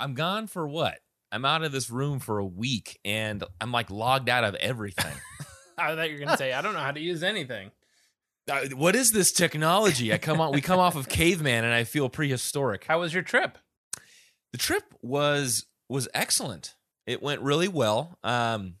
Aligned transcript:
I'm 0.00 0.14
gone 0.14 0.46
for 0.46 0.66
what? 0.68 0.98
I'm 1.30 1.44
out 1.44 1.62
of 1.62 1.72
this 1.72 1.90
room 1.90 2.20
for 2.20 2.38
a 2.38 2.46
week 2.46 2.98
and 3.04 3.42
I'm 3.60 3.72
like 3.72 3.90
logged 3.90 4.28
out 4.28 4.44
of 4.44 4.54
everything. 4.56 5.12
I 5.78 5.94
thought 5.94 6.08
you 6.10 6.18
were 6.18 6.24
gonna 6.24 6.36
say 6.38 6.52
I 6.52 6.62
don't 6.62 6.72
know 6.74 6.80
how 6.80 6.92
to 6.92 7.00
use 7.00 7.22
anything. 7.22 7.70
Uh, 8.50 8.60
what 8.74 8.96
is 8.96 9.10
this 9.10 9.30
technology? 9.32 10.12
I 10.12 10.18
come 10.18 10.40
on 10.40 10.52
we 10.52 10.60
come 10.62 10.80
off 10.80 10.96
of 10.96 11.08
caveman 11.10 11.64
and 11.64 11.74
I 11.74 11.84
feel 11.84 12.08
prehistoric. 12.08 12.84
How 12.84 13.00
was 13.00 13.12
your 13.12 13.22
trip? 13.22 13.58
The 14.52 14.58
trip 14.58 14.84
was 15.02 15.66
was 15.88 16.08
excellent. 16.14 16.74
It 17.06 17.22
went 17.22 17.42
really 17.42 17.68
well. 17.68 18.18
Um 18.24 18.74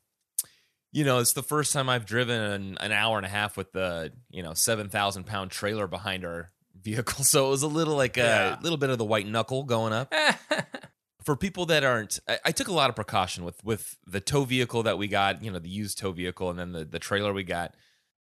you 0.90 1.04
know, 1.04 1.18
it's 1.18 1.34
the 1.34 1.42
first 1.42 1.74
time 1.74 1.90
I've 1.90 2.06
driven 2.06 2.40
an, 2.40 2.78
an 2.80 2.92
hour 2.92 3.18
and 3.18 3.26
a 3.26 3.28
half 3.28 3.58
with 3.58 3.72
the, 3.72 4.10
you 4.30 4.42
know, 4.42 4.54
7,000 4.54 5.24
pound 5.24 5.50
trailer 5.50 5.86
behind 5.86 6.24
our 6.24 6.50
vehicle. 6.80 7.24
So 7.24 7.48
it 7.48 7.50
was 7.50 7.62
a 7.62 7.66
little 7.68 7.94
like 7.94 8.16
a 8.16 8.20
Yeah. 8.20 8.56
little 8.62 8.78
bit 8.78 8.88
of 8.88 8.96
the 8.96 9.04
white 9.04 9.26
knuckle 9.26 9.64
going 9.64 9.92
up. 9.92 10.14
For 11.28 11.36
people 11.36 11.66
that 11.66 11.84
aren't 11.84 12.18
I, 12.26 12.38
I 12.46 12.52
took 12.52 12.68
a 12.68 12.72
lot 12.72 12.88
of 12.88 12.96
precaution 12.96 13.44
with 13.44 13.62
with 13.62 13.98
the 14.06 14.18
tow 14.20 14.44
vehicle 14.44 14.82
that 14.84 14.96
we 14.96 15.08
got 15.08 15.44
you 15.44 15.50
know 15.50 15.58
the 15.58 15.68
used 15.68 15.98
tow 15.98 16.10
vehicle 16.12 16.48
and 16.48 16.58
then 16.58 16.72
the, 16.72 16.86
the 16.86 16.98
trailer 16.98 17.34
we 17.34 17.44
got 17.44 17.74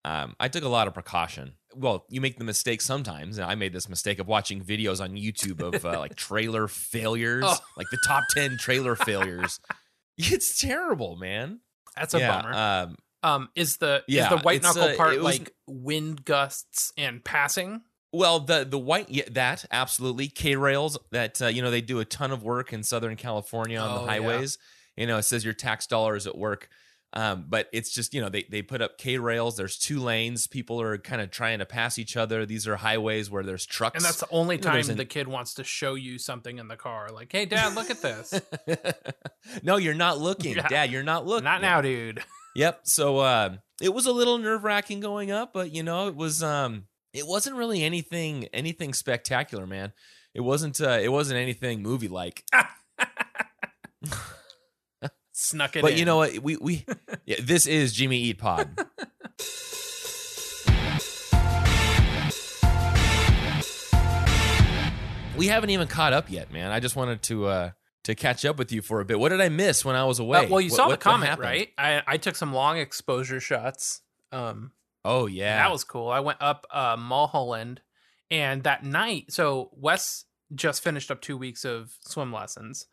um, 0.04 0.34
i 0.40 0.48
took 0.48 0.64
a 0.64 0.68
lot 0.68 0.88
of 0.88 0.94
precaution 0.94 1.52
well 1.76 2.04
you 2.10 2.20
make 2.20 2.36
the 2.36 2.42
mistake 2.44 2.80
sometimes 2.80 3.38
and 3.38 3.48
i 3.48 3.54
made 3.54 3.72
this 3.72 3.88
mistake 3.88 4.18
of 4.18 4.26
watching 4.26 4.60
videos 4.60 5.00
on 5.00 5.12
youtube 5.12 5.60
of 5.62 5.84
uh, 5.84 6.00
like 6.00 6.16
trailer 6.28 6.66
failures 6.66 7.44
Oh. 7.46 7.56
like 7.76 7.86
the 7.92 7.98
top 8.08 8.24
10 8.34 8.56
trailer 8.58 8.96
failures 8.96 9.60
it's 10.18 10.58
terrible 10.60 11.14
man 11.14 11.60
That's 11.96 12.12
a 12.14 12.18
yeah, 12.18 12.42
bummer. 12.42 12.54
um, 12.54 12.96
um, 13.22 13.48
is 13.54 13.76
the 13.76 14.02
yeah, 14.08 14.24
is 14.24 14.30
the 14.30 14.44
white 14.44 14.62
knuckle 14.64 14.82
uh, 14.82 14.96
part 14.96 15.14
was- 15.14 15.22
like 15.24 15.52
wind 15.68 16.24
gusts 16.24 16.92
and 16.98 17.24
passing? 17.24 17.82
Well, 18.16 18.40
the 18.40 18.64
the 18.64 18.78
white 18.78 19.08
yeah, 19.10 19.24
that 19.32 19.64
absolutely 19.70 20.28
K 20.28 20.56
rails 20.56 20.98
that 21.12 21.40
uh, 21.42 21.46
you 21.48 21.62
know 21.62 21.70
they 21.70 21.80
do 21.82 22.00
a 22.00 22.04
ton 22.04 22.32
of 22.32 22.42
work 22.42 22.72
in 22.72 22.82
Southern 22.82 23.16
California 23.16 23.78
on 23.78 23.90
Oh, 23.90 23.94
the 23.98 24.00
yeah. 24.04 24.10
highways. 24.12 24.58
You 24.96 25.06
know, 25.06 25.18
it 25.18 25.24
says 25.24 25.44
your 25.44 25.54
tax 25.54 25.86
dollars 25.86 26.26
at 26.26 26.38
work, 26.38 26.68
um, 27.12 27.44
but 27.48 27.68
it's 27.72 27.92
just 27.92 28.14
you 28.14 28.20
know 28.22 28.28
they 28.30 28.44
they 28.50 28.62
put 28.62 28.80
up 28.80 28.96
K 28.96 29.18
rails. 29.18 29.56
There's 29.56 29.76
two 29.78 30.00
lanes. 30.00 30.46
People 30.46 30.80
are 30.80 30.96
kind 30.96 31.20
of 31.20 31.30
trying 31.30 31.58
to 31.58 31.66
pass 31.66 31.98
each 31.98 32.16
other. 32.16 32.46
These 32.46 32.66
are 32.66 32.76
highways 32.76 33.30
where 33.30 33.42
there's 33.42 33.66
trucks. 33.66 33.96
And 33.96 34.04
that's 34.04 34.20
the 34.20 34.28
only 34.30 34.56
You 34.56 34.62
know, 34.62 34.70
time 34.70 34.88
an- 34.90 34.96
the 34.96 35.04
kid 35.04 35.28
wants 35.28 35.52
to 35.54 35.64
show 35.64 35.94
you 35.94 36.18
something 36.18 36.58
in 36.58 36.68
the 36.68 36.76
car. 36.76 37.10
Like, 37.12 37.30
hey, 37.32 37.44
dad, 37.44 37.74
look 37.74 37.90
at 37.90 38.00
this. 38.00 38.40
no, 39.62 39.76
you're 39.76 39.94
not 39.94 40.18
looking, 40.18 40.56
Yeah. 40.56 40.68
Dad. 40.68 40.90
You're 40.90 41.02
not 41.02 41.26
looking. 41.26 41.44
Not 41.44 41.60
now, 41.60 41.80
dude. 41.80 42.22
Yep. 42.54 42.80
So 42.84 43.18
uh, 43.18 43.56
it 43.82 43.92
was 43.92 44.06
a 44.06 44.12
little 44.12 44.38
nerve 44.38 44.64
wracking 44.64 45.00
going 45.00 45.30
up, 45.30 45.52
but 45.52 45.72
you 45.74 45.82
know, 45.82 46.08
it 46.08 46.16
was 46.16 46.42
um 46.42 46.84
it 47.16 47.26
wasn't 47.26 47.56
really 47.56 47.82
anything 47.82 48.46
anything 48.52 48.92
spectacular, 48.94 49.66
man. 49.66 49.92
It 50.34 50.40
wasn't 50.42 50.80
uh 50.80 50.98
it 51.02 51.08
wasn't 51.10 51.38
anything 51.38 51.82
movie 51.82 52.08
like. 52.08 52.44
Snuck 55.32 55.76
it 55.76 55.82
But 55.82 55.92
in. 55.92 55.98
you 55.98 56.04
know 56.04 56.16
what? 56.16 56.38
We 56.38 56.56
we 56.56 56.84
yeah, 57.26 57.36
this 57.42 57.66
is 57.66 57.92
Jimmy 57.92 58.18
Eat 58.18 58.38
Pod. 58.38 58.68
we 65.36 65.48
haven't 65.48 65.68
even 65.70 65.86
caught 65.86 66.12
up 66.14 66.30
yet, 66.30 66.50
man. 66.50 66.70
I 66.70 66.80
just 66.80 66.96
wanted 66.96 67.22
to 67.24 67.46
uh 67.46 67.70
to 68.04 68.14
catch 68.14 68.44
up 68.44 68.56
with 68.56 68.72
you 68.72 68.80
for 68.82 69.00
a 69.00 69.04
bit. 69.04 69.18
What 69.18 69.30
did 69.30 69.40
I 69.40 69.48
miss 69.48 69.84
when 69.84 69.96
I 69.96 70.04
was 70.04 70.18
away? 70.18 70.46
Uh, 70.46 70.48
well, 70.48 70.60
you 70.60 70.70
What- 70.70 70.76
saw 70.76 70.86
what- 70.86 71.00
the 71.00 71.04
comment, 71.04 71.38
right? 71.40 71.68
I, 71.76 72.02
I 72.06 72.16
took 72.18 72.36
some 72.36 72.52
long 72.54 72.78
exposure 72.78 73.40
shots. 73.40 74.00
Um, 74.32 74.70
Oh 75.06 75.26
yeah. 75.26 75.56
That 75.58 75.70
was 75.72 75.84
cool. 75.84 76.08
I 76.08 76.20
went 76.20 76.38
up 76.40 76.66
uh, 76.70 76.96
Mulholland, 76.98 77.80
and 78.30 78.62
that 78.64 78.84
night, 78.84 79.26
so 79.32 79.70
Wes 79.72 80.24
just 80.54 80.82
finished 80.82 81.10
up 81.10 81.20
two 81.20 81.36
weeks 81.36 81.64
of 81.64 81.92
swim 82.00 82.32
lessons. 82.32 82.86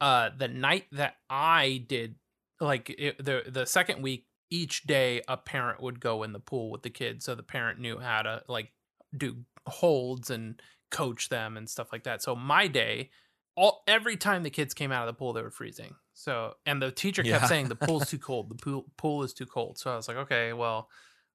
Uh, 0.00 0.30
the 0.36 0.48
night 0.48 0.84
that 0.92 1.14
I 1.30 1.84
did, 1.88 2.16
like 2.60 2.90
it, 2.90 3.24
the 3.24 3.42
the 3.48 3.66
second 3.66 4.02
week, 4.02 4.26
each 4.50 4.84
day 4.84 5.22
a 5.28 5.36
parent 5.36 5.82
would 5.82 6.00
go 6.00 6.22
in 6.22 6.32
the 6.32 6.40
pool 6.40 6.70
with 6.70 6.82
the 6.82 6.90
kids, 6.90 7.24
so 7.24 7.34
the 7.34 7.42
parent 7.42 7.80
knew 7.80 7.98
how 7.98 8.22
to 8.22 8.42
like 8.48 8.72
do 9.16 9.38
holds 9.66 10.30
and 10.30 10.60
coach 10.90 11.28
them 11.28 11.56
and 11.56 11.68
stuff 11.68 11.88
like 11.92 12.04
that. 12.04 12.22
So 12.22 12.36
my 12.36 12.68
day, 12.68 13.10
all 13.56 13.82
every 13.88 14.16
time 14.16 14.42
the 14.44 14.50
kids 14.50 14.74
came 14.74 14.92
out 14.92 15.08
of 15.08 15.14
the 15.14 15.18
pool, 15.18 15.32
they 15.32 15.42
were 15.42 15.50
freezing. 15.50 15.94
So 16.14 16.54
and 16.64 16.80
the 16.80 16.90
teacher 16.92 17.22
kept 17.22 17.42
Yeah. 17.42 17.48
saying 17.48 17.68
the 17.68 17.74
pool's 17.76 18.08
too 18.10 18.18
cold. 18.18 18.50
The 18.50 18.54
pool 18.54 18.84
pool 18.96 19.22
is 19.22 19.32
too 19.32 19.46
cold. 19.46 19.78
So 19.78 19.90
I 19.92 19.96
was 19.96 20.06
like, 20.08 20.16
okay, 20.18 20.52
well 20.52 20.88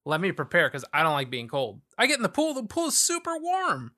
let 0.06 0.22
me 0.22 0.32
prepare 0.32 0.68
because 0.68 0.86
I 0.94 1.04
don't 1.04 1.14
like 1.14 1.30
being 1.30 1.48
cold. 1.48 1.82
I 1.98 2.08
get 2.08 2.18
in 2.18 2.24
the 2.24 2.30
pool, 2.30 2.54
the 2.54 2.64
pool 2.64 2.88
is 2.88 2.98
super 2.98 3.38
warm. 3.38 3.92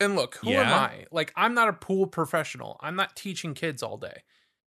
And 0.00 0.14
look, 0.14 0.36
who 0.36 0.50
am 0.50 0.72
I? 0.72 1.06
Like, 1.10 1.32
I'm 1.36 1.54
not 1.54 1.68
a 1.68 1.72
pool 1.72 2.06
professional. 2.06 2.78
I'm 2.80 2.94
not 2.94 3.16
teaching 3.16 3.54
kids 3.54 3.82
all 3.82 3.96
day. 3.96 4.22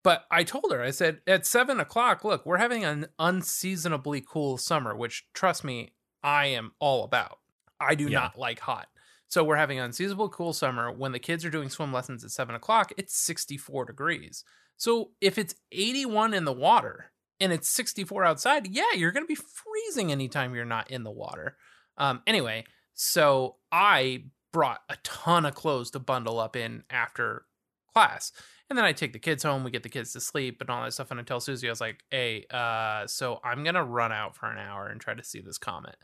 But 0.03 0.23
I 0.31 0.43
told 0.45 0.71
her, 0.71 0.81
I 0.81 0.91
said, 0.91 1.19
at 1.27 1.45
seven 1.45 1.81
o'clock, 1.81 2.23
look, 2.23 2.45
we're 2.45 2.57
having 2.57 2.85
an 2.85 3.07
unseasonably 3.19 4.21
cool 4.21 4.57
summer, 4.57 4.95
which 4.95 5.25
trust 5.33 5.63
me, 5.65 5.91
I 6.23 6.45
am 6.47 6.71
all 6.79 7.03
about. 7.03 7.39
I 7.79 7.95
do 7.95 8.05
Yeah. 8.07 8.19
not 8.19 8.37
like 8.37 8.59
hot. 8.61 8.87
So 9.27 9.43
we're 9.43 9.57
having 9.57 9.79
an 9.79 9.85
unseasonable 9.85 10.29
cool 10.29 10.53
summer. 10.53 10.89
When 10.89 11.11
the 11.11 11.19
kids 11.19 11.43
are 11.43 11.49
doing 11.49 11.69
swim 11.69 11.91
lessons 11.91 12.23
at 12.23 12.31
seven 12.31 12.55
o'clock, 12.55 12.93
it's 12.97 13.17
64 13.17 13.83
degrees. 13.85 14.45
So 14.77 15.11
if 15.19 15.37
it's 15.37 15.55
81 15.73 16.33
in 16.33 16.45
the 16.45 16.53
water 16.53 17.11
and 17.39 17.53
it's 17.53 17.69
64 17.69 18.25
outside, 18.25 18.67
yeah, 18.67 18.93
you're 18.95 19.11
going 19.11 19.23
to 19.23 19.27
be 19.27 19.35
freezing 19.35 20.11
anytime 20.11 20.55
you're 20.55 20.65
not 20.65 20.89
in 20.91 21.03
the 21.03 21.11
water. 21.11 21.57
Um, 21.97 22.21
anyway, 22.27 22.65
so 22.93 23.55
I 23.71 24.25
brought 24.51 24.81
a 24.89 24.97
ton 25.03 25.45
of 25.45 25.55
clothes 25.55 25.91
to 25.91 25.99
bundle 25.99 26.39
up 26.39 26.55
in 26.55 26.83
after 26.89 27.45
class. 27.93 28.31
And 28.69 28.77
then 28.77 28.85
I 28.85 28.91
take 28.91 29.13
the 29.13 29.19
kids 29.19 29.43
home, 29.43 29.63
we 29.63 29.71
get 29.71 29.83
the 29.83 29.89
kids 29.89 30.13
to 30.13 30.19
sleep 30.19 30.61
and 30.61 30.69
all 30.69 30.83
that 30.83 30.93
stuff. 30.93 31.11
And 31.11 31.19
I 31.19 31.23
tell 31.23 31.39
Susie, 31.39 31.67
I 31.67 31.71
was 31.71 31.81
like, 31.81 32.03
hey, 32.11 32.45
uh, 32.51 33.07
so 33.07 33.39
I'm 33.43 33.63
going 33.63 33.75
to 33.75 33.83
run 33.83 34.11
out 34.11 34.35
for 34.35 34.51
an 34.51 34.57
hour 34.57 34.87
and 34.87 34.99
try 34.99 35.13
to 35.13 35.23
see 35.23 35.39
this 35.39 35.57
comet. 35.57 35.95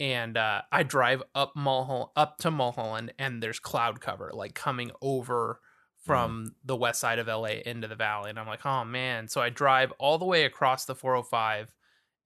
And 0.00 0.36
uh, 0.36 0.62
I 0.70 0.82
drive 0.82 1.22
up 1.34 1.52
Mulholland, 1.56 2.10
up 2.16 2.38
to 2.38 2.50
Mulholland, 2.50 3.12
and 3.18 3.42
there's 3.42 3.58
cloud 3.58 4.00
cover 4.00 4.30
like 4.32 4.54
coming 4.54 4.90
over 5.00 5.60
from 6.04 6.54
the 6.64 6.76
west 6.76 7.00
side 7.00 7.18
of 7.18 7.28
LA 7.28 7.60
into 7.64 7.88
the 7.88 7.94
valley. 7.94 8.30
And 8.30 8.38
I'm 8.38 8.46
like, 8.46 8.64
oh 8.66 8.84
man. 8.84 9.28
So 9.28 9.40
I 9.40 9.48
drive 9.48 9.92
all 9.98 10.18
the 10.18 10.26
way 10.26 10.44
across 10.44 10.84
the 10.84 10.94
405 10.94 11.74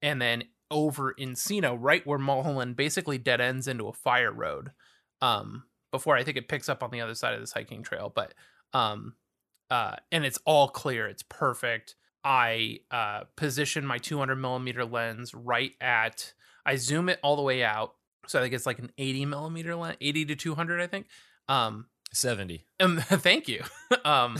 and 0.01 0.21
then 0.21 0.43
over 0.71 1.13
Encino, 1.19 1.77
right 1.79 2.05
where 2.05 2.19
Mulholland 2.19 2.75
basically 2.75 3.17
dead 3.17 3.41
ends 3.41 3.67
into 3.67 3.87
a 3.87 3.93
fire 3.93 4.31
road. 4.31 4.71
Um, 5.21 5.63
before 5.91 6.15
I 6.15 6.23
think 6.23 6.37
it 6.37 6.47
picks 6.47 6.69
up 6.69 6.83
on 6.83 6.91
the 6.91 7.01
other 7.01 7.15
side 7.15 7.33
of 7.33 7.39
this 7.39 7.53
hiking 7.53 7.81
trail, 7.81 8.11
but 8.13 8.33
um, 8.73 9.15
uh, 9.71 9.95
and 10.11 10.25
it's 10.25 10.37
all 10.45 10.67
clear. 10.67 11.07
It's 11.07 11.23
perfect. 11.23 11.95
I 12.23 12.79
uh, 12.91 13.21
position 13.35 13.85
my 13.85 13.97
200 13.97 14.35
millimeter 14.35 14.85
lens 14.85 15.33
right 15.33 15.71
at. 15.81 16.33
I 16.65 16.75
zoom 16.75 17.09
it 17.09 17.19
all 17.23 17.35
the 17.35 17.41
way 17.41 17.63
out, 17.63 17.95
so 18.27 18.39
I 18.39 18.41
think 18.43 18.53
it's 18.53 18.65
like 18.65 18.79
an 18.79 18.91
80 18.97 19.25
millimeter 19.25 19.75
lens, 19.75 19.97
80 19.99 20.25
to 20.25 20.35
200, 20.35 20.81
I 20.81 20.87
think. 20.87 21.07
Um, 21.47 21.87
70. 22.13 22.65
um 22.79 22.97
thank 23.07 23.47
you. 23.47 23.63
um, 24.05 24.37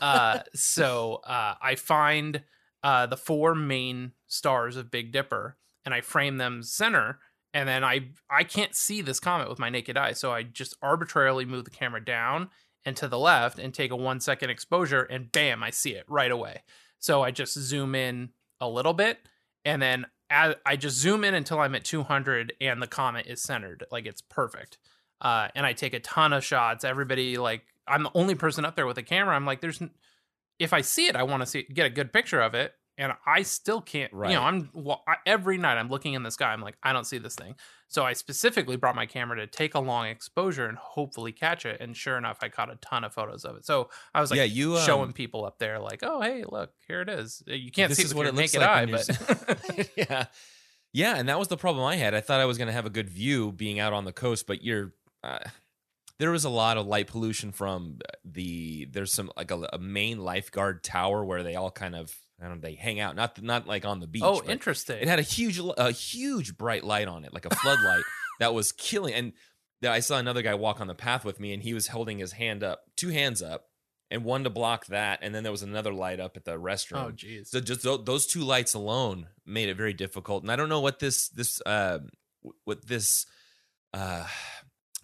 uh, 0.00 0.40
so 0.54 1.20
uh, 1.24 1.54
I 1.60 1.74
find 1.74 2.42
uh, 2.82 3.06
the 3.06 3.16
four 3.16 3.54
main 3.54 4.12
stars 4.26 4.76
of 4.76 4.90
Big 4.90 5.12
Dipper, 5.12 5.56
and 5.84 5.94
I 5.94 6.00
frame 6.00 6.38
them 6.38 6.62
center. 6.62 7.18
And 7.52 7.68
then 7.68 7.84
I 7.84 8.08
I 8.28 8.42
can't 8.42 8.74
see 8.74 9.00
this 9.00 9.20
comet 9.20 9.48
with 9.48 9.60
my 9.60 9.70
naked 9.70 9.96
eye, 9.96 10.12
so 10.12 10.32
I 10.32 10.42
just 10.42 10.76
arbitrarily 10.82 11.44
move 11.44 11.64
the 11.64 11.70
camera 11.70 12.04
down 12.04 12.50
and 12.84 12.96
to 12.96 13.08
the 13.08 13.18
left 13.18 13.58
and 13.58 13.72
take 13.72 13.92
a 13.92 13.96
one 13.96 14.20
second 14.20 14.50
exposure, 14.50 15.02
and 15.02 15.30
bam, 15.30 15.62
I 15.62 15.70
see 15.70 15.92
it 15.92 16.04
right 16.08 16.30
away. 16.30 16.62
So 16.98 17.22
I 17.22 17.30
just 17.30 17.54
zoom 17.54 17.94
in 17.94 18.30
a 18.60 18.68
little 18.68 18.92
bit, 18.92 19.18
and 19.64 19.80
then 19.80 20.06
I 20.30 20.76
just 20.76 20.96
zoom 20.96 21.22
in 21.22 21.34
until 21.34 21.60
I'm 21.60 21.74
at 21.74 21.84
200, 21.84 22.54
and 22.60 22.82
the 22.82 22.86
comet 22.86 23.26
is 23.26 23.42
centered, 23.42 23.84
like 23.92 24.06
it's 24.06 24.22
perfect. 24.22 24.78
Uh, 25.24 25.48
and 25.54 25.64
I 25.66 25.72
take 25.72 25.94
a 25.94 26.00
ton 26.00 26.32
of 26.34 26.44
shots. 26.44 26.84
Everybody 26.84 27.38
like 27.38 27.64
I'm 27.88 28.02
the 28.04 28.10
only 28.14 28.34
person 28.34 28.64
up 28.64 28.76
there 28.76 28.86
with 28.86 28.98
a 28.98 29.02
camera. 29.02 29.34
I'm 29.34 29.46
like, 29.46 29.60
there's, 29.60 29.80
n- 29.82 29.90
if 30.58 30.72
I 30.72 30.82
see 30.82 31.06
it, 31.06 31.16
I 31.16 31.22
want 31.24 31.40
to 31.42 31.46
see 31.46 31.62
get 31.72 31.86
a 31.86 31.90
good 31.90 32.12
picture 32.12 32.40
of 32.40 32.54
it, 32.54 32.72
and 32.98 33.12
I 33.26 33.42
still 33.42 33.80
can't. 33.80 34.12
Right. 34.12 34.30
You 34.30 34.36
know, 34.36 34.42
I'm 34.42 34.70
well, 34.74 35.02
I, 35.08 35.16
every 35.26 35.56
night 35.58 35.78
I'm 35.78 35.88
looking 35.88 36.12
in 36.12 36.22
the 36.22 36.30
sky. 36.30 36.52
I'm 36.52 36.60
like, 36.60 36.76
I 36.82 36.92
don't 36.92 37.06
see 37.06 37.18
this 37.18 37.34
thing. 37.34 37.54
So 37.88 38.04
I 38.04 38.12
specifically 38.12 38.76
brought 38.76 38.96
my 38.96 39.06
camera 39.06 39.36
to 39.38 39.46
take 39.46 39.74
a 39.74 39.78
long 39.80 40.06
exposure 40.06 40.66
and 40.66 40.76
hopefully 40.76 41.32
catch 41.32 41.64
it. 41.64 41.80
And 41.80 41.96
sure 41.96 42.18
enough, 42.18 42.38
I 42.42 42.48
caught 42.48 42.70
a 42.70 42.76
ton 42.76 43.04
of 43.04 43.14
photos 43.14 43.44
of 43.44 43.56
it. 43.56 43.64
So 43.64 43.88
I 44.14 44.20
was 44.20 44.30
like, 44.30 44.38
yeah, 44.38 44.44
you 44.44 44.76
um, 44.76 44.84
showing 44.84 45.12
people 45.12 45.44
up 45.44 45.58
there, 45.58 45.78
like, 45.78 46.00
oh 46.02 46.20
hey, 46.20 46.44
look, 46.46 46.70
here 46.86 47.00
it 47.00 47.08
is. 47.08 47.42
You 47.46 47.70
can't 47.70 47.88
This 47.88 47.98
see 47.98 48.04
is 48.04 48.12
it 48.12 48.16
what 48.16 48.26
with 48.32 48.38
it 48.38 48.52
your 48.54 48.62
looks 48.66 48.88
naked 48.88 49.08
like 49.08 49.48
eye, 49.48 49.74
but 49.76 49.90
yeah. 49.96 50.24
Yeah, 50.92 51.16
and 51.16 51.28
that 51.28 51.38
was 51.40 51.48
the 51.48 51.56
problem 51.56 51.84
I 51.84 51.96
had. 51.96 52.14
I 52.14 52.20
thought 52.20 52.40
I 52.40 52.44
was 52.44 52.56
going 52.58 52.68
to 52.68 52.72
have 52.72 52.86
a 52.86 52.90
good 52.90 53.10
view 53.10 53.50
being 53.50 53.80
out 53.80 53.92
on 53.92 54.04
the 54.04 54.12
coast, 54.12 54.46
but 54.46 54.62
you're 54.62 54.92
uh, 55.24 55.38
there 56.18 56.30
was 56.30 56.44
a 56.44 56.50
lot 56.50 56.76
of 56.76 56.86
light 56.86 57.06
pollution 57.06 57.52
from 57.52 57.98
the 58.24 58.86
there's 58.86 59.12
some 59.12 59.30
like 59.36 59.50
a, 59.50 59.68
a 59.72 59.78
main 59.78 60.18
lifeguard 60.18 60.84
tower 60.84 61.24
where 61.24 61.42
they 61.42 61.56
all 61.56 61.70
kind 61.70 61.96
of 61.96 62.14
I 62.40 62.48
don't 62.48 62.56
know, 62.56 62.60
they 62.60 62.74
hang 62.74 63.00
out, 63.00 63.16
not 63.16 63.42
not 63.42 63.66
like 63.66 63.84
on 63.84 64.00
the 64.00 64.06
beach. 64.06 64.22
oh, 64.24 64.42
interesting. 64.46 64.98
It 65.00 65.08
had 65.08 65.18
a 65.18 65.22
huge 65.22 65.60
a 65.76 65.90
huge 65.90 66.56
bright 66.56 66.84
light 66.84 67.08
on 67.08 67.24
it, 67.24 67.32
like 67.32 67.46
a 67.46 67.54
floodlight 67.54 68.04
that 68.38 68.54
was 68.54 68.72
killing 68.72 69.14
and 69.14 69.32
I 69.84 70.00
saw 70.00 70.18
another 70.18 70.42
guy 70.42 70.54
walk 70.54 70.80
on 70.80 70.86
the 70.86 70.94
path 70.94 71.24
with 71.24 71.38
me 71.38 71.52
and 71.52 71.62
he 71.62 71.74
was 71.74 71.88
holding 71.88 72.18
his 72.18 72.32
hand 72.32 72.62
up, 72.62 72.84
two 72.96 73.08
hands 73.08 73.42
up, 73.42 73.68
and 74.10 74.24
one 74.24 74.44
to 74.44 74.50
block 74.50 74.86
that, 74.86 75.18
and 75.22 75.34
then 75.34 75.42
there 75.42 75.52
was 75.52 75.62
another 75.62 75.92
light 75.92 76.20
up 76.20 76.36
at 76.36 76.44
the 76.44 76.58
restroom. 76.58 77.06
Oh, 77.06 77.10
jeez. 77.10 77.48
So 77.48 77.60
just 77.60 77.82
those 77.82 78.26
two 78.26 78.42
lights 78.42 78.74
alone 78.74 79.28
made 79.44 79.68
it 79.68 79.76
very 79.76 79.92
difficult. 79.92 80.42
And 80.42 80.52
I 80.52 80.56
don't 80.56 80.68
know 80.68 80.80
what 80.80 81.00
this 81.00 81.28
this 81.28 81.60
uh, 81.66 81.98
what 82.64 82.86
this 82.86 83.26
uh, 83.92 84.26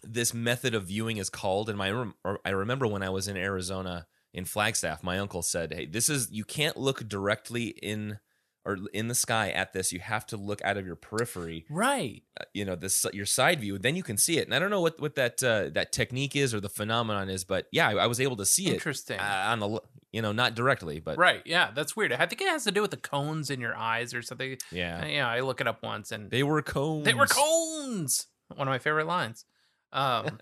this 0.02 0.32
method 0.35 0.75
of 0.75 0.85
viewing 0.85 1.17
is 1.19 1.31
called. 1.31 1.69
And 1.69 1.79
my 1.79 2.06
I 2.44 2.50
remember 2.50 2.87
when 2.87 3.02
I 3.02 3.11
was 3.11 3.29
in 3.29 3.37
Arizona 3.37 4.06
in 4.32 4.44
Flagstaff, 4.44 5.02
my 5.02 5.19
uncle 5.19 5.43
said, 5.43 5.73
"Hey, 5.73 5.87
this 5.87 6.08
is 6.08 6.31
you 6.31 6.44
can't 6.44 6.76
look 6.76 7.08
directly 7.08 7.69
in." 7.69 8.19
Or 8.62 8.76
in 8.93 9.08
the 9.08 9.14
sky 9.14 9.50
at 9.52 9.73
this, 9.73 9.91
you 9.91 10.00
have 10.00 10.26
to 10.26 10.37
look 10.37 10.61
out 10.62 10.76
of 10.76 10.85
your 10.85 10.94
periphery. 10.94 11.64
Right. 11.70 12.25
uh, 12.38 12.44
You 12.52 12.67
know, 12.67 12.76
this 12.76 13.06
your 13.14 13.25
side 13.25 13.58
view. 13.61 13.79
Then 13.79 13.97
you 13.97 14.02
can 14.02 14.19
see 14.19 14.37
it. 14.37 14.44
And 14.47 14.55
I 14.55 14.58
don't 14.58 14.69
know 14.69 14.82
what 14.82 15.00
what 15.00 15.14
that 15.14 15.43
uh, 15.43 15.70
that 15.70 15.93
technique 15.93 16.37
is 16.37 16.53
or 16.53 16.61
the 16.61 16.69
phenomenon 16.69 17.31
is, 17.31 17.43
but 17.43 17.69
yeah, 17.73 17.88
I, 17.88 17.93
I 17.94 18.06
was 18.06 18.20
able 18.20 18.37
to 18.37 18.44
see 18.44 18.67
it 18.69 18.75
Interesting. 18.75 19.19
uh, 19.19 19.44
on 19.49 19.61
the 19.61 19.81
you 20.12 20.20
know 20.20 20.32
not 20.32 20.55
directly, 20.55 21.00
but 21.00 21.17
right. 21.17 21.41
Yeah, 21.46 21.70
that's 21.75 21.96
weird. 21.96 22.12
I 22.12 22.26
think 22.26 22.43
it 22.43 22.49
has 22.49 22.64
to 22.64 22.70
do 22.70 22.82
with 22.82 22.91
the 22.91 22.99
cones 22.99 23.49
in 23.49 23.61
your 23.62 23.75
eyes 23.75 24.12
or 24.12 24.20
something. 24.20 24.58
yeah, 24.70 25.06
Yeah, 25.06 25.26
I 25.26 25.41
look 25.41 25.62
it 25.62 25.67
up 25.67 25.82
once 25.82 26.12
and 26.12 26.31
they 26.31 26.43
were 26.43 26.61
cones. 26.61 27.06
They 27.06 27.14
were 27.14 27.26
cones. 27.26 28.26
One 28.55 28.69
of 28.69 28.73
my 28.73 28.79
favorite 28.79 29.06
lines. 29.06 29.46
Um, 29.93 30.39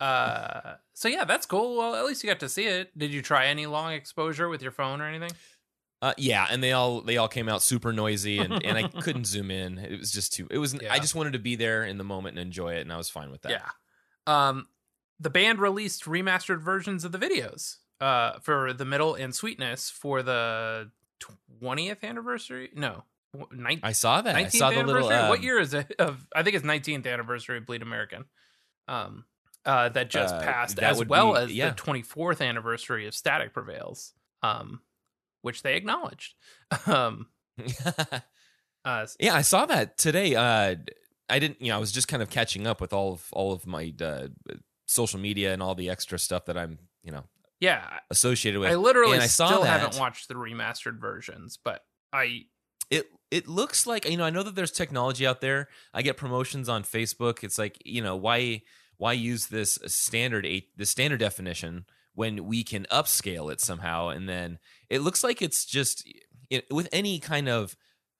uh, 0.00 0.74
so 0.94 1.08
yeah, 1.08 1.24
that's 1.24 1.46
cool. 1.46 1.76
Well, 1.76 1.94
at 1.94 2.04
least 2.04 2.22
you 2.22 2.30
got 2.30 2.40
to 2.40 2.48
see 2.48 2.64
it. 2.64 2.96
Did 2.96 3.12
you 3.12 3.22
try 3.22 3.46
any 3.46 3.66
long 3.66 3.92
exposure 3.92 4.48
with 4.48 4.62
your 4.62 4.72
phone 4.72 5.00
or 5.00 5.06
anything? 5.06 5.30
Uh, 6.02 6.12
yeah, 6.18 6.46
and 6.50 6.62
they 6.62 6.72
all 6.72 7.00
they 7.00 7.16
all 7.16 7.28
came 7.28 7.48
out 7.48 7.62
super 7.62 7.92
noisy, 7.92 8.38
and, 8.38 8.64
and 8.64 8.76
I 8.76 8.82
couldn't 9.00 9.26
zoom 9.26 9.50
in. 9.50 9.78
It 9.78 9.98
was 9.98 10.12
just 10.12 10.34
too. 10.34 10.46
It 10.50 10.58
was. 10.58 10.74
Yeah. 10.74 10.92
I 10.92 10.98
just 10.98 11.14
wanted 11.14 11.32
to 11.32 11.38
be 11.38 11.56
there 11.56 11.84
in 11.84 11.96
the 11.96 12.04
moment 12.04 12.36
and 12.36 12.46
enjoy 12.46 12.74
it, 12.74 12.80
and 12.80 12.92
I 12.92 12.98
was 12.98 13.08
fine 13.08 13.30
with 13.30 13.42
that. 13.42 13.52
Yeah. 13.52 13.68
Um, 14.26 14.68
the 15.18 15.30
band 15.30 15.60
released 15.60 16.04
remastered 16.04 16.60
versions 16.60 17.04
of 17.04 17.12
the 17.12 17.18
videos 17.18 17.76
uh, 18.00 18.38
for 18.40 18.72
the 18.72 18.84
middle 18.84 19.14
and 19.14 19.34
sweetness 19.34 19.88
for 19.88 20.22
the 20.22 20.90
twentieth 21.58 22.04
anniversary. 22.04 22.70
No, 22.74 23.04
I 23.82 23.92
saw 23.92 24.20
that. 24.20 24.36
I 24.36 24.48
saw 24.48 24.70
the 24.70 24.82
little. 24.82 25.08
what 25.08 25.38
um, 25.38 25.42
year 25.42 25.58
is 25.58 25.74
it? 25.74 25.94
Of 25.98 26.26
I 26.34 26.42
think 26.42 26.56
it's 26.56 26.64
nineteenth 26.64 27.06
anniversary 27.06 27.58
of 27.58 27.66
Bleed 27.66 27.82
American. 27.82 28.26
Um, 28.88 29.24
uh, 29.64 29.88
that 29.90 30.10
just 30.10 30.34
Uh, 30.34 30.40
passed, 30.42 30.76
that 30.76 30.90
as 30.90 31.04
well 31.06 31.32
be- 31.34 31.38
as 31.40 31.52
yeah. 31.52 31.70
the 31.70 31.74
twenty 31.76 32.02
fourth 32.02 32.40
anniversary 32.40 33.06
of 33.06 33.14
Static 33.14 33.52
Prevails. 33.54 34.12
Um, 34.42 34.82
which 35.42 35.62
they 35.62 35.76
acknowledged. 35.76 36.34
Um, 36.86 37.28
uh, 38.84 39.06
yeah, 39.18 39.34
I 39.34 39.42
saw 39.42 39.66
that 39.66 39.96
today. 39.96 40.34
Uh, 40.34 40.76
I 41.28 41.38
didn't. 41.38 41.60
You 41.60 41.68
know, 41.68 41.76
I 41.76 41.78
was 41.78 41.92
just 41.92 42.08
kind 42.08 42.22
of 42.22 42.30
catching 42.30 42.66
up 42.66 42.80
with 42.80 42.92
all 42.92 43.12
of 43.12 43.26
all 43.32 43.52
of 43.52 43.66
my 43.66 43.92
uh, 44.00 44.28
social 44.86 45.18
media 45.18 45.52
and 45.52 45.62
all 45.62 45.74
the 45.74 45.88
extra 45.90 46.18
stuff 46.18 46.44
that 46.46 46.58
I'm 46.58 46.78
you 47.02 47.12
know 47.12 47.24
yeah, 47.60 47.98
associated 48.10 48.60
with. 48.60 48.70
I 48.70 48.74
literally 48.74 49.14
and 49.14 49.22
I 49.22 49.26
still 49.26 49.62
that. 49.62 49.80
haven't 49.80 49.98
watched 49.98 50.28
the 50.28 50.34
remastered 50.34 51.00
versions, 51.00 51.58
but 51.62 51.82
I 52.12 52.42
it 52.90 53.06
it 53.30 53.48
looks 53.48 53.86
like 53.86 54.08
you 54.08 54.16
know 54.16 54.24
I 54.24 54.30
know 54.30 54.42
that 54.42 54.54
there's 54.54 54.70
technology 54.70 55.26
out 55.26 55.40
there. 55.40 55.68
I 55.92 56.02
get 56.02 56.16
promotions 56.16 56.68
on 56.68 56.82
Facebook. 56.82 57.42
It's 57.42 57.58
like 57.58 57.78
you 57.84 58.02
know 58.02 58.16
why 58.16 58.62
why 58.96 59.12
use 59.12 59.46
this 59.46 59.78
standard 59.86 60.46
eight 60.46 60.76
the 60.76 60.86
standard 60.86 61.20
definition 61.20 61.84
when 62.14 62.44
we 62.46 62.62
can 62.62 62.86
upscale 62.92 63.52
it 63.52 63.60
somehow 63.60 64.08
and 64.08 64.28
then 64.28 64.58
it 64.88 65.00
looks 65.00 65.24
like 65.24 65.42
it's 65.42 65.64
just 65.64 66.08
it, 66.48 66.64
with 66.70 66.88
any 66.92 67.18
kind 67.18 67.48
of 67.48 67.76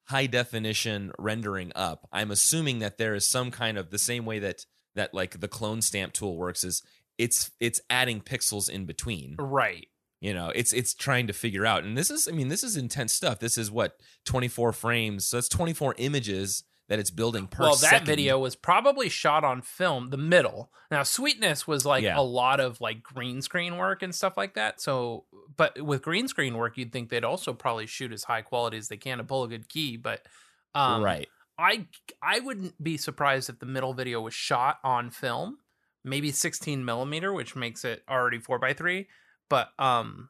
high 0.07 0.27
definition 0.27 1.13
rendering 1.19 1.73
up. 1.75 2.09
I'm 2.13 2.31
assuming 2.31 2.81
that 2.81 2.99
there 2.99 3.15
is 3.15 3.27
some 3.27 3.51
kind 3.51 3.79
of 3.79 3.91
the 3.91 3.99
same 3.99 4.25
way 4.25 4.39
that 4.41 4.67
that 4.95 5.15
like 5.15 5.41
the 5.41 5.49
clone 5.49 5.83
stamp 5.83 6.13
tool 6.13 6.37
works 6.37 6.65
is 6.65 6.83
it's 7.19 7.51
it's 7.61 7.81
adding 7.89 8.21
pixels 8.21 8.69
in 8.69 8.85
between 8.87 9.37
right. 9.39 9.87
You 10.25 10.33
know 10.33 10.51
it's 10.55 10.73
it's 10.73 10.95
trying 10.95 11.27
to 11.27 11.33
figure 11.33 11.67
out 11.67 11.85
and 11.85 11.97
this 11.97 12.11
is 12.11 12.27
i 12.27 12.33
mean 12.33 12.49
this 12.49 12.65
is 12.65 12.77
intense 12.77 13.13
stuff 13.13 13.39
this 13.41 13.59
is 13.59 13.71
what 13.71 13.99
24 14.25 14.73
frames 14.73 15.27
so 15.27 15.37
that's 15.37 15.49
24 15.49 15.95
images 15.99 16.65
that 16.89 16.99
it's 16.99 17.11
building 17.11 17.47
per 17.47 17.63
well, 17.65 17.77
that 17.77 17.91
second. 17.91 18.07
video 18.07 18.39
was 18.39 18.55
probably 18.57 19.09
shot 19.09 19.43
on 19.43 19.63
film, 19.63 20.11
the 20.11 20.19
middle. 20.19 20.71
Now, 20.91 21.03
Sweetness 21.03 21.67
was 21.67 21.87
like 21.87 22.05
Yeah. 22.05 22.19
a 22.19 22.21
lot 22.21 22.61
of 22.61 22.79
like 22.79 23.03
green 23.03 23.41
screen 23.41 23.79
work 23.79 24.03
and 24.03 24.15
stuff 24.15 24.37
like 24.37 24.55
that. 24.55 24.83
So, 24.83 25.25
but 25.57 25.81
with 25.81 26.03
green 26.03 26.29
screen 26.29 26.59
work, 26.59 26.77
you'd 26.77 26.93
think 26.93 27.09
they'd 27.09 27.25
also 27.25 27.55
probably 27.55 27.87
shoot 27.87 28.13
as 28.13 28.25
high 28.25 28.43
quality 28.43 28.77
as 28.77 28.89
they 28.89 28.99
can 28.99 29.17
to 29.17 29.25
pull 29.25 29.45
a 29.45 29.49
good 29.49 29.69
key. 29.69 29.97
But 29.97 30.27
um, 30.75 31.03
right 31.03 31.27
I 31.59 31.87
I 32.23 32.41
wouldn't 32.41 32.83
be 32.83 32.97
surprised 32.97 33.49
if 33.49 33.61
the 33.61 33.67
middle 33.67 33.95
video 33.95 34.21
was 34.21 34.35
shot 34.35 34.79
on 34.85 35.11
film, 35.11 35.59
maybe 36.05 36.33
16 36.33 36.85
millimeter, 36.85 37.33
which 37.33 37.57
makes 37.57 37.85
it 37.85 38.03
already 38.09 38.39
four 38.39 38.59
by 38.59 38.75
three. 38.75 39.07
But 39.49 39.69
um, 39.79 40.29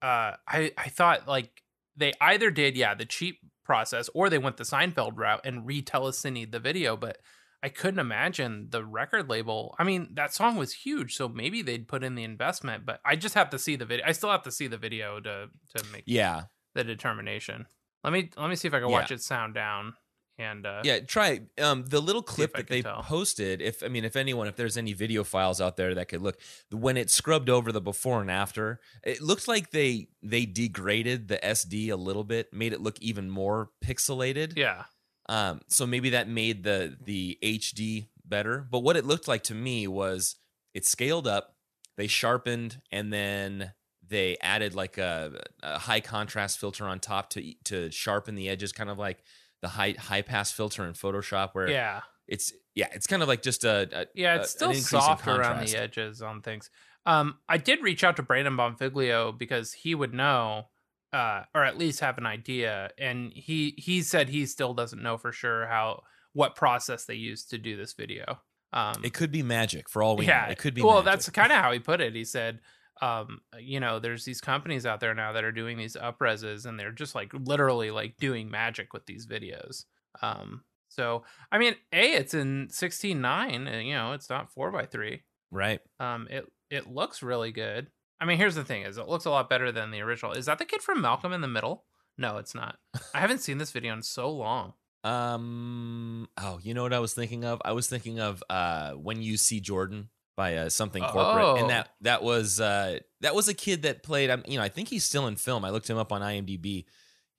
uh, 0.00 0.36
I 0.48 0.72
I 0.76 0.88
thought 0.88 1.28
like 1.28 1.62
they 1.96 2.12
either 2.20 2.50
did 2.50 2.76
yeah 2.76 2.94
the 2.94 3.04
cheap 3.04 3.38
process 3.64 4.08
or 4.14 4.28
they 4.30 4.38
went 4.38 4.56
the 4.56 4.64
Seinfeld 4.64 5.12
route 5.16 5.40
and 5.44 5.66
retelecined 5.66 6.50
the 6.52 6.60
video, 6.60 6.96
but. 6.96 7.18
I 7.64 7.68
couldn't 7.68 8.00
imagine 8.00 8.66
the 8.70 8.84
record 8.84 9.30
label. 9.30 9.76
I 9.78 9.84
mean, 9.84 10.08
that 10.14 10.34
song 10.34 10.56
was 10.56 10.72
huge, 10.72 11.14
so 11.14 11.28
maybe 11.28 11.62
they'd 11.62 11.86
put 11.86 12.02
in 12.02 12.16
the 12.16 12.24
investment. 12.24 12.84
But 12.84 12.98
I 13.04 13.14
just 13.14 13.36
have 13.36 13.50
to 13.50 13.58
see 13.60 13.76
the 13.76 13.84
video. 13.84 14.04
I 14.04 14.10
still 14.10 14.32
have 14.32 14.42
to 14.42 14.50
see 14.50 14.66
the 14.66 14.78
video 14.78 15.20
to 15.20 15.48
to 15.76 15.84
make 15.92 16.02
yeah 16.04 16.46
the 16.74 16.82
determination. 16.82 17.66
Let 18.02 18.12
me 18.12 18.30
let 18.36 18.50
me 18.50 18.56
see 18.56 18.66
if 18.66 18.74
I 18.74 18.80
can 18.80 18.88
Yeah. 18.88 18.94
watch 18.98 19.12
it 19.12 19.22
sound 19.22 19.54
down 19.54 19.94
and 20.38 20.64
uh, 20.64 20.80
yeah 20.82 20.98
try 20.98 21.40
um 21.60 21.84
the 21.86 22.00
little 22.00 22.22
clip 22.22 22.54
that 22.54 22.66
they 22.68 22.82
tell. 22.82 23.02
posted 23.02 23.60
if 23.60 23.82
i 23.82 23.88
mean 23.88 24.04
if 24.04 24.16
anyone 24.16 24.46
if 24.46 24.56
there's 24.56 24.78
any 24.78 24.92
video 24.92 25.22
files 25.22 25.60
out 25.60 25.76
there 25.76 25.94
that 25.94 26.08
could 26.08 26.22
look 26.22 26.38
when 26.70 26.96
it 26.96 27.10
scrubbed 27.10 27.50
over 27.50 27.70
the 27.70 27.80
before 27.80 28.20
and 28.22 28.30
after 28.30 28.80
it 29.04 29.20
looked 29.20 29.46
like 29.46 29.70
they 29.70 30.08
they 30.22 30.46
degraded 30.46 31.28
the 31.28 31.38
sd 31.38 31.90
a 31.90 31.96
little 31.96 32.24
bit 32.24 32.52
made 32.52 32.72
it 32.72 32.80
look 32.80 32.98
even 33.00 33.28
more 33.28 33.70
pixelated 33.84 34.56
yeah. 34.56 34.84
Um, 35.28 35.60
so 35.68 35.86
maybe 35.86 36.10
that 36.10 36.28
made 36.28 36.62
the 36.62 36.96
the 37.02 37.38
HD 37.42 38.08
better. 38.24 38.66
But 38.70 38.80
what 38.80 38.96
it 38.96 39.04
looked 39.04 39.28
like 39.28 39.44
to 39.44 39.54
me 39.54 39.86
was 39.86 40.36
it 40.74 40.84
scaled 40.84 41.26
up, 41.26 41.54
they 41.96 42.06
sharpened, 42.06 42.80
and 42.90 43.12
then 43.12 43.72
they 44.06 44.36
added 44.40 44.74
like 44.74 44.98
a, 44.98 45.40
a 45.62 45.78
high 45.78 46.00
contrast 46.00 46.58
filter 46.58 46.86
on 46.86 47.00
top 47.00 47.30
to 47.30 47.54
to 47.64 47.90
sharpen 47.90 48.34
the 48.34 48.48
edges, 48.48 48.72
kind 48.72 48.90
of 48.90 48.98
like 48.98 49.22
the 49.62 49.68
high 49.68 49.94
high 49.98 50.22
pass 50.22 50.52
filter 50.52 50.84
in 50.84 50.92
Photoshop, 50.92 51.50
where 51.54 51.70
Yeah. 51.70 52.00
it's 52.28 52.52
yeah, 52.74 52.88
it's 52.92 53.06
kind 53.06 53.22
of 53.22 53.28
like 53.28 53.42
just 53.42 53.64
a, 53.64 53.88
a 53.92 54.06
Yeah, 54.14 54.36
it's 54.36 54.54
an 54.60 54.74
still 54.74 55.00
soft 55.00 55.26
around 55.26 55.66
the 55.66 55.76
edges 55.76 56.20
on 56.22 56.42
things. 56.42 56.70
Um, 57.06 57.38
I 57.48 57.58
did 57.58 57.82
reach 57.82 58.04
out 58.04 58.16
to 58.16 58.22
Brandon 58.22 58.56
Bonfiglio 58.56 59.36
because 59.36 59.72
he 59.72 59.94
would 59.94 60.14
know, 60.14 60.68
uh, 61.12 61.42
or 61.54 61.64
at 61.64 61.76
least 61.76 62.00
have 62.00 62.16
an 62.18 62.26
idea, 62.26 62.90
and 62.98 63.32
he 63.34 63.74
he 63.78 64.02
said 64.02 64.28
he 64.28 64.46
still 64.46 64.72
doesn't 64.74 65.02
know 65.02 65.16
for 65.18 65.32
sure 65.32 65.66
how 65.66 66.02
what 66.32 66.56
process 66.56 67.04
they 67.04 67.14
used 67.14 67.50
to 67.50 67.58
do 67.58 67.76
this 67.76 67.92
video. 67.92 68.40
Um, 68.72 68.94
It 69.04 69.12
could 69.12 69.30
be 69.30 69.42
magic 69.42 69.90
for 69.90 70.02
all 70.02 70.16
we 70.16 70.26
yeah, 70.26 70.46
know. 70.46 70.52
It 70.52 70.58
could 70.58 70.72
be 70.74 70.80
Well, 70.82 71.02
magic. 71.02 71.04
that's 71.04 71.28
kind 71.30 71.52
of 71.52 71.58
how 71.58 71.72
he 71.72 71.78
put 71.78 72.00
it. 72.00 72.14
He 72.14 72.24
said, 72.24 72.60
um, 73.02 73.40
you 73.58 73.80
know, 73.80 73.98
there's 73.98 74.24
these 74.24 74.40
companies 74.40 74.86
out 74.86 75.00
there 75.00 75.12
now 75.12 75.32
that 75.32 75.42
are 75.44 75.52
doing 75.52 75.76
these 75.76 75.96
upreses, 75.96 76.64
and 76.64 76.78
they're 76.78 76.92
just 76.92 77.14
like 77.16 77.32
literally 77.34 77.90
like 77.90 78.16
doing 78.16 78.48
magic 78.48 78.92
with 78.92 79.04
these 79.06 79.26
videos. 79.26 79.84
Um, 80.22 80.62
so 80.88 81.24
I 81.50 81.58
mean, 81.58 81.74
a 81.92 82.12
it's 82.12 82.32
in 82.32 82.68
sixteen 82.70 83.20
nine, 83.20 83.66
and 83.66 83.86
you 83.86 83.94
know, 83.94 84.12
it's 84.12 84.30
not 84.30 84.52
four 84.52 84.70
by 84.70 84.86
three. 84.86 85.24
right. 85.50 85.80
Um, 85.98 86.28
it 86.30 86.46
it 86.70 86.86
looks 86.86 87.22
really 87.22 87.50
good. 87.50 87.88
I 88.20 88.24
mean, 88.24 88.38
here's 88.38 88.54
the 88.54 88.64
thing: 88.64 88.82
is 88.82 88.98
it 88.98 89.08
looks 89.08 89.24
a 89.24 89.30
lot 89.30 89.50
better 89.50 89.72
than 89.72 89.90
the 89.90 90.00
original. 90.00 90.32
Is 90.32 90.46
that 90.46 90.58
the 90.58 90.64
kid 90.64 90.80
from 90.80 91.00
Malcolm 91.02 91.32
in 91.32 91.40
the 91.40 91.48
Middle? 91.48 91.84
No, 92.16 92.36
it's 92.36 92.54
not. 92.54 92.76
I 93.14 93.18
haven't 93.18 93.40
seen 93.40 93.58
this 93.58 93.72
video 93.72 93.92
in 93.94 94.02
so 94.02 94.30
long. 94.30 94.74
Um. 95.04 96.28
Oh, 96.40 96.60
you 96.62 96.74
know 96.74 96.84
what 96.84 96.92
I 96.92 97.00
was 97.00 97.12
thinking 97.12 97.44
of? 97.44 97.60
I 97.64 97.72
was 97.72 97.88
thinking 97.88 98.20
of 98.20 98.40
uh, 98.48 98.92
when 98.92 99.20
you 99.20 99.36
see 99.36 99.58
Jordan 99.58 100.10
by 100.36 100.56
uh, 100.56 100.68
something 100.68 101.02
corporate, 101.02 101.44
Oh. 101.44 101.56
and 101.56 101.70
that 101.70 101.90
that 102.00 102.22
was 102.22 102.60
uh, 102.60 102.98
that 103.20 103.34
was 103.34 103.48
a 103.48 103.54
kid 103.54 103.82
that 103.82 104.02
played. 104.02 104.30
Um, 104.30 104.42
you 104.46 104.56
know, 104.58 104.64
I 104.64 104.68
think 104.68 104.88
he's 104.88 105.04
still 105.04 105.26
in 105.26 105.36
film. 105.36 105.64
I 105.64 105.70
looked 105.70 105.88
him 105.90 105.98
up 105.98 106.12
on 106.12 106.20
IMDb. 106.22 106.84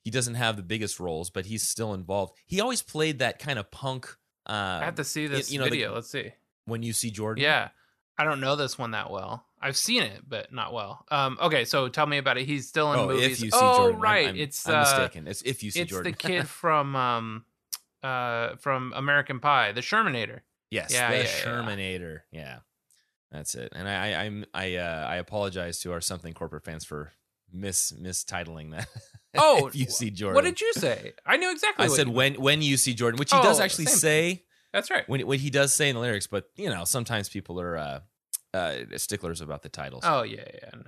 He 0.03 0.11
doesn't 0.11 0.35
have 0.35 0.57
the 0.57 0.63
biggest 0.63 0.99
roles, 0.99 1.29
but 1.29 1.45
he's 1.45 1.63
still 1.63 1.93
involved. 1.93 2.35
He 2.45 2.59
always 2.61 2.81
played 2.81 3.19
that 3.19 3.39
kind 3.39 3.57
of 3.57 3.71
punk. 3.71 4.05
Uh, 4.47 4.79
I 4.81 4.85
have 4.85 4.95
to 4.95 5.03
see 5.05 5.27
this 5.27 5.51
you 5.51 5.59
know, 5.59 5.65
the- 5.65 5.71
video. 5.71 5.93
Let's 5.95 6.09
see. 6.09 6.33
when 6.65 6.83
you 6.83 6.91
see 6.93 7.09
Jordan. 7.09 7.41
Yeah. 7.43 7.69
I 8.15 8.25
don't 8.25 8.41
know 8.41 8.55
this 8.55 8.77
one 8.77 8.91
that 8.91 9.09
well. 9.09 9.43
I've 9.59 9.75
seen 9.77 10.03
it, 10.03 10.21
but 10.27 10.51
not 10.53 10.71
well. 10.71 11.03
Um, 11.09 11.37
okay, 11.41 11.65
so 11.65 11.87
tell 11.87 12.05
me 12.05 12.19
about 12.19 12.37
it. 12.37 12.45
He's 12.45 12.67
still 12.67 12.93
in 12.93 12.99
Oh, 12.99 13.07
movies. 13.07 13.23
if 13.39 13.41
you 13.43 13.49
see 13.49 13.57
oh, 13.59 13.77
Jordan, 13.77 13.95
I'm- 13.95 14.01
right. 14.03 14.27
I'm, 14.29 14.35
it's 14.35 14.67
I'm 14.69 14.75
uh, 14.75 14.79
mistaken. 14.81 15.27
It's 15.27 15.41
if 15.41 15.63
you 15.63 15.71
see 15.71 15.79
it's 15.81 15.89
Jordan. 15.89 16.11
the 16.11 16.17
kid 16.17 16.47
from 16.61 16.95
um, 16.95 17.45
uh, 18.03 18.55
from 18.57 18.93
American 18.95 19.39
Pie, 19.39 19.71
the 19.71 19.81
Shermanator. 19.81 20.41
Yes, 20.69 20.91
Yeah, 20.93 21.09
the 21.11 21.17
yeah, 21.17 21.23
yeah. 21.23 21.27
Shermanator. 21.43 22.19
Yeah. 22.31 22.57
That's 23.33 23.55
it. 23.55 23.73
And 23.75 23.89
I, 23.89 24.11
I 24.13 24.23
I'm 24.23 24.45
I 24.53 24.75
uh, 24.75 25.05
I 25.09 25.15
apologize 25.17 25.79
to 25.81 25.91
our 25.91 25.99
something 25.99 26.33
corporate 26.33 26.63
fans 26.63 26.85
for 26.85 27.11
mis 27.51 27.91
mistitling 27.91 28.71
that. 28.71 28.87
Oh, 29.35 29.65
if 29.65 29.75
you 29.75 29.87
see 29.87 30.11
Jordan. 30.11 30.35
What 30.35 30.43
did 30.43 30.61
you 30.61 30.71
say? 30.73 31.13
I 31.25 31.37
knew 31.37 31.51
exactly. 31.51 31.85
I 31.85 31.87
said 31.87 32.07
when 32.07 32.35
when 32.35 32.61
you 32.61 32.77
see 32.77 32.93
Jordan, 32.93 33.17
which 33.17 33.31
he 33.33 33.41
does 33.41 33.59
Oh, 33.59 33.63
actually 33.63 33.87
same 33.87 33.97
say 33.97 34.43
That's 34.71 34.91
right. 34.91 35.09
when 35.09 35.25
when 35.25 35.39
he 35.39 35.49
does 35.49 35.73
say 35.73 35.89
in 35.89 35.95
the 35.95 36.01
lyrics, 36.01 36.27
but 36.27 36.51
you 36.55 36.69
know 36.69 36.83
sometimes 36.85 37.29
people 37.29 37.59
are 37.59 37.75
uh, 37.75 37.99
uh, 38.53 38.75
sticklers 38.97 39.41
about 39.41 39.63
the 39.63 39.69
titles. 39.69 40.03
Oh 40.05 40.21
yeah, 40.21 40.43
yeah. 40.53 40.69
No, 40.75 40.81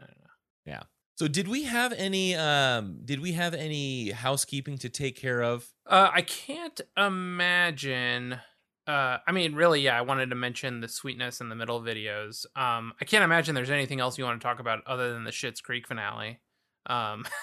no. 0.67 0.79
So 1.17 1.27
did 1.29 1.47
we 1.47 1.63
have 1.63 1.91
any 1.93 2.35
um 2.35 2.99
did 3.03 3.19
we 3.21 3.31
have 3.31 3.53
any 3.55 4.11
housekeeping 4.11 4.77
to 4.79 4.89
take 4.89 5.15
care 5.15 5.41
of? 5.41 5.65
Uh, 5.87 6.09
I 6.13 6.21
can't 6.21 6.79
imagine. 6.95 8.39
Uh, 8.87 9.17
I 9.27 9.31
mean, 9.31 9.55
really, 9.55 9.81
yeah. 9.81 9.97
I 9.97 10.01
wanted 10.01 10.29
to 10.29 10.35
mention 10.35 10.79
the 10.81 10.87
sweetness 10.87 11.41
in 11.41 11.49
the 11.49 11.55
middle 11.55 11.81
videos. 11.81 12.45
Um, 12.55 12.93
I 13.01 13.05
can't 13.05 13.23
imagine 13.23 13.55
there's 13.55 13.69
anything 13.71 13.99
else 13.99 14.17
you 14.17 14.23
want 14.23 14.39
to 14.39 14.45
talk 14.47 14.59
about 14.59 14.85
other 14.85 15.13
than 15.13 15.23
the 15.23 15.31
Schitt's 15.31 15.61
Creek 15.61 15.87
finale. 15.87 16.39
Um, 16.85 17.25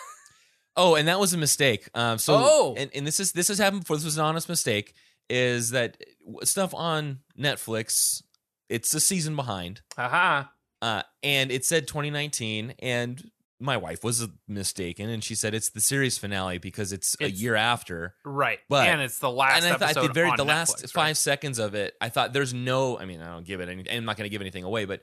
Oh, 0.75 0.94
and 0.94 1.06
that 1.06 1.20
was 1.20 1.34
a 1.34 1.38
mistake. 1.38 1.87
Um 1.94 2.16
so 2.16 2.34
Oh. 2.38 2.75
and, 2.78 2.90
and 2.94 3.06
this 3.06 3.20
is 3.20 3.32
this 3.32 3.49
has 3.49 3.58
happened 3.58 3.82
before. 3.82 3.96
This 3.96 4.06
was 4.06 4.16
an 4.16 4.25
honest 4.25 4.49
mistake. 4.49 4.94
Is 5.28 5.68
that 5.72 5.99
stuff 6.44 6.72
on 6.72 7.18
Netflix? 7.38 8.22
It's 8.70 8.94
a 8.94 9.00
season 9.00 9.37
behind. 9.37 9.82
haha. 9.99 10.44
Uh, 10.80 11.02
and 11.22 11.52
it 11.52 11.66
said 11.66 11.87
2019, 11.87 12.75
and 12.78 13.30
my 13.62 13.76
wife 13.76 14.04
was 14.04 14.26
mistaken, 14.49 15.09
and 15.09 15.23
she 15.23 15.35
said 15.35 15.54
it's 15.54 15.71
the 15.71 15.81
series 15.81 16.19
finale 16.19 16.59
because 16.59 16.92
it's, 16.92 17.16
a 17.21 17.31
year 17.31 17.54
after. 17.54 18.14
Right, 18.25 18.59
But- 18.69 18.88
and 18.88 19.00
it's 19.00 19.19
the 19.19 19.31
last 19.31 19.62
and 19.64 19.73
I 19.73 19.92
thought 19.92 20.07
the 20.07 20.12
very 20.12 20.33
the 20.37 20.45
last 20.45 20.78
Netflix, 20.78 20.92
five 20.92 21.16
seconds 21.16 21.59
of 21.59 21.75
it, 21.75 21.95
I 22.00 22.09
thought 22.09 22.33
there's 22.33 22.52
no. 22.52 22.99
I 22.99 23.04
mean, 23.04 23.21
I 23.21 23.33
don't 23.33 23.47
give 23.47 23.61
it 23.61 23.69
any. 23.69 23.88
I'm 23.90 24.04
not 24.04 24.16
going 24.16 24.26
to 24.26 24.31
give 24.31 24.40
anything 24.40 24.64
away, 24.64 24.85
but 24.85 25.02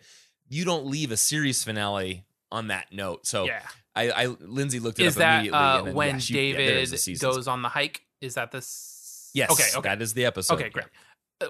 you 0.49 0.65
don't 0.65 0.85
leave 0.87 1.11
a 1.11 1.17
series 1.17 1.63
finale 1.63 2.25
on 2.51 2.67
that 2.67 2.91
note. 2.91 3.25
So 3.25 3.45
yeah, 3.45 3.61
I, 3.95 4.11
I 4.11 4.25
Lindsay 4.25 4.79
looked 4.79 4.99
it 4.99 5.05
is 5.05 5.15
up 5.15 5.19
that 5.19 5.33
immediately. 5.35 5.59
uh, 5.59 5.81
then, 5.83 5.93
when 5.95 6.09
yeah, 6.15 6.17
she- 6.19 6.51
yeah, 6.51 6.57
David 6.57 6.99
season. 6.99 7.29
goes 7.29 7.47
on 7.47 7.61
the 7.61 7.69
hike? 7.69 8.01
Is 8.21 8.35
that 8.35 8.51
this? 8.51 9.31
Yes. 9.33 9.51
Okay. 9.51 9.63
Okay. 9.75 9.87
That 9.89 10.01
is 10.01 10.13
the 10.13 10.25
episode. 10.25 10.55
Okay, 10.55 10.69
great. 10.69 10.87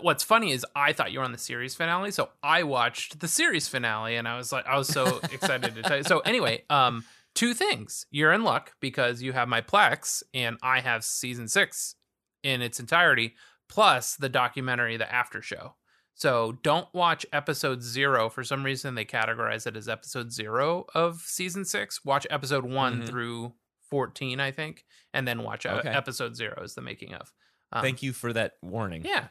What's 0.02 0.24
funny 0.24 0.52
is 0.52 0.66
I 0.76 0.94
thought 0.94 1.12
you 1.12 1.20
were 1.20 1.26
on 1.26 1.32
the 1.32 1.38
series 1.38 1.74
finale, 1.76 2.12
so 2.12 2.30
I 2.44 2.64
watched 2.64 3.20
the 3.20 3.28
series 3.28 3.68
finale, 3.68 4.16
and 4.18 4.28
I 4.28 4.38
was 4.38 4.52
like, 4.52 4.68
I 4.68 4.78
was 4.78 4.88
so 4.88 5.20
excited 5.32 5.74
to 5.76 5.82
tell 5.82 5.98
you. 5.98 6.04
So 6.04 6.20
anyway, 6.20 6.64
um, 6.70 7.04
two 7.34 7.54
things: 7.56 8.06
you're 8.12 8.32
in 8.32 8.44
luck 8.44 8.74
because 8.80 9.22
you 9.22 9.34
have 9.34 9.48
my 9.48 9.62
Plex, 9.62 10.22
and 10.34 10.58
I 10.62 10.82
have 10.82 11.04
season 11.04 11.48
six 11.48 11.96
in 12.44 12.62
its 12.62 12.80
entirety, 12.80 13.34
plus 13.68 14.16
the 14.16 14.30
documentary, 14.30 14.96
the 14.98 15.12
after 15.12 15.42
show. 15.42 15.76
So 16.14 16.60
don't 16.64 16.88
watch 16.94 17.26
episode 17.34 17.82
zero. 17.82 18.30
For 18.30 18.44
some 18.44 18.64
reason, 18.64 18.94
they 18.94 19.06
categorize 19.06 19.66
it 19.66 19.76
as 19.78 19.90
episode 19.90 20.32
zero 20.32 20.86
of 20.94 21.22
season 21.22 21.66
six. 21.66 22.04
Watch 22.06 22.28
episode 22.30 22.66
one 22.66 23.02
Mhm. 23.02 23.08
through 23.08 23.54
fourteen, 23.90 24.40
I 24.40 24.52
think, 24.52 24.86
and 25.16 25.28
then 25.28 25.42
watch 25.44 25.66
Okay. 25.66 25.90
episode 25.90 26.36
zero 26.36 26.62
is 26.64 26.76
the 26.76 26.82
making 26.82 27.14
of. 27.16 27.34
Um, 27.72 27.82
Thank 27.82 28.04
you 28.04 28.14
for 28.14 28.34
that 28.34 28.54
warning. 28.62 29.04
yeah. 29.06 29.30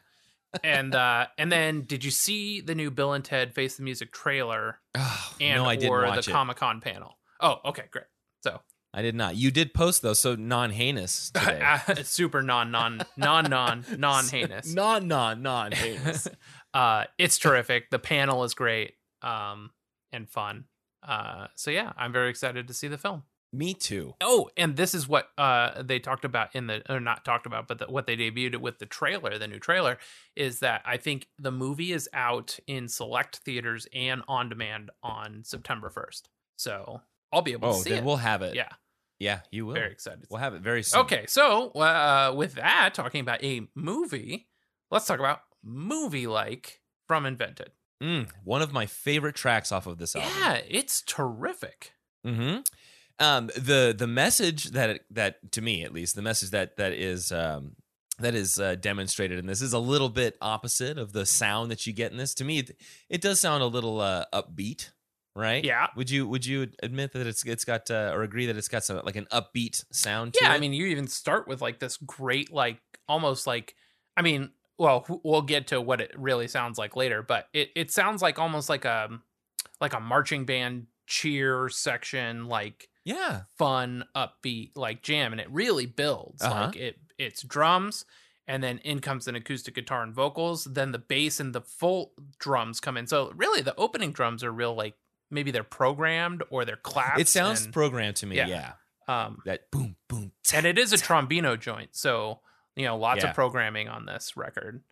And 0.65 0.95
uh 0.95 1.27
and 1.37 1.53
then 1.53 1.83
did 1.83 2.05
you 2.05 2.11
see 2.11 2.61
the 2.61 2.75
new 2.75 2.91
Bill 2.91 3.13
and 3.13 3.25
Ted 3.25 3.55
Face 3.55 3.77
the 3.77 3.83
Music 3.83 4.13
trailer 4.13 4.81
Oh, 4.97 5.35
and 5.41 5.63
no, 5.63 5.69
I 5.69 5.77
didn't 5.77 5.93
or 5.93 6.21
the. 6.21 6.31
Comic 6.31 6.57
Con 6.57 6.81
panel? 6.81 7.19
Oh, 7.41 7.57
okay, 7.67 7.85
great. 7.91 8.07
So 8.43 8.61
I 8.93 9.03
did 9.03 9.15
not. 9.15 9.37
You 9.37 9.51
did 9.51 9.75
post 9.75 10.03
though, 10.03 10.15
so 10.15 10.35
non 10.35 10.71
heinous 10.71 11.31
today. 11.35 11.63
super 12.03 12.43
non 12.43 12.71
non 12.71 13.01
non 13.17 13.45
non 13.49 13.85
non 13.99 14.27
heinous. 14.27 14.75
non 14.75 15.07
non 15.07 15.43
non 15.43 15.73
heinous. 15.73 16.29
uh 16.75 17.05
it's 17.19 17.39
terrific. 17.39 17.91
The 17.91 17.99
panel 17.99 18.45
is 18.45 18.55
great 18.55 18.95
um 19.23 19.71
and 20.13 20.29
fun. 20.29 20.65
Uh 21.07 21.49
so 21.55 21.71
yeah, 21.71 21.93
I'm 21.97 22.13
very 22.13 22.31
excited 22.31 22.69
to 22.69 22.75
see 22.75 22.89
the 22.89 22.99
film. 22.99 23.23
Me 23.53 23.73
too. 23.73 24.15
Oh, 24.21 24.51
and 24.59 24.77
this 24.77 24.95
is 24.95 25.09
what 25.09 25.31
uh, 25.39 25.83
they 25.83 25.99
talked 25.99 26.25
about 26.27 26.55
in 26.55 26.67
the, 26.67 26.83
or 26.93 27.01
not 27.01 27.25
talked 27.25 27.47
about, 27.47 27.67
but 27.67 27.79
the, 27.79 27.87
what 27.87 28.07
they 28.07 28.15
debuted 28.17 28.59
with 28.59 28.79
the 28.79 28.85
trailer, 28.87 29.39
the 29.39 29.49
new 29.49 29.59
trailer, 29.59 29.97
is 30.37 30.61
that 30.61 30.83
I 30.85 30.99
think 30.99 31.29
the 31.39 31.51
movie 31.51 31.93
is 31.93 32.09
out 32.13 32.59
in 32.67 32.89
select 32.89 33.37
theaters 33.39 33.87
and 33.95 34.23
on 34.29 34.49
demand 34.51 34.91
on 35.03 35.45
September 35.45 35.89
1st. 35.89 36.23
So 36.57 37.01
I'll 37.33 37.41
be 37.43 37.53
able 37.53 37.69
Oh, 37.71 37.73
to 37.79 37.79
see 37.85 37.91
then 37.91 37.99
it. 38.01 38.05
we'll 38.05 38.17
have 38.17 38.43
it. 38.43 38.55
yeah, 38.55 38.69
Yeah, 39.19 39.41
you 39.51 39.65
will. 39.65 39.75
very 39.75 39.93
excited. 39.93 40.27
We'll 40.29 40.41
have 40.41 40.53
it 40.55 40.61
very 40.61 40.83
soon. 40.83 41.01
Okay, 41.03 41.25
so 41.27 41.71
uh, 41.71 42.35
with 42.37 42.55
that, 42.57 42.93
talking 42.93 43.23
about 43.23 43.43
a 43.43 43.67
movie, 43.75 44.49
let's 44.91 45.07
talk 45.07 45.21
about 45.21 45.41
movie 45.65 46.27
like 46.27 46.81
from 47.07 47.25
Invented. 47.25 47.71
Mm, 48.03 48.29
one 48.45 48.61
of 48.63 48.73
my 48.75 48.85
favorite 48.87 49.35
tracks 49.37 49.73
off 49.73 49.87
of 49.87 49.97
this 49.99 50.15
album. 50.15 50.31
Yeah, 50.39 50.61
it's 50.69 51.01
terrific. 51.03 51.93
Mm-hmm. 52.27 52.59
Um, 53.21 53.49
the 53.57 53.95
the 53.97 54.07
message 54.07 54.71
that 54.71 54.91
it, 54.91 55.05
that 55.11 55.53
to 55.53 55.63
me 55.63 55.83
at 55.83 55.93
least 55.93 56.15
the 56.15 56.23
message 56.23 56.51
that 56.51 56.77
that 56.77 56.93
is 56.93 57.33
um, 57.33 57.75
that 58.19 58.35
is 58.35 58.59
uh, 58.59 58.75
demonstrated 58.75 59.39
in 59.39 59.47
this 59.47 59.63
is 59.63 59.73
a 59.73 59.79
little 59.79 60.09
bit 60.09 60.37
opposite 60.41 60.99
of 60.99 61.13
the 61.13 61.27
sound 61.27 61.71
that 61.71 61.87
you 61.87 61.93
get 61.93 62.13
in 62.13 62.19
this. 62.19 62.35
To 62.35 62.45
me, 62.45 62.61
it, 62.61 62.77
it 63.09 63.21
does 63.21 63.41
sound 63.41 63.63
a 63.63 63.67
little 63.67 64.01
uh, 64.01 64.25
upbeat, 64.33 64.91
right? 65.37 65.65
Yeah. 65.65 65.89
Would 65.97 66.11
you 66.11 66.27
would 66.29 66.45
you 66.45 66.69
admit 66.83 67.13
that 67.13 67.27
it's 67.27 67.45
it's 67.45 67.65
got 67.65 67.91
uh, 67.91 68.13
or 68.15 68.23
agree 68.23 68.47
that 68.47 68.57
it's 68.57 68.69
got 68.69 68.85
some 68.85 69.01
like 69.05 69.17
an 69.17 69.27
upbeat 69.33 69.85
sound? 69.93 70.35
to 70.35 70.41
Yeah, 70.43 70.53
I 70.53 70.59
mean, 70.59 70.73
you 70.73 70.87
even 70.87 71.07
start 71.07 71.47
with 71.49 71.63
like 71.63 71.79
this 71.79 71.97
great, 71.97 72.53
like 72.53 72.81
almost 73.09 73.47
like, 73.47 73.75
I 74.17 74.23
mean, 74.23 74.51
well, 74.79 75.05
we'll 75.25 75.43
get 75.43 75.69
to 75.69 75.81
what 75.81 76.01
it 76.01 76.13
really 76.17 76.49
sounds 76.49 76.79
like 76.79 76.97
later, 76.97 77.23
but 77.23 77.49
it 77.53 77.71
it 77.77 77.91
sounds 77.91 78.21
like 78.21 78.39
almost 78.39 78.69
like 78.69 78.85
a 78.85 79.09
like 79.81 79.95
a 79.95 80.01
marching 80.01 80.45
band 80.45 80.87
cheer 81.07 81.69
section, 81.69 82.47
like 82.47 82.89
yeah, 83.09 83.43
fun, 83.57 84.05
upbeat, 84.15 84.73
like 84.77 85.03
jam, 85.03 85.33
and 85.33 85.41
it 85.41 85.51
really 85.51 85.87
builds. 85.87 86.43
Uh-huh. 86.43 86.67
Like 86.67 86.77
it, 86.77 86.99
it's 87.19 87.43
drums. 87.43 88.05
And 88.47 88.63
then 88.63 88.79
in 88.79 89.01
comes 89.01 89.29
an 89.29 89.35
acoustic 89.37 89.75
guitar 89.75 90.03
and 90.03 90.15
vocals. 90.15 90.65
Then 90.65 90.93
the 90.93 90.99
bass 90.99 91.39
and 91.41 91.55
the 91.55 91.61
full 91.61 92.13
drums 92.39 92.81
come 92.81 92.97
in. 92.97 93.07
So 93.07 93.31
really, 93.37 93.61
the 93.61 93.75
opening 93.77 94.13
drums 94.13 94.43
are 94.43 94.51
real, 94.53 94.75
like 94.75 94.95
maybe 95.31 95.51
they're 95.51 95.63
programmed 95.65 96.43
or 96.51 96.65
they're 96.65 96.77
claps. 96.77 97.21
it 97.21 97.29
sounds 97.29 97.65
and, 97.65 97.75
programmed 97.75 98.17
to 98.17 98.27
me. 98.27 98.37
yeah. 98.37 98.47
Yeah, 98.47 98.73
um, 99.07 99.39
that 99.45 99.71
boom 99.71 99.97
boom. 100.09 100.33
and 100.55 100.65
it 100.65 100.79
is 100.79 100.93
a 100.95 100.97
trombino 100.97 101.59
joint 101.61 101.91
so 101.93 102.41
you 102.77 102.85
know 102.87 102.97
lots 102.97 103.23
Yeah. 103.23 103.31
of 103.31 103.35
programming 103.35 103.89
on 103.89 104.07
this 104.07 104.37
record 104.37 104.83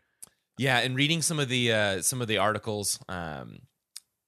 Yeah, 0.59 0.79
and 0.81 0.95
reading 0.97 1.23
some 1.23 1.39
of 1.39 1.49
the 1.49 1.73
uh, 1.73 2.03
some 2.03 2.21
of 2.21 2.29
the 2.29 2.37
articles, 2.39 2.99
um, 3.09 3.61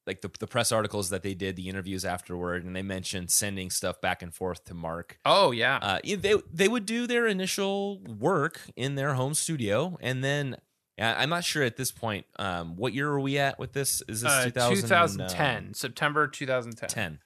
like 0.09 0.23
the 0.23 0.31
the 0.41 0.47
press 0.49 0.73
articles 0.73 1.11
that 1.11 1.23
they 1.23 1.35
did, 1.35 1.55
the 1.55 1.69
interviews 1.69 2.05
afterward, 2.05 2.65
and 2.65 2.75
they 2.75 2.83
mentioned 2.83 3.31
sending 3.31 3.71
stuff 3.71 4.01
back 4.01 4.23
and 4.23 4.35
forth 4.35 4.65
to 4.65 4.75
Mark. 4.75 5.19
oh 5.25 5.53
yeah 5.53 5.79
Uh, 5.81 5.99
they 6.05 6.35
they 6.53 6.67
would 6.67 6.87
do 6.87 7.07
their 7.07 7.27
initial 7.29 8.01
work 8.03 8.61
in 8.75 8.97
their 8.97 9.15
home 9.15 9.35
studio, 9.35 9.97
and 10.01 10.25
then 10.25 10.57
uh, 11.01 11.15
I'm 11.17 11.29
not 11.31 11.45
sure 11.45 11.63
at 11.63 11.77
this 11.77 11.93
point. 11.93 12.27
Um, 12.41 12.75
what 12.75 12.93
year 12.93 13.09
are 13.09 13.21
we 13.21 13.39
at 13.39 13.59
with 13.61 13.73
this? 13.73 14.03
Is 14.09 14.23
this 14.23 14.33
Uh, 14.33 14.45
2000, 14.47 14.83
2010 14.89 15.75
september 15.75 16.27
2010 16.27 16.89
10. 16.89 17.19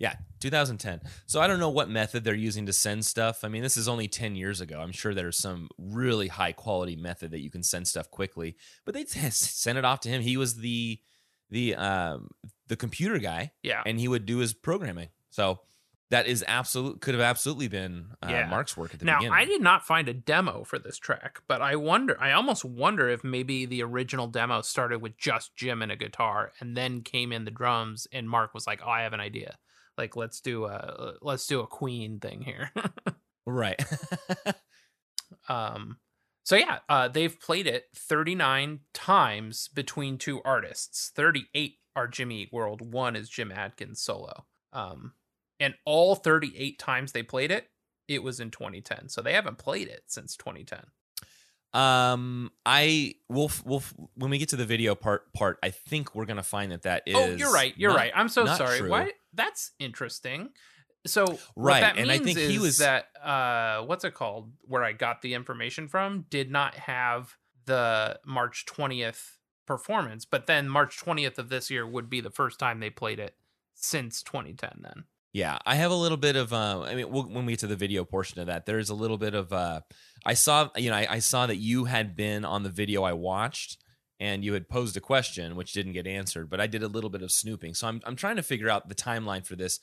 Yeah, 0.00 0.14
2010. 0.38 1.00
So 1.26 1.40
I 1.40 1.48
don't 1.48 1.58
know 1.58 1.70
what 1.70 1.88
method 1.90 2.22
they're 2.22 2.32
using 2.34 2.66
to 2.66 2.72
send 2.72 3.04
stuff. 3.04 3.42
I 3.42 3.48
mean, 3.48 3.62
this 3.64 3.76
is 3.76 3.88
only 3.88 4.06
10 4.06 4.36
years 4.36 4.60
ago. 4.60 4.78
I'm 4.80 4.92
sure 4.92 5.12
there's 5.12 5.36
some 5.36 5.68
really 5.76 6.28
high 6.28 6.52
quality 6.52 6.94
method 6.94 7.32
that 7.32 7.40
you 7.40 7.50
can 7.50 7.64
send 7.64 7.88
stuff 7.88 8.08
quickly. 8.08 8.54
But 8.84 8.94
they 8.94 9.04
sent 9.30 9.76
it 9.76 9.84
off 9.84 9.98
to 10.02 10.08
him. 10.08 10.22
He 10.22 10.36
was 10.36 10.58
the 10.58 11.00
the 11.50 11.74
um 11.74 12.28
the 12.66 12.76
computer 12.76 13.18
guy 13.18 13.52
yeah 13.62 13.82
and 13.86 13.98
he 13.98 14.08
would 14.08 14.26
do 14.26 14.38
his 14.38 14.52
programming. 14.54 15.08
So 15.30 15.60
that 16.10 16.26
is 16.26 16.42
absolute 16.48 17.00
could 17.02 17.14
have 17.14 17.22
absolutely 17.22 17.68
been 17.68 18.08
uh, 18.22 18.28
Yeah. 18.30 18.46
Mark's 18.48 18.76
work 18.76 18.94
at 18.94 19.00
the 19.00 19.04
now 19.04 19.18
beginning. 19.18 19.38
i 19.38 19.44
did 19.44 19.60
not 19.60 19.84
find 19.86 20.08
a 20.08 20.14
demo 20.14 20.64
for 20.64 20.78
this 20.78 20.96
track 20.96 21.42
but 21.46 21.60
i 21.60 21.76
wonder 21.76 22.16
i 22.18 22.32
almost 22.32 22.64
wonder 22.64 23.10
if 23.10 23.22
maybe 23.22 23.66
the 23.66 23.82
original 23.82 24.26
demo 24.26 24.62
started 24.62 25.02
with 25.02 25.18
just 25.18 25.54
jim 25.54 25.82
and 25.82 25.92
a 25.92 25.96
guitar 25.96 26.52
and 26.60 26.74
then 26.78 27.02
came 27.02 27.30
in 27.30 27.44
the 27.44 27.50
drums 27.50 28.06
and 28.10 28.28
mark 28.30 28.54
was 28.54 28.66
like 28.66 28.80
oh 28.86 28.88
i 28.88 29.02
have 29.02 29.12
an 29.12 29.20
idea 29.20 29.58
like 29.98 30.16
let's 30.16 30.40
do 30.40 30.64
a 30.64 31.12
let's 31.20 31.46
do 31.46 31.60
a 31.60 31.66
queen 31.66 32.18
thing 32.20 32.40
here 32.40 32.72
right. 33.46 33.82
Um, 35.48 35.98
so 36.48 36.56
yeah, 36.56 36.78
uh, 36.88 37.08
they've 37.08 37.38
played 37.38 37.66
it 37.66 37.88
39 37.94 38.80
times 38.94 39.68
between 39.68 40.16
two 40.16 40.40
artists. 40.46 41.12
38 41.14 41.74
are 41.94 42.08
Jimmy 42.08 42.40
Eat 42.40 42.52
World. 42.54 42.90
One 42.90 43.16
is 43.16 43.28
Jim 43.28 43.52
Adkins 43.52 44.00
solo. 44.00 44.46
Um, 44.72 45.12
and 45.60 45.74
all 45.84 46.14
38 46.14 46.78
times 46.78 47.12
they 47.12 47.22
played 47.22 47.50
it, 47.50 47.68
it 48.08 48.22
was 48.22 48.40
in 48.40 48.50
2010. 48.50 49.10
So 49.10 49.20
they 49.20 49.34
haven't 49.34 49.58
played 49.58 49.88
it 49.88 50.04
since 50.06 50.38
2010. 50.38 50.86
um 51.78 52.50
I 52.64 53.16
will 53.28 53.50
will 53.66 53.82
when 54.14 54.30
we 54.30 54.38
get 54.38 54.48
to 54.48 54.56
the 54.56 54.64
video 54.64 54.94
part 54.94 55.30
part 55.34 55.58
I 55.62 55.68
think 55.68 56.14
we're 56.14 56.24
going 56.24 56.38
to 56.38 56.42
find 56.42 56.72
that 56.72 56.80
that 56.84 57.02
is 57.04 57.14
oh, 57.14 57.26
you're 57.26 57.52
right. 57.52 57.74
You're 57.76 57.90
not- 57.90 57.98
right. 57.98 58.12
I'm 58.14 58.30
so 58.30 58.46
sorry. 58.46 58.78
true. 58.78 58.88
What? 58.88 59.12
That's 59.34 59.72
interesting. 59.78 60.48
So 61.06 61.26
what 61.26 61.40
Right, 61.56 61.80
that 61.80 61.96
and 61.96 62.10
I 62.10 62.18
think 62.18 62.38
he 62.38 62.58
was- 62.58 62.78
that 62.78 63.08
uh, 63.22 63.82
what's 63.84 64.04
it 64.04 64.14
called? 64.14 64.52
Where 64.62 64.84
I 64.84 64.92
got 64.92 65.22
the 65.22 65.34
information 65.34 65.88
from 65.88 66.26
did 66.30 66.50
not 66.50 66.74
have 66.74 67.36
the 67.66 68.18
March 68.24 68.64
20th 68.66 69.36
performance, 69.66 70.24
but 70.24 70.46
then 70.46 70.68
March 70.68 70.98
20th 70.98 71.38
of 71.38 71.48
this 71.50 71.70
year 71.70 71.86
would 71.86 72.08
be 72.10 72.20
the 72.20 72.30
first 72.30 72.58
time 72.58 72.80
they 72.80 72.90
played 72.90 73.18
it 73.20 73.36
since 73.74 74.22
2010. 74.22 74.80
Then 74.82 75.04
Yeah, 75.32 75.58
I 75.66 75.76
have 75.76 75.90
a 75.90 75.94
little 75.96 76.16
bit 76.16 76.36
of. 76.36 76.52
Uh, 76.52 76.82
I 76.82 76.94
mean, 76.94 77.10
we'll, 77.10 77.24
when 77.24 77.46
we 77.46 77.52
get 77.52 77.60
to 77.60 77.66
the 77.66 77.76
video 77.76 78.04
portion 78.04 78.40
of 78.40 78.46
that, 78.46 78.66
there's 78.66 78.90
a 78.90 78.94
little 78.94 79.18
bit 79.18 79.34
of. 79.34 79.52
Uh, 79.52 79.80
I 80.26 80.34
saw, 80.34 80.70
you 80.76 80.90
know, 80.90 80.96
I, 80.96 81.06
I 81.10 81.18
saw 81.20 81.46
that 81.46 81.56
you 81.56 81.84
had 81.84 82.16
been 82.16 82.44
on 82.44 82.62
the 82.64 82.70
video 82.70 83.02
I 83.04 83.12
watched, 83.12 83.78
and 84.18 84.44
you 84.44 84.54
had 84.54 84.68
posed 84.68 84.96
a 84.96 85.00
question 85.00 85.54
which 85.54 85.72
didn't 85.72 85.92
get 85.92 86.06
answered. 86.06 86.50
But 86.50 86.60
I 86.60 86.66
did 86.66 86.82
a 86.82 86.88
little 86.88 87.10
bit 87.10 87.22
of 87.22 87.30
snooping, 87.30 87.74
so 87.74 87.86
I'm 87.86 88.00
I'm 88.04 88.16
trying 88.16 88.36
to 88.36 88.42
figure 88.42 88.68
out 88.70 88.88
the 88.88 88.94
timeline 88.94 89.46
for 89.46 89.54
this. 89.54 89.78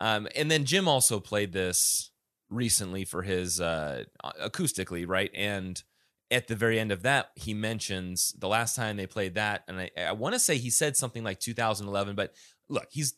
Um, 0.00 0.28
and 0.36 0.50
then 0.50 0.64
Jim 0.64 0.86
also 0.86 1.20
played 1.20 1.52
this 1.52 2.10
recently 2.50 3.04
for 3.04 3.22
his 3.22 3.60
uh, 3.60 4.04
acoustically, 4.40 5.06
right? 5.06 5.30
And 5.34 5.82
at 6.30 6.46
the 6.46 6.56
very 6.56 6.78
end 6.78 6.92
of 6.92 7.02
that, 7.02 7.30
he 7.36 7.54
mentions 7.54 8.32
the 8.38 8.48
last 8.48 8.76
time 8.76 8.96
they 8.96 9.06
played 9.06 9.34
that, 9.34 9.64
and 9.66 9.80
I, 9.80 9.90
I 9.98 10.12
want 10.12 10.34
to 10.34 10.38
say 10.38 10.58
he 10.58 10.70
said 10.70 10.96
something 10.96 11.24
like 11.24 11.40
2011. 11.40 12.14
But 12.14 12.34
look, 12.68 12.86
he's 12.90 13.14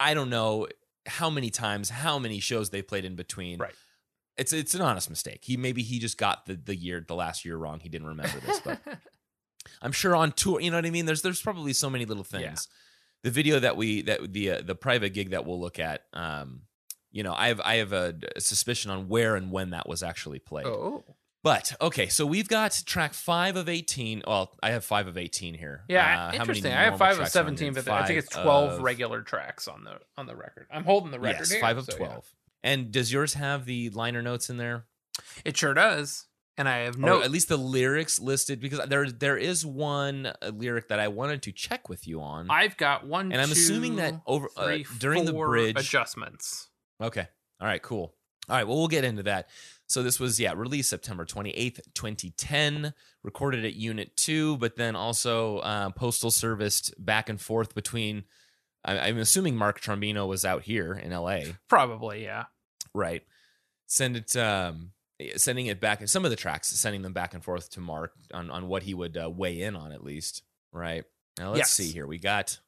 I 0.00 0.14
don't 0.14 0.30
know 0.30 0.66
how 1.06 1.30
many 1.30 1.50
times, 1.50 1.90
how 1.90 2.18
many 2.18 2.40
shows 2.40 2.70
they 2.70 2.82
played 2.82 3.04
in 3.04 3.14
between. 3.14 3.58
Right. 3.58 3.74
It's 4.36 4.52
it's 4.52 4.74
an 4.74 4.82
honest 4.82 5.10
mistake. 5.10 5.40
He 5.42 5.56
maybe 5.56 5.82
he 5.82 5.98
just 5.98 6.18
got 6.18 6.46
the 6.46 6.54
the 6.54 6.76
year 6.76 7.04
the 7.06 7.14
last 7.14 7.44
year 7.44 7.56
wrong. 7.56 7.80
He 7.80 7.88
didn't 7.88 8.08
remember 8.08 8.38
this, 8.40 8.60
but 8.60 8.80
I'm 9.82 9.92
sure 9.92 10.14
on 10.14 10.32
tour, 10.32 10.60
you 10.60 10.70
know 10.70 10.76
what 10.76 10.86
I 10.86 10.90
mean. 10.90 11.06
There's 11.06 11.22
there's 11.22 11.42
probably 11.42 11.72
so 11.72 11.90
many 11.90 12.04
little 12.04 12.24
things. 12.24 12.42
Yeah. 12.42 12.56
The 13.24 13.30
video 13.30 13.58
that 13.60 13.76
we 13.76 14.02
that 14.02 14.32
the 14.32 14.50
uh, 14.50 14.62
the 14.62 14.74
private 14.74 15.10
gig 15.10 15.30
that 15.30 15.44
we'll 15.44 15.60
look 15.60 15.78
at, 15.78 16.04
um, 16.12 16.62
you 17.10 17.22
know, 17.22 17.34
I 17.34 17.48
have 17.48 17.60
I 17.60 17.76
have 17.76 17.92
a, 17.92 18.14
suspicion 18.38 18.90
on 18.90 19.08
where 19.08 19.34
and 19.36 19.50
when 19.50 19.70
that 19.70 19.88
was 19.88 20.02
actually 20.02 20.38
played. 20.38 20.66
oh. 20.66 21.04
But 21.44 21.74
okay, 21.80 22.08
so 22.08 22.26
we've 22.26 22.48
got 22.48 22.82
track 22.84 23.14
five 23.14 23.56
of 23.56 23.68
eighteen. 23.68 24.22
Well, 24.26 24.56
I 24.62 24.70
have 24.70 24.84
five 24.84 25.06
of 25.06 25.16
eighteen 25.16 25.54
here. 25.54 25.82
Yeah, 25.88 26.28
Uh, 26.28 26.32
interesting. 26.34 26.72
I 26.72 26.82
have 26.84 26.98
five 26.98 27.12
of 27.12 27.18
tracks 27.18 27.36
are 27.36 27.40
on 27.40 27.44
seventeen, 27.46 27.74
here? 27.74 27.82
but 27.82 27.92
I 27.92 28.06
think 28.06 28.18
it's 28.18 28.28
twelve 28.28 28.72
of- 28.72 28.82
regular 28.82 29.22
tracks 29.22 29.68
on 29.68 29.84
the 29.84 29.98
on 30.16 30.26
the 30.26 30.34
record. 30.36 30.66
I'm 30.70 30.84
holding 30.84 31.10
the 31.10 31.20
record. 31.20 31.40
Yes, 31.40 31.50
here, 31.52 31.60
five 31.60 31.78
of 31.78 31.84
so, 31.86 31.92
yeah. 31.98 32.06
twelve. 32.06 32.34
And 32.62 32.90
does 32.90 33.12
yours 33.12 33.34
have 33.34 33.64
the 33.66 33.90
liner 33.90 34.20
notes 34.22 34.50
in 34.50 34.56
there? 34.58 34.84
It 35.44 35.56
sure 35.56 35.74
does. 35.74 36.26
And 36.58 36.68
I 36.68 36.78
have 36.78 36.96
Or 36.96 37.00
no. 37.00 37.22
at 37.22 37.30
least 37.30 37.48
the 37.48 37.56
lyrics 37.56 38.18
listed 38.20 38.60
because 38.60 38.80
there 38.88 39.10
there 39.10 39.36
is 39.38 39.64
one 39.64 40.26
uh, 40.26 40.48
lyric 40.52 40.88
that 40.88 40.98
I 40.98 41.08
wanted 41.08 41.42
to 41.42 41.52
check 41.52 41.88
with 41.88 42.06
you 42.06 42.20
on. 42.20 42.50
I've 42.50 42.76
got 42.76 43.06
one, 43.06 43.30
and 43.32 43.40
I'm 43.40 43.50
assuming 43.52 43.96
that 43.96 44.10
two, 44.14 44.20
over 44.26 44.48
uh, 44.56 44.64
three, 44.64 44.86
during 44.98 45.24
the 45.24 45.32
bridge 45.32 45.78
adjustments. 45.78 46.68
Okay. 47.00 47.26
All 47.60 47.66
right, 47.66 47.80
cool. 47.82 48.12
All 48.48 48.56
right, 48.56 48.66
well, 48.66 48.76
we'll 48.78 48.88
get 48.88 49.04
into 49.04 49.22
that. 49.24 49.48
So 49.86 50.02
this 50.02 50.18
was, 50.18 50.38
yeah, 50.40 50.52
released 50.56 50.90
September 50.90 51.24
28th, 51.24 51.80
2010, 51.94 52.92
recorded 53.22 53.64
at 53.64 53.74
Unit 53.74 54.16
2, 54.16 54.56
but 54.58 54.76
then 54.76 54.96
also 54.96 55.58
uh, 55.58 55.90
postal 55.90 56.30
serviced 56.30 56.92
back 57.04 57.28
and 57.28 57.40
forth 57.40 57.74
between, 57.74 58.24
I- 58.84 58.98
I'm 59.00 59.18
assuming 59.18 59.56
Mark 59.56 59.80
Trombino 59.80 60.26
was 60.26 60.44
out 60.44 60.62
here 60.62 60.92
in 60.94 61.10
LA, 61.12 61.40
Probably, 61.68 62.24
yeah. 62.24 62.44
right? 62.94 63.22
Send 63.86 64.16
it, 64.16 64.34
um, 64.36 64.92
sending 65.36 65.66
it 65.66 65.80
back, 65.80 66.06
some 66.08 66.24
of 66.24 66.30
the 66.30 66.36
tracks, 66.36 66.68
sending 66.68 67.02
them 67.02 67.12
back 67.12 67.34
and 67.34 67.42
forth 67.42 67.70
to 67.70 67.80
Mark 67.80 68.12
on, 68.32 68.50
on 68.50 68.68
what 68.68 68.82
he 68.84 68.94
would 68.94 69.16
uh, 69.16 69.28
weigh 69.30 69.62
in 69.62 69.74
on 69.76 69.92
at 69.92 70.04
least, 70.04 70.42
right? 70.72 71.04
Now 71.38 71.50
let's 71.50 71.58
Yes. 71.58 71.70
see 71.72 71.92
here. 71.92 72.06
We 72.06 72.18
got, 72.18 72.58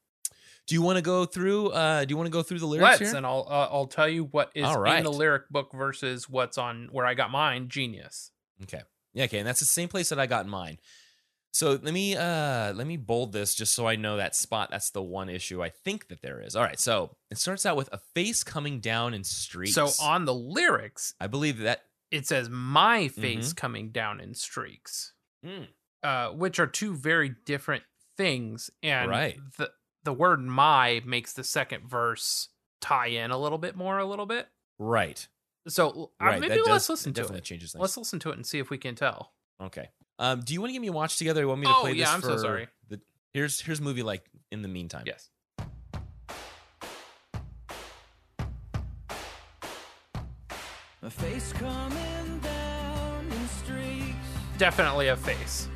do 0.67 0.75
you 0.75 0.83
want 0.83 0.97
to 0.97 1.03
go 1.03 1.25
through, 1.25 1.69
uh, 1.69 2.05
do 2.05 2.13
you 2.13 2.17
want 2.17 2.27
to 2.27 2.33
go 2.33 2.43
through 2.43 2.59
the 2.59 2.67
lyrics 2.67 3.01
Let's, 3.01 3.11
here? 3.11 3.17
and 3.17 3.27
I'll 3.27 3.47
uh, 3.49 3.69
I'll 3.71 3.87
tell 3.87 4.09
you 4.09 4.25
what 4.25 4.51
is 4.55 4.65
All 4.65 4.85
in 4.85 5.05
the 5.05 5.13
lyric 5.13 5.49
book 5.49 5.73
versus 5.73 6.29
what's 6.29 6.59
on 6.59 6.89
where 6.93 7.07
I 7.07 7.15
got 7.15 7.31
mine. 7.31 7.69
Genius. 7.69 8.31
Okay. 8.63 8.83
Yeah, 9.13 9.25
okay, 9.25 9.39
and 9.39 9.47
that's 9.49 9.61
the 9.61 9.67
same 9.67 9.89
place 9.89 10.11
that 10.11 10.21
I 10.21 10.27
got 10.27 10.45
in 10.45 10.51
mine. 10.51 10.79
So 11.53 11.71
let 11.71 11.93
me 11.93 12.17
uh 12.17 12.73
let 12.75 12.87
me 12.87 12.97
bold 12.97 13.33
this 13.33 13.57
just 13.57 13.75
so 13.75 13.89
I 13.89 13.97
know 13.97 14.19
that 14.19 14.37
spot. 14.37 14.69
That's 14.71 14.91
the 14.91 15.03
one 15.03 15.29
issue 15.29 15.61
I 15.61 15.69
think 15.71 16.07
that 16.09 16.23
there 16.23 16.41
is. 16.41 16.55
All 16.55 16.63
right, 16.63 16.79
so 16.79 17.17
it 17.29 17.39
starts 17.39 17.67
out 17.67 17.77
with 17.77 17.89
a 17.93 17.99
face 18.15 18.45
coming 18.45 18.79
down 18.79 19.15
in 19.15 19.25
streaks. 19.25 19.75
So 19.75 19.89
on 20.01 20.27
the 20.27 20.35
lyrics, 20.35 21.15
I 21.21 21.27
believe 21.27 21.59
that 21.59 21.83
it 22.11 22.27
says 22.27 22.49
my 22.51 23.05
Mm-hmm. 23.05 23.21
face 23.21 23.53
coming 23.53 23.91
down 23.91 24.21
in 24.21 24.35
streaks, 24.35 25.13
Mm, 25.45 25.69
uh, 26.03 26.31
which 26.31 26.59
are 26.59 26.67
two 26.67 26.95
very 26.95 27.35
different 27.47 27.85
things. 28.17 28.71
And 28.83 29.09
Right. 29.11 29.39
the 29.59 29.71
the 30.03 30.13
word 30.13 30.41
my 30.41 31.03
makes 31.05 31.33
the 31.35 31.45
second 31.45 31.89
verse 31.89 32.49
tie 32.81 33.09
in 33.09 33.31
a 33.31 33.39
little 33.39 33.59
bit 33.59 33.77
more, 33.77 33.99
a 33.99 34.07
little 34.07 34.27
bit. 34.27 34.49
right. 34.79 35.27
So 35.69 36.11
uh, 36.21 36.25
Right. 36.25 36.41
maybe 36.41 36.55
that 36.55 36.67
let's 36.67 36.85
does- 36.87 36.91
listen 36.91 37.11
it 37.11 37.15
to 37.17 37.21
definitely 37.21 37.39
it. 37.41 37.45
changes 37.45 37.73
things. 37.73 37.81
Let's 37.83 37.97
listen 37.99 38.19
to 38.21 38.31
it 38.31 38.37
and 38.37 38.47
see 38.47 38.59
if 38.59 38.71
we 38.71 38.79
can 38.79 38.95
tell. 38.95 39.35
okay. 39.61 39.91
Um 40.19 40.41
do 40.41 40.53
you 40.55 40.61
want 40.61 40.71
to 40.71 40.73
give 40.75 40.83
me 40.83 40.89
a 40.89 40.93
watch 40.93 41.17
together? 41.17 41.43
You 41.43 41.49
want 41.49 41.61
me 41.61 41.67
to 41.67 41.73
Oh, 41.75 41.81
play 41.81 41.93
this 41.93 42.01
yeah, 42.01 42.13
I'm 42.15 42.23
so 42.23 42.37
sorry. 42.39 42.69
The, 42.89 43.01
here's 43.35 43.61
here's 43.61 43.81
movie 43.81 44.03
like 44.03 44.25
in 44.51 44.63
the 44.63 44.69
meantime. 44.69 45.05
Yes. 45.07 45.31
Definitely 54.59 55.09
a 55.09 55.17
face. 55.17 55.69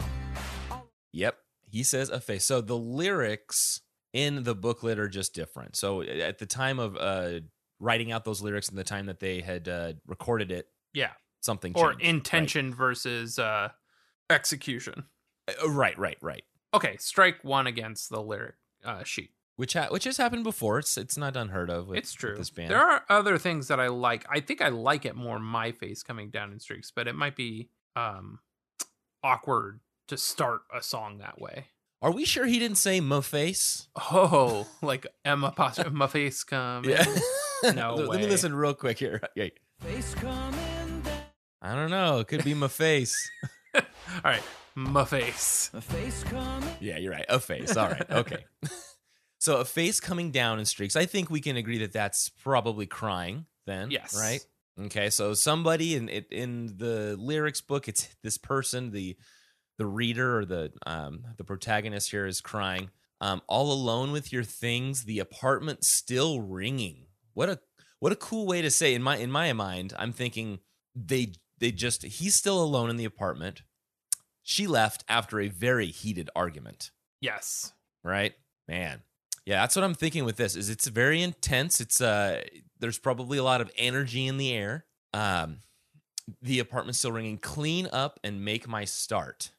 Yep. 1.12 1.36
He 1.70 1.82
says 1.82 2.10
a 2.10 2.20
face. 2.20 2.44
So 2.46 2.60
the 2.60 2.76
lyrics 2.76 3.80
in 4.12 4.42
the 4.44 4.54
booklet 4.54 4.98
are 4.98 5.08
just 5.08 5.34
different. 5.34 5.76
So 5.76 6.02
at 6.02 6.38
the 6.38 6.46
time 6.46 6.78
of 6.78 6.96
uh, 6.96 7.40
writing 7.80 8.12
out 8.12 8.24
those 8.24 8.42
lyrics 8.42 8.68
and 8.68 8.76
the 8.78 8.84
time 8.84 9.06
that 9.06 9.20
they 9.20 9.40
had 9.40 9.68
uh, 9.68 9.92
recorded 10.06 10.50
it, 10.52 10.66
Yeah. 10.92 11.10
something 11.40 11.72
Or 11.74 11.92
changed. 11.94 12.04
intention 12.04 12.74
versus 12.74 13.38
uh, 13.38 13.70
execution. 14.30 15.04
Right. 15.48 15.56
Uh, 15.62 15.70
right, 15.70 15.98
right, 15.98 16.18
right. 16.22 16.44
Okay, 16.74 16.96
strike 16.98 17.42
one 17.42 17.66
against 17.66 18.10
the 18.10 18.20
lyric 18.20 18.54
uh, 18.84 19.04
sheet. 19.04 19.30
Which 19.56 19.74
ha- 19.74 19.86
which 19.90 20.04
has 20.04 20.16
happened 20.16 20.42
before. 20.44 20.78
It's 20.80 20.96
it's 20.98 21.16
not 21.16 21.36
unheard 21.36 21.70
of. 21.70 21.86
With, 21.88 21.98
it's 21.98 22.12
with 22.12 22.18
true. 22.20 22.36
this 22.36 22.50
band. 22.50 22.70
There 22.70 22.78
are 22.82 23.04
other 23.08 23.38
things 23.38 23.68
that 23.68 23.78
I 23.78 23.86
like. 23.88 24.24
I 24.28 24.40
think 24.40 24.60
I 24.60 24.68
like 24.68 25.04
it 25.04 25.14
more 25.14 25.38
my 25.38 25.70
face 25.72 26.02
coming 26.02 26.30
down 26.30 26.50
in 26.52 26.58
streaks, 26.58 26.90
but 26.90 27.06
it 27.06 27.14
might 27.14 27.36
be 27.36 27.68
um 27.94 28.40
awkward 29.22 29.80
to 30.08 30.16
start 30.16 30.62
a 30.74 30.82
song 30.82 31.18
that 31.18 31.40
way. 31.40 31.66
Are 32.02 32.10
we 32.10 32.24
sure 32.24 32.44
he 32.46 32.58
didn't 32.58 32.76
say 32.78 33.00
my 33.00 33.20
face? 33.20 33.88
Oh, 33.96 34.66
like 34.82 35.06
Emma 35.24 35.52
Poster, 35.52 35.88
my 35.90 36.06
face 36.06 36.44
come. 36.44 36.84
Yeah. 36.84 37.04
No 37.74 37.94
Let- 37.94 38.08
Let 38.08 38.20
me 38.20 38.26
listen 38.26 38.54
real 38.54 38.74
quick 38.74 38.98
here. 38.98 39.22
Yeah. 39.36 39.48
Face 39.80 40.14
coming 40.16 41.00
down. 41.02 41.22
I 41.62 41.74
don't 41.74 41.88
know. 41.90 42.18
It 42.18 42.26
could 42.28 42.44
be 42.44 42.52
my 42.52 42.68
face. 42.68 43.16
All 43.74 43.80
right, 44.22 44.42
my 44.74 45.06
face. 45.06 45.70
A 45.72 45.80
face 45.80 46.22
coming. 46.24 46.68
Yeah, 46.80 46.98
you're 46.98 47.12
right. 47.12 47.24
A 47.30 47.40
face. 47.40 47.74
All 47.74 47.88
right. 47.88 48.10
Okay. 48.10 48.44
So 49.44 49.58
a 49.58 49.64
face 49.66 50.00
coming 50.00 50.30
down 50.30 50.58
in 50.58 50.64
streaks. 50.64 50.96
I 50.96 51.04
think 51.04 51.28
we 51.28 51.40
can 51.42 51.56
agree 51.56 51.78
that 51.78 51.92
that's 51.92 52.30
probably 52.30 52.86
crying. 52.86 53.44
Then, 53.66 53.90
Yes. 53.90 54.18
right. 54.18 54.40
Okay. 54.86 55.10
So 55.10 55.34
somebody 55.34 55.94
in 55.96 56.08
it 56.08 56.26
in 56.30 56.76
the 56.78 57.16
lyrics 57.18 57.60
book, 57.60 57.86
it's 57.88 58.08
this 58.22 58.38
person, 58.38 58.90
the 58.90 59.16
the 59.76 59.86
reader 59.86 60.38
or 60.38 60.44
the 60.46 60.72
um 60.86 61.24
the 61.36 61.44
protagonist 61.44 62.10
here 62.10 62.26
is 62.26 62.40
crying. 62.40 62.90
Um, 63.20 63.42
all 63.46 63.70
alone 63.70 64.12
with 64.12 64.32
your 64.32 64.44
things, 64.44 65.04
the 65.04 65.18
apartment 65.18 65.84
still 65.84 66.40
ringing. 66.40 67.06
What 67.34 67.48
a 67.50 67.60
what 68.00 68.12
a 68.12 68.16
cool 68.16 68.46
way 68.46 68.62
to 68.62 68.70
say. 68.70 68.94
In 68.94 69.02
my 69.02 69.16
in 69.18 69.30
my 69.30 69.52
mind, 69.52 69.92
I'm 69.98 70.12
thinking 70.12 70.60
they 70.94 71.32
they 71.58 71.70
just 71.70 72.02
he's 72.02 72.34
still 72.34 72.62
alone 72.62 72.88
in 72.90 72.96
the 72.96 73.04
apartment. 73.04 73.62
She 74.42 74.66
left 74.66 75.04
after 75.08 75.38
a 75.40 75.48
very 75.48 75.86
heated 75.86 76.30
argument 76.34 76.90
Yes. 77.20 77.72
right 78.02 78.34
man 78.68 79.02
yeah 79.46 79.60
that's 79.60 79.76
what 79.76 79.84
i'm 79.84 79.94
thinking 79.94 80.24
with 80.24 80.36
this 80.36 80.56
is 80.56 80.70
it's 80.70 80.86
very 80.86 81.22
intense. 81.22 81.80
It's 81.80 82.00
uh 82.00 82.42
there's 82.80 82.98
probably 82.98 83.38
a 83.38 83.44
lot 83.44 83.60
of 83.60 83.70
energy 83.76 84.26
in 84.26 84.36
the 84.36 84.52
air. 84.52 84.84
Um 85.12 85.58
the 86.40 86.58
apartment's 86.58 86.98
still 86.98 87.12
ringing 87.12 87.38
clean 87.38 87.88
up 87.92 88.18
and 88.24 88.44
make 88.44 88.66
my 88.68 88.84
start. 88.84 89.50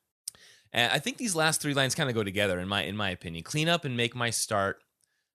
And 0.73 0.91
i 0.91 0.99
think 0.99 1.17
these 1.17 1.35
last 1.35 1.61
three 1.61 1.73
lines 1.73 1.95
kind 1.95 2.09
of 2.09 2.15
go 2.15 2.23
together 2.23 2.59
in 2.59 2.67
my 2.67 2.83
in 2.83 2.97
my 2.97 3.09
opinion. 3.09 3.43
Clean 3.43 3.69
up 3.69 3.85
and 3.85 3.95
make 3.95 4.15
my 4.15 4.29
start 4.29 4.79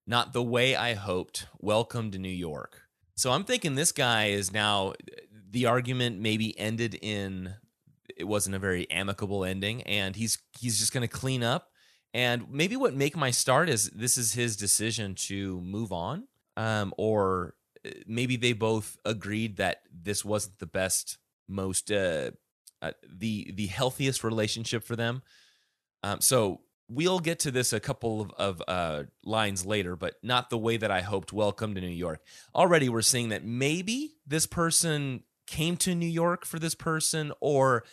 not 0.06 0.32
the 0.32 0.42
way 0.42 0.74
i 0.76 0.94
hoped. 0.94 1.46
Welcome 1.58 2.10
to 2.10 2.18
new 2.18 2.28
york. 2.28 2.82
So 3.16 3.32
i'm 3.32 3.44
thinking 3.44 3.74
this 3.74 3.92
guy 3.92 4.26
is 4.26 4.52
now 4.52 4.94
the 5.50 5.66
argument 5.66 6.20
maybe 6.20 6.58
ended 6.58 6.98
in 7.00 7.54
it 8.16 8.24
wasn't 8.24 8.54
a 8.54 8.58
very 8.58 8.90
amicable 8.90 9.44
ending 9.44 9.82
and 9.82 10.16
he's 10.16 10.38
he's 10.58 10.78
just 10.78 10.92
going 10.92 11.02
to 11.02 11.08
clean 11.08 11.42
up 11.42 11.69
and 12.12 12.50
maybe 12.50 12.76
what 12.76 12.94
make 12.94 13.16
my 13.16 13.30
start 13.30 13.68
is 13.68 13.90
this 13.90 14.18
is 14.18 14.32
his 14.32 14.56
decision 14.56 15.14
to 15.14 15.60
move 15.60 15.92
on, 15.92 16.26
um, 16.56 16.92
or 16.96 17.54
uh, 17.86 17.90
maybe 18.06 18.36
they 18.36 18.52
both 18.52 18.96
agreed 19.04 19.56
that 19.58 19.82
this 19.92 20.24
wasn't 20.24 20.58
the 20.58 20.66
best, 20.66 21.18
most 21.48 21.90
uh, 21.90 22.32
uh, 22.82 22.92
the 23.08 23.52
the 23.52 23.66
healthiest 23.66 24.24
relationship 24.24 24.84
for 24.84 24.96
them. 24.96 25.22
Um, 26.02 26.20
so 26.20 26.62
we'll 26.88 27.20
get 27.20 27.38
to 27.38 27.50
this 27.50 27.72
a 27.72 27.80
couple 27.80 28.20
of, 28.20 28.30
of 28.32 28.62
uh, 28.66 29.04
lines 29.24 29.64
later, 29.64 29.94
but 29.94 30.14
not 30.22 30.50
the 30.50 30.58
way 30.58 30.76
that 30.76 30.90
I 30.90 31.02
hoped. 31.02 31.32
Welcome 31.32 31.74
to 31.74 31.80
New 31.80 31.88
York. 31.88 32.22
Already, 32.54 32.88
we're 32.88 33.02
seeing 33.02 33.28
that 33.28 33.44
maybe 33.44 34.14
this 34.26 34.46
person 34.46 35.22
came 35.46 35.76
to 35.76 35.94
New 35.94 36.06
York 36.06 36.44
for 36.44 36.58
this 36.58 36.74
person, 36.74 37.32
or 37.40 37.84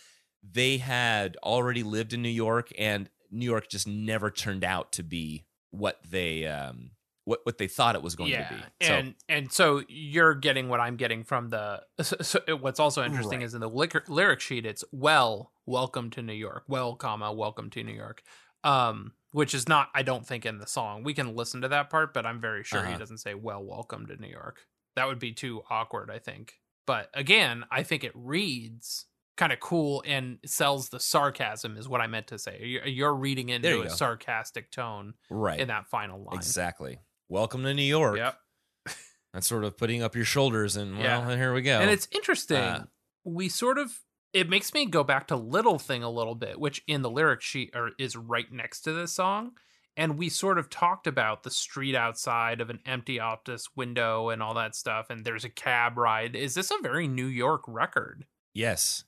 they 0.42 0.78
had 0.78 1.36
already 1.42 1.82
lived 1.82 2.12
in 2.12 2.22
New 2.22 2.28
York 2.28 2.70
and 2.76 3.08
New 3.30 3.44
York 3.44 3.68
just 3.68 3.86
never 3.86 4.30
turned 4.30 4.64
out 4.64 4.92
to 4.92 5.02
be 5.02 5.44
what 5.70 5.98
they 6.08 6.46
um 6.46 6.90
what 7.24 7.40
what 7.44 7.58
they 7.58 7.68
thought 7.68 7.94
it 7.94 8.02
was 8.02 8.14
going 8.16 8.30
yeah. 8.30 8.48
to 8.48 8.54
be. 8.54 8.86
So, 8.86 8.92
And 8.94 9.14
and 9.28 9.52
so 9.52 9.82
you're 9.88 10.34
getting 10.34 10.68
what 10.68 10.80
I'm 10.80 10.96
getting 10.96 11.24
from 11.24 11.50
the. 11.50 11.82
So, 12.02 12.16
so 12.20 12.40
what's 12.56 12.80
also 12.80 13.04
interesting 13.04 13.40
Right. 13.40 13.46
is 13.46 13.54
in 13.54 13.60
the 13.60 13.68
lyric, 13.68 14.08
lyric 14.08 14.40
sheet, 14.40 14.64
it's 14.64 14.82
well, 14.92 15.52
welcome 15.66 16.10
to 16.12 16.22
New 16.22 16.32
York. 16.32 16.64
Well, 16.68 16.94
comma, 16.96 17.32
welcome 17.32 17.68
to 17.70 17.82
New 17.84 17.92
York. 17.92 18.22
Um, 18.64 19.12
which 19.32 19.52
is 19.54 19.68
not, 19.68 19.90
I 19.94 20.02
don't 20.02 20.26
think, 20.26 20.46
in 20.46 20.56
the 20.56 20.66
song. 20.66 21.04
We 21.04 21.12
can 21.12 21.36
listen 21.36 21.60
to 21.60 21.68
that 21.68 21.90
part, 21.90 22.14
but 22.14 22.24
I'm 22.24 22.40
very 22.40 22.64
sure 22.64 22.80
he 22.82 22.88
Uh-huh. 22.88 22.98
doesn't 22.98 23.18
say 23.18 23.34
well, 23.34 23.62
welcome 23.62 24.06
to 24.06 24.16
New 24.16 24.28
York. 24.28 24.66
That 24.96 25.06
would 25.06 25.18
be 25.18 25.32
too 25.32 25.62
awkward, 25.68 26.10
I 26.10 26.18
think. 26.18 26.54
But 26.86 27.10
again, 27.12 27.64
I 27.70 27.82
think 27.82 28.04
it 28.04 28.12
reads 28.14 29.04
kind 29.38 29.52
of 29.52 29.60
cool 29.60 30.02
and 30.06 30.38
sells 30.44 30.90
the 30.90 31.00
sarcasm, 31.00 31.78
is 31.78 31.88
what 31.88 32.02
I 32.02 32.06
meant 32.06 32.26
to 32.26 32.38
say. 32.38 32.60
You're, 32.62 32.86
you're 32.86 33.14
reading 33.14 33.48
into 33.48 33.68
you 33.70 33.80
a 33.80 33.84
go. 33.84 33.88
sarcastic 33.88 34.70
tone 34.70 35.14
Right. 35.30 35.58
in 35.58 35.68
that 35.68 35.86
final 35.86 36.22
line. 36.22 36.36
Exactly. 36.36 36.98
Welcome 37.30 37.62
to 37.62 37.72
New 37.72 37.82
York. 37.82 38.18
Yep. 38.18 38.38
That's 39.32 39.46
sort 39.46 39.64
of 39.64 39.78
putting 39.78 40.02
up 40.02 40.14
your 40.14 40.24
shoulders 40.26 40.76
and 40.76 40.98
well, 40.98 41.02
Yeah. 41.30 41.36
here 41.36 41.54
we 41.54 41.62
go. 41.62 41.80
And 41.80 41.88
it's 41.90 42.08
interesting. 42.10 42.58
Uh, 42.58 42.84
we 43.24 43.48
sort 43.48 43.78
of 43.78 44.00
it 44.34 44.48
makes 44.50 44.74
me 44.74 44.84
go 44.84 45.02
back 45.02 45.26
to 45.28 45.36
Little 45.36 45.78
Thing 45.78 46.02
a 46.02 46.10
little 46.10 46.34
bit, 46.34 46.60
which 46.60 46.82
in 46.86 47.00
the 47.00 47.08
lyric 47.10 47.40
sheet 47.40 47.70
or 47.74 47.92
is 47.98 48.14
right 48.14 48.52
next 48.52 48.82
to 48.82 48.92
this 48.92 49.12
song. 49.12 49.52
And 49.96 50.18
we 50.18 50.28
sort 50.28 50.58
of 50.58 50.68
talked 50.70 51.06
about 51.06 51.42
the 51.44 51.50
street 51.50 51.94
outside 51.96 52.60
of 52.60 52.70
an 52.70 52.78
empty 52.86 53.16
Optus 53.18 53.64
window 53.74 54.28
and 54.28 54.42
all 54.42 54.54
that 54.54 54.74
stuff. 54.76 55.10
And 55.10 55.24
there's 55.24 55.44
a 55.44 55.48
cab 55.48 55.96
ride. 55.96 56.36
Is 56.36 56.54
this 56.54 56.70
a 56.70 56.76
very 56.82 57.08
New 57.08 57.26
York 57.26 57.62
record? 57.66 58.26
yes. 58.54 59.04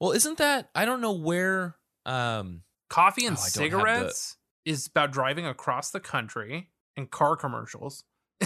Well, 0.00 0.12
isn't 0.12 0.38
that 0.38 0.70
I 0.74 0.84
don't 0.84 1.00
know 1.00 1.12
where 1.12 1.76
um 2.04 2.62
Coffee 2.90 3.26
and 3.26 3.36
Oh, 3.36 3.40
I 3.40 3.44
the- 3.44 3.50
cigarettes 3.50 4.36
is 4.64 4.86
about 4.86 5.10
driving 5.12 5.46
across 5.46 5.90
the 5.90 6.00
country 6.00 6.70
and 6.96 7.10
car 7.10 7.36
commercials. 7.36 8.04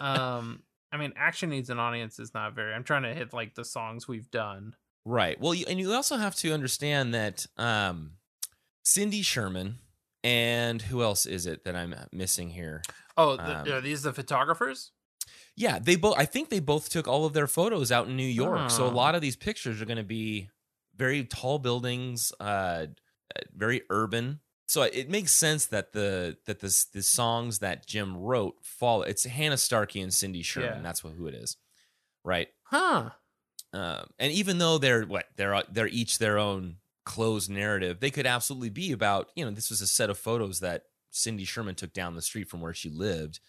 Um, 0.00 0.62
I 0.92 0.96
mean, 0.96 1.12
Action 1.16 1.50
Needs 1.50 1.70
an 1.70 1.78
Audience 1.78 2.18
is 2.18 2.32
not 2.34 2.54
very. 2.54 2.72
I'm 2.72 2.84
trying 2.84 3.02
to 3.02 3.14
hit 3.14 3.32
like 3.32 3.54
the 3.54 3.64
songs 3.64 4.06
we've 4.06 4.30
done. 4.30 4.74
Right. 5.04 5.40
Well, 5.40 5.54
you, 5.54 5.64
and 5.68 5.78
you 5.78 5.92
also 5.92 6.16
have 6.16 6.34
to 6.36 6.52
understand 6.52 7.14
that 7.14 7.46
um, 7.56 8.12
Cindy 8.84 9.22
Sherman 9.22 9.78
and 10.22 10.82
who 10.82 11.02
else 11.02 11.26
is 11.26 11.46
it 11.46 11.64
that 11.64 11.74
I'm 11.76 11.94
missing 12.12 12.50
here? 12.50 12.82
Oh, 13.16 13.36
the, 13.36 13.58
Um, 13.60 13.68
are 13.68 13.80
these 13.80 14.02
the 14.02 14.12
photographers? 14.12 14.92
Yeah, 15.58 15.80
they 15.80 15.96
both. 15.96 16.14
I 16.16 16.24
think 16.24 16.50
they 16.50 16.60
both 16.60 16.88
took 16.88 17.08
all 17.08 17.24
of 17.24 17.32
their 17.32 17.48
photos 17.48 17.90
out 17.90 18.06
in 18.06 18.16
New 18.16 18.22
York. 18.22 18.70
So 18.70 18.86
a 18.86 18.88
lot 18.94 19.16
of 19.16 19.20
these 19.20 19.34
pictures 19.34 19.82
are 19.82 19.86
going 19.86 19.96
to 19.96 20.04
be 20.04 20.50
very 20.96 21.24
tall 21.24 21.58
buildings, 21.58 22.32
uh, 22.38 22.44
uh, 22.44 22.86
very 23.56 23.82
urban. 23.90 24.38
So 24.68 24.82
it 24.82 25.10
makes 25.10 25.32
sense 25.32 25.66
that 25.66 25.92
the 25.92 26.36
that 26.46 26.60
the 26.60 26.72
the 26.92 27.02
songs 27.02 27.58
that 27.58 27.88
Jim 27.88 28.16
wrote 28.16 28.54
fall. 28.62 29.02
It's 29.02 29.24
Hannah 29.24 29.56
Starkey 29.56 30.00
and 30.00 30.14
Cindy 30.14 30.42
Sherman. 30.42 30.76
Yeah. 30.76 30.82
That's 30.82 31.02
what 31.02 31.14
who 31.14 31.26
it 31.26 31.34
is, 31.34 31.56
right? 32.24 32.48
Huh. 32.62 33.10
Um, 33.72 34.06
and 34.20 34.30
even 34.32 34.58
though 34.58 34.78
they're 34.78 35.06
what 35.06 35.26
they're 35.36 35.64
they're 35.72 35.88
each 35.88 36.18
their 36.18 36.38
own 36.38 36.76
closed 37.04 37.50
narrative, 37.50 37.98
they 37.98 38.12
could 38.12 38.26
absolutely 38.26 38.70
be 38.70 38.92
about 38.92 39.30
you 39.34 39.44
know 39.44 39.50
this 39.50 39.70
was 39.70 39.80
a 39.80 39.88
set 39.88 40.08
of 40.08 40.18
photos 40.18 40.60
that 40.60 40.84
Cindy 41.10 41.44
Sherman 41.44 41.74
took 41.74 41.92
down 41.92 42.14
the 42.14 42.22
street 42.22 42.48
from 42.48 42.60
where 42.60 42.74
she 42.74 42.90
lived. 42.90 43.40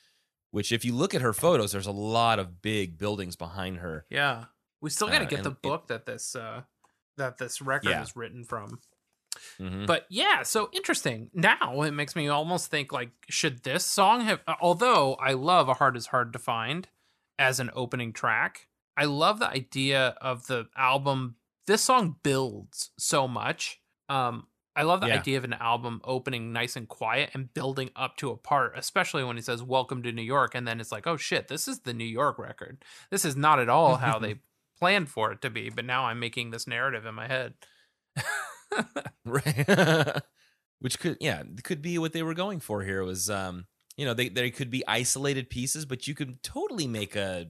Which, 0.52 0.72
if 0.72 0.84
you 0.84 0.94
look 0.96 1.14
at 1.14 1.22
her 1.22 1.34
photos, 1.34 1.72
there's 1.72 1.86
a 1.88 1.92
lot 1.92 2.40
of 2.40 2.62
big 2.62 2.98
buildings 2.98 3.36
behind 3.36 3.78
her. 3.78 4.06
Yeah. 4.10 4.46
We 4.82 4.90
still 4.90 5.08
got 5.10 5.20
to 5.20 5.26
Uh, 5.26 5.30
get 5.30 5.44
the 5.44 5.50
and 5.50 5.58
it- 5.58 5.62
book 5.62 5.88
that 5.88 6.06
this 6.06 6.36
uh 6.36 6.64
that 7.18 7.38
this 7.38 7.62
record 7.62 7.90
Yeah. 7.90 8.02
is 8.02 8.16
written 8.16 8.46
from. 8.46 8.80
Mhm. 9.60 9.86
But 9.86 10.06
yeah, 10.10 10.44
so 10.44 10.70
interesting. 10.72 11.30
Now 11.34 11.82
it 11.84 11.92
makes 11.92 12.16
me 12.16 12.28
almost 12.30 12.72
think 12.72 12.92
like 12.94 13.12
should 13.30 13.64
this 13.64 13.86
song 13.86 14.22
have 14.22 14.42
although 14.62 15.16
I 15.16 15.34
love 15.34 15.68
A 15.70 15.74
Heart 15.76 15.98
is 15.98 16.08
Hard 16.08 16.32
to 16.34 16.40
Find 16.40 16.88
as 17.38 17.60
an 17.60 17.70
opening 17.74 18.14
track. 18.14 18.68
I 18.98 19.06
love 19.06 19.40
the 19.40 19.50
idea 19.50 20.10
of 20.22 20.48
the 20.48 20.70
album 20.76 21.36
this 21.68 21.84
song 21.84 22.16
builds 22.24 22.92
so 22.98 23.28
much. 23.28 23.82
Um 24.08 24.48
I 24.80 24.84
love 24.84 25.02
the 25.02 25.08
Yeah. 25.08 25.20
idea 25.20 25.38
of 25.38 25.44
an 25.44 25.54
album 25.54 26.00
opening 26.04 26.54
nice 26.54 26.76
and 26.76 26.88
quiet 26.88 27.32
and 27.34 27.54
building 27.54 27.92
up 27.96 28.16
to 28.18 28.32
a 28.32 28.38
part, 28.38 28.78
especially 28.78 29.24
when 29.24 29.36
he 29.36 29.42
says 29.42 29.62
"Welcome 29.62 30.04
to 30.04 30.12
New 30.12 30.22
York," 30.24 30.56
and 30.56 30.68
then 30.68 30.80
it's 30.80 30.92
like, 30.92 31.06
"Oh 31.06 31.18
shit, 31.18 31.50
this 31.50 31.68
is 31.68 31.82
the 31.82 31.94
New 31.94 32.06
York 32.06 32.40
record." 32.40 32.84
This 33.10 33.26
is 33.26 33.36
not 33.36 33.60
at 33.60 33.70
all 33.70 33.98
how 33.98 34.20
they 34.20 34.40
planned 34.80 35.10
for 35.10 35.32
it 35.32 35.42
to 35.42 35.50
be, 35.50 35.70
but 35.70 35.86
now 35.86 36.06
I'm 36.06 36.20
making 36.20 36.52
this 36.52 36.66
narrative 36.66 37.06
in 37.06 37.14
my 37.14 37.28
head. 37.28 37.56
right 39.26 40.22
which 40.80 41.00
could 41.00 41.18
yeah 41.20 41.44
could 41.64 41.82
be 41.82 41.98
what 41.98 42.14
they 42.14 42.24
were 42.24 42.34
going 42.34 42.60
for 42.60 42.84
here 42.84 43.04
was 43.04 43.30
um 43.30 43.66
you 43.98 44.06
know 44.06 44.14
they 44.14 44.30
they 44.30 44.52
could 44.52 44.70
be 44.70 44.86
isolated 44.88 45.50
pieces 45.50 45.86
but 45.86 46.08
you 46.08 46.14
could 46.16 46.42
totally 46.44 46.88
make 46.88 47.16
a 47.16 47.48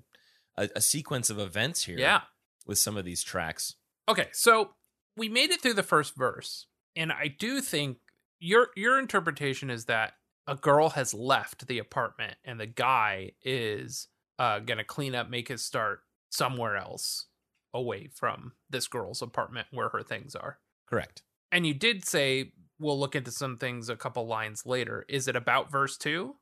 a, 0.57 0.69
a 0.75 0.81
sequence 0.81 1.29
of 1.29 1.39
events 1.39 1.83
here 1.83 1.97
yeah. 1.97 2.21
with 2.65 2.77
some 2.77 2.97
of 2.97 3.05
these 3.05 3.23
tracks 3.23 3.75
Okay, 4.09 4.27
so 4.31 4.71
we 5.15 5.29
made 5.29 5.51
it 5.51 5.61
through 5.61 5.75
the 5.75 5.83
first 5.83 6.15
verse, 6.15 6.65
and 6.99 7.11
I 7.11 7.29
do 7.29 7.61
think 7.61 7.97
your 8.39 8.67
your 8.75 8.99
interpretation 8.99 9.71
is 9.71 9.85
that 9.85 10.13
a 10.45 10.55
girl 10.55 10.89
has 10.89 11.13
left 11.13 11.67
the 11.67 11.79
apartment, 11.79 12.35
and 12.43 12.59
the 12.59 12.67
guy 12.67 13.31
is 13.43 14.07
uh, 14.37 14.59
gonna 14.59 14.83
clean 14.83 15.15
up, 15.15 15.29
make 15.29 15.47
his 15.47 15.63
start 15.63 16.01
somewhere 16.29 16.75
else, 16.75 17.25
away 17.73 18.09
from 18.13 18.53
this 18.69 18.87
girl's 18.87 19.21
apartment 19.21 19.67
where 19.71 19.89
her 19.89 20.03
things 20.03 20.35
are. 20.35 20.59
correct 20.87 21.23
And 21.51 21.65
you 21.65 21.73
did 21.73 22.05
say 22.05 22.51
we'll 22.79 22.99
look 22.99 23.15
into 23.15 23.31
some 23.31 23.57
things 23.57 23.89
a 23.89 23.95
couple 23.95 24.27
lines 24.27 24.65
later. 24.65 25.05
Is 25.09 25.27
it 25.27 25.35
about 25.35 25.71
verse 25.71 25.97
two? 25.97 26.35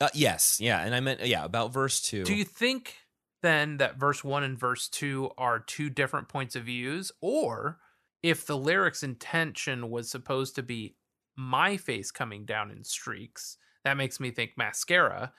uh, 0.00 0.08
yes 0.12 0.58
yeah 0.60 0.80
and 0.84 0.92
i 0.94 0.98
meant 0.98 1.24
yeah 1.24 1.44
about 1.44 1.72
verse 1.72 2.00
two 2.00 2.24
Do 2.24 2.34
you 2.34 2.44
think 2.44 2.96
then 3.42 3.76
that 3.76 3.96
verse 3.96 4.24
one 4.24 4.42
and 4.42 4.58
verse 4.58 4.88
two 4.88 5.30
are 5.38 5.60
two 5.60 5.88
different 5.88 6.28
points 6.28 6.56
of 6.56 6.64
views, 6.64 7.12
or 7.20 7.78
if 8.24 8.46
the 8.46 8.56
lyrics 8.56 9.02
intention 9.02 9.90
was 9.90 10.10
supposed 10.10 10.54
to 10.54 10.62
be 10.62 10.96
my 11.36 11.76
face 11.76 12.10
coming 12.10 12.44
down 12.46 12.70
in 12.70 12.82
streaks, 12.82 13.58
that 13.84 13.96
makes 13.98 14.18
me 14.18 14.30
think 14.30 14.52
mascara. 14.56 15.32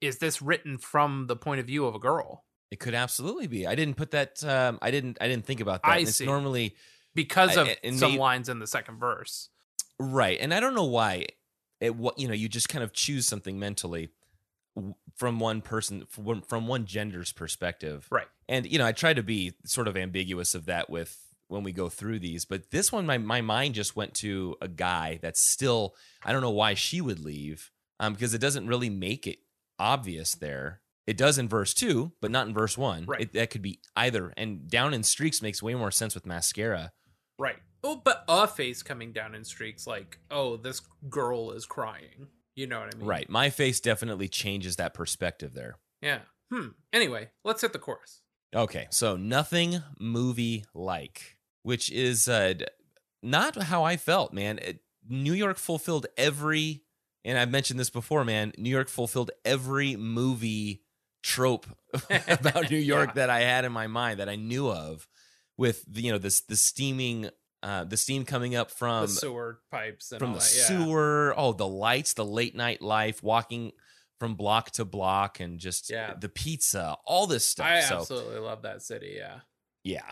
Is 0.00 0.18
this 0.18 0.42
written 0.42 0.76
from 0.78 1.28
the 1.28 1.36
point 1.36 1.60
of 1.60 1.66
view 1.66 1.86
of 1.86 1.94
a 1.94 1.98
girl? 2.00 2.44
it 2.70 2.80
could 2.80 2.94
absolutely 2.94 3.46
be 3.46 3.66
i 3.68 3.74
didn't 3.76 3.94
put 3.94 4.10
that 4.10 4.42
um 4.42 4.78
i 4.82 4.90
didn't 4.90 5.16
i 5.20 5.28
didn't 5.28 5.44
think 5.46 5.60
about 5.60 5.82
that 5.84 5.92
I 5.92 5.98
And 5.98 6.08
see. 6.08 6.24
normally 6.24 6.74
Because 7.14 7.56
of 7.56 7.68
and 7.84 7.96
some 7.96 8.16
lines 8.16 8.48
in 8.48 8.58
the 8.58 8.66
second 8.66 8.98
verse. 8.98 9.50
Right. 10.00 10.38
And 10.40 10.52
I 10.52 10.58
don't 10.58 10.74
know 10.74 10.84
why 10.86 11.26
it 11.80 11.94
what 11.94 12.18
you 12.18 12.26
know, 12.26 12.34
you 12.34 12.48
just 12.48 12.68
kind 12.68 12.82
of 12.82 12.92
choose 12.92 13.28
something 13.28 13.60
mentally 13.60 14.08
from 15.14 15.38
one 15.38 15.60
person 15.60 16.04
from 16.08 16.42
from 16.42 16.66
one 16.66 16.84
gender's 16.86 17.30
perspective. 17.30 18.08
Right. 18.10 18.26
And 18.48 18.66
you 18.66 18.78
know, 18.78 18.86
I 18.86 18.92
try 18.92 19.14
to 19.14 19.22
be 19.22 19.52
sort 19.64 19.86
of 19.86 19.96
ambiguous 19.96 20.54
of 20.56 20.64
that 20.64 20.90
with 20.90 21.23
when 21.48 21.62
we 21.62 21.72
go 21.72 21.88
through 21.88 22.18
these, 22.18 22.44
but 22.44 22.70
this 22.70 22.90
one 22.90 23.06
my 23.06 23.18
my 23.18 23.40
mind 23.40 23.74
just 23.74 23.96
went 23.96 24.14
to 24.14 24.56
a 24.60 24.68
guy 24.68 25.18
that's 25.22 25.50
still 25.50 25.94
I 26.24 26.32
don't 26.32 26.42
know 26.42 26.50
why 26.50 26.74
she 26.74 27.00
would 27.00 27.20
leave 27.20 27.70
um 28.00 28.14
because 28.14 28.34
it 28.34 28.40
doesn't 28.40 28.66
really 28.66 28.90
make 28.90 29.26
it 29.26 29.38
obvious 29.78 30.34
there. 30.34 30.80
It 31.06 31.18
does 31.18 31.36
in 31.36 31.50
verse 31.50 31.74
2, 31.74 32.12
but 32.22 32.30
not 32.30 32.46
in 32.46 32.54
verse 32.54 32.78
1. 32.78 33.04
Right. 33.04 33.20
It, 33.20 33.34
that 33.34 33.50
could 33.50 33.60
be 33.60 33.80
either 33.94 34.32
and 34.36 34.68
down 34.68 34.94
in 34.94 35.02
streaks 35.02 35.42
makes 35.42 35.62
way 35.62 35.74
more 35.74 35.90
sense 35.90 36.14
with 36.14 36.24
mascara. 36.24 36.92
Right. 37.38 37.56
Oh, 37.82 38.00
but 38.02 38.24
a 38.28 38.48
face 38.48 38.82
coming 38.82 39.12
down 39.12 39.34
in 39.34 39.44
streaks, 39.44 39.86
like, 39.86 40.18
oh, 40.30 40.56
this 40.56 40.80
girl 41.10 41.50
is 41.50 41.66
crying. 41.66 42.28
You 42.56 42.66
know 42.66 42.80
what 42.80 42.94
I 42.94 42.96
mean? 42.96 43.06
Right. 43.06 43.28
My 43.28 43.50
face 43.50 43.80
definitely 43.80 44.28
changes 44.28 44.76
that 44.76 44.94
perspective 44.94 45.52
there. 45.52 45.76
Yeah. 46.00 46.20
Hmm. 46.50 46.68
Anyway, 46.92 47.28
let's 47.44 47.60
hit 47.60 47.74
the 47.74 47.78
chorus. 47.78 48.22
Okay, 48.54 48.86
so 48.90 49.16
nothing 49.16 49.82
movie 49.98 50.64
like, 50.74 51.36
which 51.62 51.90
is 51.90 52.28
uh, 52.28 52.54
not 53.22 53.60
how 53.64 53.82
I 53.84 53.96
felt, 53.96 54.32
man. 54.32 54.58
It, 54.58 54.80
New 55.08 55.32
York 55.32 55.56
fulfilled 55.58 56.06
every, 56.16 56.82
and 57.24 57.36
I've 57.36 57.50
mentioned 57.50 57.80
this 57.80 57.90
before, 57.90 58.24
man. 58.24 58.52
New 58.56 58.70
York 58.70 58.88
fulfilled 58.88 59.30
every 59.44 59.96
movie 59.96 60.82
trope 61.22 61.66
about 62.28 62.70
New 62.70 62.76
York 62.94 63.08
Yeah. 63.10 63.14
that 63.14 63.30
I 63.30 63.40
had 63.40 63.64
in 63.64 63.72
my 63.72 63.86
mind 63.86 64.20
that 64.20 64.28
I 64.28 64.36
knew 64.36 64.70
of, 64.70 65.08
with 65.56 65.84
the, 65.92 66.02
you 66.02 66.12
know 66.12 66.18
this 66.18 66.40
the 66.42 66.56
steaming, 66.56 67.30
uh, 67.62 67.84
the 67.84 67.96
steam 67.96 68.24
coming 68.24 68.54
up 68.54 68.70
from 68.70 69.02
the 69.02 69.08
sewer 69.08 69.60
pipes 69.70 70.10
and 70.12 70.18
from 70.18 70.28
all 70.30 70.34
the 70.34 70.40
that. 70.40 70.54
Yeah. 70.56 70.84
sewer. 70.84 71.34
Oh, 71.36 71.52
the 71.52 71.66
lights, 71.68 72.12
the 72.14 72.24
late 72.24 72.54
night 72.54 72.82
life, 72.82 73.22
walking 73.22 73.72
from 74.18 74.34
block 74.34 74.70
to 74.72 74.84
block, 74.84 75.40
and 75.40 75.58
just 75.58 75.90
Yeah. 75.90 76.14
the 76.18 76.28
pizza, 76.28 76.96
all 77.04 77.26
this 77.26 77.46
stuff. 77.46 77.66
I 77.66 77.80
so 77.80 77.98
absolutely 77.98 78.38
love 78.38 78.62
that 78.62 78.82
city. 78.82 79.14
Yeah. 79.16 79.40
yeah, 79.82 80.10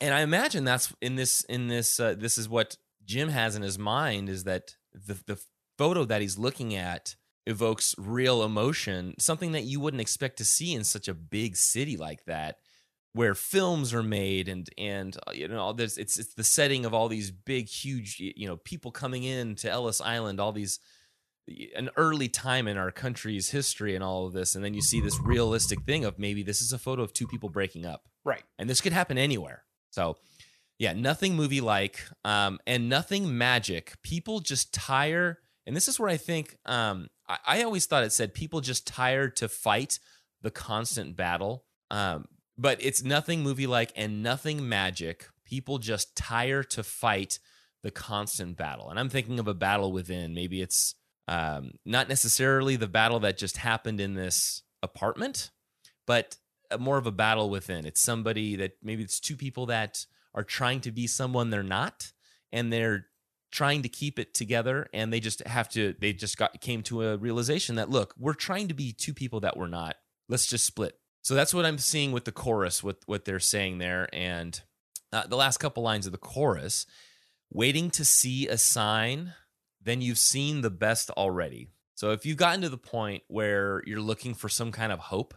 and 0.00 0.14
I 0.14 0.20
imagine 0.22 0.64
that's 0.64 0.92
in 1.00 1.16
this 1.16 1.42
in 1.44 1.68
this 1.68 2.00
uh, 2.00 2.14
this 2.14 2.38
is 2.38 2.48
what 2.48 2.76
Jim 3.04 3.28
has 3.28 3.56
in 3.56 3.62
his 3.62 3.78
mind 3.78 4.28
is 4.28 4.44
that 4.44 4.76
the 4.92 5.14
the 5.26 5.38
photo 5.78 6.04
that 6.04 6.20
he's 6.20 6.38
looking 6.38 6.74
at 6.74 7.16
evokes 7.46 7.94
real 7.98 8.42
emotion, 8.44 9.14
something 9.18 9.52
that 9.52 9.62
you 9.64 9.80
wouldn't 9.80 10.00
expect 10.00 10.36
to 10.38 10.44
see 10.44 10.74
in 10.74 10.84
such 10.84 11.08
a 11.08 11.14
big 11.14 11.56
city 11.56 11.96
like 11.96 12.24
that 12.26 12.58
where 13.14 13.34
films 13.34 13.92
are 13.92 14.02
made 14.02 14.48
and 14.48 14.70
and 14.78 15.18
uh, 15.26 15.32
you 15.32 15.46
know 15.46 15.60
all 15.60 15.74
this 15.74 15.98
it's 15.98 16.18
it's 16.18 16.34
the 16.34 16.44
setting 16.44 16.86
of 16.86 16.94
all 16.94 17.08
these 17.08 17.30
big 17.30 17.68
huge 17.68 18.18
you 18.18 18.46
know 18.46 18.56
people 18.56 18.90
coming 18.90 19.24
in 19.24 19.54
to 19.54 19.68
Ellis 19.70 20.00
Island 20.00 20.40
all 20.40 20.52
these 20.52 20.78
an 21.76 21.90
early 21.96 22.28
time 22.28 22.68
in 22.68 22.76
our 22.76 22.90
country's 22.90 23.50
history 23.50 23.94
and 23.94 24.04
all 24.04 24.26
of 24.26 24.32
this 24.32 24.54
and 24.54 24.64
then 24.64 24.74
you 24.74 24.80
see 24.82 25.00
this 25.00 25.18
realistic 25.24 25.82
thing 25.82 26.04
of 26.04 26.18
maybe 26.18 26.42
this 26.42 26.62
is 26.62 26.72
a 26.72 26.78
photo 26.78 27.02
of 27.02 27.12
two 27.12 27.26
people 27.26 27.48
breaking 27.48 27.84
up 27.84 28.04
Right. 28.24 28.42
and 28.58 28.70
this 28.70 28.80
could 28.80 28.92
happen 28.92 29.18
anywhere 29.18 29.64
so 29.90 30.16
yeah 30.78 30.92
nothing 30.92 31.34
movie 31.34 31.60
like 31.60 32.00
um 32.24 32.60
and 32.66 32.88
nothing 32.88 33.36
magic 33.36 33.94
people 34.02 34.38
just 34.40 34.72
tire 34.72 35.40
and 35.66 35.74
this 35.76 35.88
is 35.88 35.98
where 35.98 36.08
i 36.08 36.16
think 36.16 36.56
um 36.64 37.08
I, 37.28 37.38
I 37.46 37.62
always 37.64 37.86
thought 37.86 38.04
it 38.04 38.12
said 38.12 38.34
people 38.34 38.60
just 38.60 38.86
tired 38.86 39.34
to 39.36 39.48
fight 39.48 39.98
the 40.42 40.50
constant 40.50 41.16
battle. 41.16 41.64
Um, 41.90 42.26
but 42.58 42.78
it's 42.80 43.04
nothing 43.04 43.42
movie 43.44 43.68
like 43.68 43.92
and 43.94 44.22
nothing 44.24 44.68
magic. 44.68 45.28
People 45.44 45.78
just 45.78 46.16
tire 46.16 46.64
to 46.64 46.82
fight 46.82 47.38
the 47.84 47.92
constant 47.92 48.56
battle. 48.56 48.90
And 48.90 48.98
I'm 48.98 49.08
thinking 49.08 49.38
of 49.38 49.46
a 49.46 49.54
battle 49.54 49.92
within. 49.92 50.34
Maybe 50.34 50.60
it's 50.60 50.96
um, 51.28 51.72
not 51.84 52.08
necessarily 52.08 52.76
the 52.76 52.88
battle 52.88 53.20
that 53.20 53.38
just 53.38 53.56
happened 53.58 54.00
in 54.00 54.14
this 54.14 54.62
apartment, 54.82 55.50
but 56.06 56.36
more 56.78 56.98
of 56.98 57.06
a 57.06 57.12
battle 57.12 57.50
within. 57.50 57.86
It's 57.86 58.00
somebody 58.00 58.56
that 58.56 58.72
maybe 58.82 59.02
it's 59.02 59.20
two 59.20 59.36
people 59.36 59.66
that 59.66 60.06
are 60.34 60.44
trying 60.44 60.80
to 60.80 60.90
be 60.90 61.06
someone 61.06 61.50
they're 61.50 61.62
not, 61.62 62.12
and 62.52 62.72
they're 62.72 63.06
trying 63.52 63.82
to 63.82 63.88
keep 63.88 64.18
it 64.18 64.32
together 64.32 64.88
and 64.94 65.12
they 65.12 65.20
just 65.20 65.46
have 65.46 65.68
to 65.68 65.94
they 66.00 66.12
just 66.12 66.38
got 66.38 66.58
came 66.62 66.82
to 66.82 67.02
a 67.02 67.18
realization 67.18 67.76
that 67.76 67.90
look 67.90 68.14
we're 68.18 68.32
trying 68.32 68.66
to 68.66 68.74
be 68.74 68.92
two 68.92 69.12
people 69.12 69.40
that 69.40 69.58
we're 69.58 69.68
not 69.68 69.96
let's 70.28 70.46
just 70.46 70.64
split 70.64 70.98
so 71.20 71.34
that's 71.34 71.52
what 71.52 71.66
i'm 71.66 71.76
seeing 71.76 72.12
with 72.12 72.24
the 72.24 72.32
chorus 72.32 72.82
with 72.82 72.96
what 73.06 73.26
they're 73.26 73.38
saying 73.38 73.76
there 73.76 74.08
and 74.10 74.62
uh, 75.12 75.26
the 75.26 75.36
last 75.36 75.58
couple 75.58 75.82
lines 75.82 76.06
of 76.06 76.12
the 76.12 76.18
chorus 76.18 76.86
waiting 77.52 77.90
to 77.90 78.06
see 78.06 78.48
a 78.48 78.56
sign 78.56 79.34
then 79.84 80.00
you've 80.00 80.18
seen 80.18 80.60
the 80.60 80.70
best 80.70 81.10
already 81.10 81.68
so 81.94 82.10
if 82.12 82.24
you've 82.26 82.36
gotten 82.36 82.60
to 82.62 82.68
the 82.68 82.78
point 82.78 83.22
where 83.28 83.82
you're 83.86 84.00
looking 84.00 84.34
for 84.34 84.48
some 84.48 84.72
kind 84.72 84.92
of 84.92 84.98
hope 84.98 85.34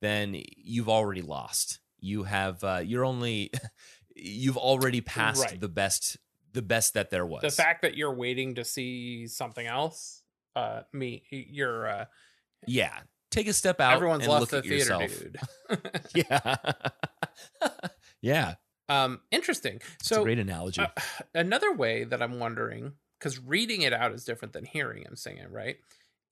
then 0.00 0.40
you've 0.56 0.88
already 0.88 1.22
lost 1.22 1.80
you 2.00 2.22
have 2.24 2.62
uh, 2.64 2.80
you're 2.84 3.04
only 3.04 3.50
you've 4.16 4.56
already 4.58 5.00
passed 5.00 5.44
Right. 5.44 5.60
the 5.60 5.68
best 5.68 6.16
the 6.52 6.62
best 6.62 6.94
that 6.94 7.10
there 7.10 7.26
was 7.26 7.42
The 7.42 7.50
fact 7.50 7.82
that 7.82 7.96
you're 7.96 8.14
waiting 8.14 8.54
to 8.56 8.64
see 8.64 9.26
something 9.26 9.66
else, 9.66 10.22
uh, 10.56 10.82
me, 10.92 11.22
you're 11.30 11.86
uh, 11.88 12.04
Yeah. 12.66 12.98
Take 13.30 13.46
a 13.48 13.52
step 13.52 13.80
out. 13.80 13.92
everyone's 13.94 14.22
and 14.24 14.32
left 14.32 14.40
look 14.40 14.50
the 14.50 14.56
at 14.58 14.64
theater, 14.64 14.76
yourself. 14.76 15.10
dude. 15.20 15.38
Yeah. 16.14 16.54
yeah. 18.22 18.54
um, 18.88 19.20
interesting. 19.30 19.76
A 19.76 20.04
So 20.04 20.22
great 20.24 20.38
analogy. 20.38 20.80
uh, 20.80 20.88
another 21.34 21.72
way 21.74 22.04
that 22.04 22.22
I'm 22.22 22.38
wondering, 22.38 22.92
because 23.18 23.38
reading 23.38 23.82
it 23.82 23.92
out 23.92 24.12
is 24.12 24.24
different 24.24 24.52
than 24.52 24.64
hearing 24.64 25.02
him 25.02 25.16
sing 25.16 25.38
it, 25.38 25.50
right? 25.50 25.76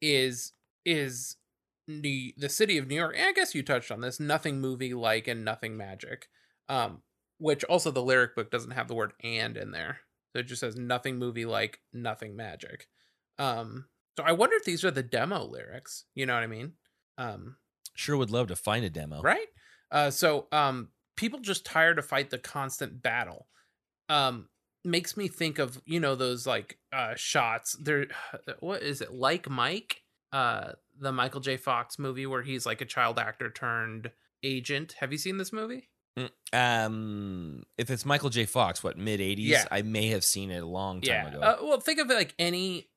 Is 0.00 0.52
is 0.84 1.36
New, 1.88 2.32
the 2.36 2.48
city 2.48 2.78
of 2.78 2.88
New 2.88 2.96
York? 2.96 3.16
I 3.18 3.32
guess 3.32 3.54
you 3.54 3.62
touched 3.62 3.90
on 3.92 4.00
this. 4.00 4.18
Nothing 4.18 4.60
movie 4.60 4.94
like 4.94 5.28
and 5.28 5.44
nothing 5.44 5.76
magic. 5.76 6.28
Um, 6.68 7.02
which 7.38 7.62
also 7.64 7.90
the 7.90 8.02
lyric 8.02 8.34
book 8.34 8.50
doesn't 8.50 8.72
have 8.72 8.88
the 8.88 8.94
word 8.94 9.12
and 9.22 9.56
in 9.56 9.70
there, 9.70 9.98
so 10.32 10.40
it 10.40 10.44
just 10.44 10.60
says 10.60 10.76
nothing 10.76 11.18
movie 11.18 11.44
like 11.44 11.80
nothing 11.92 12.34
magic. 12.34 12.88
Um, 13.38 13.86
so 14.16 14.24
I 14.24 14.32
wonder 14.32 14.56
if 14.56 14.64
these 14.64 14.84
are 14.84 14.90
the 14.90 15.02
demo 15.02 15.44
lyrics. 15.44 16.04
You 16.14 16.26
know 16.26 16.34
what 16.34 16.42
I 16.42 16.48
mean? 16.48 16.72
Um, 17.18 17.56
sure 17.94 18.16
would 18.16 18.30
love 18.30 18.48
to 18.48 18.56
find 18.56 18.84
a 18.84 18.90
demo. 18.90 19.20
right 19.22 19.46
uh 19.90 20.10
so 20.10 20.46
um 20.52 20.88
people 21.16 21.38
just 21.38 21.64
tired 21.64 21.96
to 21.96 22.02
fight 22.02 22.28
the 22.30 22.38
constant 22.38 23.02
battle 23.02 23.46
um 24.08 24.48
makes 24.86 25.16
me 25.16 25.28
think 25.28 25.58
of 25.58 25.80
you 25.84 26.00
know 26.00 26.14
those 26.14 26.46
like 26.46 26.78
uh 26.92 27.14
shots 27.16 27.72
there 27.80 28.06
what 28.60 28.82
is 28.82 29.00
it 29.00 29.12
like 29.12 29.48
mike 29.50 30.02
uh 30.32 30.72
the 30.98 31.12
michael 31.12 31.40
j 31.40 31.56
fox 31.56 31.98
movie 31.98 32.26
where 32.26 32.42
he's 32.42 32.64
like 32.64 32.80
a 32.80 32.84
child 32.86 33.18
actor 33.18 33.50
turned 33.50 34.10
agent 34.42 34.94
have 35.00 35.12
you 35.12 35.18
seen 35.18 35.36
this 35.38 35.52
movie 35.52 35.88
Mm, 36.18 36.30
Um, 36.86 37.62
if 37.76 37.90
it's 37.90 38.06
Michael 38.06 38.30
J. 38.30 38.46
Fox, 38.46 38.82
what 38.82 38.96
mid 38.96 39.20
'80s? 39.20 39.36
Yeah. 39.38 39.64
I 39.70 39.82
may 39.82 40.06
have 40.08 40.24
seen 40.24 40.50
it 40.50 40.62
a 40.62 40.66
long 40.66 41.02
time 41.02 41.10
yeah 41.10 41.28
ago. 41.28 41.40
uh, 41.40 41.56
well 41.62 41.78
think 41.80 41.98
of 42.00 42.10
it 42.10 42.14
like 42.14 42.34
any 42.38 42.88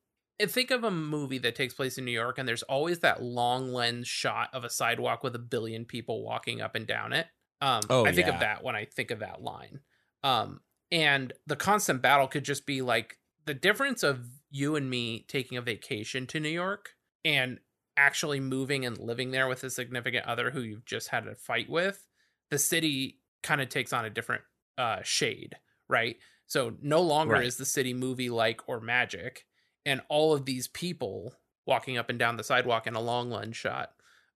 uh, 0.42 0.48
think 0.48 0.72
of 0.72 0.86
a 0.86 0.92
movie 0.92 1.38
that 1.40 1.54
takes 1.54 1.74
place 1.74 1.98
in 1.98 2.06
new 2.06 2.12
york 2.14 2.38
and 2.38 2.48
there's 2.48 2.64
always 2.64 3.00
that 3.00 3.22
long 3.22 3.74
lens 3.74 4.08
shot 4.08 4.48
of 4.54 4.64
a 4.64 4.70
sidewalk 4.70 5.22
with 5.22 5.36
a 5.36 5.40
billion 5.40 5.84
people 5.84 6.24
walking 6.24 6.62
up 6.62 6.76
and 6.76 6.88
down 6.88 7.12
it 7.12 7.28
um 7.60 7.82
Oh, 7.90 8.06
i 8.06 8.14
think 8.14 8.28
yeah. 8.28 8.36
of 8.36 8.40
that 8.40 8.64
when 8.64 8.76
i 8.78 8.86
think 8.86 9.12
of 9.12 9.20
that 9.20 9.42
line 9.42 9.82
um 10.24 10.62
and 10.92 11.34
the 11.48 11.56
constant 11.56 12.02
battle 12.02 12.28
could 12.28 12.44
just 12.44 12.66
be 12.66 12.82
like 12.82 13.18
the 13.46 13.54
difference 13.54 14.04
of 14.04 14.26
you 14.52 14.76
and 14.76 14.90
me 14.90 15.26
taking 15.28 15.58
a 15.58 15.62
vacation 15.62 16.26
to 16.28 16.40
new 16.40 16.50
york 16.50 16.96
and 17.26 17.60
actually 17.98 18.40
moving 18.40 18.86
and 18.86 18.98
living 18.98 19.32
there 19.32 19.48
with 19.48 19.64
a 19.64 19.70
significant 19.70 20.26
other 20.26 20.52
who 20.52 20.62
you've 20.62 20.86
just 20.86 21.10
had 21.10 21.28
a 21.28 21.36
fight 21.36 21.70
with 21.70 22.08
the 22.50 22.58
city 22.58 23.20
kind 23.44 23.62
of 23.62 23.70
takes 23.70 23.94
on 23.94 24.06
a 24.06 24.10
different 24.10 24.42
uh 24.78 25.00
shade 25.04 25.56
right? 25.90 26.18
So 26.46 26.74
no 26.82 27.02
longer 27.02 27.34
Right. 27.34 27.46
is 27.46 27.58
the 27.58 27.66
city 27.66 27.94
movie 27.96 28.30
like 28.30 28.62
or 28.68 28.80
magic 28.80 29.46
and 29.86 30.02
all 30.08 30.34
of 30.34 30.46
these 30.46 30.68
people 30.68 31.34
walking 31.66 31.98
up 31.98 32.10
and 32.10 32.20
down 32.20 32.38
the 32.38 32.44
sidewalk 32.44 32.86
in 32.88 32.94
a 32.96 33.02
long 33.02 33.30
lens 33.32 33.58
shot 33.58 33.94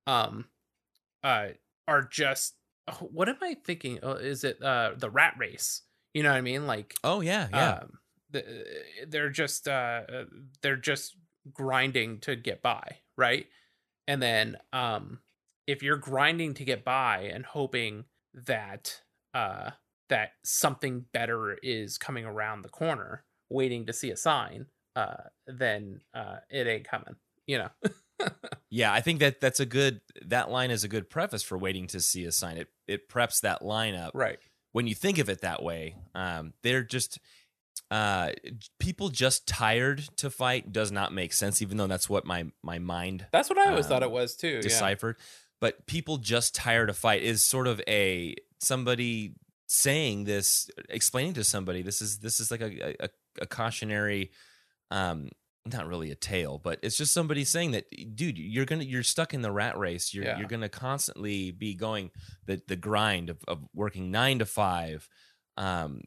um 0.08 0.46
uh 1.24 1.48
are 1.88 2.04
just 2.04 2.56
oh, 2.88 3.08
what 3.12 3.30
am 3.30 3.38
i 3.42 3.56
thinking? 3.64 4.00
Oh, 4.04 4.14
is 4.14 4.44
it 4.44 4.62
uh 4.62 4.92
the 4.98 5.10
rat 5.10 5.36
race 5.38 5.84
you 6.14 6.24
know 6.24 6.30
what 6.30 6.38
i 6.38 6.42
mean 6.42 6.68
like 6.68 6.96
oh 7.04 7.22
yeah, 7.22 7.48
yeah. 7.52 7.72
um 7.72 7.98
they're 9.08 9.30
just 9.30 9.68
uh 9.68 10.02
they're 10.62 10.76
just 10.76 11.16
grinding 11.54 12.20
to 12.20 12.36
get 12.36 12.62
by 12.62 12.98
right 13.18 13.48
and 14.08 14.22
then 14.22 14.58
um 14.72 15.20
if 15.68 15.84
you're 15.84 15.98
grinding 15.98 16.54
to 16.54 16.64
get 16.64 16.84
by 16.84 17.30
and 17.34 17.46
hoping 17.46 18.06
that 18.34 19.02
uh 19.34 19.70
that 20.10 20.32
something 20.44 21.06
better 21.14 21.58
is 21.62 21.98
coming 21.98 22.26
around 22.26 22.62
the 22.62 22.70
corner 22.70 23.24
waiting 23.50 23.86
to 23.86 23.94
see 23.94 24.10
a 24.10 24.18
sign 24.18 24.66
uh 24.96 25.16
then 25.48 26.02
uh 26.14 26.38
it 26.50 26.68
ain't 26.68 26.88
coming 26.88 27.16
you 27.46 27.58
know 27.58 27.70
yeah, 28.70 28.94
I 28.94 29.02
think 29.02 29.20
that 29.20 29.42
that's 29.42 29.60
a 29.60 29.66
good. 29.66 30.02
That 30.26 30.50
line 30.50 30.72
is 30.72 30.84
a 30.84 30.88
good 30.88 31.10
preface 31.10 31.44
for 31.44 31.58
waiting 31.58 31.88
to 31.88 32.00
see 32.00 32.26
a 32.26 32.32
sign. 32.32 32.58
It 32.58 32.68
it 32.88 33.10
preps 33.10 33.42
that 33.42 33.62
line 33.64 33.96
up. 33.96 34.12
right 34.14 34.40
when 34.74 34.86
you 34.88 34.94
think 34.96 35.18
of 35.18 35.30
it 35.30 35.42
that 35.42 35.64
way, 35.64 35.96
um, 36.14 36.54
they're 36.62 36.84
just 36.84 37.20
uh, 37.90 38.32
people 38.80 39.10
just 39.10 39.48
tired 39.48 40.04
to 40.18 40.30
fight 40.30 40.72
does 40.72 40.92
not 40.92 41.14
make 41.14 41.32
sense. 41.32 41.62
Even 41.62 41.78
though 41.78 41.88
that's 41.88 42.10
what 42.10 42.26
my 42.26 42.46
my 42.62 42.80
mind 42.80 43.28
that's 43.32 43.50
what 43.50 43.58
i 43.58 43.70
always 43.70 43.88
thought 43.88 44.04
Um, 44.04 44.10
it 44.10 44.12
was 44.12 44.36
too 44.36 44.48
yeah. 44.56 44.62
deciphered. 44.62 45.16
But 45.62 45.86
people 45.86 46.18
just 46.18 46.54
tired 46.54 46.88
to 46.88 46.94
fight 46.94 47.24
is 47.24 47.46
sort 47.46 47.68
of 47.68 47.80
a 47.88 48.36
somebody 48.60 49.36
saying 49.68 50.26
this, 50.26 50.70
explaining 50.90 51.34
to 51.36 51.44
somebody 51.44 51.82
this 51.82 52.02
is 52.02 52.20
this 52.20 52.40
is 52.40 52.52
like 52.52 52.62
a 52.62 53.06
a, 53.06 53.10
a 53.42 53.46
cautionary. 53.48 54.32
Um, 54.92 55.30
not 55.66 55.88
really 55.88 56.12
a 56.12 56.16
tale, 56.16 56.60
but 56.60 56.80
it's 56.84 56.98
just 56.98 57.14
somebody 57.14 57.44
saying 57.46 57.72
that, 57.72 57.86
dude, 58.16 58.38
you're 58.38 58.66
gonna 58.66 58.84
you're 58.84 59.04
stuck 59.04 59.34
in 59.34 59.42
the 59.42 59.52
rat 59.52 59.78
race. 59.78 60.14
You're 60.14 60.26
Yeah. 60.26 60.38
you're 60.38 60.48
gonna 60.48 60.70
constantly 60.70 61.52
be 61.52 61.74
going 61.76 62.12
the 62.46 62.62
the 62.68 62.76
grind 62.76 63.30
of, 63.30 63.38
of 63.48 63.64
working 63.74 64.12
nine 64.12 64.40
to 64.40 64.46
five, 64.46 65.08
um, 65.58 66.02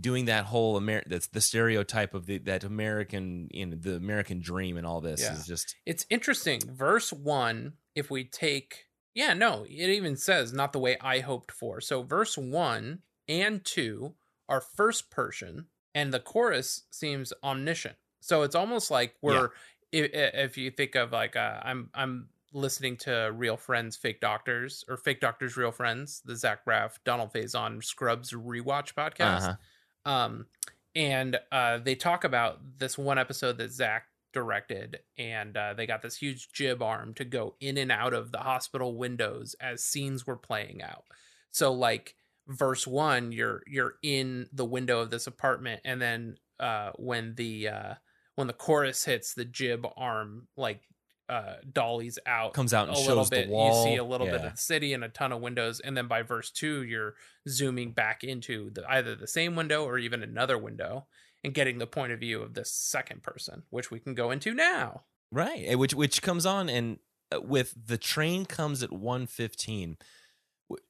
doing 0.00 0.26
that 0.26 0.44
whole 0.44 0.76
Amer 0.76 1.04
that's 1.06 1.28
the 1.28 1.40
stereotype 1.40 2.14
of 2.14 2.26
the 2.26 2.38
that 2.38 2.64
American 2.64 3.48
you 3.50 3.66
know 3.66 3.76
the 3.76 3.96
American 3.96 4.40
dream 4.40 4.76
and 4.76 4.86
all 4.86 5.00
this 5.00 5.22
Yeah. 5.22 5.32
is 5.32 5.46
just 5.46 5.74
It's 5.86 6.04
interesting. 6.10 6.60
Verse 6.74 7.12
one, 7.12 7.74
if 7.94 8.10
we 8.10 8.24
take, 8.24 8.86
yeah, 9.14 9.32
no, 9.34 9.64
it 9.64 9.72
even 9.90 10.16
says 10.16 10.52
not 10.52 10.72
the 10.72 10.78
way 10.80 10.98
I 11.00 11.20
hoped 11.20 11.50
for. 11.52 11.80
So 11.80 12.02
verse 12.02 12.36
one 12.36 13.02
and 13.26 13.64
two 13.64 14.16
are 14.48 14.60
first 14.60 15.10
person, 15.10 15.68
and 15.94 16.12
the 16.12 16.20
chorus 16.20 16.86
seems 16.90 17.32
omniscient. 17.42 17.96
So 18.20 18.42
it's 18.42 18.54
almost 18.54 18.90
like 18.90 19.14
we're, 19.22 19.50
if, 19.92 20.10
if 20.12 20.58
you 20.58 20.70
think 20.70 20.94
of 20.94 21.12
like, 21.12 21.36
uh, 21.36 21.60
I'm, 21.62 21.90
I'm 21.94 22.28
listening 22.52 22.96
to 22.96 23.30
Real 23.34 23.56
Friends, 23.56 23.96
Fake 23.96 24.20
Doctors, 24.20 24.84
or 24.88 24.96
Fake 24.96 25.20
Doctors, 25.20 25.56
Real 25.56 25.72
Friends, 25.72 26.22
the 26.24 26.36
Zach 26.36 26.64
Braff, 26.64 26.98
Donald 27.04 27.32
Faison 27.32 27.82
Scrubs 27.84 28.32
rewatch 28.32 28.94
podcast. 28.94 29.56
Uh-huh. 30.04 30.10
um 30.10 30.46
and 30.94 31.38
uh 31.52 31.78
they 31.78 31.94
talk 31.94 32.24
about 32.24 32.60
this 32.78 32.96
one 32.96 33.18
episode 33.18 33.58
that 33.58 33.70
zach 33.70 34.04
directed 34.32 35.00
and 35.16 35.56
uh, 35.56 35.74
they 35.74 35.86
got 35.86 36.02
this 36.02 36.16
huge 36.16 36.52
jib 36.52 36.82
arm 36.82 37.14
to 37.14 37.24
go 37.24 37.54
in 37.60 37.78
and 37.78 37.90
out 37.90 38.12
of 38.12 38.30
the 38.30 38.38
hospital 38.38 38.94
windows 38.94 39.56
as 39.60 39.82
scenes 39.82 40.26
were 40.26 40.36
playing 40.36 40.82
out. 40.82 41.04
So 41.50 41.72
like 41.72 42.14
verse 42.46 42.86
one 42.86 43.32
you're 43.32 43.62
you're 43.66 43.94
in 44.02 44.48
the 44.52 44.64
window 44.64 45.00
of 45.00 45.10
this 45.10 45.26
apartment 45.26 45.80
and 45.84 46.00
then 46.00 46.36
uh 46.60 46.90
when 46.96 47.34
the 47.34 47.68
uh 47.68 47.94
when 48.38 48.46
the 48.46 48.52
chorus 48.52 49.04
hits 49.04 49.34
the 49.34 49.44
jib 49.44 49.84
arm 49.96 50.46
like 50.56 50.80
uh 51.28 51.54
dollies 51.72 52.18
out 52.24 52.54
comes 52.54 52.72
out 52.72 52.88
and 52.88 52.96
a 52.96 53.00
shows 53.00 53.08
little 53.08 53.28
bit 53.28 53.48
the 53.48 53.52
wall. 53.52 53.84
you 53.84 53.90
see 53.90 53.96
a 53.96 54.04
little 54.04 54.26
bit 54.26 54.36
of 54.36 54.52
the 54.52 54.56
city 54.56 54.94
and 54.94 55.02
a 55.02 55.08
ton 55.08 55.32
of 55.32 55.40
windows 55.40 55.80
and 55.80 55.96
then 55.96 56.06
by 56.06 56.22
verse 56.22 56.50
two 56.50 56.82
you're 56.84 57.14
zooming 57.48 57.90
back 57.90 58.22
into 58.22 58.70
the, 58.70 58.88
either 58.90 59.14
the 59.14 59.26
same 59.26 59.56
window 59.56 59.84
or 59.84 59.98
even 59.98 60.22
another 60.22 60.56
window 60.56 61.06
and 61.44 61.52
getting 61.52 61.78
the 61.78 61.86
point 61.86 62.12
of 62.12 62.20
view 62.20 62.40
of 62.40 62.54
this 62.54 62.70
second 62.70 63.22
person 63.22 63.62
which 63.70 63.90
we 63.90 63.98
can 63.98 64.14
go 64.14 64.30
into 64.30 64.54
now. 64.54 65.02
Right, 65.30 65.64
eh, 65.66 65.74
which 65.74 65.94
which 65.94 66.22
comes 66.22 66.46
on 66.46 66.68
and 66.68 66.98
uh, 67.30 67.40
with 67.40 67.74
the 67.86 67.98
train 67.98 68.46
comes 68.46 68.82
at 68.82 68.92
one 68.92 69.26
fifteen, 69.26 69.98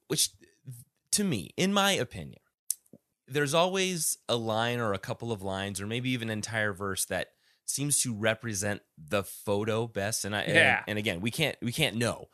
which 0.06 0.30
to 1.12 1.24
me, 1.24 1.50
in 1.56 1.72
my 1.72 1.92
opinion, 1.92 2.40
there's 3.26 3.54
always 3.54 4.18
a 4.28 4.36
line 4.36 4.78
or 4.78 4.92
a 4.92 4.98
couple 4.98 5.32
of 5.32 5.42
lines 5.42 5.80
or 5.80 5.86
maybe 5.86 6.10
even 6.10 6.28
an 6.28 6.38
entire 6.38 6.72
verse 6.72 7.04
that 7.06 7.28
seems 7.70 8.02
to 8.02 8.14
represent 8.14 8.80
the 8.96 9.22
photo 9.22 9.86
best 9.86 10.24
and 10.24 10.34
I 10.34 10.44
Yeah. 10.46 10.82
and, 10.88 10.98
again 10.98 11.20
we 11.20 11.30
can't 11.30 11.56
we 11.62 11.72
can't 11.72 11.96
know 11.96 12.28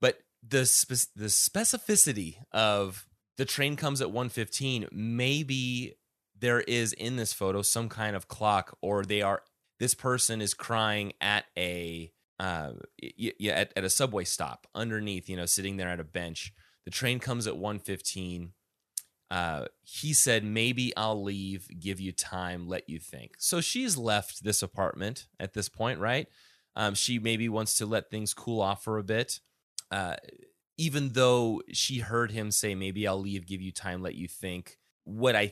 but 0.00 0.18
the 0.46 0.64
spe- 0.66 1.12
the 1.16 1.26
specificity 1.26 2.36
of 2.52 3.06
the 3.36 3.44
train 3.44 3.76
comes 3.76 4.00
at 4.00 4.10
115 4.10 4.88
maybe 4.92 5.96
there 6.38 6.60
is 6.60 6.92
in 6.92 7.16
this 7.16 7.32
photo 7.32 7.62
some 7.62 7.88
kind 7.88 8.14
of 8.16 8.28
clock 8.28 8.76
or 8.82 9.04
they 9.04 9.22
are 9.22 9.42
this 9.80 9.94
person 9.94 10.40
is 10.40 10.54
crying 10.54 11.12
at 11.20 11.44
a 11.56 12.12
uh 12.38 12.72
yeah 12.98 13.54
at, 13.54 13.72
at 13.76 13.84
a 13.84 13.90
subway 13.90 14.24
stop 14.24 14.66
underneath 14.74 15.28
you 15.28 15.36
know 15.36 15.46
sitting 15.46 15.76
there 15.78 15.88
at 15.88 16.00
a 16.00 16.04
bench 16.04 16.52
the 16.84 16.90
train 16.90 17.18
comes 17.18 17.46
at 17.46 17.56
115 17.56 18.52
uh 19.30 19.66
he 19.82 20.12
said 20.14 20.44
maybe 20.44 20.92
i'll 20.96 21.22
leave 21.22 21.66
give 21.80 22.00
you 22.00 22.12
time 22.12 22.68
let 22.68 22.88
you 22.88 22.98
think. 22.98 23.32
So 23.38 23.60
she's 23.60 23.96
left 23.96 24.44
this 24.44 24.62
apartment 24.62 25.26
at 25.40 25.52
this 25.54 25.68
point 25.68 25.98
right? 26.00 26.28
Um 26.76 26.94
she 26.94 27.18
maybe 27.18 27.48
wants 27.48 27.76
to 27.78 27.86
let 27.86 28.10
things 28.10 28.34
cool 28.34 28.60
off 28.60 28.84
for 28.84 28.98
a 28.98 29.04
bit. 29.04 29.40
Uh 29.90 30.16
even 30.78 31.10
though 31.14 31.62
she 31.72 32.00
heard 32.00 32.30
him 32.30 32.50
say 32.50 32.74
maybe 32.74 33.06
i'll 33.08 33.18
leave 33.20 33.46
give 33.46 33.62
you 33.62 33.72
time 33.72 34.02
let 34.02 34.14
you 34.14 34.28
think 34.28 34.76
what 35.04 35.34
i 35.34 35.50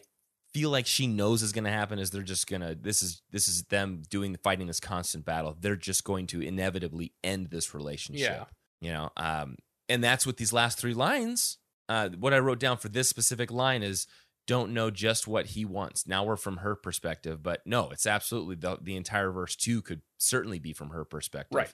feel 0.53 0.71
like 0.71 0.87
she 0.87 1.07
knows 1.09 1.43
is 1.43 1.51
going 1.51 1.65
to 1.65 1.71
happen 1.71 1.99
is 1.99 2.11
they're 2.11 2.23
just 2.23 2.47
going 2.47 2.63
to 2.63 2.77
this 2.81 3.03
is 3.03 3.23
this 3.33 3.49
is 3.49 3.65
them 3.65 4.03
doing 4.09 4.37
fighting 4.45 4.69
this 4.69 4.79
constant 4.79 5.25
battle. 5.25 5.57
They're 5.61 5.75
just 5.75 6.05
going 6.05 6.29
to 6.29 6.41
inevitably 6.41 7.13
end 7.25 7.49
this 7.51 7.75
relationship 7.75 8.31
Yeah. 8.31 8.45
you 8.81 8.93
know? 8.93 9.11
Um 9.17 9.57
and 9.89 10.05
that's 10.05 10.25
what 10.27 10.37
these 10.37 10.53
last 10.53 10.79
three 10.79 10.95
lines 10.95 11.59
uh 11.89 12.09
what 12.19 12.35
i 12.35 12.39
wrote 12.39 12.59
down 12.59 12.77
for 12.77 12.89
this 12.89 13.09
specific 13.09 13.51
line 13.51 13.83
is 13.83 14.07
don't 14.47 14.73
know 14.73 14.91
just 14.91 15.27
what 15.27 15.47
he 15.47 15.65
wants 15.65 16.07
now 16.07 16.23
we're 16.25 16.37
from 16.37 16.59
her 16.59 16.75
perspective 16.75 17.43
but 17.43 17.61
no 17.67 17.89
it's 17.91 18.07
absolutely 18.07 18.55
the, 18.57 18.79
the 18.83 18.97
entire 18.97 19.31
verse 19.31 19.57
two 19.57 19.81
could 19.83 20.03
certainly 20.19 20.59
be 20.59 20.73
from 20.73 20.91
her 20.91 21.05
perspective 21.05 21.57
Right. 21.57 21.73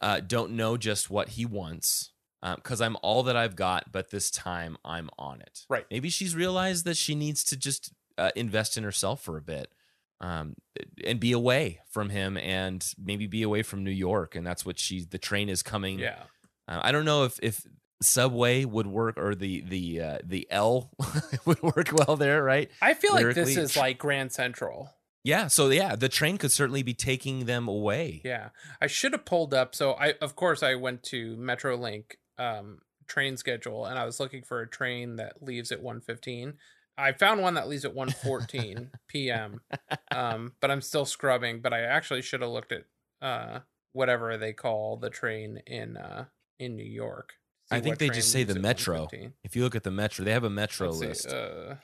uh, 0.00 0.20
don't 0.20 0.52
know 0.52 0.76
just 0.76 1.10
what 1.10 1.30
he 1.30 1.44
wants 1.44 2.10
because 2.56 2.80
I'm 2.80 2.96
all 3.02 3.22
that 3.22 3.36
I've 3.36 3.54
got, 3.54 3.92
but 3.92 4.10
this 4.10 4.28
time 4.28 4.76
I'm 4.84 5.10
on 5.16 5.40
it. 5.40 5.60
Right. 5.68 5.86
Maybe 5.92 6.08
she's 6.08 6.34
realized 6.34 6.84
that 6.86 6.96
she 6.96 7.14
needs 7.14 7.44
to 7.44 7.56
just 7.56 7.92
uh, 8.18 8.32
invest 8.34 8.76
in 8.76 8.82
herself 8.82 9.22
for 9.22 9.36
a 9.36 9.40
bit 9.40 9.72
um, 10.20 10.56
and 11.04 11.20
be 11.20 11.30
away 11.30 11.78
from 11.88 12.08
him 12.08 12.36
and 12.36 12.84
maybe 13.00 13.28
be 13.28 13.44
away 13.44 13.62
from 13.62 13.84
New 13.84 13.92
York. 13.92 14.34
And 14.34 14.44
that's 14.44 14.66
what 14.66 14.80
she, 14.80 15.04
the 15.04 15.18
train 15.18 15.48
is 15.48 15.62
coming. 15.62 16.00
Yeah. 16.00 16.24
Uh, 16.66 16.80
I 16.82 16.90
don't 16.90 17.04
know 17.04 17.22
if, 17.22 17.38
if 17.44 17.64
Subway 18.02 18.64
would 18.64 18.86
work 18.86 19.16
or 19.18 19.34
the, 19.34 19.60
the, 19.62 20.00
uh, 20.00 20.18
the 20.24 20.46
L 20.50 20.90
would 21.44 21.62
work 21.62 21.90
well 21.92 22.16
there, 22.16 22.42
right? 22.42 22.70
I 22.80 22.94
feel 22.94 23.12
like 23.14 23.34
this 23.34 23.56
is 23.56 23.76
like 23.76 23.98
Grand 23.98 24.32
Central. 24.32 24.90
Yeah. 25.24 25.46
So, 25.48 25.68
yeah, 25.68 25.96
the 25.96 26.08
train 26.08 26.36
could 26.38 26.52
certainly 26.52 26.82
be 26.82 26.94
taking 26.94 27.46
them 27.46 27.68
away. 27.68 28.20
Yeah. 28.24 28.48
I 28.80 28.86
should 28.86 29.12
have 29.12 29.24
pulled 29.24 29.54
up. 29.54 29.74
So 29.74 29.92
I 29.92 30.14
of 30.20 30.36
course 30.36 30.62
I 30.62 30.74
went 30.74 31.02
to 31.04 31.36
Metrolink 31.36 32.16
um 32.38 32.78
train 33.06 33.36
schedule 33.36 33.84
and 33.84 33.98
I 33.98 34.04
was 34.04 34.18
looking 34.18 34.42
for 34.42 34.60
a 34.60 34.68
train 34.68 35.16
that 35.16 35.42
leaves 35.42 35.70
at 35.70 35.82
1:15. 35.82 36.54
I 36.98 37.12
found 37.12 37.40
one 37.40 37.54
that 37.54 37.68
leaves 37.68 37.84
at 37.84 37.94
1:14 37.94 38.90
p.m. 39.08 39.60
Um 40.10 40.52
but 40.60 40.70
I'm 40.70 40.82
still 40.82 41.04
scrubbing, 41.04 41.60
but 41.60 41.72
I 41.72 41.82
actually 41.82 42.22
should 42.22 42.42
have 42.42 42.50
looked 42.50 42.72
at 42.72 42.84
uh 43.20 43.60
whatever 43.92 44.36
they 44.36 44.52
call 44.52 44.96
the 44.96 45.10
train 45.10 45.62
in 45.66 45.96
uh 45.96 46.24
in 46.58 46.76
New 46.76 46.84
York. 46.84 47.34
I 47.72 47.80
think 47.80 47.98
they 47.98 48.08
just 48.10 48.30
say 48.32 48.44
the 48.44 48.58
Metro. 48.58 49.08
If 49.44 49.56
you 49.56 49.62
look 49.64 49.74
at 49.74 49.82
the 49.82 49.90
Metro, 49.90 50.24
they 50.24 50.32
have 50.32 50.44
a 50.44 50.50
Metro 50.50 50.88
Let's 50.90 51.24
list. 51.24 51.28
uh, 51.28 51.74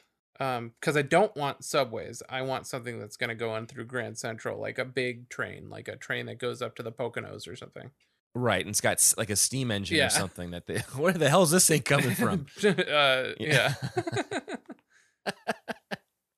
um, 0.40 0.72
because 0.81 0.96
I 0.96 1.03
don't 1.03 1.35
want 1.37 1.64
subways. 1.64 2.22
I 2.29 2.42
want 2.42 2.66
something 2.66 3.01
that's 3.01 3.16
going 3.16 3.29
to 3.31 3.35
go 3.35 3.51
on 3.51 3.66
through 3.66 3.87
Grand 3.87 4.18
Central, 4.18 4.61
like 4.61 4.79
a 4.79 4.85
big 4.85 5.29
train, 5.29 5.68
like 5.68 5.88
a 5.88 5.96
train 5.96 6.27
that 6.27 6.38
goes 6.38 6.62
up 6.62 6.77
to 6.77 6.83
the 6.83 6.92
Poconos 6.92 7.48
or 7.48 7.57
something. 7.57 7.90
Right, 8.35 8.61
and 8.61 8.70
it's 8.70 8.81
got 8.81 9.03
like 9.16 9.31
a 9.31 9.37
steam 9.37 9.70
engine 9.72 9.96
Yeah. 9.96 10.07
or 10.07 10.11
something 10.11 10.51
that 10.53 10.66
they. 10.66 10.79
Where 10.96 11.12
the 11.12 11.29
hell 11.29 11.42
is 11.42 11.51
this 11.51 11.66
thing 11.66 11.83
coming 11.83 12.14
from? 12.14 12.46
uh, 12.64 13.24
yeah. 13.40 13.74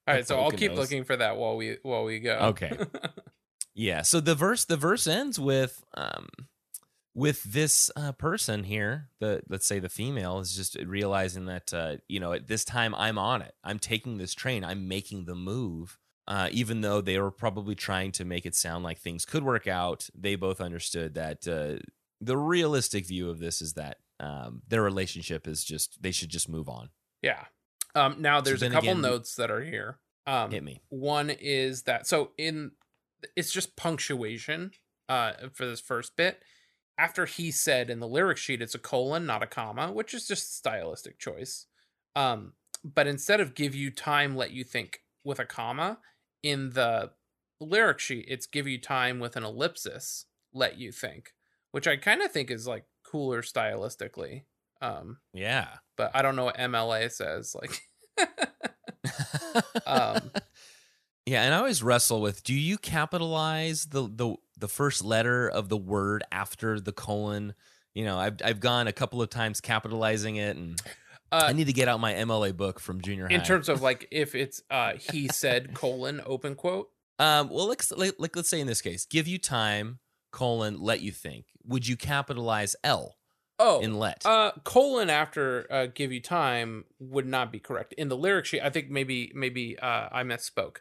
All 0.09 0.15
right, 0.17 0.27
so 0.27 0.41
I'll 0.41 0.51
keep 0.51 0.73
looking 0.73 1.05
for 1.05 1.17
that 1.17 1.37
while 1.37 1.57
we 1.57 1.77
while 1.83 2.05
we 2.05 2.19
go. 2.21 2.37
Okay. 2.55 2.73
yeah. 3.75 4.03
So 4.03 4.19
the 4.21 4.35
verse 4.35 4.65
the 4.65 4.77
verse 4.77 5.07
ends 5.07 5.39
with 5.39 5.85
um 5.95 6.29
with 7.15 7.43
this 7.45 7.91
uh, 7.97 8.13
person 8.13 8.65
here, 8.65 9.09
the 9.19 9.43
let's 9.49 9.67
say 9.67 9.79
the 9.79 9.89
female 9.89 10.39
is 10.39 10.55
just 10.55 10.77
realizing 10.87 11.47
that 11.47 11.73
uh, 11.75 11.97
you 12.09 12.21
know 12.21 12.33
at 12.33 12.47
this 12.47 12.65
time 12.65 12.95
I'm 12.95 13.19
on 13.19 13.43
it. 13.43 13.55
I'm 13.65 13.79
taking 13.79 14.19
this 14.19 14.35
train. 14.35 14.65
I'm 14.65 14.89
making 14.89 15.25
the 15.25 15.35
move. 15.35 15.99
Uh, 16.29 16.49
even 16.53 16.81
though 16.81 17.01
they 17.01 17.19
were 17.19 17.33
probably 17.33 17.75
trying 17.75 18.13
to 18.13 18.25
make 18.25 18.47
it 18.47 18.55
sound 18.55 18.85
like 18.85 18.99
things 18.99 19.25
could 19.25 19.43
work 19.43 19.67
out, 19.67 20.09
they 20.15 20.37
both 20.37 20.61
understood 20.61 21.15
that 21.15 21.49
uh, 21.49 21.83
the 22.21 22.37
realistic 22.37 23.05
view 23.05 23.29
of 23.29 23.41
this 23.41 23.61
is 23.61 23.73
that 23.73 23.97
um, 24.21 24.63
their 24.69 24.83
relationship 24.83 25.49
is 25.49 25.65
just 25.65 26.01
they 26.01 26.13
should 26.13 26.29
just 26.29 26.49
move 26.49 26.69
on. 26.69 26.91
yeah. 27.23 27.45
Um, 27.97 28.17
now 28.23 28.41
there's 28.41 28.63
a 28.63 28.71
couple 28.71 28.91
again- 28.91 29.01
notes 29.01 29.35
that 29.35 29.51
are 29.51 29.63
here. 29.65 29.99
Um, 30.27 30.53
Hit 30.53 30.63
me. 30.63 30.81
One 30.91 31.29
is 31.31 31.83
that 31.83 32.07
so 32.07 32.31
in 32.39 32.71
it's 33.35 33.51
just 33.51 33.75
punctuation 33.75 34.71
uh 35.09 35.33
for 35.53 35.67
this 35.67 35.81
first 35.81 36.15
bit. 36.15 36.45
After 37.01 37.25
he 37.25 37.51
said 37.51 37.89
in 37.89 37.99
the 37.99 38.07
lyric 38.07 38.37
sheet 38.37 38.61
it's 38.61 38.75
a 38.75 38.79
colon, 38.79 39.25
not 39.25 39.43
a 39.43 39.47
comma, 39.47 39.91
which 39.91 40.13
is 40.13 40.29
just 40.29 40.57
stylistic 40.57 41.19
choice. 41.19 41.67
Um 42.15 42.53
but 42.85 43.07
instead 43.07 43.41
of 43.41 43.55
give 43.55 43.75
you 43.75 43.91
time 43.91 44.37
let 44.37 44.51
you 44.51 44.65
think 44.65 45.01
with 45.25 45.39
a 45.39 45.47
comma, 45.47 45.99
in 46.43 46.71
the 46.71 47.11
lyric 47.61 47.99
sheet 48.01 48.27
it's 48.29 48.47
give 48.47 48.67
you 48.67 48.79
time 48.79 49.19
with 49.19 49.37
an 49.37 49.45
ellipsis, 49.45 50.27
let 50.53 50.77
you 50.79 50.93
think, 50.93 51.33
which 51.73 51.87
I 51.87 51.97
kind 51.97 52.21
of 52.23 52.31
think 52.33 52.51
is 52.51 52.67
like 52.67 52.85
cooler 53.03 53.41
stylistically. 53.43 54.45
Um 54.83 55.19
Yeah. 55.33 55.69
but 55.97 56.11
I 56.15 56.21
don't 56.23 56.37
know 56.37 56.45
what 56.45 56.59
MLA 56.59 57.11
says 57.11 57.55
like 57.55 57.81
Um, 59.87 60.31
yeah, 61.27 61.43
and 61.43 61.55
I 61.55 61.59
always 61.59 61.83
wrestle 61.83 62.21
with: 62.21 62.43
Do 62.45 62.55
you 62.55 62.79
capitalize 62.79 63.87
the 63.87 64.03
the 64.09 64.37
the 64.61 64.69
first 64.69 65.05
letter 65.05 65.49
of 65.49 65.69
the 65.69 65.77
word 65.77 66.23
after 66.31 66.79
the 66.79 66.93
colon? 66.93 67.55
You 67.95 68.05
know, 68.05 68.19
I've 68.19 68.37
I've 68.45 68.61
gone 68.61 68.87
a 68.87 68.93
couple 68.93 69.21
of 69.21 69.31
times 69.31 69.61
capitalizing 69.61 70.37
it, 70.37 70.57
and 70.57 70.81
uh 71.33 71.47
I 71.49 71.53
need 71.53 71.67
to 71.67 71.73
get 71.73 71.89
out 71.89 72.01
my 72.01 72.15
MLA 72.15 72.57
book 72.57 72.79
from 72.79 73.01
junior 73.01 73.29
high. 73.29 73.35
in 73.35 73.43
terms 73.43 73.69
of 73.69 73.83
like 73.83 74.07
if 74.11 74.35
it's 74.35 74.63
uh 74.71 74.93
he 74.95 75.29
said 75.29 75.75
colon 75.75 76.21
open 76.25 76.55
quote 76.55 76.91
um, 77.21 77.51
well, 77.51 77.67
let's 77.67 77.93
like, 77.93 78.15
like 78.19 78.35
let's 78.35 78.49
say 78.49 78.61
in 78.61 78.67
this 78.67 78.81
case, 78.81 79.05
give 79.05 79.29
you 79.29 79.39
time 79.39 79.99
colon 80.33 80.81
let 80.81 81.03
you 81.03 81.13
think. 81.13 81.45
Would 81.67 81.87
you 81.87 81.95
capitalize 81.97 82.75
L 82.83 83.17
oh 83.59 83.81
in 83.81 83.99
let? 83.99 84.25
uh 84.25 84.53
colon 84.65 85.11
after 85.11 85.67
uh 85.71 85.87
give 85.95 86.13
you 86.13 86.21
time 86.21 86.85
would 86.99 87.27
not 87.27 87.53
be 87.53 87.59
correct 87.59 87.93
in 87.95 88.09
the 88.09 88.17
lyric 88.17 88.47
sheet 88.47 88.63
i 88.63 88.71
think 88.71 88.89
maybe 88.89 89.31
maybe 89.35 89.79
uh 89.79 90.09
i 90.11 90.23
misspoke 90.23 90.79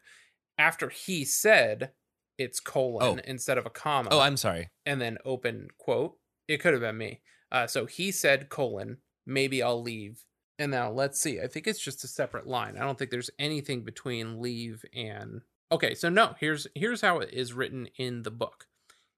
after 0.57 0.87
he 0.87 1.25
said 1.25 1.91
it's 2.39 2.59
colon 2.59 3.19
Oh. 3.19 3.21
instead 3.25 3.57
of 3.59 3.65
a 3.67 3.69
comma. 3.69 4.09
Oh, 4.11 4.19
I'm 4.19 4.37
sorry. 4.37 4.69
and 4.87 4.99
then 4.99 5.17
open 5.25 5.67
quote. 5.77 6.17
It 6.47 6.57
could 6.57 6.73
have 6.73 6.81
been 6.81 6.97
me. 6.97 7.21
Uh 7.51 7.67
so 7.67 7.85
he 7.85 8.11
said 8.11 8.49
colon. 8.49 8.97
Maybe 9.27 9.61
i'll 9.61 9.81
leave. 9.81 10.25
And 10.57 10.71
now 10.71 10.89
let's 10.91 11.21
see. 11.21 11.39
I 11.39 11.47
think 11.47 11.67
it's 11.67 11.79
just 11.79 12.03
a 12.03 12.07
separate 12.07 12.47
line. 12.47 12.75
I 12.75 12.81
don't 12.81 12.97
think 12.97 13.11
there's 13.11 13.29
anything 13.37 13.83
between 13.83 14.41
leave 14.41 14.83
and 14.93 15.41
okay 15.71 15.93
so 15.93 16.09
no 16.09 16.35
here's 16.39 16.65
here's 16.73 17.01
how 17.01 17.19
it 17.19 17.29
is 17.31 17.53
written 17.53 17.87
in 17.97 18.23
the 18.23 18.31
book. 18.31 18.65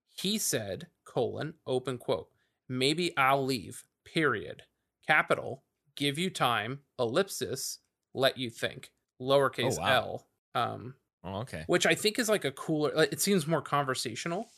He 0.09 0.37
said 0.37 0.87
colon 1.05 1.53
open 1.65 1.97
quote. 1.97 2.27
Maybe 2.67 3.15
i'll 3.17 3.45
leave 3.45 3.83
period. 4.05 4.63
Capital 5.07 5.63
give 5.95 6.17
you 6.17 6.29
time. 6.29 6.79
Ellipsis 6.99 7.79
let 8.13 8.37
you 8.37 8.49
think. 8.49 8.91
Lowercase 9.21 9.77
Oh, 9.77 9.81
wow. 9.81 10.03
l 10.55 10.61
um 10.63 10.95
Oh, 11.23 11.41
okay. 11.41 11.67
which 11.67 11.85
I 11.85 11.95
think 11.95 12.19
is 12.19 12.29
like 12.29 12.45
a 12.45 12.51
cooler. 12.51 12.93
like, 12.95 13.13
It 13.13 13.21
seems 13.21 13.47
more 13.47 13.61
conversational, 13.61 14.51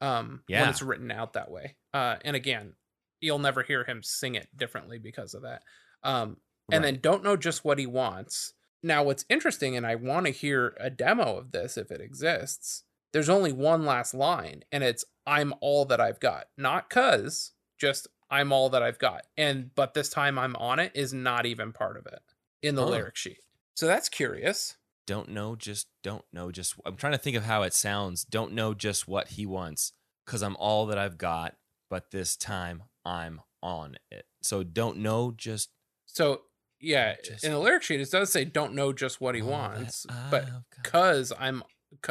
um, 0.00 0.44
when 0.54 0.68
it's 0.68 0.82
written 0.82 1.10
out 1.10 1.34
that 1.34 1.50
way. 1.50 1.76
Uh, 1.94 2.18
and 2.24 2.36
again, 2.36 2.74
you'll 3.20 3.38
never 3.38 3.62
hear 3.62 3.84
him 3.84 4.02
sing 4.02 4.34
it 4.34 4.48
differently 4.56 4.98
because 4.98 5.34
of 5.34 5.42
that. 5.42 5.62
Um, 6.02 6.40
and 6.70 6.82
Right. 6.82 6.84
then 6.84 7.00
don't 7.00 7.22
know 7.24 7.36
just 7.36 7.64
what 7.64 7.78
he 7.78 7.86
wants. 7.86 8.54
Now, 8.82 9.04
what's 9.04 9.24
interesting, 9.28 9.76
and 9.76 9.86
I 9.86 9.94
want 9.94 10.26
to 10.26 10.32
hear 10.32 10.76
a 10.80 10.90
demo 10.90 11.36
of 11.36 11.52
this 11.52 11.76
if 11.78 11.90
it 11.92 12.00
exists. 12.00 12.84
There's 13.12 13.28
only 13.28 13.52
one 13.52 13.84
last 13.84 14.14
line, 14.14 14.64
and 14.72 14.82
it's 14.82 15.04
"I'm 15.26 15.54
all 15.60 15.84
that 15.86 16.00
I've 16.00 16.18
got," 16.20 16.48
not 16.56 16.90
"cause," 16.90 17.52
just 17.78 18.08
"I'm 18.30 18.52
all 18.52 18.70
that 18.70 18.82
I've 18.82 18.98
got." 18.98 19.26
And 19.36 19.72
but 19.74 19.94
this 19.94 20.08
time 20.08 20.38
I'm 20.38 20.56
on 20.56 20.78
it 20.80 20.92
is 20.96 21.12
not 21.14 21.46
even 21.46 21.72
part 21.72 21.96
of 21.96 22.06
it 22.06 22.22
in 22.62 22.74
the 22.74 22.86
lyric 22.86 23.16
sheet. 23.16 23.40
So 23.76 23.86
that's 23.86 24.08
curious. 24.08 24.76
Don't 25.06 25.28
know 25.28 25.56
just 25.56 25.88
don't 26.02 26.24
know 26.32 26.50
just 26.50 26.74
i'm 26.86 26.96
trying 26.96 27.12
to 27.12 27.18
think 27.18 27.36
of 27.36 27.44
how 27.44 27.62
it 27.62 27.74
sounds 27.74 28.24
don't 28.24 28.52
know 28.52 28.72
just 28.74 29.08
what 29.08 29.28
he 29.28 29.44
wants 29.46 29.92
because 30.24 30.42
i'm 30.42 30.56
all 30.56 30.86
that 30.86 30.98
i've 30.98 31.18
got 31.18 31.54
but 31.90 32.10
this 32.10 32.36
time 32.36 32.82
i'm 33.04 33.40
on 33.62 33.96
it 34.10 34.24
so 34.42 34.62
don't 34.62 34.96
know 34.98 35.32
just 35.36 35.70
So 36.06 36.42
yeah, 36.80 37.14
Just- 37.24 37.44
in 37.44 37.52
the 37.52 37.58
lyric 37.60 37.82
sheet 37.84 38.00
it 38.00 38.10
does 38.10 38.32
say 38.32 38.44
don't 38.44 38.74
know 38.74 38.92
just 38.92 39.20
what 39.20 39.36
he 39.36 39.42
wants, 39.42 40.04
but 40.32 40.48
cuz 40.82 41.32
I'm 41.38 41.62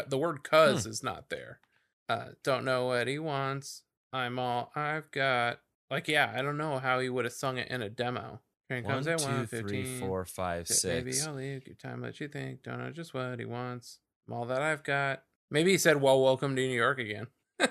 the 0.07 0.17
word 0.17 0.43
cuz 0.43 0.83
Hmm. 0.85 0.89
is 0.89 1.03
not 1.03 1.29
there. 1.29 1.59
Uh 2.07 2.29
don't 2.43 2.63
know 2.63 2.85
what 2.85 3.07
he 3.07 3.19
wants. 3.19 3.83
I'm 4.13 4.39
all 4.39 4.71
I've 4.75 5.11
got. 5.11 5.59
Like, 5.89 6.07
yeah, 6.07 6.31
I 6.33 6.41
don't 6.41 6.57
know 6.57 6.79
how 6.79 6.99
he 6.99 7.09
would 7.09 7.25
have 7.25 7.33
sung 7.33 7.57
it 7.57 7.67
in 7.69 7.81
a 7.81 7.89
demo. 7.89 8.39
Train 8.71 8.85
One, 8.85 9.05
at 9.05 9.17
two, 9.17 9.25
115. 9.25 9.67
three, 9.67 9.99
four, 9.99 10.23
five, 10.23 10.65
Baby. 10.81 11.13
I'll 11.27 11.33
leave 11.33 11.67
your 11.67 11.75
time, 11.75 12.01
let 12.01 12.21
you 12.21 12.29
think. 12.29 12.63
Don't 12.63 12.79
know 12.79 12.89
just 12.89 13.13
what 13.13 13.37
he 13.37 13.43
wants. 13.43 13.99
I'm 14.25 14.33
all 14.33 14.45
that 14.45 14.61
I've 14.61 14.81
got. 14.81 15.23
Maybe 15.49 15.71
he 15.71 15.77
said, 15.77 16.01
"Well, 16.01 16.21
welcome 16.21 16.55
to 16.55 16.61
New 16.61 16.73
York 16.73 16.99
again." 16.99 17.27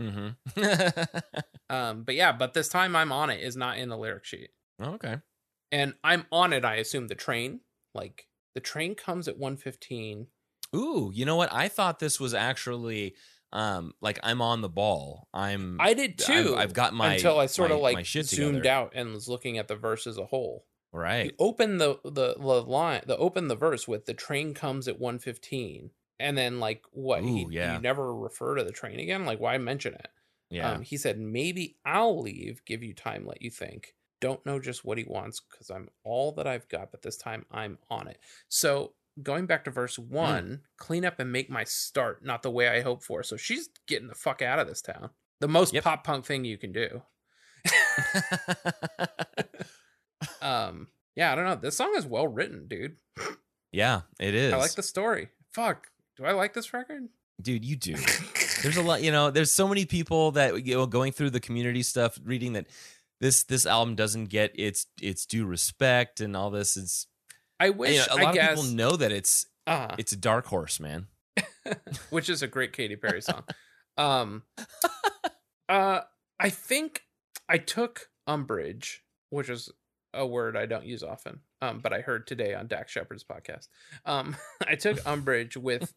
Mm-hmm. 0.00 1.04
um, 1.70 2.02
but 2.02 2.14
yeah, 2.16 2.32
but 2.32 2.52
this 2.52 2.68
time 2.68 2.96
I'm 2.96 3.12
on 3.12 3.30
it 3.30 3.40
is 3.42 3.56
not 3.56 3.78
in 3.78 3.88
the 3.88 3.96
lyric 3.96 4.24
sheet, 4.24 4.50
okay. 4.82 5.18
and 5.70 5.94
I'm 6.02 6.26
on 6.32 6.52
it. 6.52 6.64
I 6.64 6.76
assume 6.76 7.06
the 7.06 7.14
train, 7.14 7.60
like 7.94 8.26
the 8.54 8.60
train 8.60 8.96
comes 8.96 9.28
at 9.28 9.38
115. 9.38 10.26
Ooh, 10.74 11.12
you 11.14 11.24
know 11.24 11.36
what? 11.36 11.52
I 11.52 11.68
thought 11.68 12.00
this 12.00 12.18
was 12.18 12.34
actually 12.34 13.14
um 13.54 13.94
like 14.02 14.18
I'm 14.22 14.42
on 14.42 14.60
the 14.60 14.68
ball. 14.68 15.28
I'm 15.32 15.80
I 15.80 15.94
did 15.94 16.18
too. 16.18 16.54
I've, 16.54 16.64
I've 16.70 16.72
got 16.74 16.92
my 16.92 17.14
until 17.14 17.38
I 17.38 17.46
sort 17.46 17.70
my- 17.70 17.76
of 17.76 17.80
like 17.82 18.04
zoomed 18.04 18.26
together. 18.28 18.68
out 18.68 18.92
and 18.94 19.14
was 19.14 19.28
looking 19.28 19.56
at 19.56 19.68
the 19.68 19.76
verse 19.76 20.06
as 20.06 20.18
a 20.18 20.26
whole. 20.26 20.66
Right. 20.92 21.24
You 21.26 21.30
open 21.38 21.78
the, 21.78 21.98
the 22.04 22.34
the 22.38 22.62
line, 22.62 23.02
the 23.06 23.16
open 23.16 23.48
the 23.48 23.56
verse 23.56 23.88
with 23.88 24.06
the 24.06 24.14
train 24.14 24.54
comes 24.54 24.86
at 24.86 25.00
115, 25.00 25.90
and 26.20 26.38
then 26.38 26.60
like 26.60 26.84
what? 26.92 27.24
he, 27.24 27.46
yeah. 27.50 27.74
You 27.74 27.80
never 27.80 28.14
refer 28.14 28.54
to 28.56 28.64
the 28.64 28.70
train 28.70 29.00
again. 29.00 29.24
Like 29.24 29.40
why 29.40 29.58
mention 29.58 29.94
it? 29.94 30.08
Yeah. 30.50 30.70
Um, 30.70 30.82
he 30.82 30.96
said, 30.96 31.18
maybe 31.18 31.78
I'll 31.84 32.20
leave, 32.20 32.64
give 32.64 32.84
you 32.84 32.94
time, 32.94 33.26
let 33.26 33.42
you 33.42 33.50
think. 33.50 33.94
Don't 34.20 34.44
know 34.46 34.60
just 34.60 34.84
what 34.84 34.98
he 34.98 35.04
wants 35.04 35.40
because 35.40 35.68
I'm 35.68 35.88
all 36.04 36.30
that 36.32 36.46
I've 36.46 36.68
got, 36.68 36.92
but 36.92 37.02
this 37.02 37.16
time 37.16 37.44
I'm 37.50 37.78
on 37.90 38.06
it. 38.06 38.18
So 38.48 38.92
going 39.22 39.46
back 39.46 39.64
to 39.64 39.70
verse 39.70 39.96
Hmm. 39.96 40.08
one, 40.14 40.60
clean 40.76 41.04
up 41.04 41.18
and 41.20 41.30
make 41.32 41.48
my 41.50 41.64
start, 41.64 42.24
not 42.24 42.42
the 42.42 42.50
way 42.50 42.68
I 42.68 42.80
hope 42.82 43.02
for. 43.02 43.22
So 43.22 43.36
she's 43.36 43.68
getting 43.86 44.08
the 44.08 44.14
fuck 44.14 44.42
out 44.42 44.58
of 44.58 44.66
this 44.66 44.82
town. 44.82 45.10
The 45.40 45.48
most 45.48 45.72
Yep. 45.74 45.84
pop 45.84 46.04
punk 46.04 46.24
thing 46.26 46.44
you 46.44 46.58
can 46.58 46.72
do. 46.72 47.02
Um, 50.40 50.88
yeah, 51.16 51.32
I 51.32 51.34
don't 51.34 51.44
know. 51.44 51.54
This 51.56 51.76
song 51.76 51.94
is 51.96 52.06
well 52.06 52.26
written, 52.28 52.66
dude. 52.68 52.96
yeah, 53.72 54.02
it 54.20 54.34
is. 54.34 54.52
I 54.52 54.56
like 54.56 54.72
the 54.74 54.82
story. 54.82 55.28
Fuck. 55.52 55.88
Do 56.16 56.24
I 56.24 56.32
like 56.32 56.54
this 56.54 56.72
record? 56.72 57.08
Dude, 57.40 57.64
you 57.64 57.76
do. 57.76 57.94
there's 58.62 58.76
a 58.76 58.82
lot, 58.82 59.02
you 59.02 59.10
know, 59.10 59.30
there's 59.30 59.50
so 59.52 59.66
many 59.68 59.84
people 59.84 60.32
that 60.32 60.64
you 60.66 60.74
know 60.74 60.86
going 60.86 61.12
through 61.12 61.30
the 61.30 61.40
community 61.40 61.82
stuff 61.82 62.18
reading 62.24 62.52
that 62.54 62.66
this 63.20 63.42
this 63.44 63.66
album 63.66 63.94
doesn't 63.96 64.26
get 64.26 64.52
its 64.54 64.86
its 65.02 65.26
due 65.26 65.44
respect 65.44 66.20
and 66.20 66.36
all 66.36 66.50
this 66.50 66.76
it's 66.76 67.06
I 67.60 67.66
you 67.66 67.72
wish 67.72 67.96
know, 67.96 68.14
a 68.14 68.18
I 68.18 68.22
lot 68.24 68.34
guess 68.34 68.58
of 68.58 68.64
people 68.64 68.76
know 68.76 68.96
that 68.96 69.12
it's 69.12 69.46
uh, 69.66 69.94
it's 69.98 70.12
a 70.12 70.16
dark 70.16 70.46
horse, 70.46 70.80
man. 70.80 71.06
which 72.10 72.28
is 72.28 72.42
a 72.42 72.46
great 72.46 72.72
Katy 72.72 72.96
Perry 72.96 73.22
song. 73.22 73.44
um, 73.96 74.42
uh, 75.68 76.00
I 76.38 76.50
think 76.50 77.02
I 77.48 77.58
took 77.58 78.08
umbrage, 78.26 79.02
which 79.30 79.48
is 79.48 79.70
a 80.12 80.26
word 80.26 80.56
I 80.56 80.66
don't 80.66 80.86
use 80.86 81.02
often, 81.02 81.40
um, 81.62 81.80
but 81.80 81.92
I 81.92 82.00
heard 82.00 82.26
today 82.26 82.54
on 82.54 82.66
Dax 82.66 82.92
Shepard's 82.92 83.24
podcast. 83.24 83.68
Um, 84.04 84.36
I 84.66 84.76
took 84.76 85.04
umbrage 85.06 85.56
with 85.56 85.94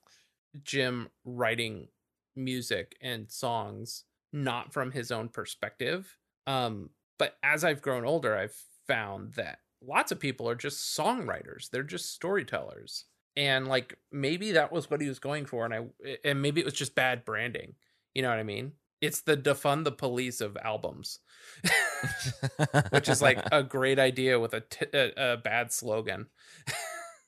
Jim 0.64 1.10
writing 1.26 1.90
music 2.36 2.96
and 3.02 3.30
songs 3.32 4.06
not 4.34 4.74
from 4.74 4.92
his 4.92 5.12
own 5.12 5.30
perspective. 5.30 6.18
Um, 6.46 6.90
but 7.20 7.36
as 7.44 7.64
I've 7.64 7.82
grown 7.82 8.06
older, 8.06 8.36
I've 8.36 8.56
found 8.88 9.34
that 9.34 9.60
lots 9.86 10.12
of 10.12 10.20
people 10.20 10.50
are 10.50 10.56
just 10.56 10.98
songwriters. 10.98 11.70
They're 11.70 11.84
just 11.84 12.14
storytellers. 12.14 13.06
And 13.36 13.68
like 13.68 13.98
maybe 14.12 14.54
that 14.54 14.72
was 14.72 14.90
what 14.90 15.02
he 15.02 15.08
was 15.08 15.20
going 15.20 15.46
for 15.46 15.66
and 15.66 15.74
I 15.74 15.86
and 16.24 16.42
maybe 16.42 16.62
it 16.62 16.66
was 16.66 16.74
just 16.74 16.96
bad 16.96 17.24
branding. 17.24 17.76
You 18.16 18.24
know 18.24 18.30
what 18.30 18.40
I 18.40 18.44
mean? 18.44 18.74
It's 19.00 19.22
the 19.22 19.38
defund 19.38 19.84
the 19.84 19.92
police 19.92 20.42
of 20.42 20.58
albums. 20.58 21.20
Which 22.90 23.10
is 23.10 23.22
like 23.22 23.40
a 23.52 23.62
great 23.62 24.00
idea 24.00 24.40
with 24.40 24.54
a 24.54 24.62
t- 24.62 24.88
a, 24.92 25.34
a 25.34 25.38
bad 25.38 25.72
slogan. 25.72 26.28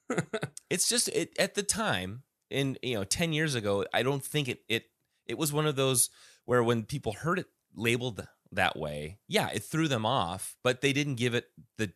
it's 0.70 0.90
just 0.90 1.10
it, 1.10 1.38
at 1.38 1.54
the 1.54 1.64
time 1.64 2.24
in 2.50 2.78
you 2.82 2.96
know 2.96 3.04
10 3.04 3.34
years 3.34 3.56
ago 3.56 3.86
i 3.94 4.04
don't 4.04 4.24
think 4.24 4.48
it 4.48 4.62
it 4.68 4.86
it 5.28 5.38
was 5.38 5.54
one 5.54 5.68
of 5.68 5.76
those 5.76 6.10
where 6.46 6.64
when 6.64 6.84
people 6.84 7.14
heard 7.14 7.40
it 7.40 7.48
labeled 7.76 8.28
that 8.52 8.78
way 8.78 9.20
yeah 9.28 9.50
it 9.54 9.64
threw 9.64 9.88
them 9.88 10.06
off 10.06 10.56
but 10.64 10.82
they 10.82 10.92
didn't 10.92 11.16
give 11.16 11.36
it 11.36 11.46
the 11.78 11.92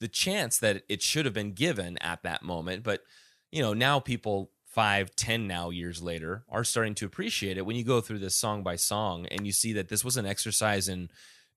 the 0.00 0.08
chance 0.08 0.58
that 0.58 0.82
it 0.88 1.02
should 1.02 1.24
have 1.24 1.34
been 1.34 1.52
given 1.52 1.98
at 1.98 2.22
that 2.22 2.42
moment 2.42 2.82
but 2.82 3.02
you 3.50 3.62
know 3.62 3.72
now 3.72 3.98
people 3.98 4.50
five 4.64 5.14
ten 5.16 5.46
now 5.46 5.70
years 5.70 6.02
later 6.02 6.44
are 6.48 6.64
starting 6.64 6.94
to 6.94 7.06
appreciate 7.06 7.56
it 7.56 7.66
when 7.66 7.76
you 7.76 7.84
go 7.84 8.00
through 8.00 8.18
this 8.18 8.36
song 8.36 8.62
by 8.62 8.76
song 8.76 9.26
and 9.26 9.46
you 9.46 9.52
see 9.52 9.72
that 9.72 9.88
this 9.88 10.04
was 10.04 10.16
an 10.16 10.26
exercise 10.26 10.88
in 10.88 11.08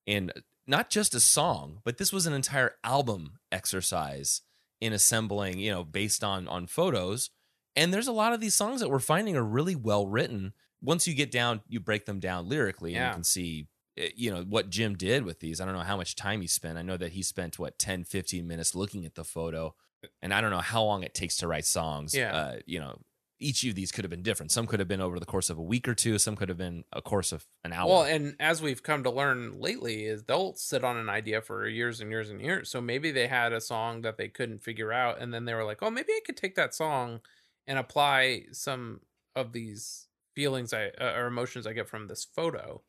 in 0.06 0.32
not 0.66 0.90
just 0.90 1.14
a 1.14 1.20
song 1.20 1.80
but 1.84 1.98
this 1.98 2.14
was 2.14 2.26
an 2.26 2.34
entire 2.34 2.76
album 2.84 3.40
exercise 3.52 4.42
in 4.82 4.94
assembling, 4.94 5.60
you 5.60 5.72
know, 5.72 5.84
based 5.84 6.24
on 6.24 6.48
on 6.48 6.68
photos. 6.68 7.30
And 7.76 7.94
there's 7.94 8.08
a 8.08 8.12
lot 8.12 8.34
of 8.34 8.42
these 8.42 8.56
songs 8.56 8.82
that 8.82 8.90
we're 8.90 9.00
finding 9.00 9.38
are 9.38 9.44
really 9.44 9.76
well 9.76 10.08
written. 10.08 10.54
Once 10.82 11.08
you 11.08 11.14
get 11.14 11.32
down, 11.32 11.62
you 11.70 11.80
break 11.80 12.06
them 12.06 12.20
down 12.20 12.50
lyrically, 12.50 12.96
and 12.96 13.02
you 13.08 13.14
can 13.14 13.24
see, 13.24 13.68
you 13.96 14.32
know, 14.32 14.44
what 14.44 14.70
Jim 14.70 14.96
did 14.96 15.24
with 15.24 15.40
these. 15.40 15.60
I 15.60 15.66
don't 15.66 15.76
know 15.76 15.82
how 15.82 15.98
much 15.98 16.16
time 16.16 16.42
he 16.42 16.48
spent. 16.48 16.78
I 16.78 16.82
know 16.82 16.98
that 16.98 17.12
he 17.12 17.24
spent 17.24 17.60
what 17.60 17.78
10, 17.78 18.06
15 18.06 18.48
minutes 18.48 18.76
looking 18.76 19.06
at 19.06 19.16
the 19.16 19.24
photo, 19.24 19.76
and 20.22 20.34
I 20.34 20.42
don't 20.42 20.52
know 20.52 20.60
how 20.60 20.84
long 20.84 21.04
it 21.04 21.14
takes 21.14 21.38
to 21.38 21.48
write 21.48 21.66
songs. 21.66 22.16
Yeah. 22.16 22.36
uh, 22.36 22.56
you 22.66 22.80
know, 22.80 23.00
each 23.42 23.64
of 23.66 23.76
these 23.76 23.92
could 23.92 24.06
have 24.06 24.10
been 24.10 24.22
different. 24.22 24.52
Some 24.52 24.68
could 24.68 24.80
have 24.80 24.88
been 24.88 25.02
over 25.02 25.20
the 25.20 25.26
course 25.26 25.50
of 25.50 25.58
a 25.58 25.62
week 25.62 25.88
or 25.88 25.96
two. 25.96 26.18
Some 26.20 26.36
could 26.36 26.48
have 26.48 26.58
been 26.58 26.84
a 26.94 27.02
course 27.02 27.32
of 27.32 27.48
an 27.64 27.74
hour. 27.74 27.90
Well, 27.90 28.04
and 28.04 28.36
as 28.40 28.62
we've 28.62 28.84
come 28.84 29.04
to 29.04 29.10
learn 29.10 29.60
lately, 29.60 30.06
is 30.06 30.24
they'll 30.24 30.54
sit 30.54 30.84
on 30.84 30.96
an 30.96 31.10
idea 31.10 31.42
for 31.42 31.68
years 31.68 32.00
and 32.00 32.12
years 32.12 32.30
and 32.30 32.40
years. 32.40 32.70
So 32.70 32.80
maybe 32.80 33.12
they 33.12 33.28
had 33.28 33.52
a 33.52 33.60
song 33.60 34.04
that 34.04 34.18
they 34.18 34.28
couldn't 34.28 34.64
figure 34.64 34.94
out, 34.94 35.20
and 35.20 35.34
then 35.34 35.46
they 35.46 35.56
were 35.56 35.66
like, 35.66 35.82
"Oh, 35.82 35.90
maybe 35.90 36.14
I 36.14 36.22
could 36.26 36.38
take 36.38 36.56
that 36.56 36.76
song 36.76 37.22
and 37.68 37.80
apply 37.80 38.46
some 38.52 39.02
of 39.36 39.54
these 39.54 40.08
feelings 40.36 40.72
I 40.72 40.92
uh, 41.00 41.14
or 41.16 41.26
emotions 41.26 41.66
I 41.66 41.74
get 41.74 41.90
from 41.90 42.08
this 42.08 42.24
photo 42.24 42.84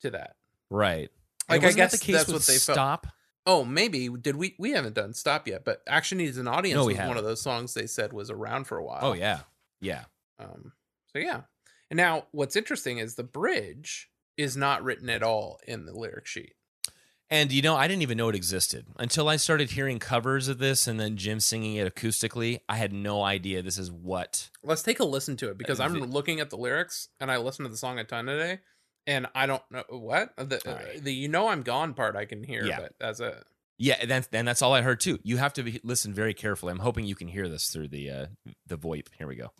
to 0.00 0.10
that." 0.10 0.36
Right. 0.70 1.10
Like, 1.48 1.62
I 1.62 1.66
wasn't 1.66 1.76
that 1.76 1.76
guess 1.76 1.92
the 1.92 2.04
case 2.04 2.16
that's 2.16 2.32
what 2.32 2.42
they 2.42 2.58
felt. 2.58 2.76
stop. 2.76 3.06
Oh, 3.46 3.64
maybe 3.64 4.08
did 4.08 4.34
we? 4.34 4.56
We 4.58 4.72
haven't 4.72 4.94
done 4.94 5.14
"Stop" 5.14 5.46
yet, 5.46 5.64
but 5.64 5.82
"Action 5.86 6.18
Needs 6.18 6.38
an 6.38 6.48
Audience" 6.48 6.76
No, 6.76 6.86
was 6.86 6.96
one 6.96 7.06
haven't. 7.06 7.18
of 7.18 7.24
those 7.24 7.40
songs 7.40 7.74
they 7.74 7.86
said 7.86 8.12
was 8.12 8.30
around 8.30 8.64
for 8.64 8.76
a 8.76 8.84
while. 8.84 9.00
Oh 9.02 9.12
yeah, 9.12 9.40
yeah. 9.80 10.04
Um, 10.40 10.72
so 11.12 11.20
yeah. 11.20 11.42
And 11.90 11.96
now 11.96 12.24
what's 12.32 12.56
interesting 12.56 12.98
is 12.98 13.14
the 13.14 13.22
bridge 13.22 14.10
is 14.36 14.56
not 14.56 14.82
written 14.82 15.08
at 15.08 15.22
all 15.22 15.60
in 15.66 15.86
the 15.86 15.92
lyric 15.92 16.26
sheet. 16.26 16.54
And 17.30 17.52
you 17.52 17.62
know, 17.62 17.74
I 17.76 17.88
didn't 17.88 18.02
even 18.02 18.18
know 18.18 18.28
it 18.28 18.34
existed 18.36 18.86
until 18.98 19.28
I 19.28 19.36
started 19.36 19.70
hearing 19.70 19.98
covers 19.98 20.46
of 20.48 20.58
this 20.58 20.86
and 20.86 20.98
then 21.00 21.16
Jim 21.16 21.40
singing 21.40 21.76
it 21.76 21.92
acoustically. 21.92 22.60
I 22.68 22.76
had 22.76 22.92
no 22.92 23.22
idea 23.22 23.62
this 23.62 23.78
is 23.78 23.90
what. 23.90 24.50
Let's 24.62 24.82
take 24.82 25.00
a 25.00 25.04
listen 25.04 25.36
to 25.38 25.50
it 25.50 25.58
because 25.58 25.80
I'm 25.80 25.94
looking 25.94 26.38
at 26.40 26.50
the 26.50 26.56
lyrics 26.56 27.08
and 27.20 27.30
I 27.30 27.38
listened 27.38 27.66
to 27.66 27.70
the 27.70 27.76
song 27.76 27.98
a 27.98 28.04
ton 28.04 28.26
today, 28.26 28.60
and 29.06 29.26
I 29.34 29.46
don't 29.46 29.62
know 29.70 29.84
what 29.88 30.34
the 30.36 30.60
All 30.68 30.74
right. 30.74 31.02
the 31.02 31.12
you 31.12 31.28
know 31.28 31.48
I'm 31.48 31.62
gone 31.62 31.94
part 31.94 32.16
I 32.16 32.24
can 32.24 32.42
hear, 32.42 32.64
Yeah. 32.64 32.80
but 32.80 32.92
as 33.00 33.20
a 33.20 33.42
Yeah, 33.78 33.96
and 34.00 34.10
that's 34.10 34.28
and 34.32 34.46
that's 34.48 34.62
all 34.62 34.72
I 34.74 34.82
heard 34.82 35.00
too. 35.00 35.18
You 35.22 35.36
have 35.36 35.52
to 35.54 35.62
be, 35.62 35.80
listen 35.84 36.14
very 36.14 36.34
carefully. 36.34 36.72
I'm 36.72 36.78
hoping 36.80 37.04
you 37.06 37.14
can 37.14 37.28
hear 37.28 37.48
this 37.48 37.68
through 37.70 37.88
the 37.88 38.10
uh, 38.10 38.26
the 38.66 38.76
VoIP. 38.78 39.08
Here 39.18 39.26
we 39.26 39.36
go. 39.36 39.52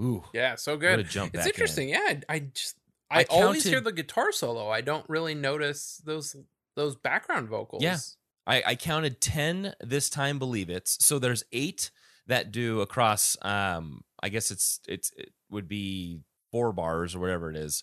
Ooh, 0.00 0.24
yeah, 0.32 0.56
so 0.56 0.76
good. 0.76 1.06
jump 1.08 1.34
It's 1.34 1.38
back 1.38 1.46
in. 1.46 1.50
interesting. 1.50 1.88
Yeah, 1.88 2.00
I, 2.00 2.22
I 2.28 2.38
just 2.40 2.76
I, 3.10 3.20
I 3.20 3.24
always 3.30 3.64
hear 3.64 3.80
the 3.80 3.92
guitar 3.92 4.32
solo. 4.32 4.68
I 4.68 4.80
don't 4.80 5.08
really 5.08 5.34
notice 5.34 6.00
those 6.04 6.36
those 6.74 6.96
background 6.96 7.48
vocals. 7.48 7.82
Yeah. 7.82 7.98
I, 8.48 8.62
I 8.64 8.74
counted 8.76 9.20
10 9.20 9.74
this 9.80 10.08
time 10.08 10.38
believe 10.38 10.70
it's 10.70 11.04
so 11.04 11.18
there's 11.18 11.42
eight 11.50 11.90
that 12.28 12.52
do 12.52 12.80
across 12.80 13.36
um 13.42 14.02
i 14.22 14.28
guess 14.28 14.52
it's 14.52 14.78
it's 14.86 15.10
it 15.16 15.30
would 15.50 15.66
be 15.66 16.20
four 16.52 16.72
bars 16.72 17.16
or 17.16 17.18
whatever 17.18 17.50
it 17.50 17.56
is 17.56 17.82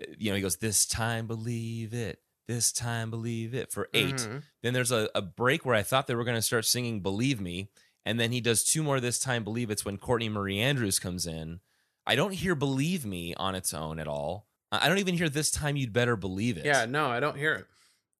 uh, 0.00 0.04
you 0.18 0.30
know, 0.30 0.36
he 0.36 0.42
goes, 0.42 0.56
This 0.56 0.86
time 0.86 1.26
believe 1.26 1.94
it. 1.94 2.18
This 2.48 2.72
time 2.72 3.10
believe 3.10 3.54
it 3.54 3.70
for 3.72 3.88
8 3.94 4.14
Mhm. 4.16 4.42
Then 4.62 4.74
there's 4.74 4.92
a, 4.92 5.08
a 5.14 5.22
break 5.22 5.64
where 5.64 5.74
I 5.74 5.82
thought 5.82 6.06
they 6.06 6.14
were 6.14 6.24
going 6.24 6.36
to 6.36 6.42
start 6.42 6.64
singing 6.66 7.00
Believe 7.00 7.40
Me. 7.40 7.70
And 8.04 8.20
then 8.20 8.32
he 8.32 8.40
does 8.40 8.64
two 8.64 8.82
more 8.82 9.00
this 9.00 9.18
time, 9.18 9.44
Believe 9.44 9.70
It's 9.70 9.84
when 9.84 9.96
Courtney 9.96 10.28
Marie 10.28 10.60
Andrews 10.60 10.98
comes 10.98 11.26
in. 11.26 11.60
I 12.06 12.16
don't 12.16 12.34
hear 12.34 12.54
Believe 12.54 13.06
Me 13.06 13.34
on 13.36 13.54
its 13.54 13.72
own 13.72 13.98
at 13.98 14.08
all. 14.08 14.46
I 14.70 14.88
don't 14.88 14.98
even 14.98 15.16
hear 15.16 15.28
This 15.28 15.50
Time 15.50 15.76
You'd 15.76 15.92
Better 15.92 16.16
Believe 16.16 16.58
It. 16.58 16.66
Yeah, 16.66 16.84
no, 16.84 17.06
I 17.06 17.20
don't 17.20 17.38
hear 17.38 17.54
it. 17.54 17.66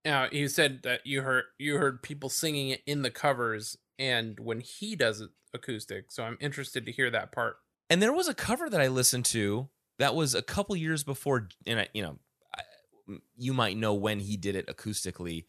Now 0.05 0.29
you 0.31 0.49
said 0.49 0.83
that 0.85 1.07
you 1.07 1.23
heard 1.23 1.45
you 1.59 1.79
heard 1.79 2.03
people 2.03 2.29
singing 2.29 2.69
it 2.69 2.83
in 2.87 3.03
the 3.03 3.11
covers, 3.11 3.77
and 3.99 4.39
when 4.39 4.61
he 4.61 4.95
does 4.97 5.21
it 5.21 5.31
acoustic, 5.55 6.13
so 6.13 6.23
I'm 6.23 6.37
interested 6.41 6.85
to 6.87 6.93
hear 6.93 7.11
that 7.11 7.33
part. 7.33 7.57
And 7.91 8.01
there 8.03 8.13
was 8.13 8.29
a 8.29 8.35
cover 8.35 8.69
that 8.71 8.81
I 8.81 8.89
listened 8.89 9.25
to 9.27 9.69
that 9.99 10.15
was 10.15 10.35
a 10.35 10.43
couple 10.43 10.77
years 10.77 11.05
before, 11.05 11.49
and 11.67 11.81
I, 11.81 11.89
you 11.95 12.03
know, 12.03 12.19
I- 12.55 13.19
you 13.37 13.53
might 13.55 13.77
know 13.77 13.95
when 13.95 14.21
he 14.21 14.37
did 14.37 14.55
it 14.57 14.67
acoustically 14.67 15.47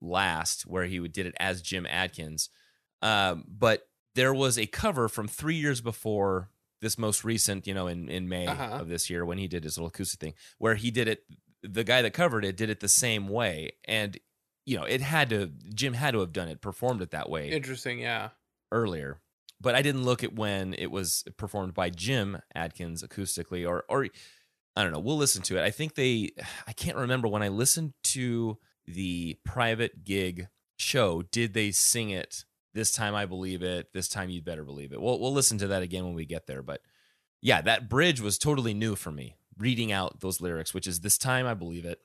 last, 0.00 0.66
where 0.66 0.84
he 0.84 0.98
would- 1.00 1.12
did 1.12 1.26
it 1.26 1.34
as 1.38 1.62
Jim 1.62 1.86
Adkins. 1.86 2.50
Um, 3.02 3.44
but 3.48 3.86
there 4.14 4.32
was 4.34 4.58
a 4.58 4.66
cover 4.66 5.08
from 5.08 5.28
three 5.28 5.56
years 5.56 5.80
before 5.80 6.50
this 6.80 6.98
most 6.98 7.24
recent, 7.24 7.66
you 7.66 7.74
know, 7.74 7.86
in 7.86 8.08
in 8.08 8.28
May 8.28 8.46
Uh-huh. 8.46 8.78
of 8.80 8.88
this 8.88 9.08
year 9.10 9.24
when 9.24 9.38
he 9.38 9.48
did 9.48 9.64
his 9.64 9.76
little 9.76 9.88
acoustic 9.88 10.20
thing, 10.20 10.34
where 10.58 10.74
he 10.74 10.90
did 10.90 11.08
it. 11.08 11.24
The 11.62 11.84
guy 11.84 12.02
that 12.02 12.12
covered 12.12 12.44
it 12.44 12.56
did 12.58 12.68
it 12.68 12.80
the 12.80 12.88
same 12.88 13.28
way, 13.28 13.72
and 13.86 14.18
you 14.66 14.76
know, 14.78 14.84
it 14.84 15.00
had 15.00 15.30
to. 15.30 15.46
Jim 15.74 15.94
had 15.94 16.12
to 16.12 16.20
have 16.20 16.32
done 16.32 16.48
it, 16.48 16.60
performed 16.60 17.00
it 17.02 17.10
that 17.10 17.28
way 17.30 17.50
Interesting, 17.50 17.98
yeah. 18.00 18.30
earlier, 18.70 19.20
but 19.60 19.74
I 19.74 19.80
didn't 19.82 20.04
look 20.04 20.22
at 20.22 20.34
when 20.34 20.74
it 20.74 20.90
was 20.90 21.24
performed 21.38 21.72
by 21.74 21.88
Jim 21.90 22.38
Adkins 22.54 23.02
acoustically, 23.02 23.66
or 23.66 23.84
or 23.88 24.08
I 24.76 24.82
don't 24.82 24.92
know. 24.92 24.98
We'll 24.98 25.16
listen 25.16 25.40
to 25.42 25.56
it. 25.56 25.62
I 25.62 25.70
think 25.70 25.94
they. 25.94 26.30
I 26.66 26.72
can't 26.74 26.96
remember 26.98 27.28
when 27.28 27.42
I 27.42 27.48
listened 27.48 27.94
to 28.04 28.58
the 28.86 29.38
private 29.44 30.04
gig 30.04 30.48
show. 30.78 31.22
Did 31.22 31.54
they 31.54 31.70
sing 31.70 32.10
it 32.10 32.44
this 32.74 32.92
time? 32.92 33.14
I 33.14 33.26
believe 33.26 33.62
it. 33.62 33.92
This 33.92 34.08
time 34.08 34.30
you'd 34.30 34.44
better 34.44 34.64
believe 34.64 34.92
it. 34.92 35.00
We'll 35.00 35.18
we'll 35.18 35.32
listen 35.32 35.58
to 35.58 35.68
that 35.68 35.82
again 35.82 36.04
when 36.04 36.14
we 36.14 36.26
get 36.26 36.46
there. 36.46 36.62
But 36.62 36.80
yeah, 37.40 37.60
that 37.62 37.88
bridge 37.88 38.20
was 38.20 38.38
totally 38.38 38.74
new 38.74 38.96
for 38.96 39.10
me. 39.10 39.36
Reading 39.56 39.92
out 39.92 40.20
those 40.20 40.40
lyrics, 40.40 40.74
which 40.74 40.86
is 40.86 41.00
this 41.00 41.16
time 41.16 41.46
I 41.46 41.54
believe 41.54 41.84
it. 41.84 42.00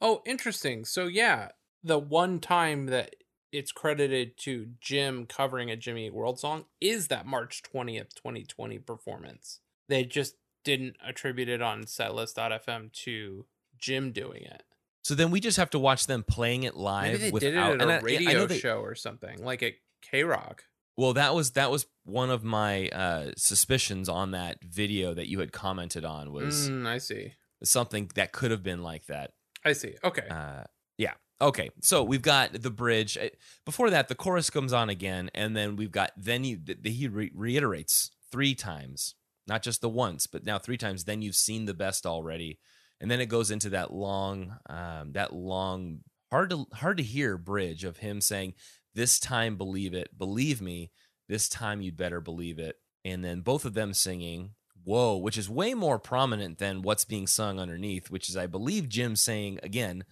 Oh, 0.00 0.22
interesting. 0.24 0.84
So 0.84 1.06
yeah, 1.06 1.48
the 1.82 1.98
one 1.98 2.38
time 2.38 2.86
that 2.86 3.16
it's 3.52 3.72
credited 3.72 4.38
to 4.38 4.68
Jim 4.80 5.26
covering 5.26 5.70
a 5.70 5.76
Jimmy 5.76 6.06
Eat 6.06 6.14
World 6.14 6.38
song 6.38 6.66
is 6.80 7.08
that 7.08 7.26
March 7.26 7.62
20th, 7.62 8.14
2020 8.14 8.78
performance. 8.78 9.60
They 9.88 10.04
just 10.04 10.36
didn't 10.64 10.96
attribute 11.04 11.48
it 11.48 11.60
on 11.60 11.84
setlist.fm 11.84 12.92
to 12.92 13.46
Jim 13.78 14.12
doing 14.12 14.42
it. 14.42 14.62
So 15.02 15.14
then 15.14 15.30
we 15.30 15.40
just 15.40 15.56
have 15.56 15.70
to 15.70 15.78
watch 15.78 16.06
them 16.06 16.22
playing 16.22 16.64
it 16.64 16.76
live. 16.76 17.12
Maybe 17.12 17.18
they 17.18 17.30
without, 17.30 17.50
did 17.50 17.54
it 17.54 17.58
at 17.58 17.88
I- 17.88 17.94
a 17.94 17.96
I 17.96 17.98
know 17.98 18.04
radio 18.04 18.46
they- 18.46 18.58
show 18.58 18.80
or 18.80 18.94
something, 18.94 19.42
like 19.42 19.62
at 19.62 19.74
K 20.02 20.24
Rock. 20.24 20.64
Well, 20.96 21.14
that 21.14 21.34
was 21.34 21.52
that 21.52 21.70
was 21.70 21.86
one 22.04 22.28
of 22.30 22.44
my 22.44 22.88
uh, 22.88 23.30
suspicions 23.36 24.08
on 24.08 24.32
that 24.32 24.62
video 24.62 25.14
that 25.14 25.28
you 25.28 25.40
had 25.40 25.52
commented 25.52 26.04
on 26.04 26.32
was 26.32 26.68
Mm, 26.68 26.86
I 26.86 26.98
see. 26.98 27.32
something 27.64 28.10
that 28.16 28.32
could 28.32 28.50
have 28.50 28.62
been 28.62 28.82
like 28.82 29.06
that. 29.06 29.32
I 29.64 29.72
see. 29.72 29.94
Okay. 30.04 30.26
Uh, 30.28 30.64
yeah. 30.98 31.14
Okay. 31.40 31.70
So 31.80 32.02
we've 32.02 32.20
got 32.20 32.52
the 32.60 32.70
bridge. 32.70 33.16
Uh, 33.16 33.28
Before 33.64 33.88
that, 33.88 34.08
the 34.08 34.14
chorus 34.14 34.50
comes 34.50 34.74
on 34.74 34.90
again, 34.90 35.30
and 35.34 35.56
then 35.56 35.76
we've 35.76 35.90
got 35.92 36.12
then 36.18 36.44
you 36.44 36.58
th- 36.58 36.78
he 36.84 37.08
re- 37.08 37.32
reiterates 37.34 38.10
three 38.30 38.54
times, 38.54 39.14
not 39.46 39.62
just 39.62 39.80
the 39.80 39.88
once, 39.88 40.26
but 40.26 40.44
now 40.44 40.58
three 40.58 40.76
times. 40.76 41.04
Then 41.04 41.22
you've 41.22 41.36
seen 41.36 41.64
the 41.64 41.72
best 41.74 42.04
already, 42.04 42.58
and 43.00 43.10
then 43.10 43.20
it 43.20 43.26
goes 43.26 43.50
into 43.50 43.70
that 43.70 43.92
long, 43.92 44.56
um, 44.68 45.12
that 45.12 45.32
long, 45.32 46.00
hard 46.30 46.50
to 46.50 46.66
hard 46.72 46.96
to 46.98 47.02
hear 47.02 47.36
bridge 47.38 47.84
of 47.84 47.98
him 47.98 48.20
saying, 48.20 48.54
"This 48.94 49.18
time, 49.18 49.56
believe 49.56 49.94
it, 49.94 50.16
believe 50.18 50.60
me. 50.60 50.90
This 51.28 51.48
time, 51.48 51.80
you'd 51.80 51.96
better 51.96 52.20
believe 52.20 52.58
it." 52.58 52.76
And 53.04 53.24
then 53.24 53.40
both 53.40 53.64
of 53.64 53.74
them 53.74 53.94
singing, 53.94 54.54
"Whoa," 54.84 55.16
which 55.16 55.38
is 55.38 55.48
way 55.48 55.74
more 55.74 55.98
prominent 55.98 56.58
than 56.58 56.82
what's 56.82 57.04
being 57.04 57.26
sung 57.26 57.58
underneath, 57.58 58.10
which 58.10 58.28
is, 58.28 58.36
I 58.36 58.46
believe, 58.46 58.88
Jim 58.88 59.16
saying 59.16 59.60
again, 59.62 60.04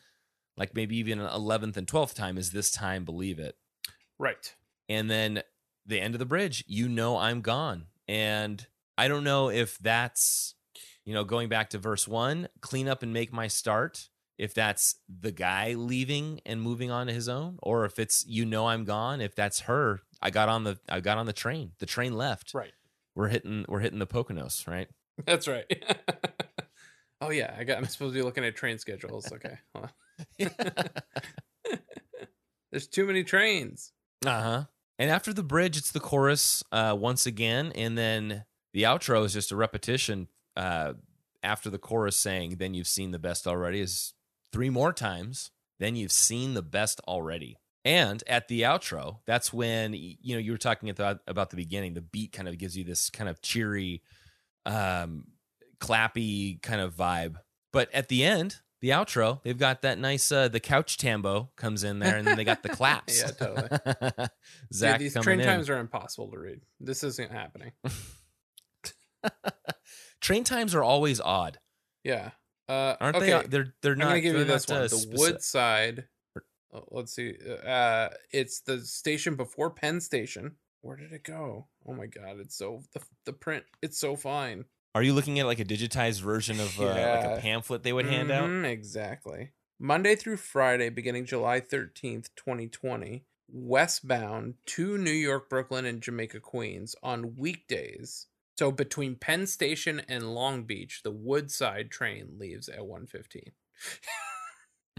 like 0.57 0.74
maybe 0.74 0.97
even 0.97 1.20
an 1.20 1.30
eleventh 1.32 1.76
and 1.76 1.86
twelfth 1.86 2.14
time, 2.14 2.39
is 2.39 2.51
"This 2.53 2.70
time, 2.70 3.05
believe 3.05 3.39
it." 3.39 3.57
right. 4.18 4.55
and 4.89 5.11
then 5.11 5.43
the 5.86 6.01
end 6.01 6.14
of 6.14 6.18
the 6.18 6.26
bridge 6.26 6.64
you 6.66 6.89
know 6.89 7.16
i'm 7.18 7.41
gone 7.41 7.86
and 8.09 8.66
i 8.99 9.07
don't 9.09 9.24
know 9.24 9.49
if 9.49 9.78
that's 9.78 10.55
you 11.09 11.14
know 11.14 11.24
going 11.24 11.48
back 11.48 11.70
to 11.70 11.78
verse 11.78 12.06
one 12.06 12.48
clean 12.61 12.86
up 12.86 13.02
and 13.02 13.12
make 13.14 13.32
my 13.32 13.46
start 13.48 14.09
if 14.36 14.52
that's 14.54 14.96
the 15.09 15.32
guy 15.32 15.72
leaving 15.74 16.40
and 16.44 16.61
moving 16.61 16.90
on 16.90 17.06
to 17.06 17.12
his 17.12 17.28
own 17.28 17.59
or 17.62 17.84
if 17.86 17.98
it's 17.98 18.24
you 18.26 18.44
know 18.44 18.68
i'm 18.68 18.84
gone 18.84 19.20
if 19.22 19.34
that's 19.34 19.61
her 19.61 20.00
i 20.20 20.28
got 20.30 20.48
on 20.50 20.64
the 20.64 20.78
i 20.88 21.00
got 21.00 21.16
on 21.16 21.24
the 21.26 21.32
train 21.32 21.72
the 21.78 21.86
train 21.86 22.12
left 22.12 22.52
Right. 22.52 22.72
we're 23.16 23.28
hitting 23.28 23.64
we're 23.68 23.80
hitting 23.80 23.98
the 23.98 24.06
poconos 24.06 24.66
right 24.68 24.88
That's 25.26 25.48
right. 25.48 25.64
oh 27.20 27.30
yeah, 27.30 27.52
I 27.59 27.64
got. 27.64 27.78
I'm 27.78 27.86
supposed 27.86 28.14
to 28.14 28.18
be 28.20 28.22
looking 28.22 28.44
at 28.44 28.54
train 28.54 28.78
schedules. 28.78 29.32
Okay. 29.32 29.59
There's 32.70 32.86
too 32.86 33.06
many 33.06 33.24
trains. 33.24 33.92
uh-huh 34.26 34.64
and 34.98 35.11
after 35.11 35.32
the 35.32 35.42
bridge 35.42 35.76
it's 35.76 35.90
the 35.92 36.00
chorus 36.00 36.62
uh 36.72 36.94
once 36.98 37.24
again 37.26 37.72
and 37.74 37.96
then 37.96 38.44
the 38.74 38.82
outro 38.82 39.24
is 39.24 39.32
just 39.32 39.50
a 39.52 39.56
repetition 39.56 40.28
uh 40.59 40.92
after 41.42 41.70
the 41.70 41.78
chorus 41.78 42.16
saying 42.16 42.56
then 42.59 42.74
you've 42.74 42.86
seen 42.86 43.12
the 43.12 43.18
best 43.18 43.46
already 43.46 43.80
is 43.80 44.12
three 44.52 44.68
more 44.70 44.92
times 44.92 45.50
then 45.78 45.96
you've 45.96 46.12
seen 46.12 46.52
the 46.54 46.62
best 46.62 47.00
already 47.09 47.56
and 47.84 48.24
at 48.26 48.48
the 48.48 48.62
outro 48.62 49.18
that's 49.26 49.52
when 49.52 49.94
you 49.94 50.34
know 50.34 50.38
you 50.38 50.50
were 50.52 50.59
talking 50.59 50.90
about 50.90 51.20
about 51.26 51.48
the 51.50 51.56
beginning 51.56 51.94
the 51.94 52.02
beat 52.02 52.32
kind 52.32 52.48
of 52.48 52.59
gives 52.59 52.76
you 52.76 52.84
this 52.84 53.09
kind 53.09 53.30
of 53.30 53.40
cheery 53.40 54.02
um 54.66 55.24
clappy 55.80 56.61
kind 56.61 56.80
of 56.80 56.94
vibe 56.94 57.36
but 57.72 57.88
at 57.94 58.09
the 58.09 58.24
end 58.24 58.56
the 58.80 58.88
outro 58.90 59.40
they've 59.44 59.59
got 59.59 59.82
that 59.82 59.98
nice 59.98 60.30
uh 60.32 60.48
the 60.48 60.59
couch 60.61 60.96
tambo 60.98 61.50
comes 61.56 61.84
in 61.84 62.00
there 62.00 62.16
and 62.16 62.26
then 62.26 62.36
they 62.36 62.44
got 62.44 62.62
the 62.64 62.68
claps 62.80 63.20
Yeah, 63.20 63.30
totally. 63.30 63.68
zach 64.74 64.98
Dude, 64.98 65.12
these 65.12 65.22
train 65.22 65.38
in. 65.40 65.46
times 65.46 65.70
are 65.70 65.78
impossible 65.78 66.30
to 66.32 66.38
read. 66.38 66.61
This 66.80 67.02
isn't 67.04 67.30
happening. 67.30 67.72
train 70.21 70.45
times 70.45 70.75
are 70.75 70.83
always 70.83 71.21
odd 71.21 71.59
Yeah. 72.05 72.31
Uh, 72.69 72.97
aren't 73.01 73.16
okay. 73.16 73.41
they 73.43 73.47
they're 73.47 73.75
they're 73.83 73.97
not. 73.97 74.05
I'm 74.09 74.11
gonna 74.11 74.21
give 74.21 74.37
you 74.37 74.45
this 74.45 74.69
one. 74.69 74.79
uh, 74.79 74.83
The 74.83 74.89
speci- 74.97 75.19
Woodside. 75.19 76.05
oh, 76.75 76.85
let's 76.91 77.12
see. 77.14 77.35
Uh, 77.66 78.09
it's 78.31 78.61
the 78.61 78.81
station 78.83 79.37
before 79.37 79.71
Penn 79.71 80.01
Station. 80.03 80.57
Where 80.83 80.97
did 80.97 81.12
it 81.12 81.25
go? 81.25 81.66
Oh 81.87 81.95
my 81.95 82.05
god! 82.07 82.39
It's 82.41 82.55
so 82.57 82.83
the 82.93 83.01
the 83.25 83.33
print. 83.33 83.64
It's 83.83 83.99
so 83.99 84.16
fine. 84.16 84.66
Are 84.95 85.03
you 85.03 85.12
looking 85.14 85.39
at 85.39 85.47
like 85.47 85.61
a 85.61 85.64
digitized 85.64 86.21
version 86.21 86.61
of 86.61 86.79
uh, 86.79 86.85
like 86.85 87.39
a 87.39 87.39
pamphlet 87.41 87.83
they 87.85 87.93
would 87.93 88.07
hand 88.07 88.31
out? 88.31 88.49
Mhm, 88.49 88.64
Exactly. 88.66 89.53
Monday 89.81 90.14
through 90.14 90.37
Friday, 90.39 90.89
beginning 90.91 91.25
July 91.25 91.61
13th, 91.61 92.29
2020, 92.37 93.25
westbound 93.51 94.55
to 94.66 94.97
New 94.99 95.11
York, 95.11 95.49
Brooklyn, 95.51 95.85
and 95.85 96.01
Jamaica, 96.03 96.41
Queens 96.41 96.95
on 97.03 97.37
weekdays. 97.37 98.27
So 98.59 98.72
between 98.72 99.14
Penn 99.14 99.46
Station 99.46 100.02
and 100.09 100.34
Long 100.34 100.64
Beach, 100.64 101.02
the 101.04 101.12
Woodside 101.12 101.92
train 101.92 102.38
leaves 102.38 102.68
at 102.68 102.80
1:15. 102.80 103.52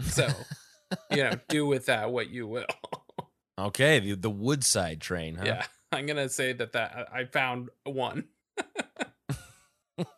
so, 0.00 0.28
you 1.10 1.24
know, 1.24 1.32
do 1.50 1.66
with 1.66 1.84
that 1.84 2.10
what 2.10 2.30
you 2.30 2.46
will. 2.46 2.64
okay, 3.58 4.00
the, 4.00 4.14
the 4.14 4.30
Woodside 4.30 5.02
train, 5.02 5.34
huh? 5.34 5.44
Yeah, 5.44 5.66
I'm 5.92 6.06
going 6.06 6.16
to 6.16 6.30
say 6.30 6.54
that 6.54 6.72
that 6.72 7.08
I 7.12 7.26
found 7.26 7.68
one. 7.84 8.28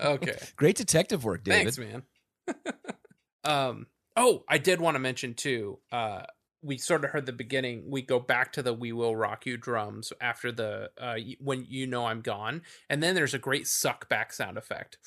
okay. 0.01 0.39
Great 0.55 0.77
detective 0.77 1.25
work, 1.25 1.43
David. 1.43 1.75
Thanks, 1.75 1.79
man. 1.79 2.03
um. 3.43 3.87
Oh, 4.15 4.45
I 4.47 4.59
did 4.59 4.81
want 4.81 4.95
to 4.95 5.01
mention 5.01 5.35
too. 5.35 5.81
Uh, 5.91 6.23
we 6.63 6.79
sort 6.79 7.05
of 7.05 7.11
heard 7.11 7.27
the 7.27 7.33
beginning. 7.33 7.85
We 7.91 8.03
go 8.03 8.21
back 8.21 8.53
to 8.55 8.63
the 8.63 8.73
"We 8.73 8.93
Will 8.93 9.15
Rock 9.17 9.47
You" 9.47 9.57
drums 9.57 10.13
after 10.21 10.53
the 10.53 10.91
uh, 10.99 11.17
when 11.41 11.67
you 11.69 11.87
know 11.87 12.07
I'm 12.07 12.21
gone, 12.21 12.63
and 12.89 13.03
then 13.03 13.15
there's 13.15 13.35
a 13.35 13.39
great 13.39 13.67
suck 13.67 14.09
back 14.09 14.33
sound 14.33 14.57
effect 14.57 14.99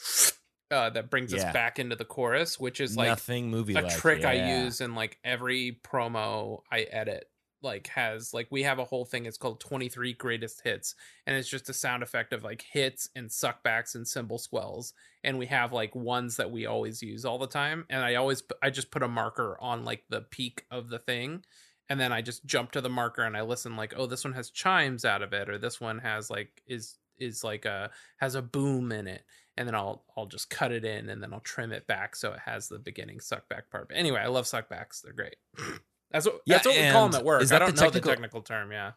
uh, 0.72 0.90
that 0.92 1.10
brings 1.10 1.32
Yeah. 1.34 1.48
us 1.48 1.54
back 1.54 1.80
into 1.80 1.96
the 1.96 2.06
chorus, 2.06 2.60
which 2.60 2.82
is 2.82 2.98
like 2.98 3.08
Nothing 3.08 3.50
movie 3.50 3.76
a 3.76 3.90
trick 3.90 4.26
I 4.26 4.64
use 4.64 4.82
in 4.82 4.96
like 4.96 5.18
every 5.24 5.80
promo 5.84 6.62
I 6.72 6.82
edit. 6.82 7.30
Like 7.66 7.88
has 7.88 8.34
like 8.34 8.48
we 8.52 8.64
have 8.64 8.80
a 8.80 8.86
whole 8.86 9.04
thing. 9.04 9.26
It's 9.26 9.38
called 9.38 9.60
23 9.60 10.14
greatest 10.14 10.62
hits, 10.64 10.96
and 11.26 11.36
it's 11.36 11.50
just 11.50 11.68
a 11.68 11.74
sound 11.74 12.04
effect 12.04 12.32
of 12.32 12.44
like 12.44 12.64
hits 12.72 13.10
and 13.16 13.30
suckbacks 13.30 13.96
and 13.96 14.08
cymbal 14.08 14.38
swells. 14.38 14.94
And 15.24 15.38
we 15.38 15.48
have 15.48 15.74
like 15.74 15.96
ones 15.96 16.38
that 16.38 16.52
we 16.52 16.66
always 16.66 17.02
use 17.02 17.26
all 17.26 17.40
the 17.40 17.48
time. 17.48 17.86
And 17.90 18.06
I 18.06 18.16
always 18.16 18.44
I 18.62 18.70
just 18.70 18.92
put 18.92 19.04
a 19.04 19.08
marker 19.08 19.58
on 19.60 19.84
like 19.84 20.04
the 20.10 20.22
peak 20.22 20.64
of 20.72 20.90
the 20.90 21.00
thing, 21.00 21.44
and 21.90 22.00
then 22.00 22.14
I 22.14 22.22
just 22.22 22.46
jump 22.46 22.72
to 22.72 22.82
the 22.82 22.90
marker 22.90 23.24
and 23.24 23.36
I 23.36 23.42
listen 23.42 23.76
like, 23.76 23.94
oh, 23.98 24.06
this 24.06 24.24
one 24.24 24.34
has 24.34 24.52
chimes 24.52 25.04
out 25.04 25.22
of 25.22 25.34
it, 25.34 25.50
or 25.50 25.58
this 25.58 25.82
one 25.82 26.00
has 26.00 26.30
like 26.30 26.62
is 26.68 27.00
is 27.18 27.44
like 27.44 27.66
a 27.66 27.90
has 28.18 28.36
a 28.36 28.42
boom 28.42 28.92
in 28.92 29.08
it 29.08 29.24
and 29.58 29.68
then 29.68 29.76
I'll 29.76 30.04
I'll 30.18 30.26
just 30.26 30.50
cut 30.50 30.72
it 30.72 30.86
in 30.86 31.10
and 31.10 31.22
then 31.22 31.34
I'll 31.34 31.40
trim 31.40 31.72
it 31.72 31.88
back 31.88 32.16
so 32.16 32.34
it 32.34 32.40
has 32.46 32.68
the 32.68 32.80
beginning 32.80 33.20
suckback 33.20 33.70
part. 33.72 33.90
But 33.90 33.98
anyway, 33.98 34.20
I 34.20 34.28
love 34.28 34.48
suckbacks. 34.48 35.02
They're 35.02 35.14
great. 35.14 35.38
That's 36.12 36.26
what 36.26 36.42
Yeah, 36.46 36.56
that's 36.56 36.68
what 36.68 36.76
we 36.78 36.90
call 36.92 37.10
them 37.10 37.20
at 37.20 37.26
work. 37.26 37.42
is 37.42 37.52
I 37.52 37.56
that 37.56 37.60
don't 37.66 37.76
the 37.76 37.82
know 37.82 37.88
technical- 37.88 38.10
the 38.12 38.16
technical 38.16 38.42
term, 38.42 38.72
yeah. 38.72 38.92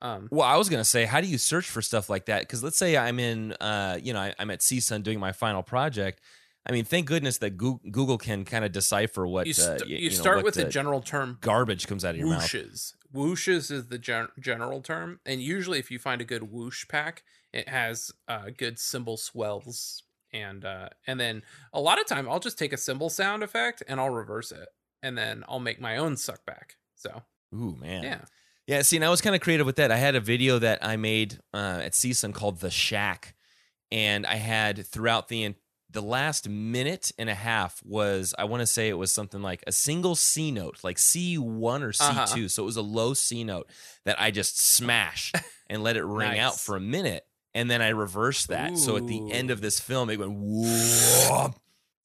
Um 0.00 0.28
Well, 0.30 0.46
I 0.46 0.56
was 0.56 0.68
gonna 0.68 0.84
say, 0.84 1.04
how 1.06 1.20
do 1.20 1.26
you 1.26 1.38
search 1.38 1.68
for 1.68 1.82
stuff 1.82 2.08
like 2.08 2.26
that? 2.26 2.40
Because 2.42 2.62
let's 2.62 2.76
say 2.78 2.96
I'm 2.96 3.18
in, 3.18 3.52
uh, 3.54 3.98
you 4.00 4.12
know, 4.12 4.20
I, 4.20 4.34
I'm 4.38 4.50
at 4.50 4.60
CSUN 4.60 5.02
doing 5.02 5.18
my 5.18 5.32
final 5.32 5.62
project. 5.62 6.20
I 6.66 6.72
mean, 6.72 6.84
thank 6.84 7.06
goodness 7.06 7.38
that 7.38 7.56
Goo- 7.56 7.80
Google 7.90 8.18
can 8.18 8.44
kind 8.44 8.64
of 8.64 8.72
decipher 8.72 9.26
what 9.26 9.46
you, 9.46 9.52
uh, 9.52 9.78
st- 9.78 9.80
y- 9.82 9.86
you, 9.88 9.96
you 9.96 10.10
know, 10.10 10.16
start 10.16 10.44
with 10.44 10.54
the 10.54 10.64
general 10.64 11.00
term 11.00 11.38
garbage 11.40 11.86
comes 11.86 12.04
out 12.04 12.10
of 12.10 12.18
your 12.18 12.28
mouth. 12.28 12.42
whooshes. 12.42 12.92
Whooshes 13.14 13.70
is 13.70 13.86
the 13.86 13.96
gen- 13.98 14.28
general 14.38 14.82
term, 14.82 15.18
and 15.24 15.40
usually, 15.42 15.78
if 15.78 15.90
you 15.90 15.98
find 15.98 16.20
a 16.20 16.24
good 16.26 16.42
whoosh 16.52 16.86
pack, 16.88 17.24
it 17.54 17.68
has 17.70 18.12
uh, 18.28 18.50
good 18.56 18.78
cymbal 18.78 19.16
swells, 19.16 20.02
and 20.30 20.62
uh, 20.66 20.90
and 21.06 21.18
then 21.18 21.42
a 21.72 21.80
lot 21.80 21.98
of 21.98 22.06
time 22.06 22.28
I'll 22.28 22.38
just 22.40 22.58
take 22.58 22.74
a 22.74 22.76
cymbal 22.76 23.08
sound 23.08 23.42
effect 23.42 23.82
and 23.88 23.98
I'll 23.98 24.10
reverse 24.10 24.52
it, 24.52 24.68
and 25.02 25.16
then 25.16 25.44
I'll 25.48 25.60
make 25.60 25.80
my 25.80 25.96
own 25.96 26.16
suck 26.16 26.44
back. 26.46 26.76
So 26.96 27.22
Ooh 27.54 27.76
man, 27.80 28.02
yeah, 28.02 28.20
Yeah, 28.66 28.82
see, 28.82 28.96
and 28.96 29.04
I 29.04 29.10
was 29.10 29.20
kind 29.20 29.34
of 29.36 29.40
creative 29.42 29.66
with 29.66 29.76
that. 29.76 29.90
I 29.90 29.96
had 29.96 30.14
a 30.14 30.20
video 30.20 30.58
that 30.58 30.84
I 30.84 30.96
made 30.96 31.38
uh, 31.54 31.80
at 31.82 31.92
CSUN 31.92 32.34
called 32.34 32.60
"The 32.60 32.70
Shack," 32.70 33.34
and 33.90 34.26
I 34.26 34.34
had 34.36 34.86
throughout 34.86 35.28
the 35.28 35.54
the 35.90 36.02
last 36.02 36.46
minute 36.48 37.12
and 37.18 37.30
a 37.30 37.34
half 37.34 37.82
was 37.82 38.34
I 38.38 38.44
want 38.44 38.60
to 38.60 38.66
say 38.66 38.88
it 38.90 38.98
was 38.98 39.10
something 39.10 39.40
like 39.40 39.64
a 39.66 39.72
single 39.72 40.14
C 40.14 40.50
note, 40.50 40.78
like 40.84 40.98
C 40.98 41.38
one 41.38 41.82
or 41.82 41.92
C 41.92 42.04
2 42.04 42.10
Uh-huh. 42.10 42.48
So 42.48 42.62
it 42.62 42.66
was 42.66 42.76
a 42.76 42.82
low 42.82 43.14
C 43.14 43.42
note 43.42 43.70
that 44.04 44.20
I 44.20 44.30
just 44.30 44.58
smashed 44.60 45.36
and 45.70 45.82
let 45.82 45.96
it 45.96 46.04
ring 46.04 46.38
out 46.38 46.58
for 46.60 46.76
a 46.76 46.80
minute, 46.80 47.24
and 47.54 47.70
then 47.70 47.80
I 47.80 47.88
reversed 47.90 48.48
that. 48.48 48.76
So 48.76 48.96
at 48.96 49.06
the 49.06 49.30
end 49.32 49.50
of 49.50 49.60
this 49.62 49.80
film, 49.80 50.10
it 50.10 50.18
went 50.18 50.32
whoop. 50.36 50.66
Oh, 51.30 51.54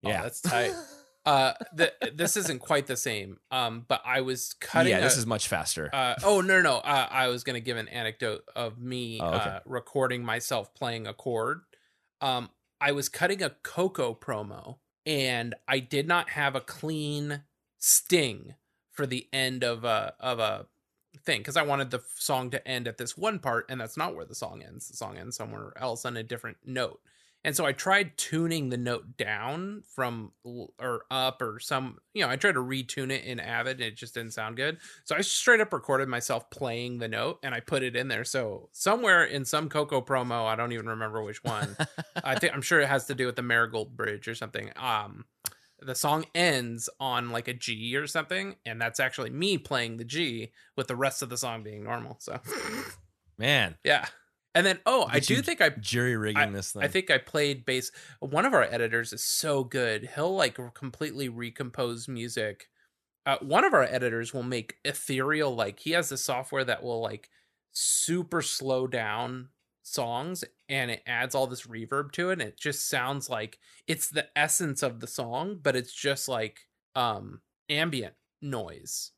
Yeah, 0.02 0.22
that's 0.22 0.39
tight. 0.41 0.72
uh, 1.26 1.53
the, 1.74 1.93
this 2.13 2.36
isn't 2.38 2.59
quite 2.59 2.88
the 2.88 2.97
same. 2.97 3.38
Um, 3.51 3.86
but 3.88 4.01
I 4.05 4.21
was 4.21 4.53
cutting. 4.59 4.91
yeah, 4.91 4.99
this 4.99 5.15
a- 5.15 5.19
is 5.19 5.26
much 5.26 5.47
faster. 5.47 5.89
Uh, 5.93 6.15
oh 6.24 6.41
no, 6.41 6.55
no, 6.57 6.61
no. 6.61 6.78
Uh, 6.78 7.07
I 7.09 7.28
was 7.28 7.43
gonna 7.43 7.59
give 7.59 7.78
an 7.78 7.88
anecdote 7.88 8.43
of 8.55 8.80
me 8.80 9.19
Oh, 9.21 9.28
okay. 9.30 9.49
uh, 9.49 9.59
recording 9.65 10.24
myself 10.26 10.74
playing 10.74 11.07
a 11.07 11.13
chord. 11.13 11.61
Um, 12.21 12.49
I 12.82 12.91
was 12.91 13.07
cutting 13.09 13.41
a 13.41 13.49
Coco 13.49 14.13
promo, 14.13 14.78
and 15.05 15.55
I 15.67 15.80
did 15.80 16.07
not 16.07 16.32
have 16.32 16.55
a 16.55 16.61
clean 16.61 17.43
sting 17.78 18.55
for 18.91 19.05
the 19.05 19.28
end 19.34 19.63
of 19.63 19.84
a 19.84 20.13
of 20.19 20.39
a 20.39 20.67
thing 21.26 21.39
because 21.39 21.57
I 21.57 21.63
wanted 21.63 21.91
the 21.91 22.01
song 22.15 22.49
to 22.51 22.67
end 22.67 22.88
at 22.88 22.97
this 22.97 23.17
one 23.17 23.39
part, 23.39 23.65
and 23.69 23.80
that's 23.80 23.97
not 23.97 24.15
where 24.15 24.26
the 24.26 24.36
song 24.36 24.61
ends. 24.61 24.88
The 24.89 24.97
song 24.97 25.17
ends 25.17 25.36
somewhere 25.38 25.74
else 25.78 26.05
on 26.05 26.17
a 26.17 26.24
different 26.24 26.57
note. 26.65 26.99
And 27.44 27.56
so 27.56 27.66
I 27.66 27.74
tried 27.74 28.18
tuning 28.18 28.70
the 28.70 28.78
note 28.78 29.18
down 29.18 29.84
from 29.94 30.32
or 30.44 31.04
up 31.12 31.41
or 31.41 31.60
some, 31.60 31.98
you 32.14 32.24
know, 32.24 32.30
I 32.30 32.36
tried 32.36 32.54
to 32.54 32.62
retune 32.62 33.12
it 33.12 33.26
in 33.26 33.39
Avid 33.39 33.78
and 33.78 33.88
it 33.88 33.98
just 33.98 34.14
didn't 34.14 34.34
sound 34.34 34.56
good. 34.56 34.78
So 35.04 35.16
I 35.16 35.22
straight 35.22 35.60
up 35.60 35.74
recorded 35.74 36.08
myself 36.08 36.50
playing 36.50 37.00
the 37.00 37.08
note 37.08 37.39
and 37.44 37.54
I 37.54 37.60
put 37.60 37.84
it 37.84 37.96
in 37.96 38.08
there. 38.08 38.24
So 38.24 38.70
somewhere 38.72 39.26
in 39.26 39.46
some 39.46 39.70
Coco 39.70 40.02
promo, 40.02 40.46
I 40.46 40.56
don't 40.56 40.72
even 40.72 40.88
remember 40.88 41.22
which 41.22 41.44
one. 41.44 41.76
I 42.24 42.36
think 42.39 42.54
I'm 42.54 42.62
sure 42.62 42.80
it 42.80 42.88
has 42.88 43.06
to 43.08 43.16
do 43.16 43.26
with 43.26 43.36
the 43.36 43.41
Marigold 43.41 43.98
Bridge 43.98 44.28
or 44.28 44.36
something. 44.36 44.72
Um, 44.78 45.26
the 45.82 45.96
song 45.96 46.26
ends 46.34 46.89
on 47.00 47.32
like 47.32 47.50
a 47.50 47.54
G 47.54 47.96
or 47.98 48.08
something, 48.08 48.56
and 48.66 48.80
that's 48.80 49.02
actually 49.02 49.32
me 49.32 49.58
playing 49.58 49.98
the 49.98 50.06
G 50.06 50.52
with 50.78 50.88
the 50.88 50.96
rest 50.96 51.22
of 51.22 51.28
the 51.28 51.38
song 51.38 51.62
being 51.62 51.84
normal. 51.84 52.18
So 52.20 52.39
Man, 53.38 53.76
yeah, 53.84 54.06
and 54.56 54.66
then 54.66 54.80
oh, 54.86 55.08
I 55.10 55.20
do 55.20 55.41
think 55.41 55.62
I 55.62 55.70
jury 55.70 56.16
rigging 56.16 56.54
this 56.54 56.72
thing. 56.72 56.84
I 56.84 56.88
think 56.88 57.10
I 57.10 57.18
played 57.18 57.66
bass. 57.66 57.91
One 58.20 58.45
of 58.45 58.54
our 58.54 58.64
editors 58.64 59.12
is 59.14 59.24
so 59.24 59.64
good; 59.64 60.10
he'll 60.16 60.36
like 60.36 60.58
completely 60.74 61.30
recompose 61.30 62.08
music. 62.08 62.70
Uh, 63.26 63.38
one 63.41 63.64
of 63.64 63.74
our 63.74 63.84
editors 63.84 64.34
will 64.34 64.43
make 64.43 64.78
ethereal, 64.84 65.56
like 65.56 65.80
he 65.80 65.91
has 65.91 66.10
this 66.10 66.24
software 66.24 66.66
that 66.66 66.84
will 66.84 67.01
like 67.01 67.30
super 67.72 68.41
slow 68.41 68.86
down 68.86 69.49
songs, 69.82 70.43
and 70.70 70.91
it 70.91 71.01
adds 71.08 71.34
all 71.34 71.47
this 71.47 71.66
reverb 71.66 72.12
to 72.12 72.30
it. 72.30 72.34
And 72.34 72.41
it 72.41 72.60
just 72.60 72.88
sounds 72.89 73.30
like 73.30 73.60
it's 73.88 74.10
the 74.10 74.28
essence 74.36 74.84
of 74.84 74.99
the 74.99 75.08
song, 75.08 75.60
but 75.62 75.76
it's 75.76 75.93
just 75.93 76.30
like 76.30 76.68
um 76.95 77.41
ambient 77.70 78.14
noise. 78.41 79.12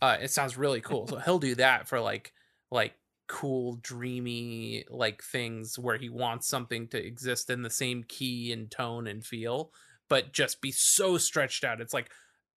Uh, 0.00 0.18
it 0.20 0.30
sounds 0.30 0.56
really 0.56 0.80
cool. 0.80 1.08
So 1.08 1.18
he'll 1.18 1.40
do 1.40 1.56
that 1.56 1.88
for 1.88 1.98
like 2.00 2.32
like 2.70 2.94
cool 3.28 3.78
dreamy 3.82 4.84
like 4.90 5.22
things 5.22 5.78
where 5.78 5.98
he 5.98 6.08
wants 6.08 6.48
something 6.48 6.88
to 6.88 6.98
exist 7.04 7.50
in 7.50 7.62
the 7.62 7.70
same 7.70 8.02
key 8.08 8.52
and 8.52 8.70
tone 8.70 9.06
and 9.06 9.24
feel 9.24 9.70
but 10.08 10.32
just 10.32 10.62
be 10.62 10.72
so 10.72 11.18
stretched 11.18 11.64
out. 11.64 11.80
It's 11.82 11.92
like 11.92 12.10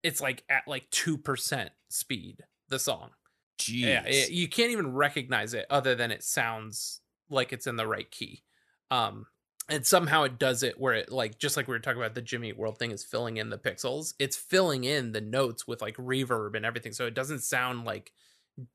it's 0.05 0.21
like 0.21 0.45
at 0.49 0.68
like 0.68 0.89
2% 0.91 1.68
speed 1.89 2.39
the 2.68 2.79
song. 2.79 3.11
Jeez. 3.59 3.81
yeah 3.81 4.03
it- 4.07 4.31
you 4.31 4.49
can't 4.49 4.71
even 4.71 4.95
recognize 4.95 5.53
it 5.53 5.66
other 5.68 5.95
than 5.95 6.11
it 6.12 6.23
sounds 6.23 7.01
like 7.29 7.53
it's 7.53 7.66
in 7.66 7.77
the 7.77 7.87
right 7.87 8.11
key. 8.11 8.43
Um 8.91 9.27
and 9.68 9.87
somehow 9.87 10.23
it 10.25 10.39
does 10.39 10.62
it 10.62 10.81
where 10.81 10.95
it 10.95 11.12
like 11.12 11.39
just 11.39 11.57
like 11.57 11.68
we 11.68 11.75
were 11.75 11.79
talking 11.79 12.01
about 12.01 12.14
the 12.14 12.23
jimmy 12.23 12.53
world 12.53 12.77
thing 12.79 12.91
is 12.91 13.05
filling 13.05 13.37
in 13.37 13.51
the 13.51 13.59
pixels 13.59 14.14
it's 14.18 14.37
filling 14.37 14.83
in 14.83 15.12
the 15.12 15.21
notes 15.21 15.64
with 15.68 15.81
like 15.81 15.97
reverb 15.97 16.57
and 16.57 16.66
everything 16.66 16.91
so 16.93 17.07
it 17.07 17.14
doesn't 17.14 17.39
sound 17.39 17.85
like 17.85 18.11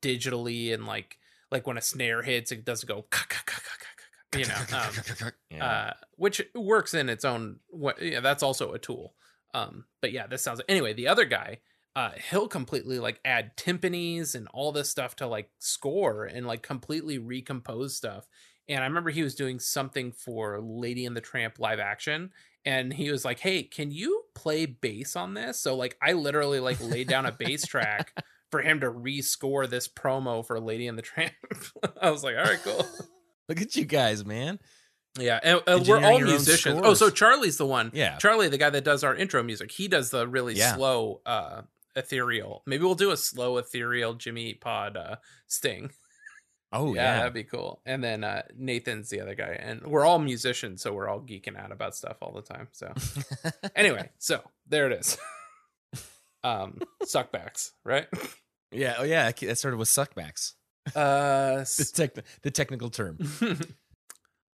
digitally 0.00 0.72
and 0.72 0.86
like 0.86 1.18
like 1.50 1.66
when 1.66 1.78
a 1.78 1.82
snare 1.82 2.22
hits 2.22 2.52
it 2.52 2.64
doesn't 2.64 2.88
go 2.88 3.06
you 4.36 4.46
know 4.46 4.54
um, 4.76 5.32
Yeah. 5.50 5.66
uh, 5.66 5.92
which 6.16 6.42
works 6.54 6.94
in 6.94 7.08
its 7.08 7.24
own 7.24 7.60
way. 7.70 7.92
Yeah, 8.00 8.20
that's 8.20 8.42
also 8.42 8.72
a 8.72 8.78
tool. 8.78 9.14
Um, 9.54 9.84
but 10.02 10.12
yeah, 10.12 10.26
this 10.26 10.42
sounds 10.42 10.60
anyway. 10.68 10.92
The 10.92 11.08
other 11.08 11.24
guy, 11.24 11.60
uh, 11.94 12.10
he'll 12.30 12.48
completely 12.48 12.98
like 12.98 13.20
add 13.24 13.56
timpanis 13.56 14.34
and 14.34 14.48
all 14.48 14.72
this 14.72 14.90
stuff 14.90 15.16
to 15.16 15.26
like 15.26 15.50
score 15.60 16.24
and 16.24 16.46
like 16.46 16.62
completely 16.62 17.18
recompose 17.18 17.96
stuff. 17.96 18.26
And 18.68 18.80
I 18.82 18.86
remember 18.86 19.10
he 19.10 19.22
was 19.22 19.36
doing 19.36 19.60
something 19.60 20.12
for 20.12 20.60
Lady 20.60 21.06
and 21.06 21.16
the 21.16 21.20
Tramp 21.20 21.58
live 21.60 21.78
action, 21.78 22.32
and 22.64 22.92
he 22.92 23.12
was 23.12 23.24
like, 23.24 23.38
"Hey, 23.38 23.62
can 23.62 23.92
you 23.92 24.24
play 24.34 24.66
bass 24.66 25.14
on 25.14 25.34
this?" 25.34 25.60
So 25.60 25.76
like, 25.76 25.96
I 26.02 26.14
literally 26.14 26.58
like 26.58 26.80
laid 26.82 27.06
down 27.06 27.26
a 27.26 27.32
bass 27.32 27.64
track 27.64 28.12
for 28.56 28.62
him 28.62 28.80
to 28.80 28.90
rescore 28.90 29.68
this 29.68 29.86
promo 29.86 30.44
for 30.46 30.58
Lady 30.58 30.88
and 30.88 30.96
the 30.96 31.02
Tramp. 31.02 31.34
I 32.00 32.10
was 32.10 32.24
like, 32.24 32.36
"All 32.36 32.44
right, 32.44 32.58
cool." 32.62 32.86
Look 33.48 33.60
at 33.60 33.76
you 33.76 33.84
guys, 33.84 34.24
man. 34.24 34.58
Yeah, 35.18 35.38
and, 35.42 35.86
we're 35.86 36.02
all 36.02 36.18
musicians. 36.18 36.80
Oh, 36.82 36.94
so. 36.94 37.10
Charlie's 37.10 37.56
the 37.56 37.66
one. 37.66 37.90
Yeah. 37.94 38.16
Charlie, 38.18 38.48
the 38.48 38.58
guy 38.58 38.68
that 38.70 38.84
does 38.84 39.02
our 39.04 39.14
intro 39.14 39.42
music, 39.42 39.70
he 39.70 39.88
does 39.88 40.10
the 40.10 40.26
really 40.28 40.54
Yeah. 40.54 40.74
slow, 40.74 41.20
uh, 41.24 41.62
ethereal. 41.94 42.62
Maybe 42.66 42.84
we'll 42.84 42.94
do 42.96 43.10
a 43.12 43.16
slow, 43.16 43.56
ethereal 43.56 44.14
Jimmy 44.14 44.54
Pod 44.54 44.96
uh, 44.96 45.16
sting. 45.46 45.90
Oh 46.72 46.86
yeah, 46.94 47.02
yeah. 47.02 47.16
that'd 47.18 47.34
be 47.34 47.44
cool. 47.44 47.80
And 47.86 48.02
then 48.02 48.24
uh, 48.24 48.42
Nathan's 48.56 49.08
the 49.08 49.20
other 49.20 49.34
guy, 49.34 49.58
and 49.58 49.86
we're 49.86 50.04
all 50.04 50.18
musicians, 50.18 50.82
so 50.82 50.92
we're 50.92 51.08
all 51.08 51.20
geeking 51.20 51.56
out 51.58 51.72
about 51.72 51.94
stuff 51.94 52.16
all 52.20 52.32
the 52.32 52.42
time. 52.42 52.68
So 52.72 52.92
anyway, 53.74 54.10
so 54.18 54.42
there 54.66 54.90
it 54.90 54.98
is. 55.00 55.16
um, 56.44 56.80
suckbacks, 57.04 57.70
right? 57.84 58.06
Yeah. 58.72 58.96
Oh 58.98 59.04
yeah. 59.04 59.30
That 59.30 59.58
started 59.58 59.76
with 59.76 59.88
suckbacks. 59.88 60.54
Uh, 60.94 61.64
The 61.78 61.90
tech, 61.94 62.24
the 62.42 62.50
technical 62.50 62.90
term. 62.90 63.18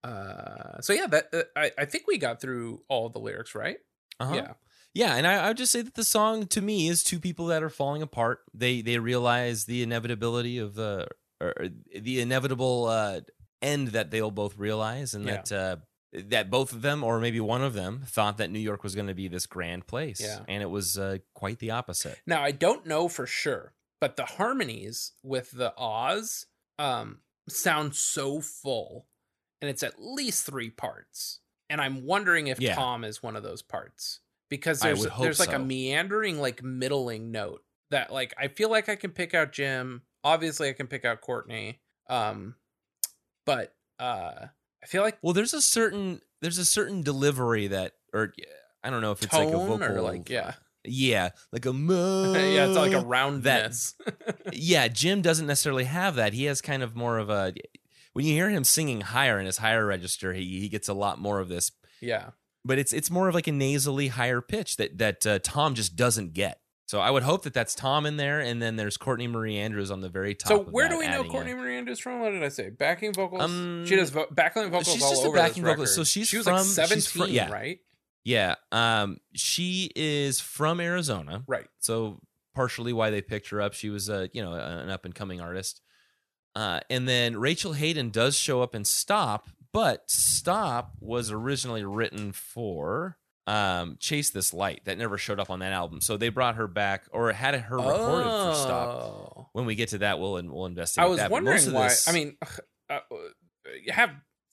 uh, 0.04 0.80
so 0.80 0.92
yeah, 0.92 1.06
that 1.06 1.28
uh, 1.32 1.42
I 1.56 1.70
I 1.78 1.84
think 1.84 2.04
we 2.06 2.18
got 2.18 2.40
through 2.40 2.82
all 2.88 3.08
the 3.08 3.18
lyrics, 3.20 3.54
right? 3.54 3.76
Uh-huh. 4.20 4.34
Yeah. 4.34 4.52
Yeah, 4.94 5.14
and 5.16 5.26
I, 5.26 5.36
I 5.36 5.48
would 5.48 5.56
just 5.56 5.72
say 5.72 5.80
that 5.80 5.94
the 5.94 6.04
song 6.04 6.46
to 6.48 6.60
me 6.60 6.86
is 6.88 7.02
two 7.02 7.18
people 7.18 7.46
that 7.46 7.62
are 7.62 7.70
falling 7.70 8.02
apart. 8.02 8.40
They 8.52 8.82
they 8.82 8.98
realize 8.98 9.64
the 9.64 9.82
inevitability 9.82 10.58
of 10.58 10.74
the 10.74 11.08
or 11.40 11.54
the 11.98 12.20
inevitable 12.20 12.86
uh, 12.86 13.20
end 13.62 13.88
that 13.88 14.10
they'll 14.10 14.30
both 14.30 14.58
realize, 14.58 15.14
and 15.14 15.24
Yeah. 15.24 15.42
that 15.48 15.52
uh, 15.52 15.76
that 16.12 16.50
both 16.50 16.72
of 16.74 16.82
them, 16.82 17.02
or 17.02 17.20
maybe 17.20 17.40
one 17.40 17.62
of 17.62 17.72
them, 17.72 18.02
thought 18.06 18.36
that 18.36 18.50
New 18.50 18.58
York 18.58 18.82
was 18.84 18.94
going 18.94 19.06
to 19.06 19.14
be 19.14 19.28
this 19.28 19.46
grand 19.46 19.86
place, 19.86 20.20
Yeah. 20.20 20.40
and 20.46 20.62
it 20.62 20.68
was 20.68 20.98
uh, 20.98 21.18
quite 21.32 21.58
the 21.58 21.70
opposite. 21.70 22.18
Now 22.26 22.42
I 22.42 22.50
don't 22.50 22.84
know 22.84 23.08
for 23.08 23.26
sure, 23.26 23.72
but 24.02 24.16
the 24.16 24.24
harmonies 24.24 25.12
with 25.22 25.52
the 25.52 25.72
Oz 25.78 26.46
um 26.80 27.20
sound 27.48 27.94
so 27.94 28.40
full, 28.40 29.06
and 29.60 29.70
it's 29.70 29.84
at 29.84 29.94
least 29.96 30.44
three 30.44 30.70
parts. 30.70 31.38
And 31.70 31.80
I'm 31.80 32.04
wondering 32.04 32.48
if 32.48 32.60
Yeah. 32.60 32.74
Tom 32.74 33.04
is 33.04 33.22
one 33.22 33.36
of 33.36 33.44
those 33.44 33.62
parts 33.62 34.18
because 34.50 34.80
there's 34.80 35.06
there's 35.20 35.38
like 35.38 35.52
a 35.52 35.58
meandering, 35.60 36.40
like 36.40 36.64
middling 36.64 37.30
note 37.30 37.62
that 37.90 38.12
like 38.12 38.34
I 38.36 38.48
feel 38.48 38.70
like 38.70 38.88
I 38.88 38.96
can 38.96 39.12
pick 39.12 39.34
out 39.34 39.52
Jim. 39.52 40.02
Obviously, 40.24 40.68
I 40.68 40.72
can 40.72 40.88
pick 40.88 41.04
out 41.04 41.20
Courtney. 41.20 41.80
Um, 42.08 42.56
but 43.46 43.72
uh, 44.00 44.46
I 44.82 44.86
feel 44.86 45.02
like 45.02 45.18
Well, 45.22 45.32
there's 45.32 45.54
a 45.54 45.62
certain 45.62 46.22
there's 46.40 46.58
a 46.58 46.64
certain 46.64 47.02
delivery 47.02 47.68
that, 47.68 47.92
or 48.12 48.34
I 48.82 48.90
don't 48.90 49.00
know 49.00 49.12
if 49.12 49.22
it's 49.22 49.32
like 49.32 49.46
a 49.46 49.52
vocal, 49.52 49.84
or 49.84 50.00
like 50.00 50.28
yeah, 50.28 50.54
yeah, 50.84 51.30
like 51.52 51.66
a 51.66 51.70
yeah, 51.72 52.66
it's 52.66 52.76
like 52.76 52.92
a 52.92 53.00
roundness. 53.00 53.94
yeah, 54.52 54.88
Jim 54.88 55.22
doesn't 55.22 55.46
necessarily 55.46 55.84
have 55.84 56.16
that. 56.16 56.32
He 56.32 56.44
has 56.44 56.60
kind 56.60 56.82
of 56.82 56.96
more 56.96 57.18
of 57.18 57.30
a 57.30 57.54
when 58.12 58.26
you 58.26 58.32
hear 58.32 58.50
him 58.50 58.64
singing 58.64 59.00
higher 59.00 59.38
in 59.38 59.46
his 59.46 59.58
higher 59.58 59.86
register, 59.86 60.32
he 60.32 60.60
he 60.60 60.68
gets 60.68 60.88
a 60.88 60.94
lot 60.94 61.18
more 61.18 61.40
of 61.40 61.48
this. 61.48 61.70
Yeah. 62.00 62.30
But 62.64 62.78
it's 62.78 62.92
it's 62.92 63.10
more 63.10 63.28
of 63.28 63.34
like 63.34 63.46
a 63.46 63.52
nasally 63.52 64.08
higher 64.08 64.40
pitch 64.40 64.76
that 64.76 64.98
that 64.98 65.26
uh, 65.26 65.38
Tom 65.42 65.74
just 65.74 65.96
doesn't 65.96 66.32
get. 66.32 66.60
So 66.86 67.00
I 67.00 67.10
would 67.10 67.22
hope 67.22 67.44
that 67.44 67.54
that's 67.54 67.74
Tom 67.74 68.04
in 68.04 68.18
there, 68.18 68.40
and 68.40 68.60
then 68.60 68.76
there's 68.76 68.98
Courtney 68.98 69.26
Marie 69.26 69.56
Andrews 69.56 69.90
on 69.90 70.02
the 70.02 70.10
very 70.10 70.34
top. 70.34 70.48
So 70.48 70.58
where 70.64 70.88
do 70.90 70.98
we 70.98 71.08
know 71.08 71.24
Courtney 71.24 71.52
in. 71.52 71.56
Marie 71.58 71.78
Andrews 71.78 71.98
from? 71.98 72.20
What 72.20 72.30
did 72.32 72.42
I 72.42 72.50
say? 72.50 72.68
Backing 72.68 73.14
vocals. 73.14 73.40
Um, 73.40 73.86
she 73.86 73.96
does 73.96 74.10
vo- 74.10 74.26
backline 74.26 74.68
vocals 74.68 74.92
she's 74.92 75.00
just 75.00 75.24
a 75.24 75.30
backing 75.30 75.64
vocalist. 75.64 75.94
So 75.94 76.04
she's 76.04 76.28
she 76.28 76.36
was 76.36 76.44
from- 76.44 76.56
like 76.56 76.64
seventeen, 76.66 77.00
fr- 77.00 77.30
yeah. 77.30 77.50
right? 77.50 77.78
Yeah, 78.24 78.54
um, 78.70 79.18
she 79.34 79.90
is 79.96 80.40
from 80.40 80.80
Arizona, 80.80 81.42
Right. 81.46 81.66
so 81.80 82.20
partially 82.54 82.92
why 82.92 83.10
they 83.10 83.20
picked 83.22 83.48
her 83.48 83.60
up. 83.60 83.72
She 83.74 83.90
was 83.90 84.08
a 84.08 84.28
you 84.32 84.42
know 84.42 84.52
an 84.54 84.90
up 84.90 85.04
and 85.04 85.14
coming 85.14 85.40
artist. 85.40 85.80
Uh, 86.54 86.80
and 86.90 87.08
then 87.08 87.36
Rachel 87.38 87.72
Haden 87.72 88.10
does 88.10 88.36
show 88.36 88.62
up 88.62 88.74
in 88.74 88.84
Stop, 88.84 89.48
but 89.72 90.02
Stop 90.10 90.92
was 91.00 91.30
originally 91.30 91.82
written 91.82 92.30
for 92.32 93.16
um, 93.46 93.96
Chase 93.98 94.28
This 94.30 94.52
Light. 94.52 94.82
That 94.84 94.98
never 94.98 95.16
showed 95.18 95.40
up 95.40 95.50
on 95.50 95.60
that 95.60 95.72
album, 95.72 96.00
so 96.00 96.16
they 96.16 96.28
brought 96.28 96.56
her 96.56 96.68
back 96.68 97.04
or 97.10 97.32
had 97.32 97.54
her 97.56 97.76
recorded 97.76 98.24
for 98.30 98.54
Stop. 98.54 98.88
Oh. 98.88 99.48
When 99.52 99.64
we 99.66 99.74
get 99.74 99.88
to 99.90 99.98
that, 99.98 100.20
we'll 100.20 100.32
we'll 100.44 100.66
investigate. 100.66 101.06
I 101.06 101.08
was 101.08 101.18
that. 101.18 101.30
Wondering 101.30 101.72
why. 101.72 101.88
this- 101.88 102.06
I 102.06 102.12
mean, 102.12 102.36
uh, 102.88 103.00
you 103.84 103.92
have 103.92 104.10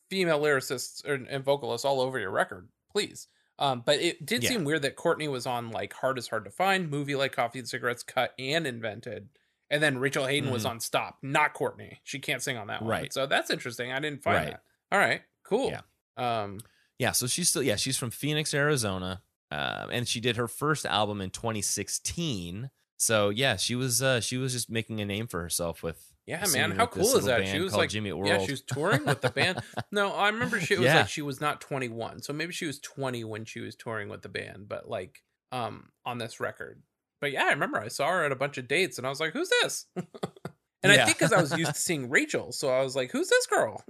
female 0.09 0.39
lyricists 0.39 1.03
and, 1.05 1.27
and 1.27 1.43
vocalists 1.43 1.85
all 1.85 2.01
over 2.01 2.17
your 2.17 2.31
record, 2.31 2.69
please. 2.91 3.27
Um, 3.59 3.83
but 3.85 3.99
it 3.99 4.25
did 4.25 4.41
Yeah. 4.41 4.49
seem 4.49 4.63
weird 4.63 4.81
that 4.83 4.95
Courtney 4.95 5.27
was 5.27 5.45
on 5.45 5.69
like 5.69 5.93
Heart 5.93 6.17
is 6.17 6.29
Hard 6.29 6.45
to 6.45 6.49
Find, 6.51 6.89
movie 6.89 7.15
like 7.15 7.33
Coffee 7.33 7.59
and 7.59 7.67
Cigarettes, 7.67 8.01
Cut 8.03 8.33
and 8.39 8.65
Invented, 8.65 9.29
and 9.69 9.83
then 9.83 9.97
Rachel 9.99 10.25
Haden 10.25 10.49
was 10.49 10.63
Mhm. 10.65 10.69
on 10.69 10.79
Stop, 10.79 11.17
not 11.21 11.53
Courtney. 11.53 11.99
She 12.03 12.19
can't 12.19 12.41
sing 12.41 12.57
on 12.57 12.67
that 12.67 12.81
one, 12.81 12.89
Right. 12.89 13.13
So 13.13 13.25
that's 13.27 13.49
interesting. 13.51 13.91
I 13.91 13.99
didn't 13.99 14.23
find 14.23 14.35
Right. 14.37 14.51
that. 14.51 14.63
All 14.91 14.97
right, 14.99 15.21
cool. 15.43 15.69
Yeah. 15.71 15.81
Um, 16.15 16.59
Yeah, 16.97 17.11
so 17.11 17.27
she's 17.27 17.49
still 17.49 17.63
yeah, 17.63 17.75
she's 17.75 17.97
from 17.97 18.11
Phoenix, 18.11 18.53
Arizona. 18.53 19.23
Um, 19.51 19.89
and 19.91 20.07
she 20.07 20.19
did 20.19 20.35
her 20.37 20.47
first 20.47 20.85
album 20.85 21.21
in 21.21 21.29
2016. 21.31 22.69
So 22.97 23.29
yeah, 23.29 23.55
she 23.55 23.75
was 23.75 24.01
uh 24.01 24.19
she 24.21 24.37
was 24.37 24.53
just 24.53 24.69
making 24.69 24.99
a 25.01 25.05
name 25.05 25.27
for 25.27 25.41
herself 25.41 25.81
with 25.83 26.08
yeah, 26.29 26.45
man, 26.53 26.71
how 26.71 26.85
cool 26.85 27.15
is 27.17 27.25
that? 27.25 27.47
She 27.47 27.59
was 27.59 27.75
like, 27.75 27.89
Jimmy 27.89 28.11
Eat 28.11 28.25
yeah, 28.25 28.37
she 28.37 28.51
was 28.51 28.61
touring 28.61 29.05
with 29.05 29.21
the 29.21 29.29
band. 29.29 29.61
No, 29.91 30.11
I 30.13 30.29
remember 30.29 30.59
she 30.59 30.75
it 30.75 30.79
was 30.79 30.85
Yeah. 30.85 30.97
like 30.97 31.09
she 31.09 31.23
was 31.23 31.41
not 31.41 31.59
21, 31.61 32.21
so 32.21 32.31
maybe 32.31 32.53
she 32.53 32.67
was 32.67 32.79
20 32.79 33.23
when 33.23 33.43
she 33.45 33.59
was 33.59 33.75
touring 33.75 34.07
with 34.07 34.21
the 34.21 34.29
band, 34.29 34.69
but 34.69 34.87
like 34.87 35.23
um 35.51 35.89
on 36.05 36.19
this 36.19 36.39
record. 36.39 36.83
But 37.19 37.31
yeah, 37.31 37.45
I 37.45 37.49
remember 37.49 37.79
I 37.79 37.87
saw 37.87 38.07
her 38.09 38.23
at 38.23 38.31
a 38.31 38.35
bunch 38.35 38.57
of 38.59 38.67
dates, 38.67 38.97
and 38.99 39.07
I 39.07 39.09
was 39.09 39.19
like, 39.19 39.33
"Who's 39.33 39.49
this?" 39.61 39.87
and 39.95 40.91
I 40.91 40.97
think 41.05 41.17
because 41.17 41.33
I 41.33 41.41
was 41.41 41.55
used 41.57 41.73
to 41.73 41.79
seeing 41.87 42.09
Rachel, 42.09 42.51
so 42.51 42.69
I 42.69 42.83
was 42.83 42.95
like, 42.95 43.11
"Who's 43.11 43.29
this 43.29 43.47
girl?" 43.47 43.83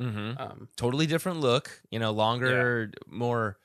hmm 0.00 0.32
Um, 0.38 0.68
Totally 0.76 1.06
different 1.06 1.40
look, 1.40 1.82
you 1.90 1.98
know, 1.98 2.12
longer, 2.12 2.92
more. 3.08 3.58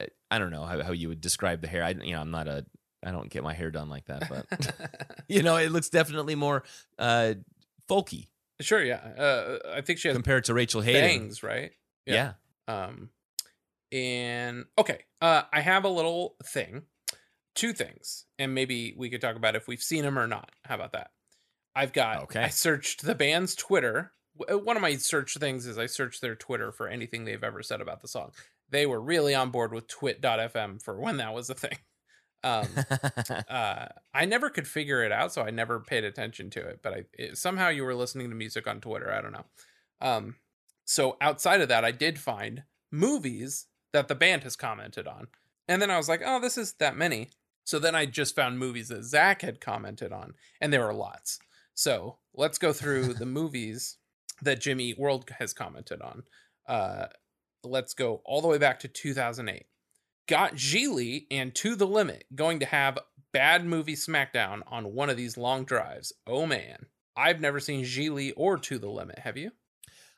uh, 0.00 0.06
I 0.30 0.38
don't 0.38 0.50
know 0.50 0.64
how, 0.64 0.82
how 0.82 0.92
you 0.92 1.08
would 1.08 1.20
describe 1.20 1.60
the 1.62 1.68
hair. 1.68 1.84
I 1.84 1.90
you 1.90 2.12
know 2.12 2.20
I'm 2.20 2.30
not 2.32 2.48
a 2.48 2.66
I 3.04 3.12
don't 3.12 3.30
get 3.30 3.42
my 3.42 3.54
hair 3.54 3.70
done 3.70 3.88
like 3.88 4.06
that, 4.06 4.28
but 4.28 4.74
you 5.28 5.42
know 5.42 5.56
it 5.56 5.70
looks 5.70 5.88
definitely 5.88 6.34
more 6.34 6.64
uh 6.98 7.34
folky 7.88 8.28
sure, 8.60 8.82
yeah. 8.82 8.96
Uh, 8.96 9.58
I 9.74 9.80
think 9.80 9.98
she 9.98 10.08
has 10.08 10.16
compared 10.16 10.44
to 10.44 10.54
Rachel 10.54 10.80
Haden. 10.80 11.02
bangs, 11.02 11.42
right? 11.42 11.72
Yeah. 12.06 12.34
Um, 12.68 13.10
and 13.92 14.66
okay, 14.78 15.04
uh, 15.20 15.42
I 15.52 15.60
have 15.60 15.84
a 15.84 15.88
little 15.88 16.36
thing, 16.44 16.82
two 17.54 17.72
things, 17.72 18.26
and 18.38 18.54
maybe 18.54 18.94
we 18.96 19.10
could 19.10 19.20
talk 19.20 19.36
about 19.36 19.56
if 19.56 19.66
we've 19.66 19.82
seen 19.82 20.04
them 20.04 20.18
or 20.18 20.26
not. 20.26 20.50
How 20.64 20.76
about 20.76 20.92
that? 20.92 21.10
I've 21.74 21.92
got. 21.92 22.24
Okay. 22.24 22.44
I 22.44 22.48
searched 22.48 23.02
the 23.02 23.14
band's 23.14 23.54
Twitter. 23.54 24.12
One 24.48 24.76
of 24.76 24.82
my 24.82 24.96
search 24.96 25.36
things 25.36 25.66
is 25.66 25.78
I 25.78 25.86
searched 25.86 26.20
their 26.20 26.34
Twitter 26.34 26.72
for 26.72 26.88
anything 26.88 27.24
they've 27.24 27.44
ever 27.44 27.62
said 27.62 27.80
about 27.80 28.00
the 28.00 28.08
song. 28.08 28.30
They 28.70 28.86
were 28.86 29.00
really 29.00 29.34
on 29.34 29.50
board 29.50 29.74
with 29.74 29.88
twit.fm 29.88 30.80
for 30.82 30.98
when 30.98 31.16
that 31.18 31.34
was 31.34 31.50
a 31.50 31.54
thing. 31.54 31.76
Um, 32.42 32.68
uh, 33.48 33.86
I 34.14 34.24
never 34.24 34.50
could 34.50 34.66
figure 34.66 35.02
it 35.02 35.12
out, 35.12 35.32
so 35.32 35.42
I 35.42 35.50
never 35.50 35.80
paid 35.80 36.04
attention 36.04 36.50
to 36.50 36.60
it. 36.60 36.80
But 36.82 36.92
I 36.92 37.04
it, 37.14 37.38
somehow 37.38 37.68
you 37.68 37.84
were 37.84 37.94
listening 37.94 38.30
to 38.30 38.36
music 38.36 38.66
on 38.66 38.80
Twitter. 38.80 39.12
I 39.12 39.20
don't 39.20 39.32
know. 39.32 39.44
Um, 40.00 40.36
so 40.84 41.16
outside 41.20 41.60
of 41.60 41.68
that, 41.68 41.84
I 41.84 41.92
did 41.92 42.18
find 42.18 42.64
movies 42.90 43.66
that 43.92 44.08
the 44.08 44.14
band 44.14 44.44
has 44.44 44.56
commented 44.56 45.06
on, 45.06 45.28
and 45.68 45.80
then 45.80 45.90
I 45.90 45.96
was 45.96 46.08
like, 46.08 46.22
oh, 46.24 46.40
this 46.40 46.58
is 46.58 46.74
that 46.74 46.96
many. 46.96 47.30
So 47.64 47.78
then 47.78 47.94
I 47.94 48.06
just 48.06 48.34
found 48.34 48.58
movies 48.58 48.88
that 48.88 49.04
Zach 49.04 49.42
had 49.42 49.60
commented 49.60 50.12
on, 50.12 50.34
and 50.60 50.72
there 50.72 50.84
were 50.84 50.94
lots. 50.94 51.38
So 51.74 52.18
let's 52.34 52.58
go 52.58 52.72
through 52.72 53.14
the 53.14 53.26
movies 53.40 53.98
that 54.42 54.60
Jimmy 54.60 54.94
World 54.94 55.28
has 55.38 55.52
commented 55.52 56.00
on. 56.00 56.24
Uh, 56.66 57.06
let's 57.62 57.94
go 57.94 58.22
all 58.24 58.40
the 58.40 58.48
way 58.48 58.58
back 58.58 58.80
to 58.80 58.88
2008 58.88 59.66
got 60.28 60.54
Gigli 60.54 61.26
and 61.30 61.54
To 61.56 61.76
the 61.76 61.86
Limit 61.86 62.24
going 62.34 62.60
to 62.60 62.66
have 62.66 62.98
bad 63.32 63.64
movie 63.64 63.94
smackdown 63.94 64.60
on 64.66 64.94
one 64.94 65.10
of 65.10 65.16
these 65.16 65.36
long 65.36 65.64
drives. 65.64 66.12
Oh 66.26 66.46
man. 66.46 66.86
I've 67.16 67.40
never 67.40 67.60
seen 67.60 67.84
Gigli 67.84 68.32
or 68.36 68.56
To 68.58 68.78
the 68.78 68.88
Limit. 68.88 69.18
Have 69.20 69.36
you? 69.36 69.50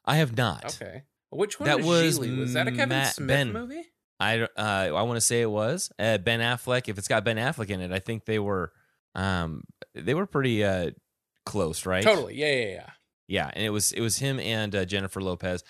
I 0.04 0.16
have 0.16 0.36
not. 0.36 0.80
Okay. 0.80 1.02
Which 1.30 1.58
one 1.58 1.68
That 1.68 1.78
was, 1.78 2.18
was 2.18 2.18
Gigli? 2.18 2.38
Was 2.38 2.52
that 2.52 2.68
a 2.68 2.70
Kevin 2.70 2.90
Matt 2.90 3.14
Smith 3.14 3.28
Ben. 3.28 3.52
movie? 3.52 3.82
I 4.20 4.42
uh, 4.42 4.48
I 4.56 5.02
want 5.02 5.16
to 5.16 5.20
say 5.20 5.40
it 5.40 5.50
was 5.50 5.90
uh, 5.98 6.18
Ben 6.18 6.40
Affleck. 6.40 6.88
If 6.88 6.98
it's 6.98 7.08
got 7.08 7.24
Ben 7.24 7.38
Affleck 7.38 7.70
in 7.70 7.80
it, 7.80 7.90
I 7.90 7.98
think 7.98 8.24
they 8.24 8.38
were 8.38 8.72
um 9.14 9.64
they 9.94 10.14
were 10.14 10.26
pretty 10.26 10.64
uh 10.64 10.90
close, 11.44 11.86
right? 11.86 12.04
Totally. 12.04 12.36
Yeah, 12.36 12.52
yeah, 12.54 12.70
yeah. 12.72 12.90
Yeah, 13.28 13.50
and 13.52 13.64
it 13.64 13.70
was 13.70 13.92
it 13.92 14.00
was 14.00 14.18
him 14.18 14.38
and 14.38 14.74
uh, 14.74 14.84
Jennifer 14.84 15.20
Lopez. 15.20 15.64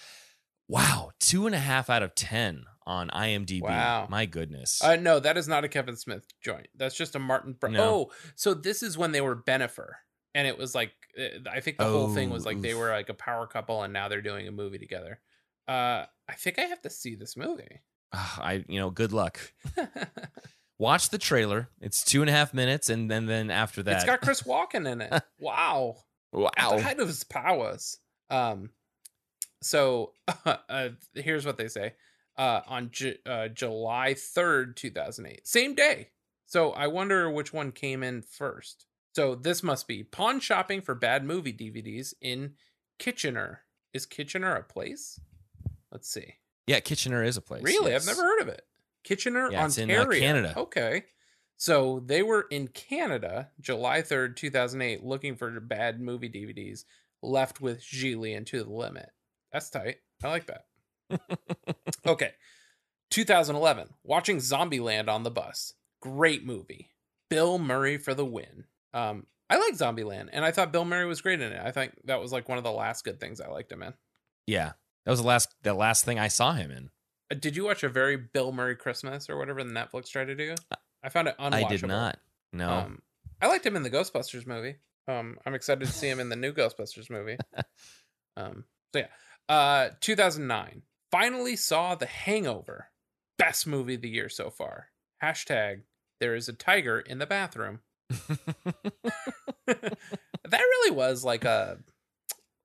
Wow, 0.69 1.13
two 1.21 1.47
and 1.47 1.55
a 1.55 1.59
half 1.59 1.89
out 1.89 2.03
of 2.03 2.15
ten 2.15 2.65
on 2.87 3.09
IMDb. 3.11 3.63
Wow. 3.63 4.07
My 4.11 4.27
goodness. 4.27 4.83
Uh, 4.83 4.97
no, 4.97 5.21
that 5.21 5.37
is 5.37 5.49
not 5.49 5.65
a 5.65 5.69
Kevin 5.69 5.97
Smith 5.97 6.25
joint. 6.43 6.69
That's 6.77 6.95
just 6.97 7.15
a 7.15 7.19
Martin. 7.19 7.55
Br- 7.59 7.69
No. 7.69 7.83
Oh, 7.85 8.13
so 8.35 8.55
this 8.55 8.83
is 8.83 8.97
when 8.99 9.13
they 9.13 9.21
were 9.21 9.37
Bennifer, 9.37 9.91
and 10.35 10.47
it 10.47 10.57
was 10.59 10.75
like 10.75 10.93
uh, 11.19 11.49
I 11.51 11.61
think 11.61 11.79
the 11.79 11.85
whole 11.85 12.15
thing 12.15 12.31
was 12.31 12.45
Oh, 12.47 12.51
like 12.51 12.61
they 12.61 12.75
were 12.75 12.91
like 12.91 13.09
a 13.09 13.15
power 13.15 13.47
couple, 13.47 13.83
and 13.83 13.93
now 13.93 14.09
they're 14.09 14.23
doing 14.23 14.49
a 14.49 14.53
movie 14.53 14.79
together. 14.79 15.21
Uh, 15.69 16.07
I 16.29 16.35
think 16.39 16.59
I 16.59 16.63
have 16.63 16.83
to 16.83 16.91
see 16.91 17.15
this 17.15 17.37
movie. 17.37 17.81
Ah, 18.13 18.41
I 18.43 18.65
you 18.69 18.79
know 18.81 18.91
good 18.91 19.13
luck. 19.13 19.39
Watch 20.79 21.11
the 21.11 21.19
trailer. 21.19 21.69
It's 21.81 22.05
two 22.05 22.23
and 22.23 22.29
a 22.31 22.33
half 22.33 22.53
minutes, 22.53 22.91
and 22.91 23.11
then 23.11 23.27
then 23.27 23.51
after 23.51 23.83
that, 23.85 23.95
It's 23.97 24.05
got 24.05 24.21
Chris 24.21 24.43
Walken 24.43 24.91
in 24.91 25.01
it. 25.01 25.23
Wow. 25.39 25.97
wow. 26.33 26.51
Height 26.59 26.99
of 26.99 27.09
his 27.09 27.25
powers. 27.25 27.99
Um, 28.31 28.71
so 29.61 30.13
uh, 30.47 30.89
here's 31.15 31.45
what 31.47 31.57
they 31.59 31.69
say. 31.69 31.95
Uh, 32.37 32.63
on 32.67 32.91
Ju- 32.91 33.19
uh, 33.27 33.49
July 33.49 34.15
3rd, 34.15 34.75
2008. 34.77 35.47
Same 35.47 35.75
day. 35.75 36.09
So 36.47 36.71
I 36.73 36.87
wonder 36.87 37.31
which 37.31 37.53
one 37.53 37.73
came 37.73 38.03
in 38.03 38.23
first. 38.23 38.87
So 39.15 39.35
this 39.35 39.63
must 39.63 39.87
be 39.87 40.03
pawn 40.03 40.41
shopping 40.41 40.81
for 40.81 40.95
bad 40.95 41.25
movie 41.25 41.53
DVDs 41.53 42.15
in 42.23 42.55
Kitchener. 42.99 43.61
Is 43.93 44.07
Kitchener 44.07 44.55
a 44.55 44.63
place? 44.63 45.21
Let's 45.91 46.09
see. 46.09 46.37
Yeah, 46.67 46.81
Kitchener 46.81 47.23
is 47.23 47.37
a 47.37 47.43
place. 47.43 47.63
Really? 47.63 47.91
yes. 47.93 48.09
I've 48.09 48.17
never 48.17 48.27
heard 48.27 48.41
of 48.41 48.49
it. 48.49 48.63
Kitchener, 49.05 49.51
Yeah, 49.51 49.67
it's 49.67 49.77
in, 49.77 49.91
uh, 49.91 49.95
Ontario. 49.95 50.21
Canada. 50.21 50.55
Okay. 50.57 51.05
So 51.59 52.03
they 52.07 52.23
were 52.23 52.47
in 52.51 52.69
Canada 52.69 53.51
July 53.61 54.01
3rd, 54.01 54.37
2008, 54.37 55.05
looking 55.05 55.37
for 55.37 55.61
bad 55.61 56.01
movie 56.01 56.31
DVDs, 56.31 56.85
left 57.23 57.61
with 57.61 57.83
Gigli 57.83 58.35
and 58.37 58.47
To 58.47 58.65
the 58.65 58.71
Limit. 58.71 59.11
That's 59.53 59.69
tight. 59.71 59.97
I 60.25 60.29
like 60.29 60.47
that. 60.47 60.65
Okay. 62.07 62.33
2011, 63.11 63.89
watching 64.05 64.39
Zombieland 64.39 65.09
on 65.09 65.23
the 65.23 65.31
bus. 65.31 65.75
Great 66.01 66.45
movie. 66.45 66.91
Bill 67.29 67.59
Murray 67.59 67.99
for 67.99 68.15
the 68.15 68.25
win. 68.25 68.65
Um, 68.95 69.27
I 69.49 69.57
like 69.57 69.75
Zombieland, 69.75 70.31
and 70.33 70.45
I 70.45 70.51
thought 70.51 70.73
Bill 70.73 70.85
Murray 70.85 71.07
was 71.07 71.21
great 71.21 71.41
in 71.41 71.53
it. 71.53 71.61
I 71.63 71.71
think 71.71 71.93
that 72.05 72.21
was 72.21 72.33
like 72.33 72.49
one 72.49 72.59
of 72.59 72.65
the 72.65 72.73
last 72.73 73.05
good 73.05 73.21
things 73.21 73.41
I 73.41 73.49
liked 73.49 73.71
him 73.71 73.83
in. 73.83 73.93
Yeah, 74.47 74.73
that 75.05 75.11
was 75.11 75.21
the 75.21 75.27
last 75.27 75.55
the 75.63 75.75
last 75.75 76.05
thing 76.05 76.19
I 76.19 76.29
saw 76.29 76.55
him 76.55 76.71
in. 76.71 76.91
Uh, 77.31 77.35
Did 77.35 77.57
you 77.57 77.65
watch 77.65 77.83
a 77.83 77.89
very 77.89 78.17
Bill 78.17 78.53
Murray 78.53 78.77
Christmas 78.77 79.29
or 79.29 79.37
whatever 79.37 79.63
the 79.63 79.73
Netflix 79.73 80.11
tried 80.11 80.27
to 80.27 80.35
do? 80.35 80.55
I 81.03 81.09
found 81.11 81.29
it 81.29 81.37
unwatchable. 81.39 81.65
I 81.65 81.69
did 81.69 81.87
not. 81.87 82.19
No. 82.53 82.71
Um, 82.71 83.03
I 83.41 83.49
liked 83.49 83.67
him 83.67 83.77
in 83.77 83.83
the 83.83 83.91
Ghostbusters 83.91 84.47
movie. 84.47 84.77
Um, 85.09 85.37
I'm 85.45 85.55
excited 85.55 85.85
to 85.85 85.93
see 85.93 86.09
him 86.09 86.21
in 86.21 86.29
the 86.29 86.37
new 86.37 86.53
Ghostbusters 86.53 87.11
movie. 87.11 87.37
Um, 88.35 88.65
so 88.95 89.01
yeah, 89.01 89.55
uh, 89.55 89.91
2009. 90.01 90.83
Finally 91.13 91.57
saw 91.57 91.95
The 91.95 92.07
Hangover. 92.07 92.89
Best 93.39 93.67
movie 93.67 93.95
of 93.95 94.01
the 94.01 94.09
year 94.09 94.29
so 94.29 94.51
far. 94.51 94.89
Hashtag 95.23 95.83
there 96.21 96.35
is 96.35 96.49
a 96.49 96.53
tiger 96.53 97.01
in 97.01 97.19
the 97.19 97.27
bathroom. 97.27 97.81
that 99.67 99.97
really 100.53 100.91
was 100.91 101.25
like 101.25 101.45
a 101.45 101.79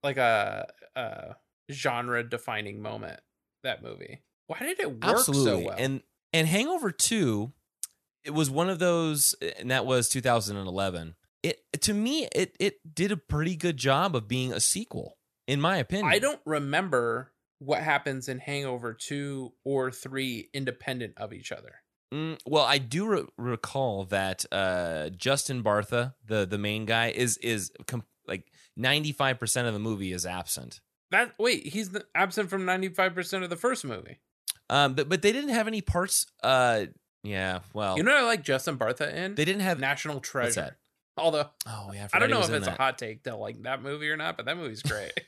like 0.04 0.18
a, 0.18 0.68
a 0.96 1.36
genre 1.72 2.24
defining 2.24 2.82
moment. 2.82 3.20
That 3.64 3.84
movie. 3.84 4.22
Why 4.48 4.60
did 4.60 4.80
it 4.80 4.92
work 4.92 5.18
Absolutely. 5.18 5.64
so 5.64 5.68
well? 5.68 5.76
And 5.78 6.02
and 6.34 6.48
Hangover 6.48 6.92
2 6.92 7.52
it 8.24 8.32
was 8.32 8.50
one 8.50 8.70
of 8.70 8.80
those 8.80 9.36
and 9.60 9.72
that 9.72 9.86
was 9.86 10.08
2011. 10.10 11.16
It 11.44 11.62
to 11.82 11.94
me 11.94 12.28
it 12.34 12.56
it 12.60 12.76
did 12.94 13.12
a 13.12 13.18
pretty 13.18 13.56
good 13.56 13.78
job 13.78 14.16
of 14.16 14.28
being 14.28 14.54
a 14.54 14.60
sequel. 14.60 15.18
in 15.48 15.60
my 15.60 15.78
opinion. 15.78 16.12
I 16.12 16.20
don't 16.20 16.42
remember 16.46 17.34
what 17.60 17.82
happens 17.82 18.30
in 18.30 18.40
Hangover 18.40 18.94
2 18.94 19.52
or 19.64 19.92
3 19.92 20.50
independent 20.54 21.14
of 21.18 21.34
each 21.34 21.52
other. 21.52 21.76
Mm, 22.14 22.40
well, 22.46 22.64
I 22.64 22.78
do 22.78 23.06
re- 23.06 23.26
recall 23.38 24.06
that 24.06 24.46
uh, 24.52 25.10
Justin 25.10 25.62
Bartha, 25.62 26.14
the 26.26 26.46
the 26.46 26.58
main 26.58 26.86
guy, 26.86 27.10
is 27.10 27.36
is 27.40 27.70
com- 27.86 28.06
like 28.26 28.46
ninety 28.78 29.12
five 29.12 29.40
percent 29.40 29.68
of 29.68 29.74
the 29.74 29.80
movie 29.80 30.14
is 30.14 30.26
absent. 30.26 30.80
That 31.12 31.34
wait, 31.38 31.68
he's 31.68 31.90
the, 31.90 32.06
absent 32.16 32.50
from 32.50 32.64
95% 32.66 33.44
of 33.44 33.50
the 33.50 33.56
first 33.56 33.86
movie. 33.86 34.20
Um, 34.70 34.94
but 34.94 35.10
but 35.10 35.22
they 35.22 35.32
didn't 35.32 35.50
have 35.52 35.68
any 35.68 35.82
parts. 35.82 36.28
Uh, 36.44 36.86
yeah. 37.24 37.60
Well, 37.74 37.98
You 37.98 38.04
know 38.04 38.14
what 38.14 38.24
I 38.24 38.26
like 38.26 38.44
Justin 38.44 38.78
Bartha 38.78 39.14
in? 39.14 39.36
they 39.36 39.46
didn't 39.46 39.62
have. 39.62 39.80
National 39.80 40.20
Treasure. 40.20 40.62
that? 40.62 40.76
Although 41.18 41.50
Oh 41.66 41.92
yeah, 41.94 42.06
I 42.06 42.08
forgot 42.08 42.20
don't 42.20 42.30
know 42.30 42.42
if 42.42 42.50
it's 42.50 42.68
a 42.68 42.72
hot 42.72 42.98
take 42.98 43.24
to 43.24 43.36
like 43.36 43.64
that 43.64 43.82
movie 43.82 44.10
or 44.10 44.18
not, 44.18 44.38
but 44.38 44.46
that 44.46 44.58
movie's 44.58 44.84
great. 44.84 45.12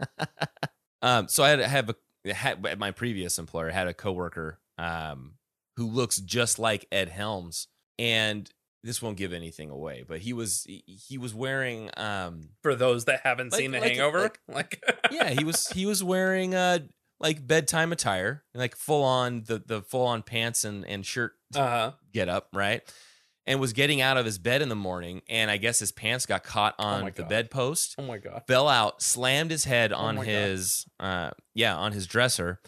Um, 1.02 1.28
so 1.28 1.42
I 1.42 1.50
had 1.50 1.60
have 1.60 1.90
a 1.90 2.32
had, 2.32 2.64
at 2.66 2.78
my 2.78 2.90
previous 2.92 3.38
employer 3.38 3.70
had 3.70 3.88
a 3.88 3.94
coworker 3.94 4.60
um 4.78 5.34
who 5.76 5.86
looks 5.88 6.18
just 6.18 6.58
like 6.58 6.86
Ed 6.92 7.08
Helms, 7.08 7.66
and 7.98 8.48
this 8.84 9.00
won't 9.02 9.16
give 9.16 9.32
anything 9.32 9.70
away, 9.70 10.04
but 10.06 10.20
he 10.20 10.32
was 10.32 10.64
he, 10.66 11.18
was 11.18 11.34
wearing 11.34 11.90
um 11.96 12.50
For 12.62 12.74
those 12.74 13.04
that 13.06 13.20
haven't 13.24 13.52
Like- 13.52 13.58
seen 13.60 13.70
The 13.72 13.80
like- 13.80 13.90
Hangover, 13.92 14.20
like- 14.20 14.38
like, 14.48 14.82
yeah 15.10 15.30
he 15.30 15.44
was 15.44 15.68
he 15.68 15.86
was 15.86 16.02
wearing 16.04 16.54
uh 16.54 16.80
like 17.20 17.46
bedtime 17.46 17.92
attire 17.92 18.42
like 18.54 18.74
full 18.76 19.04
on 19.04 19.44
the 19.46 19.62
the 19.64 19.82
full 19.82 20.06
on 20.06 20.22
pants 20.22 20.64
and 20.64 20.84
and 20.86 21.06
shirt 21.06 21.32
uh 21.54 21.58
huh. 21.68 21.92
get 22.12 22.28
up 22.28 22.48
right 22.52 22.82
and 23.46 23.58
was 23.60 23.72
getting 23.72 24.00
out 24.00 24.16
of 24.16 24.24
his 24.24 24.38
bed 24.38 24.62
in 24.62 24.68
the 24.68 24.76
morning 24.76 25.22
and 25.28 25.50
i 25.50 25.56
guess 25.56 25.78
his 25.78 25.90
pants 25.92 26.26
got 26.26 26.44
caught 26.44 26.74
my 26.78 26.84
on 26.84 27.12
the 27.14 27.24
bedpost 27.24 27.94
Oh 27.98 28.02
my 28.02 28.18
god. 28.18 28.42
fell 28.46 28.68
out 28.68 29.02
slammed 29.02 29.50
his 29.50 29.64
head 29.64 29.92
on 29.92 30.16
my 30.16 30.24
God. 30.24 30.30
his 30.30 30.86
uh 31.00 31.30
yeah 31.54 31.76
on 31.76 31.92
his 31.92 32.06
dresser 32.06 32.60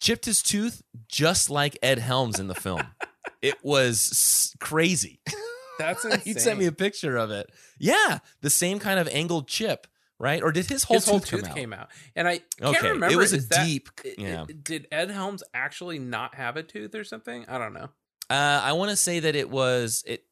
chipped 0.00 0.24
his 0.24 0.42
tooth 0.42 0.82
just 1.08 1.50
like 1.50 1.78
ed 1.82 1.98
helms 1.98 2.38
in 2.40 2.46
the 2.48 2.54
film 2.54 2.82
it 3.42 3.54
was 3.62 4.08
s- 4.12 4.54
crazy 4.60 5.20
That's 5.78 6.04
insane. 6.04 6.20
he 6.24 6.34
sent 6.34 6.58
me 6.58 6.66
a 6.66 6.72
picture 6.72 7.16
of 7.16 7.30
it 7.30 7.50
yeah 7.78 8.18
the 8.40 8.50
same 8.50 8.78
kind 8.78 8.98
of 9.00 9.08
angled 9.08 9.48
chip 9.48 9.86
right 10.20 10.40
or 10.42 10.52
did 10.52 10.66
his 10.66 10.84
whole, 10.84 10.96
His 10.98 11.06
whole 11.08 11.18
tooth, 11.20 11.30
tooth 11.30 11.42
come 11.42 11.50
out 11.50 11.56
came 11.56 11.72
out, 11.72 11.88
and 12.14 12.28
I 12.28 12.38
can't 12.60 12.76
okay 12.76 12.90
remember. 12.92 13.12
it 13.12 13.16
was 13.16 13.32
a 13.32 13.38
that- 13.48 13.66
deep 13.66 13.88
yeah 14.16 14.44
Did 14.62 14.86
Ed 14.92 15.10
Helms 15.10 15.42
actually 15.52 15.98
not 15.98 16.36
have 16.36 16.56
a 16.56 16.62
tooth 16.62 16.94
or 16.94 17.02
something? 17.02 17.44
I 17.48 17.58
don't 17.58 17.72
know. 17.74 17.88
Uh, 18.30 18.60
I 18.62 18.72
want 18.72 18.90
to 18.90 18.96
say 18.96 19.20
that 19.20 19.34
it 19.36 19.50
was 19.50 20.02
it. 20.06 20.24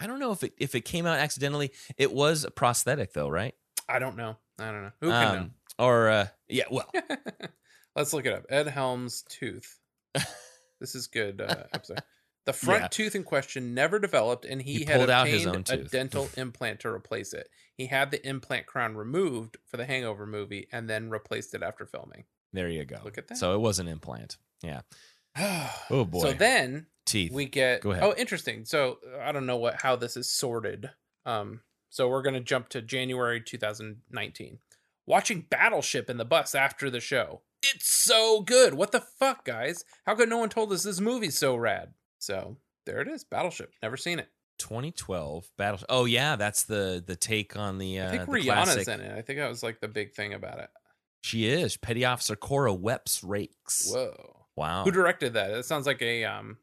I 0.00 0.06
don't 0.06 0.18
know 0.20 0.32
if 0.32 0.42
it 0.42 0.54
if 0.58 0.74
it 0.74 0.82
came 0.82 1.06
out 1.06 1.18
accidentally. 1.18 1.72
It 1.96 2.12
was 2.12 2.44
a 2.44 2.50
prosthetic 2.50 3.12
though, 3.12 3.28
right? 3.28 3.54
I 3.88 3.98
don't 3.98 4.16
know. 4.16 4.36
I 4.58 4.70
don't 4.70 4.82
know. 4.82 4.92
Who 5.00 5.10
can 5.10 5.36
Um, 5.38 5.54
Or 5.78 6.08
uh, 6.08 6.26
yeah, 6.48 6.64
well. 6.70 6.90
Let's 7.96 8.12
look 8.12 8.26
it 8.26 8.32
up. 8.32 8.44
Ed 8.50 8.66
Helms 8.68 9.22
tooth. 9.28 9.78
This 10.80 10.96
is 10.96 11.06
good. 11.06 11.40
Uh, 11.40 11.64
episode. 11.72 12.00
The 12.44 12.52
front 12.64 12.82
Yeah. 12.82 12.88
tooth 12.88 13.14
in 13.14 13.22
question 13.22 13.72
never 13.74 13.98
developed, 13.98 14.44
and 14.44 14.60
he, 14.60 14.78
He 14.80 14.84
had 14.84 15.08
obtained 15.08 15.70
a 15.70 15.76
dental 15.78 16.28
implant 16.36 16.80
to 16.80 16.88
replace 16.88 17.32
it. 17.32 17.48
He 17.76 17.86
had 17.86 18.10
the 18.10 18.26
implant 18.28 18.66
crown 18.66 18.96
removed 18.96 19.56
for 19.66 19.76
the 19.78 19.86
Hangover 19.86 20.26
movie, 20.26 20.66
and 20.72 20.90
then 20.90 21.08
replaced 21.10 21.54
it 21.54 21.62
after 21.62 21.86
filming. 21.86 22.24
there 22.52 22.68
you 22.68 22.84
go. 22.84 22.98
Look 23.04 23.16
at 23.16 23.28
that. 23.28 23.38
So 23.38 23.54
it 23.54 23.60
was 23.60 23.78
an 23.78 23.88
implant. 23.88 24.36
Yeah. 24.62 24.80
Oh 25.90 26.04
boy. 26.04 26.20
So 26.20 26.32
then 26.32 26.86
Teeth. 27.06 27.32
we 27.32 27.44
get 27.46 27.82
Go 27.82 27.90
ahead. 27.92 28.02
oh 28.04 28.14
interesting 28.16 28.64
so 28.64 28.98
i 29.22 29.30
don't 29.32 29.46
know 29.46 29.56
what 29.56 29.80
how 29.82 29.94
this 29.96 30.16
is 30.16 30.30
sorted 30.32 30.90
um 31.26 31.60
so 31.90 32.08
we're 32.08 32.22
gonna 32.22 32.40
jump 32.40 32.68
to 32.70 32.80
january 32.82 33.40
2019 33.40 34.58
watching 35.06 35.46
battleship 35.50 36.08
in 36.08 36.16
the 36.16 36.24
bus 36.24 36.54
after 36.54 36.88
the 36.90 37.00
show 37.00 37.42
it's 37.62 37.86
so 37.88 38.40
good 38.40 38.74
what 38.74 38.92
the 38.92 39.00
fuck 39.00 39.44
guys 39.44 39.84
how 40.06 40.14
could 40.14 40.28
no 40.28 40.38
one 40.38 40.48
told 40.48 40.72
us 40.72 40.82
this 40.82 41.00
movie's 41.00 41.38
so 41.38 41.54
rad 41.56 41.92
so 42.18 42.56
there 42.86 43.00
it 43.00 43.08
is 43.08 43.22
battleship 43.24 43.72
never 43.82 43.96
seen 43.96 44.18
it 44.18 44.28
2012 44.58 45.50
battle. 45.58 45.80
Oh 45.88 46.04
yeah, 46.04 46.36
that's 46.36 46.62
the 46.62 47.02
the 47.04 47.16
take 47.16 47.56
on 47.56 47.78
the. 47.78 47.98
Uh, 47.98 48.06
i 48.08 48.10
think 48.16 48.22
rihanna's 48.28 48.74
classic. 48.74 48.88
in 48.88 49.00
it 49.00 49.18
i 49.18 49.20
think 49.20 49.40
that 49.40 49.48
was 49.48 49.62
like 49.64 49.80
the 49.80 49.88
big 49.88 50.12
thing 50.14 50.32
about 50.32 50.60
it 50.60 50.70
She 51.22 51.46
is 51.46 51.76
Petty 51.76 52.04
Officer 52.04 52.36
Cora 52.36 52.72
Weps 52.74 53.22
Raikes. 53.24 53.92
whoa 53.92 54.46
Wow. 54.56 54.84
who 54.84 54.92
directed 54.92 55.34
that 55.34 55.50
that 55.52 55.64
sounds 55.64 55.86
like 55.86 56.00
a 56.02 56.24
um 56.24 56.58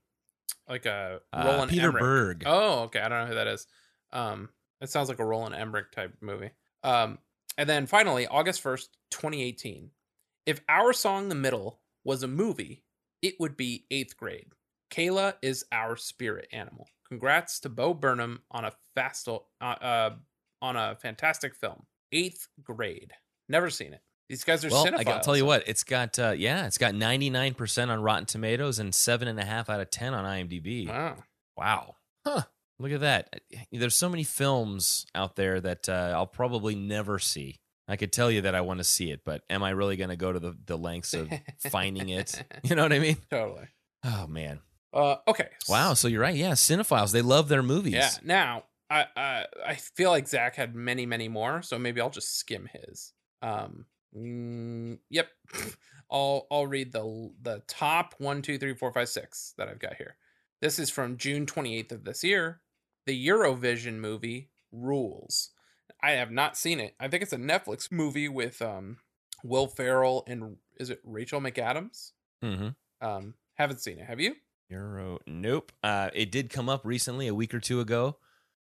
like 0.67 0.85
a 0.85 1.21
Uh, 1.33 1.43
roland 1.45 1.71
Peter 1.71 1.87
Emmerich. 1.89 2.01
Berg. 2.01 2.43
Oh, 2.45 2.79
okay. 2.83 2.99
I 2.99 3.09
don't 3.09 3.21
know 3.21 3.27
who 3.27 3.35
that 3.35 3.47
is. 3.47 3.67
Um, 4.13 4.49
it 4.81 4.89
sounds 4.89 5.09
like 5.09 5.19
a 5.19 5.25
Roland 5.25 5.55
Emmerich 5.55 5.91
type 5.91 6.13
movie. 6.21 6.51
Um, 6.83 7.19
and 7.57 7.69
then 7.69 7.85
finally, 7.87 8.27
August 8.27 8.63
1st, 8.63 8.87
2018. 9.11 9.91
If 10.45 10.61
Our 10.69 10.93
Song 10.93 11.29
The 11.29 11.35
Middle 11.35 11.79
was 12.03 12.23
a 12.23 12.27
movie, 12.27 12.83
it 13.21 13.35
would 13.39 13.55
be 13.55 13.85
eighth 13.91 14.17
grade. 14.17 14.47
Kayla 14.91 15.35
is 15.41 15.65
our 15.71 15.95
spirit 15.95 16.47
animal. 16.51 16.87
Congrats 17.07 17.59
to 17.61 17.69
Bo 17.69 17.93
Burnham 17.93 18.41
on 18.49 18.65
a 18.65 18.71
fastal, 18.95 19.49
uh, 19.61 19.65
uh, 19.81 20.15
on 20.61 20.75
a 20.75 20.95
fantastic 20.95 21.55
film. 21.55 21.85
Eighth 22.11 22.47
grade. 22.63 23.11
Never 23.47 23.69
seen 23.69 23.93
it. 23.93 24.01
These 24.31 24.45
guys 24.45 24.63
are 24.63 24.69
well, 24.69 24.85
cinephiles. 24.85 24.99
I 24.99 25.03
got 25.03 25.21
to 25.21 25.25
tell 25.25 25.35
you 25.35 25.45
what, 25.45 25.67
it's 25.67 25.83
got 25.83 26.17
uh, 26.17 26.33
yeah, 26.37 26.65
it's 26.65 26.77
got 26.77 26.93
99% 26.93 27.89
on 27.89 28.01
Rotten 28.01 28.25
Tomatoes 28.25 28.79
and 28.79 28.95
seven 28.95 29.27
and 29.27 29.37
a 29.37 29.43
half 29.43 29.69
out 29.69 29.81
of 29.81 29.89
10 29.89 30.13
on 30.13 30.23
IMDb. 30.23 30.87
Wow. 30.87 31.17
Wow. 31.57 31.95
Huh. 32.25 32.43
Look 32.79 32.93
at 32.93 33.01
that. 33.01 33.41
There's 33.73 33.97
so 33.97 34.07
many 34.07 34.23
films 34.23 35.05
out 35.13 35.35
there 35.35 35.59
that 35.59 35.89
uh, 35.89 36.13
I'll 36.15 36.27
probably 36.27 36.75
never 36.75 37.19
see. 37.19 37.59
I 37.89 37.97
could 37.97 38.13
tell 38.13 38.31
you 38.31 38.39
that 38.43 38.55
I 38.55 38.61
want 38.61 38.77
to 38.77 38.85
see 38.85 39.11
it, 39.11 39.25
but 39.25 39.41
am 39.49 39.63
I 39.63 39.71
really 39.71 39.97
going 39.97 40.11
to 40.11 40.15
go 40.15 40.31
to 40.31 40.39
the, 40.39 40.55
the 40.65 40.77
lengths 40.77 41.13
of 41.13 41.29
finding 41.69 42.07
it? 42.07 42.41
You 42.63 42.77
know 42.77 42.83
what 42.83 42.93
I 42.93 42.99
mean? 42.99 43.17
Totally. 43.29 43.67
Oh, 44.05 44.27
man. 44.27 44.61
Uh, 44.93 45.17
okay. 45.27 45.49
Wow. 45.67 45.93
So 45.93 46.07
you're 46.07 46.21
right. 46.21 46.35
Yeah. 46.35 46.53
Cinephiles, 46.53 47.11
they 47.11 47.21
love 47.21 47.49
their 47.49 47.63
movies. 47.63 47.95
Yeah. 47.95 48.11
Now, 48.23 48.63
I 48.89 49.07
I 49.15 49.45
I 49.67 49.75
feel 49.75 50.09
like 50.09 50.27
Zach 50.29 50.55
had 50.55 50.73
many 50.73 51.05
many 51.05 51.29
more, 51.29 51.61
so 51.61 51.79
maybe 51.79 51.99
I'll 51.99 52.09
just 52.09 52.37
skim 52.37 52.69
his. 52.71 53.13
Um. 53.41 53.85
Mm, 54.15 54.97
yep. 55.09 55.29
I'll 56.11 56.47
I'll 56.51 56.67
read 56.67 56.91
the 56.91 57.31
the 57.41 57.61
top 57.67 58.15
one 58.17 58.41
two 58.41 58.57
three 58.57 58.75
four 58.75 58.91
five 58.91 59.09
six 59.09 59.53
that 59.57 59.67
I've 59.69 59.79
got 59.79 59.95
here. 59.95 60.17
This 60.61 60.77
is 60.79 60.89
from 60.89 61.17
June 61.17 61.45
twenty 61.45 61.77
eighth 61.77 61.91
of 61.91 62.03
this 62.03 62.23
year. 62.23 62.61
The 63.05 63.27
Eurovision 63.27 63.95
movie 63.95 64.49
rules. 64.71 65.51
I 66.03 66.11
have 66.11 66.31
not 66.31 66.57
seen 66.57 66.79
it. 66.79 66.95
I 66.99 67.07
think 67.07 67.23
it's 67.23 67.33
a 67.33 67.37
Netflix 67.37 67.91
movie 67.91 68.27
with 68.27 68.61
um 68.61 68.97
Will 69.43 69.67
Ferrell 69.67 70.23
and 70.27 70.57
is 70.77 70.89
it 70.89 70.99
Rachel 71.03 71.39
McAdams? 71.41 72.11
Mm-hmm. 72.43 72.69
Um, 73.07 73.35
haven't 73.55 73.81
seen 73.81 73.99
it. 73.99 74.05
Have 74.05 74.19
you? 74.19 74.35
Euro. 74.69 75.19
Nope. 75.27 75.71
Uh, 75.83 76.09
it 76.13 76.31
did 76.31 76.49
come 76.49 76.69
up 76.69 76.81
recently, 76.85 77.27
a 77.27 77.35
week 77.35 77.53
or 77.53 77.59
two 77.59 77.79
ago. 77.81 78.17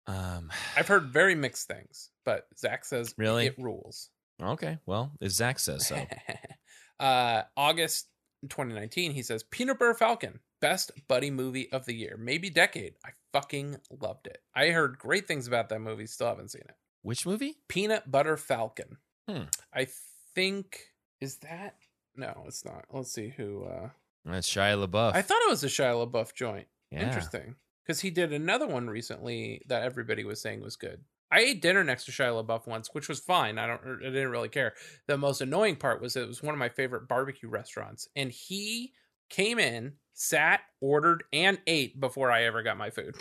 Um, 0.07 0.51
I've 0.77 0.87
heard 0.87 1.05
very 1.09 1.35
mixed 1.35 1.67
things, 1.67 2.09
but 2.25 2.47
Zach 2.57 2.85
says 2.85 3.13
Really? 3.17 3.47
it 3.47 3.55
rules. 3.57 4.09
Okay. 4.41 4.77
Well, 4.85 5.11
if 5.21 5.31
Zach 5.31 5.59
says 5.59 5.87
so. 5.87 6.05
uh, 6.99 7.43
August 7.55 8.07
2019, 8.43 9.11
he 9.11 9.23
says 9.23 9.43
Peanut 9.43 9.79
Butter 9.79 9.93
Falcon, 9.93 10.39
best 10.61 10.91
buddy 11.07 11.31
movie 11.31 11.71
of 11.71 11.85
the 11.85 11.93
year, 11.93 12.17
maybe 12.19 12.49
decade. 12.49 12.95
I 13.05 13.09
fucking 13.33 13.77
loved 14.01 14.27
it. 14.27 14.39
I 14.55 14.69
heard 14.69 14.97
great 14.99 15.27
things 15.27 15.47
about 15.47 15.69
that 15.69 15.81
movie. 15.81 16.07
Still 16.07 16.27
haven't 16.27 16.51
seen 16.51 16.63
it. 16.67 16.75
Which 17.01 17.25
movie? 17.25 17.57
Peanut 17.67 18.09
Butter 18.09 18.37
Falcon. 18.37 18.97
Hmm. 19.29 19.43
I 19.73 19.87
think 20.35 20.79
is 21.19 21.37
that 21.37 21.75
no, 22.17 22.43
it's 22.47 22.65
not. 22.65 22.85
Let's 22.91 23.11
see 23.11 23.29
who. 23.29 23.63
uh 23.65 23.89
That's 24.25 24.49
Shia 24.49 24.85
LaBeouf. 24.85 25.13
I 25.13 25.21
thought 25.21 25.41
it 25.43 25.49
was 25.49 25.63
a 25.63 25.67
Shia 25.67 26.05
LaBeouf 26.09 26.33
joint. 26.33 26.67
yeah. 26.91 27.05
Interesting. 27.05 27.55
Because 27.85 28.01
he 28.01 28.09
did 28.09 28.33
another 28.33 28.67
one 28.67 28.89
recently 28.89 29.61
that 29.67 29.83
everybody 29.83 30.25
was 30.25 30.41
saying 30.41 30.61
was 30.61 30.75
good. 30.75 30.99
I 31.31 31.39
ate 31.41 31.61
dinner 31.61 31.83
next 31.83 32.05
to 32.05 32.11
Shia 32.11 32.45
LaBeouf 32.45 32.67
once, 32.67 32.89
which 32.93 33.09
was 33.09 33.19
fine. 33.19 33.57
I 33.57 33.67
don't 33.67 33.81
er, 33.83 33.99
I 34.01 34.05
didn't 34.05 34.31
really 34.31 34.49
care. 34.49 34.73
The 35.07 35.17
most 35.17 35.41
annoying 35.41 35.75
part 35.75 36.01
was 36.01 36.15
it 36.15 36.27
was 36.27 36.41
one 36.41 36.53
of 36.53 36.59
my 36.59 36.69
favorite 36.69 37.07
barbecue 37.07 37.49
restaurants. 37.49 38.07
And 38.15 38.31
he 38.31 38.93
came 39.29 39.59
in, 39.59 39.93
sat, 40.13 40.61
ordered, 40.79 41.25
and 41.33 41.59
ate 41.67 41.99
before 41.99 42.31
I 42.31 42.43
ever 42.43 42.63
got 42.63 42.77
my 42.77 42.89
food. 42.91 43.15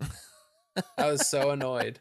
I 0.98 1.10
was 1.10 1.28
so 1.28 1.50
annoyed. 1.50 1.98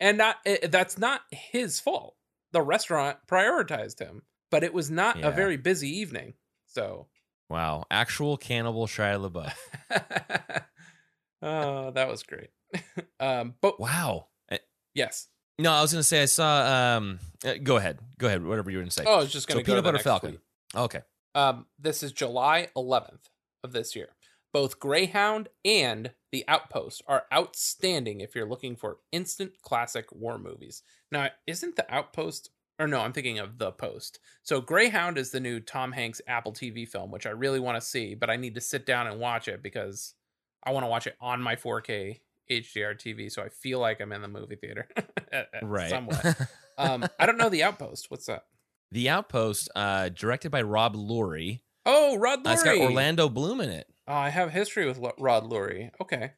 And 0.00 0.18
not 0.18 0.36
it, 0.44 0.70
that's 0.72 0.98
not 0.98 1.20
his 1.30 1.78
fault. 1.80 2.16
The 2.52 2.62
restaurant 2.62 3.18
prioritized 3.28 3.98
him, 3.98 4.22
but 4.50 4.64
it 4.64 4.72
was 4.74 4.90
not 4.90 5.18
Yeah. 5.18 5.28
a 5.28 5.30
very 5.30 5.56
busy 5.56 5.88
evening. 5.98 6.34
So 6.66 7.08
Wow. 7.48 7.84
Actual 7.90 8.36
cannibal 8.36 8.86
Shia 8.86 9.30
LaBeouf. 9.30 9.54
oh, 11.42 11.90
that 11.92 12.08
was 12.08 12.22
great. 12.22 12.48
um, 13.20 13.54
but 13.60 13.80
Wow. 13.80 14.28
Uh, 14.50 14.58
yes. 14.94 15.28
No, 15.58 15.72
I 15.72 15.80
was 15.80 15.92
going 15.92 16.00
to 16.00 16.04
say 16.04 16.22
I 16.22 16.26
saw. 16.26 16.96
Um, 16.96 17.18
uh, 17.44 17.54
go 17.62 17.76
ahead. 17.76 17.98
Go 18.18 18.26
ahead. 18.26 18.44
Whatever 18.44 18.70
you 18.70 18.76
were 18.76 18.82
going 18.82 18.90
to 18.90 18.94
say. 18.94 19.04
Oh, 19.06 19.14
I 19.14 19.18
was 19.20 19.32
just 19.32 19.48
going 19.48 19.60
so 19.60 19.62
go 19.62 19.72
peanut 19.72 19.84
butter 19.84 19.98
falcon. 19.98 20.38
Okay. 20.74 21.00
Um, 21.34 21.66
this 21.78 22.02
is 22.02 22.12
July 22.12 22.68
11th 22.76 23.30
of 23.64 23.72
this 23.72 23.96
year. 23.96 24.08
Both 24.52 24.78
Greyhound 24.78 25.48
and 25.64 26.12
The 26.32 26.44
Outpost 26.48 27.02
are 27.06 27.24
outstanding 27.32 28.20
if 28.20 28.34
you're 28.34 28.48
looking 28.48 28.76
for 28.76 28.98
instant 29.12 29.60
classic 29.62 30.06
war 30.12 30.38
movies. 30.38 30.82
Now, 31.10 31.28
isn't 31.46 31.76
The 31.76 31.94
Outpost 31.94 32.50
or 32.78 32.86
no, 32.86 33.00
I'm 33.00 33.12
thinking 33.12 33.38
of 33.38 33.58
The 33.58 33.72
Post. 33.72 34.18
So 34.42 34.60
Greyhound 34.60 35.18
is 35.18 35.30
the 35.30 35.40
new 35.40 35.60
Tom 35.60 35.92
Hanks 35.92 36.20
Apple 36.26 36.52
TV 36.52 36.86
film, 36.86 37.10
which 37.10 37.26
I 37.26 37.30
really 37.30 37.60
want 37.60 37.80
to 37.80 37.86
see, 37.86 38.14
but 38.14 38.30
I 38.30 38.36
need 38.36 38.54
to 38.54 38.60
sit 38.60 38.84
down 38.84 39.06
and 39.06 39.18
watch 39.18 39.48
it 39.48 39.62
because 39.62 40.14
I 40.62 40.72
want 40.72 40.84
to 40.84 40.88
watch 40.88 41.06
it 41.06 41.16
on 41.20 41.40
my 41.40 41.56
4K 41.56 42.20
HDR 42.50 42.94
TV, 42.94 43.30
so 43.30 43.42
I 43.42 43.48
feel 43.48 43.80
like 43.80 44.00
I'm 44.00 44.12
in 44.12 44.22
the 44.22 44.28
movie 44.28 44.56
theater. 44.56 44.88
right. 45.62 45.90
Somewhat. 45.90 46.40
um, 46.78 47.06
I 47.18 47.26
don't 47.26 47.38
know 47.38 47.48
The 47.48 47.62
Outpost. 47.62 48.10
What's 48.10 48.26
that? 48.26 48.44
the 48.92 49.08
Outpost, 49.08 49.68
uh, 49.74 50.08
directed 50.10 50.50
by 50.50 50.62
Rob 50.62 50.94
Lurie. 50.94 51.60
Oh, 51.84 52.16
Rod 52.16 52.46
Uh, 52.46 52.50
it's 52.50 52.62
got 52.62 52.78
Orlando 52.78 53.28
Bloom 53.28 53.60
in 53.60 53.70
it. 53.70 53.86
Oh, 54.08 54.14
I 54.14 54.28
have 54.28 54.50
history 54.52 54.86
with 54.86 54.98
Lo- 54.98 55.14
Rod 55.18 55.44
Lurie. 55.44 55.90
Okay. 56.00 56.32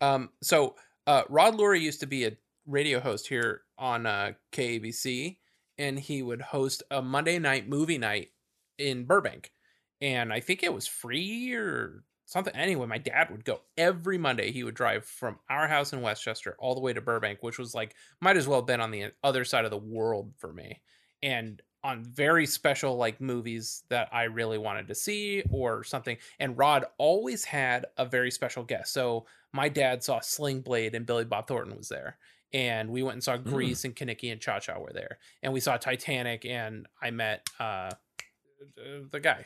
Um, 0.00 0.30
so 0.42 0.76
uh, 1.06 1.22
Rod 1.28 1.54
Lurie 1.54 1.80
used 1.80 2.00
to 2.00 2.06
be 2.06 2.24
a 2.24 2.36
radio 2.66 3.00
host 3.00 3.28
here 3.28 3.62
on 3.78 4.06
uh, 4.06 4.32
KABC, 4.52 5.38
and 5.78 5.98
he 5.98 6.22
would 6.22 6.40
host 6.40 6.82
a 6.90 7.02
Monday 7.02 7.38
night 7.38 7.68
movie 7.68 7.98
night 7.98 8.30
in 8.78 9.04
Burbank, 9.04 9.52
and 10.00 10.32
I 10.32 10.40
think 10.40 10.62
it 10.62 10.72
was 10.72 10.86
free 10.86 11.54
or 11.54 12.04
something. 12.34 12.54
Anyway, 12.54 12.86
my 12.86 12.98
dad 12.98 13.30
would 13.30 13.44
go 13.44 13.60
every 13.78 14.18
Monday. 14.18 14.50
He 14.50 14.64
would 14.64 14.74
drive 14.74 15.06
from 15.06 15.38
our 15.48 15.68
house 15.68 15.92
in 15.92 16.02
Westchester 16.02 16.56
all 16.58 16.74
the 16.74 16.80
way 16.80 16.92
to 16.92 17.00
Burbank, 17.00 17.42
which 17.42 17.58
was 17.58 17.74
like 17.74 17.94
might 18.20 18.36
as 18.36 18.46
well 18.46 18.58
have 18.58 18.66
been 18.66 18.80
on 18.80 18.90
the 18.90 19.12
other 19.22 19.44
side 19.44 19.64
of 19.64 19.70
the 19.70 19.78
world 19.78 20.34
for 20.36 20.52
me, 20.52 20.82
and 21.22 21.62
on 21.84 22.02
very 22.02 22.44
special 22.44 22.96
like 22.96 23.20
movies 23.20 23.84
that 23.88 24.08
I 24.10 24.24
really 24.24 24.58
wanted 24.58 24.88
to 24.88 24.94
see 24.94 25.44
or 25.50 25.84
something. 25.84 26.16
And 26.40 26.58
Rod 26.58 26.86
always 26.98 27.44
had 27.44 27.86
a 27.96 28.04
very 28.04 28.30
special 28.30 28.64
guest. 28.64 28.92
So 28.92 29.26
my 29.52 29.68
dad 29.68 30.02
saw 30.02 30.18
Sling 30.20 30.62
Blade 30.62 30.94
and 30.94 31.06
Billy 31.06 31.26
Bob 31.26 31.46
Thornton 31.46 31.76
was 31.76 31.88
there. 31.88 32.18
And 32.52 32.88
we 32.88 33.02
went 33.02 33.14
and 33.14 33.22
saw 33.22 33.36
Grease 33.36 33.84
and 33.84 33.94
Kenickie 33.94 34.32
and 34.32 34.40
Cha 34.40 34.60
Cha 34.60 34.78
were 34.78 34.92
there. 34.94 35.18
And 35.42 35.52
we 35.52 35.60
saw 35.60 35.76
Titanic 35.76 36.46
and 36.46 36.86
I 37.00 37.10
met 37.10 37.46
uh 37.60 37.90
the 39.10 39.20
guy. 39.20 39.44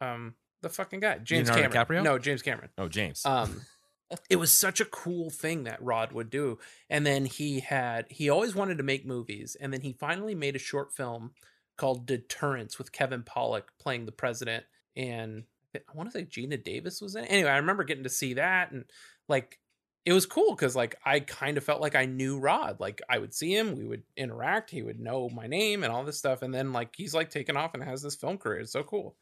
Um 0.00 0.34
the 0.62 0.68
fucking 0.68 1.00
guy. 1.00 1.18
James 1.18 1.48
Leonardo 1.48 1.72
Cameron. 1.72 2.04
DiCaprio? 2.04 2.04
No, 2.04 2.18
James 2.18 2.42
Cameron. 2.42 2.70
Oh, 2.78 2.88
James. 2.88 3.24
Um, 3.24 3.62
it 4.30 4.36
was 4.36 4.52
such 4.52 4.80
a 4.80 4.84
cool 4.84 5.30
thing 5.30 5.64
that 5.64 5.82
Rod 5.82 6.12
would 6.12 6.30
do. 6.30 6.58
And 6.88 7.06
then 7.06 7.24
he 7.24 7.60
had 7.60 8.06
he 8.08 8.30
always 8.30 8.54
wanted 8.54 8.78
to 8.78 8.84
make 8.84 9.06
movies, 9.06 9.56
and 9.60 9.72
then 9.72 9.80
he 9.80 9.92
finally 9.92 10.34
made 10.34 10.56
a 10.56 10.60
short 10.60 10.92
film 10.92 11.32
called 11.76 12.06
Deterrence 12.06 12.78
with 12.78 12.92
Kevin 12.92 13.22
Pollak 13.22 13.64
playing 13.78 14.06
the 14.06 14.12
president, 14.12 14.64
and 14.96 15.44
I 15.74 15.80
want 15.94 16.10
to 16.10 16.18
say 16.18 16.24
Geena 16.24 16.62
Davis 16.62 17.00
was 17.00 17.16
in 17.16 17.24
it. 17.24 17.30
Anyway, 17.30 17.50
I 17.50 17.56
remember 17.56 17.84
getting 17.84 18.04
to 18.04 18.10
see 18.10 18.34
that, 18.34 18.70
and 18.70 18.84
like 19.28 19.58
it 20.04 20.12
was 20.12 20.24
cool 20.24 20.54
because 20.54 20.76
like 20.76 20.96
I 21.04 21.20
kind 21.20 21.58
of 21.58 21.64
felt 21.64 21.80
like 21.80 21.96
I 21.96 22.06
knew 22.06 22.38
Rod. 22.38 22.80
Like 22.80 23.02
I 23.08 23.18
would 23.18 23.34
see 23.34 23.54
him, 23.54 23.76
we 23.76 23.84
would 23.84 24.04
interact, 24.16 24.70
he 24.70 24.82
would 24.82 25.00
know 25.00 25.28
my 25.28 25.46
name 25.48 25.82
and 25.82 25.92
all 25.92 26.04
this 26.04 26.18
stuff, 26.18 26.42
and 26.42 26.54
then 26.54 26.72
like 26.72 26.94
he's 26.96 27.14
like 27.14 27.30
taken 27.30 27.56
off 27.56 27.74
and 27.74 27.82
has 27.82 28.02
this 28.02 28.14
film 28.14 28.38
career. 28.38 28.60
It's 28.60 28.72
so 28.72 28.84
cool. 28.84 29.16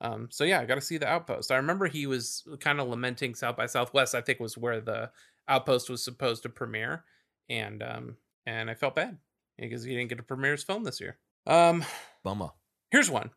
Um, 0.00 0.28
so 0.30 0.44
yeah, 0.44 0.60
I 0.60 0.64
got 0.64 0.76
to 0.76 0.80
see 0.80 0.98
the 0.98 1.08
Outpost. 1.08 1.50
I 1.52 1.56
remember 1.56 1.86
he 1.86 2.06
was 2.06 2.46
kind 2.60 2.80
of 2.80 2.88
lamenting 2.88 3.34
South 3.34 3.56
by 3.56 3.66
Southwest. 3.66 4.14
I 4.14 4.20
think 4.20 4.40
was 4.40 4.56
where 4.56 4.80
the 4.80 5.10
Outpost 5.48 5.90
was 5.90 6.02
supposed 6.02 6.42
to 6.44 6.48
premiere, 6.48 7.04
and 7.48 7.82
um, 7.82 8.16
and 8.46 8.70
I 8.70 8.74
felt 8.74 8.94
bad 8.96 9.18
because 9.58 9.84
he 9.84 9.94
didn't 9.94 10.08
get 10.08 10.16
to 10.16 10.24
premiere 10.24 10.52
his 10.52 10.64
film 10.64 10.84
this 10.84 11.00
year. 11.00 11.18
Um, 11.46 11.84
Bummer. 12.24 12.50
here's 12.90 13.10
one. 13.10 13.30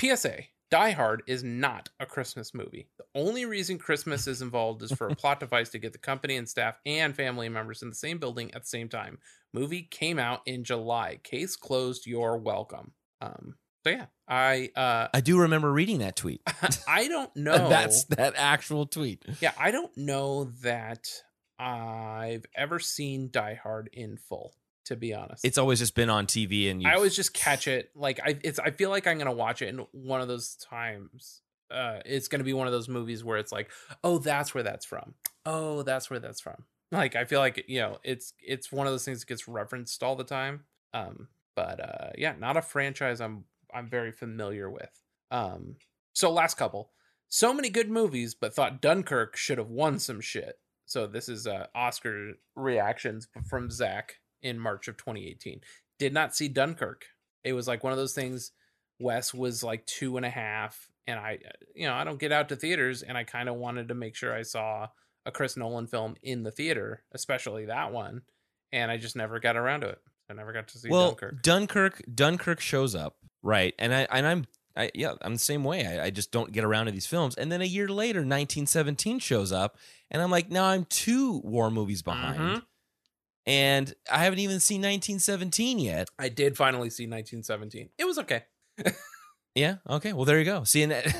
PSA: 0.00 0.40
Die 0.70 0.90
Hard 0.90 1.22
is 1.26 1.42
not 1.42 1.88
a 2.00 2.06
Christmas 2.06 2.52
movie. 2.52 2.88
The 2.98 3.04
only 3.14 3.46
reason 3.46 3.78
Christmas 3.78 4.26
is 4.26 4.42
involved 4.42 4.82
is 4.82 4.92
for 4.92 5.08
a 5.08 5.14
plot 5.16 5.40
device 5.40 5.70
to 5.70 5.78
get 5.78 5.92
the 5.92 5.98
company 5.98 6.36
and 6.36 6.48
staff 6.48 6.74
and 6.84 7.16
family 7.16 7.48
members 7.48 7.82
in 7.82 7.88
the 7.88 7.94
same 7.94 8.18
building 8.18 8.52
at 8.52 8.62
the 8.62 8.68
same 8.68 8.88
time. 8.88 9.18
Movie 9.54 9.82
came 9.82 10.18
out 10.18 10.40
in 10.44 10.64
July. 10.64 11.20
Case 11.22 11.56
closed. 11.56 12.06
You're 12.06 12.36
welcome. 12.36 12.92
Um, 13.22 13.54
so 13.86 13.90
yeah, 13.90 14.06
I 14.26 14.70
uh, 14.74 15.06
I 15.14 15.20
do 15.20 15.38
remember 15.38 15.72
reading 15.72 15.98
that 16.00 16.16
tweet. 16.16 16.40
I 16.88 17.06
don't 17.06 17.34
know. 17.36 17.68
That's 17.68 18.04
that 18.06 18.34
actual 18.36 18.84
tweet. 18.86 19.24
yeah, 19.40 19.52
I 19.56 19.70
don't 19.70 19.96
know 19.96 20.50
that 20.62 21.06
I've 21.56 22.44
ever 22.56 22.80
seen 22.80 23.28
Die 23.30 23.54
Hard 23.62 23.88
in 23.92 24.16
full. 24.16 24.54
To 24.86 24.94
be 24.96 25.12
honest, 25.14 25.44
It's 25.44 25.58
always 25.58 25.80
just 25.80 25.96
been 25.96 26.10
on 26.10 26.26
TV, 26.26 26.70
and 26.70 26.80
you 26.80 26.88
I 26.88 26.94
always 26.94 27.14
just 27.16 27.34
catch 27.34 27.66
it. 27.66 27.90
Like 27.96 28.20
I, 28.24 28.38
it's. 28.44 28.60
I 28.60 28.70
feel 28.70 28.90
like 28.90 29.06
I'm 29.08 29.18
gonna 29.18 29.32
watch 29.32 29.60
it 29.62 29.68
in 29.68 29.84
one 29.90 30.20
of 30.20 30.28
those 30.28 30.54
times. 30.56 31.42
Uh, 31.68 31.98
it's 32.04 32.28
gonna 32.28 32.44
be 32.44 32.52
one 32.52 32.68
of 32.68 32.72
those 32.72 32.88
movies 32.88 33.24
where 33.24 33.36
it's 33.38 33.50
like, 33.50 33.68
oh, 34.04 34.18
that's 34.18 34.54
where 34.54 34.62
that's 34.62 34.84
from. 34.86 35.14
Oh, 35.44 35.82
that's 35.82 36.08
where 36.10 36.18
that's 36.18 36.40
from. 36.40 36.64
Like 36.92 37.16
I 37.16 37.24
feel 37.24 37.40
like 37.40 37.64
you 37.66 37.80
know, 37.80 37.98
it's 38.04 38.32
it's 38.40 38.70
one 38.70 38.86
of 38.86 38.92
those 38.92 39.04
things 39.04 39.20
that 39.20 39.26
gets 39.26 39.48
referenced 39.48 40.04
all 40.04 40.14
the 40.14 40.22
time. 40.22 40.64
Um, 40.94 41.26
but 41.56 41.80
uh, 41.80 42.10
yeah, 42.16 42.34
not 42.38 42.56
a 42.56 42.62
franchise 42.62 43.20
I'm 43.20 43.42
I'm 43.76 43.90
very 43.90 44.12
familiar 44.12 44.70
with. 44.70 44.90
Um, 45.30 45.76
so 46.14 46.32
last 46.32 46.56
couple, 46.56 46.90
so 47.28 47.52
many 47.52 47.68
good 47.68 47.90
movies, 47.90 48.34
but 48.34 48.54
thought 48.54 48.80
Dunkirk 48.80 49.36
should 49.36 49.58
have 49.58 49.68
won 49.68 49.98
some 49.98 50.20
shit. 50.20 50.58
So 50.86 51.06
this 51.06 51.28
is 51.28 51.46
uh, 51.46 51.66
Oscar 51.74 52.34
reactions 52.54 53.28
from 53.48 53.70
Zach 53.70 54.14
in 54.42 54.58
March 54.58 54.88
of 54.88 54.96
2018. 54.96 55.60
Did 55.98 56.14
not 56.14 56.34
see 56.34 56.48
Dunkirk. 56.48 57.04
It 57.44 57.52
was 57.52 57.68
like 57.68 57.84
one 57.84 57.92
of 57.92 57.98
those 57.98 58.14
things. 58.14 58.52
Wes 58.98 59.34
was 59.34 59.62
like 59.62 59.84
two 59.84 60.16
and 60.16 60.24
a 60.24 60.30
half, 60.30 60.88
and 61.06 61.18
I, 61.18 61.38
you 61.74 61.86
know, 61.86 61.94
I 61.94 62.04
don't 62.04 62.18
get 62.18 62.32
out 62.32 62.48
to 62.48 62.56
theaters, 62.56 63.02
and 63.02 63.18
I 63.18 63.24
kind 63.24 63.48
of 63.48 63.56
wanted 63.56 63.88
to 63.88 63.94
make 63.94 64.14
sure 64.14 64.34
I 64.34 64.42
saw 64.42 64.88
a 65.26 65.32
Chris 65.32 65.56
Nolan 65.56 65.86
film 65.86 66.16
in 66.22 66.44
the 66.44 66.50
theater, 66.50 67.02
especially 67.12 67.66
that 67.66 67.92
one, 67.92 68.22
and 68.72 68.90
I 68.90 68.96
just 68.96 69.16
never 69.16 69.38
got 69.38 69.56
around 69.56 69.80
to 69.80 69.88
it. 69.88 69.98
I 70.30 70.34
never 70.34 70.52
got 70.52 70.68
to 70.68 70.78
see 70.78 70.88
well, 70.88 71.08
Dunkirk. 71.08 71.42
Dunkirk. 71.42 72.02
Dunkirk 72.14 72.60
shows 72.60 72.94
up, 72.94 73.16
right? 73.46 73.74
And 73.78 73.94
I 73.94 74.06
and 74.10 74.26
I'm 74.26 74.46
I 74.76 74.90
yeah, 74.94 75.12
I'm 75.22 75.32
the 75.34 75.38
same 75.38 75.64
way. 75.64 75.86
I, 75.86 76.06
I 76.06 76.10
just 76.10 76.30
don't 76.32 76.52
get 76.52 76.64
around 76.64 76.86
to 76.86 76.92
these 76.92 77.06
films. 77.06 77.36
And 77.36 77.50
then 77.50 77.62
a 77.62 77.64
year 77.66 77.88
later, 77.88 78.18
1917 78.20 79.18
shows 79.20 79.52
up, 79.52 79.78
and 80.10 80.20
I'm 80.20 80.30
like, 80.30 80.50
now 80.50 80.64
I'm 80.66 80.84
two 80.86 81.40
war 81.44 81.70
movies 81.70 82.02
behind, 82.02 82.38
Mhm. 82.40 82.62
and 83.46 83.94
I 84.10 84.24
haven't 84.24 84.40
even 84.40 84.60
seen 84.60 84.80
1917 84.82 85.78
yet. 85.78 86.08
I 86.18 86.28
did 86.28 86.56
finally 86.56 86.90
see 86.90 87.04
1917. 87.06 87.90
It 87.98 88.04
was 88.04 88.18
okay. 88.18 88.44
Yeah. 89.54 89.76
Okay. 89.88 90.12
Well, 90.12 90.26
there 90.26 90.38
you 90.38 90.44
go. 90.44 90.64
Seeing 90.64 90.90
that. 90.90 91.06
It 91.06 91.14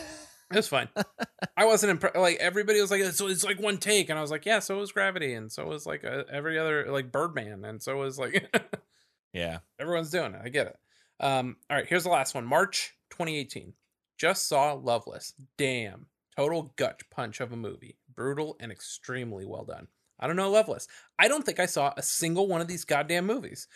was 0.57 0.69
fine. 0.69 0.91
I 1.57 1.65
wasn't 1.65 1.93
impressed. 1.93 2.17
Like 2.17 2.37
everybody 2.37 2.81
was 2.83 2.91
like, 2.91 3.03
so 3.05 3.29
it's 3.29 3.43
like 3.45 3.59
one 3.59 3.79
take, 3.79 4.11
and 4.11 4.19
I 4.19 4.21
was 4.23 4.31
like, 4.31 4.45
yeah, 4.45 4.59
so 4.59 4.77
was 4.77 4.93
Gravity, 4.93 5.33
and 5.33 5.51
so 5.51 5.65
was 5.65 5.87
like 5.87 6.05
uh, 6.05 6.25
every 6.31 6.59
other 6.59 6.85
like 6.93 7.11
Birdman, 7.11 7.65
and 7.65 7.83
so 7.83 7.97
was 7.97 8.19
like 8.19 8.55
yeah. 9.33 9.61
everyone's 9.81 10.11
doing 10.11 10.35
it. 10.35 10.41
I 10.45 10.51
get 10.51 10.67
it. 10.67 10.77
Um, 11.21 11.57
all 11.71 11.77
right, 11.77 11.87
here's 11.87 12.05
the 12.05 12.11
last 12.11 12.35
one. 12.35 12.45
March 12.45 12.95
2018. 13.11 13.75
Just 14.19 14.49
saw 14.49 14.73
Loveless. 14.73 15.35
Damn, 15.59 16.07
total 16.37 16.73
gut 16.77 17.03
punch 17.11 17.41
of 17.41 17.53
a 17.53 17.57
movie. 17.57 17.99
Brutal 18.15 18.57
and 18.61 18.73
extremely 18.73 19.45
well 19.45 19.65
done. 19.65 19.89
I 20.19 20.27
don't 20.27 20.37
know 20.37 20.51
Loveless. 20.51 20.89
I 21.19 21.29
don't 21.29 21.45
think 21.45 21.61
I 21.61 21.67
saw 21.67 21.93
a 21.97 22.03
single 22.03 22.47
one 22.47 22.61
of 22.61 22.69
these 22.69 22.85
goddamn 22.85 23.27
movies 23.27 23.69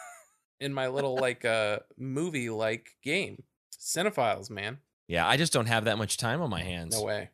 in 0.60 0.74
my 0.74 0.88
little 0.88 1.16
like 1.16 1.44
uh 1.44 1.78
movie 1.96 2.50
like 2.50 2.90
game. 3.02 3.44
Cinephiles, 3.78 4.50
man. 4.50 4.78
Yeah. 5.06 5.26
I 5.26 5.38
just 5.38 5.52
don't 5.52 5.66
have 5.66 5.84
that 5.86 5.96
much 5.96 6.18
time 6.18 6.42
on 6.42 6.50
my 6.50 6.62
hands. 6.62 6.94
No 6.94 7.04
way. 7.04 7.30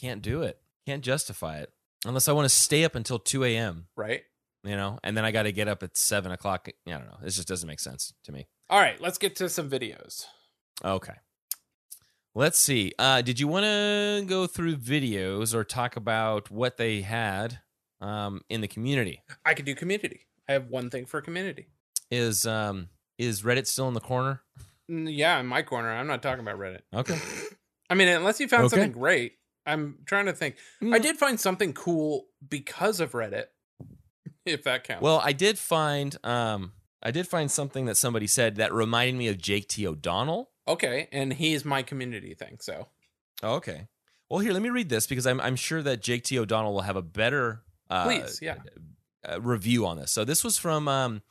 Can't 0.00 0.22
do 0.22 0.42
it. 0.42 0.58
Can't 0.86 1.04
justify 1.04 1.58
it 1.58 1.70
unless 2.06 2.28
I 2.28 2.32
want 2.32 2.46
to 2.46 2.54
stay 2.54 2.84
up 2.84 2.94
until 2.94 3.18
2 3.18 3.44
a.m. 3.44 3.88
Right? 3.96 4.22
You 4.64 4.76
know, 4.76 4.98
and 5.02 5.16
then 5.16 5.24
I 5.24 5.30
got 5.30 5.44
to 5.44 5.52
get 5.52 5.68
up 5.68 5.82
at 5.82 5.96
seven 5.96 6.32
o'clock. 6.32 6.68
I 6.68 6.90
don't 6.90 7.06
know. 7.06 7.18
This 7.22 7.36
just 7.36 7.48
doesn't 7.48 7.66
make 7.66 7.80
sense 7.80 8.12
to 8.24 8.32
me. 8.32 8.46
All 8.70 8.78
right, 8.80 9.00
let's 9.00 9.18
get 9.18 9.34
to 9.36 9.48
some 9.48 9.68
videos. 9.68 10.24
Okay. 10.84 11.14
Let's 12.34 12.58
see. 12.58 12.92
Uh, 12.98 13.20
did 13.20 13.40
you 13.40 13.48
want 13.48 13.64
to 13.64 14.24
go 14.26 14.46
through 14.46 14.76
videos 14.76 15.52
or 15.54 15.64
talk 15.64 15.96
about 15.96 16.50
what 16.50 16.76
they 16.76 17.00
had 17.02 17.58
um, 18.00 18.42
in 18.48 18.60
the 18.60 18.68
community? 18.68 19.22
I 19.44 19.54
could 19.54 19.64
do 19.64 19.74
community. 19.74 20.26
I 20.48 20.52
have 20.52 20.68
one 20.68 20.88
thing 20.88 21.04
for 21.06 21.20
community. 21.20 21.66
Is 22.12 22.46
um, 22.46 22.88
is 23.18 23.42
Reddit 23.42 23.66
still 23.66 23.88
in 23.88 23.94
the 23.94 24.00
corner? 24.00 24.42
Mm, 24.88 25.08
Yeah, 25.10 25.40
in 25.40 25.46
my 25.46 25.62
corner. 25.62 25.90
I'm 25.90 26.06
not 26.06 26.22
talking 26.22 26.40
about 26.40 26.58
Reddit. 26.58 26.82
Okay. 26.94 27.18
I 27.90 27.94
mean, 27.94 28.06
unless 28.06 28.38
you 28.38 28.46
found 28.46 28.66
Okay. 28.66 28.76
something 28.76 28.92
great. 28.92 29.32
I'm 29.66 29.98
trying 30.06 30.26
to 30.26 30.32
think. 30.32 30.56
I 30.92 30.98
did 31.00 31.16
find 31.16 31.38
something 31.38 31.72
cool 31.72 32.26
because 32.48 33.00
of 33.00 33.12
Reddit, 33.12 33.46
if 34.46 34.62
that 34.64 34.84
counts. 34.84 35.02
Well, 35.02 35.20
I 35.22 35.32
did 35.32 35.58
find 35.58 36.16
um, 36.24 36.72
I 37.02 37.10
did 37.10 37.26
find 37.26 37.50
something 37.50 37.86
that 37.86 37.96
somebody 37.96 38.26
said 38.26 38.56
that 38.56 38.72
reminded 38.72 39.16
me 39.16 39.28
of 39.28 39.38
Jake 39.38 39.68
T. 39.68 39.86
O'Donnell. 39.86 40.50
okay, 40.68 41.08
and 41.12 41.32
he's 41.32 41.64
my 41.64 41.82
community 41.82 42.34
thing. 42.34 42.58
So 42.60 42.86
Oh, 43.42 43.54
okay. 43.54 43.88
Well, 44.28 44.40
here, 44.40 44.52
let 44.52 44.62
me 44.62 44.70
read 44.70 44.88
this 44.88 45.06
because 45.06 45.26
I'm 45.26 45.40
I'm 45.40 45.56
sure 45.56 45.82
that 45.82 46.02
Jake 46.02 46.24
T. 46.24 46.38
O'Donnell 46.38 46.72
will 46.72 46.82
have 46.82 46.96
a 46.96 47.02
better 47.02 47.62
uh, 47.88 48.04
please, 48.04 48.38
yeah. 48.40 48.56
uh, 49.28 49.40
review 49.40 49.86
on 49.86 49.96
this. 49.98 50.12
So 50.12 50.24
this 50.24 50.44
was 50.44 50.56
from 50.56 50.88
um 50.88 51.22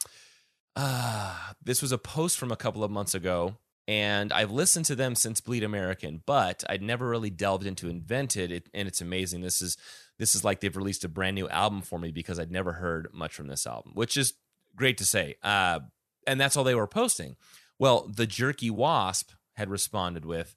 uh 0.75 1.35
this 1.63 1.81
was 1.81 1.91
a 1.91 1.97
post 1.97 2.37
from 2.37 2.51
a 2.51 2.55
couple 2.55 2.83
of 2.83 2.91
months 2.91 3.13
ago 3.13 3.57
and 3.87 4.31
I've 4.31 4.51
listened 4.51 4.85
to 4.85 4.95
them 4.95 5.15
since 5.15 5.41
Bleed 5.41 5.63
American, 5.63 6.21
but 6.27 6.63
I'd 6.69 6.83
never 6.83 7.09
really 7.09 7.31
delved 7.31 7.65
into 7.65 7.89
Invented 7.89 8.51
it, 8.51 8.69
and 8.71 8.87
it's 8.87 9.01
amazing. 9.01 9.41
This 9.41 9.63
is 9.63 9.77
this 10.19 10.35
is 10.35 10.43
like 10.43 10.59
they've 10.59 10.77
released 10.77 11.03
a 11.05 11.09
brand 11.09 11.33
new 11.33 11.49
album 11.49 11.81
for 11.81 11.97
me 11.97 12.11
because 12.11 12.37
I'd 12.39 12.51
never 12.51 12.73
heard 12.73 13.07
much 13.11 13.33
from 13.33 13.47
this 13.47 13.65
album, 13.65 13.93
which 13.95 14.15
is 14.15 14.33
great 14.79 14.97
to 14.97 15.05
say. 15.05 15.35
Uh 15.43 15.81
and 16.25 16.39
that's 16.39 16.57
all 16.57 16.63
they 16.63 16.75
were 16.75 16.87
posting. 16.87 17.35
Well, 17.77 18.09
the 18.13 18.27
Jerky 18.27 18.69
Wasp 18.69 19.31
had 19.53 19.69
responded 19.69 20.25
with, 20.25 20.55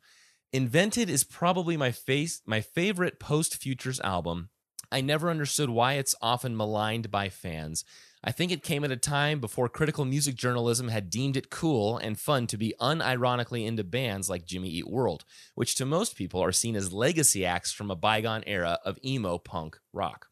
"Invented 0.52 1.10
is 1.10 1.24
probably 1.24 1.76
my 1.76 1.90
face 1.92 2.40
my 2.46 2.60
favorite 2.60 3.20
post 3.20 3.56
Futures 3.56 4.00
album. 4.00 4.48
I 4.90 5.00
never 5.00 5.30
understood 5.30 5.70
why 5.70 5.94
it's 5.94 6.14
often 6.20 6.56
maligned 6.56 7.10
by 7.10 7.28
fans. 7.28 7.84
I 8.24 8.30
think 8.30 8.52
it 8.52 8.62
came 8.62 8.84
at 8.84 8.92
a 8.92 8.96
time 8.96 9.40
before 9.40 9.68
critical 9.68 10.04
music 10.04 10.36
journalism 10.36 10.88
had 10.88 11.10
deemed 11.10 11.36
it 11.36 11.50
cool 11.50 11.98
and 11.98 12.20
fun 12.20 12.46
to 12.48 12.56
be 12.56 12.74
unironically 12.80 13.66
into 13.66 13.82
bands 13.82 14.30
like 14.30 14.44
Jimmy 14.44 14.68
Eat 14.68 14.88
World, 14.88 15.24
which 15.56 15.74
to 15.76 15.84
most 15.84 16.14
people 16.14 16.40
are 16.40 16.52
seen 16.52 16.76
as 16.76 16.92
legacy 16.92 17.44
acts 17.44 17.72
from 17.72 17.90
a 17.90 17.96
bygone 17.96 18.44
era 18.46 18.78
of 18.84 18.98
emo 19.04 19.38
punk 19.38 19.78
rock. 19.92 20.28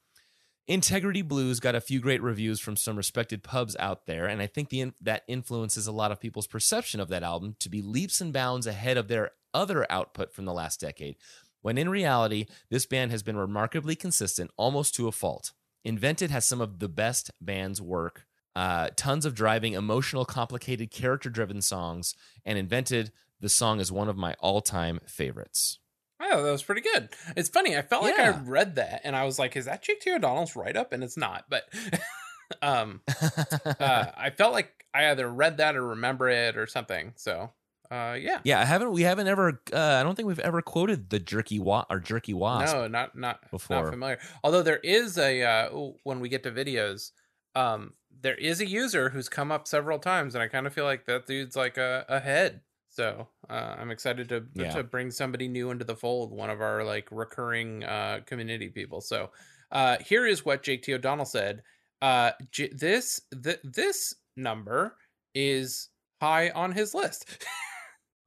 Integrity 0.71 1.23
Blues 1.23 1.59
got 1.59 1.75
a 1.75 1.81
few 1.81 1.99
great 1.99 2.23
reviews 2.23 2.61
from 2.61 2.77
some 2.77 2.97
respected 2.97 3.43
pubs 3.43 3.75
out 3.81 4.07
there, 4.07 4.27
and 4.27 4.41
I 4.41 4.47
think 4.47 4.69
the 4.69 4.93
that 5.01 5.25
influences 5.27 5.89
a 5.89 5.93
lot 5.93 6.13
of 6.13 6.21
people's 6.21 6.47
perception 6.47 7.01
of 7.01 7.09
that 7.09 7.25
album 7.25 7.57
to 7.59 7.69
be 7.69 7.83
leaps 7.83 8.21
and 8.21 8.33
bounds 8.33 8.69
ahead 8.69 8.97
of 8.97 9.09
their 9.09 9.33
other 9.53 9.85
output 9.91 10.33
from 10.33 10.45
the 10.45 10.53
last 10.53 10.79
decade, 10.79 11.17
when 11.61 11.77
in 11.77 11.89
reality, 11.89 12.47
this 12.71 12.87
band 12.87 13.11
has 13.11 13.25
been 13.25 13.37
remarkably 13.37 13.97
consistent 13.97 14.53
almost 14.57 14.95
to 14.95 15.09
a 15.09 15.13
fault. 15.13 15.51
Invented 15.85 16.31
has 16.31 16.45
some 16.45 16.61
of 16.61 16.79
the 16.79 16.89
best 16.89 17.33
band's 17.41 17.83
work, 17.83 18.27
uh, 18.55 18.91
tons 18.95 19.27
of 19.27 19.35
driving, 19.35 19.73
emotional, 19.73 20.25
complicated, 20.25 20.93
character 20.93 21.31
driven 21.31 21.63
songs, 21.63 22.15
and 22.45 22.57
Invented, 22.57 23.11
the 23.41 23.49
song 23.49 23.81
is 23.81 23.91
one 23.91 24.09
of 24.09 24.17
my 24.17 24.37
all 24.39 24.61
time 24.61 25.01
favorites. 25.05 25.80
Oh, 26.21 26.43
that 26.43 26.53
was 26.53 26.63
pretty 26.63 26.83
good. 26.83 27.09
It's 27.37 27.49
funny. 27.49 27.77
I 27.77 27.83
felt 27.83 28.03
like 28.03 28.19
I 28.19 28.39
read 28.41 28.77
that 28.77 29.01
and 29.05 29.17
I 29.17 29.25
was 29.25 29.39
like, 29.39 29.57
is 29.57 29.65
that 29.65 29.83
Jake 29.83 30.01
T. 30.01 30.13
O'Donnell's 30.13 30.55
write 30.55 30.77
up? 30.77 30.93
And 30.93 31.03
it's 31.03 31.17
not. 31.17 31.47
But 31.49 31.65
um, 32.63 33.01
uh, 33.11 34.07
I 34.17 34.31
felt 34.37 34.53
like 34.53 34.85
I 34.93 35.11
either 35.11 35.29
read 35.31 35.57
that 35.59 35.77
or 35.77 35.89
remember 35.89 36.29
it 36.29 36.57
or 36.57 36.67
something. 36.67 37.15
So 37.17 37.51
uh, 37.91 38.17
yeah. 38.21 38.39
yeah, 38.45 38.61
I 38.61 38.65
haven't. 38.65 38.93
We 38.93 39.03
haven't 39.03 39.27
ever. 39.27 39.61
Uh, 39.73 39.79
I 39.79 40.05
don't 40.05 40.15
think 40.15 40.29
we've 40.29 40.39
ever 40.39 40.63
quoted 40.63 41.11
the 41.11 41.19
jerky 41.19 41.59
wa 41.59 41.85
or 41.91 41.99
jerky 41.99 42.33
wasp. 42.33 42.73
No, 42.73 42.87
not 42.87 43.19
not 43.19 43.51
before. 43.51 43.83
not 43.83 43.91
familiar. 43.91 44.19
Although 44.45 44.63
there 44.63 44.79
is 44.79 45.19
a 45.19 45.43
uh, 45.43 45.71
when 46.05 46.21
we 46.21 46.29
get 46.29 46.45
to 46.45 46.53
videos, 46.53 47.11
um, 47.57 47.95
there 48.23 48.37
is 48.37 48.61
a 48.61 48.67
user 48.67 49.11
who's 49.11 49.29
come 49.29 49.51
up 49.51 49.67
several 49.67 49.99
times, 49.99 50.37
and 50.37 50.43
I 50.43 50.47
kind 50.47 50.69
of 50.69 50.73
feel 50.73 50.85
like 50.85 51.07
that 51.07 51.27
dude's 51.27 51.57
like 51.57 51.79
a, 51.79 52.05
a 52.09 52.21
head. 52.21 52.61
So 53.01 53.29
uh, 53.49 53.77
I'm 53.79 53.91
excited 53.91 54.29
to 54.29 54.45
Yeah. 54.55 54.75
to 54.75 54.85
bring 54.85 55.11
somebody 55.11 55.49
new 55.49 55.71
into 55.71 55.87
the 55.87 55.97
fold, 55.97 56.33
one 56.33 56.51
of 56.51 56.61
our 56.61 56.85
like 56.85 57.09
recurring 57.11 57.83
uh, 57.83 58.21
community 58.27 58.69
people. 58.69 59.01
So 59.01 59.31
uh, 59.73 59.97
here 60.05 60.27
is 60.27 60.45
what 60.45 60.63
Jake 60.63 60.83
T 60.83 60.93
O'Donnell 60.93 61.25
said. 61.25 61.63
Uh, 62.03 62.33
J- 62.51 62.69
this 62.75 63.23
th- 63.43 63.61
this 63.65 64.15
number 64.37 64.97
is 65.35 65.89
high 66.21 66.51
on 66.51 66.73
his 66.73 66.93
list. 66.95 67.25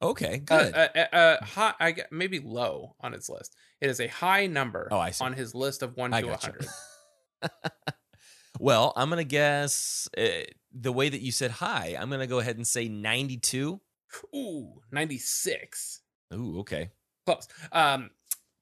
Okay, 0.01 0.41
Uh, 0.51 0.57
good. 0.57 0.75
Uh, 0.75 0.87
uh, 0.95 1.15
uh, 1.15 1.45
high, 1.45 1.73
I 1.79 1.95
maybe 2.11 2.39
low 2.39 2.93
on 2.99 3.13
its 3.13 3.29
list. 3.29 3.55
It 3.79 3.89
is 3.89 4.01
a 4.01 4.07
high 4.07 4.47
number 4.47 4.89
Oh, 4.91 4.99
I 4.99 5.11
see. 5.11 5.23
on 5.23 5.31
his 5.31 5.55
list 5.55 5.81
of 5.81 5.95
one 5.95 6.13
I 6.13 6.19
to 6.21 6.35
hundred. 6.35 6.67
well, 8.59 8.91
I'm 8.97 9.07
gonna 9.09 9.23
guess 9.23 10.09
uh, 10.17 10.43
the 10.73 10.91
way 10.91 11.07
that 11.07 11.21
you 11.21 11.31
said 11.31 11.51
hi. 11.51 11.95
I'm 11.97 12.09
gonna 12.09 12.27
go 12.27 12.39
ahead 12.39 12.57
and 12.57 12.67
say 12.67 12.89
92. 12.89 13.79
Ooh, 14.35 14.81
ninety 14.91 15.17
six. 15.17 16.01
Ooh, 16.33 16.59
okay. 16.59 16.89
Close. 17.25 17.47
Um, 17.71 18.09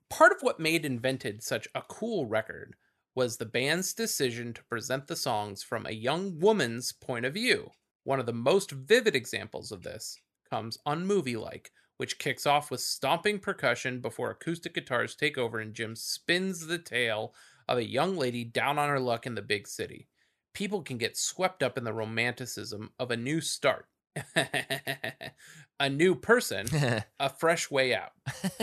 part 0.09 0.31
of 0.31 0.41
what 0.41 0.59
made 0.59 0.85
Invented 0.85 1.41
such 1.41 1.67
a 1.73 1.81
cool 1.81 2.25
record 2.25 2.75
was 3.15 3.37
the 3.37 3.45
band's 3.45 3.93
decision 3.93 4.53
to 4.53 4.63
present 4.65 5.07
the 5.07 5.15
songs 5.15 5.63
from 5.63 5.85
a 5.85 5.91
young 5.91 6.39
woman's 6.39 6.91
point 6.91 7.25
of 7.25 7.33
view. 7.33 7.71
One 8.03 8.19
of 8.19 8.25
the 8.25 8.33
most 8.33 8.71
vivid 8.71 9.15
examples 9.15 9.71
of 9.71 9.83
this 9.83 10.17
comes 10.49 10.77
on 10.85 11.05
Movie 11.05 11.37
Like, 11.37 11.71
which 11.97 12.19
kicks 12.19 12.45
off 12.45 12.71
with 12.71 12.79
stomping 12.81 13.39
percussion 13.39 13.99
before 13.99 14.31
acoustic 14.31 14.73
guitars 14.73 15.15
take 15.15 15.37
over 15.37 15.59
and 15.59 15.73
Jim 15.73 15.95
spins 15.95 16.67
the 16.67 16.79
tale 16.79 17.33
of 17.67 17.77
a 17.77 17.87
young 17.87 18.17
lady 18.17 18.43
down 18.43 18.79
on 18.79 18.89
her 18.89 18.99
luck 18.99 19.25
in 19.25 19.35
the 19.35 19.41
big 19.41 19.67
city. 19.67 20.07
People 20.53 20.81
can 20.81 20.97
get 20.97 21.17
swept 21.17 21.61
up 21.63 21.77
in 21.77 21.83
the 21.83 21.93
romanticism 21.93 22.91
of 22.97 23.11
a 23.11 23.17
new 23.17 23.39
start. 23.39 23.87
a 25.79 25.89
new 25.89 26.15
person, 26.15 26.67
a 27.19 27.29
fresh 27.29 27.69
way 27.71 27.93
out. 27.95 28.11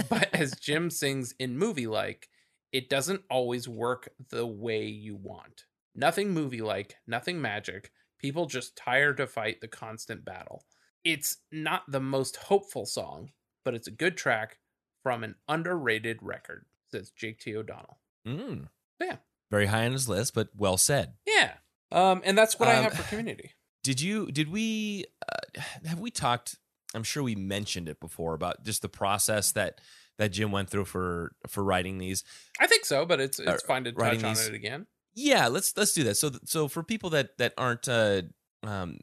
But 0.08 0.34
as 0.34 0.52
Jim 0.58 0.90
sings 0.90 1.34
in 1.38 1.56
movie 1.58 1.86
like, 1.86 2.28
it 2.72 2.88
doesn't 2.88 3.22
always 3.30 3.68
work 3.68 4.10
the 4.30 4.46
way 4.46 4.86
you 4.86 5.16
want. 5.16 5.64
Nothing 5.94 6.30
movie 6.30 6.60
like, 6.60 6.96
nothing 7.06 7.40
magic. 7.40 7.90
People 8.20 8.46
just 8.46 8.76
tire 8.76 9.14
to 9.14 9.26
fight 9.26 9.60
the 9.60 9.68
constant 9.68 10.24
battle. 10.24 10.64
It's 11.04 11.38
not 11.50 11.82
the 11.88 12.00
most 12.00 12.36
hopeful 12.36 12.84
song, 12.84 13.30
but 13.64 13.74
it's 13.74 13.88
a 13.88 13.92
good 13.92 14.16
track 14.16 14.58
from 15.02 15.24
an 15.24 15.36
underrated 15.48 16.18
record, 16.22 16.66
says 16.90 17.10
Jake 17.10 17.38
T. 17.40 17.56
O'Donnell. 17.56 17.98
mm. 18.26 18.68
Yeah. 19.00 19.16
Very 19.50 19.66
high 19.66 19.86
on 19.86 19.92
his 19.92 20.08
list, 20.08 20.34
but 20.34 20.48
well 20.56 20.76
said. 20.76 21.14
Yeah. 21.26 21.54
Um, 21.90 22.20
and 22.24 22.36
that's 22.36 22.58
what 22.58 22.68
I 22.68 22.76
Um, 22.76 22.84
have 22.84 22.92
for 22.94 23.02
community. 23.04 23.52
Did 23.88 24.02
you? 24.02 24.30
Did 24.30 24.50
we? 24.50 25.06
Uh, 25.26 25.62
have 25.86 25.98
we 25.98 26.10
talked? 26.10 26.56
I'm 26.94 27.02
sure 27.02 27.22
we 27.22 27.34
mentioned 27.34 27.88
it 27.88 28.00
before 28.00 28.34
about 28.34 28.62
just 28.62 28.82
the 28.82 28.88
process 28.88 29.52
that 29.52 29.80
that 30.18 30.28
Jim 30.28 30.52
went 30.52 30.68
through 30.68 30.84
for 30.84 31.32
for 31.46 31.64
writing 31.64 31.96
these. 31.96 32.22
I 32.60 32.66
think 32.66 32.84
so, 32.84 33.06
but 33.06 33.18
it's 33.18 33.38
it's 33.38 33.64
uh, 33.64 33.66
fine 33.66 33.84
to 33.84 33.92
touch 33.92 34.22
on 34.22 34.34
these- 34.34 34.46
it 34.46 34.52
again. 34.52 34.86
Yeah, 35.14 35.48
let's 35.48 35.74
let's 35.74 35.94
do 35.94 36.04
that. 36.04 36.18
So 36.18 36.32
so 36.44 36.68
for 36.68 36.82
people 36.82 37.08
that 37.10 37.38
that 37.38 37.54
aren't 37.56 37.88
uh, 37.88 38.22
um, 38.62 38.98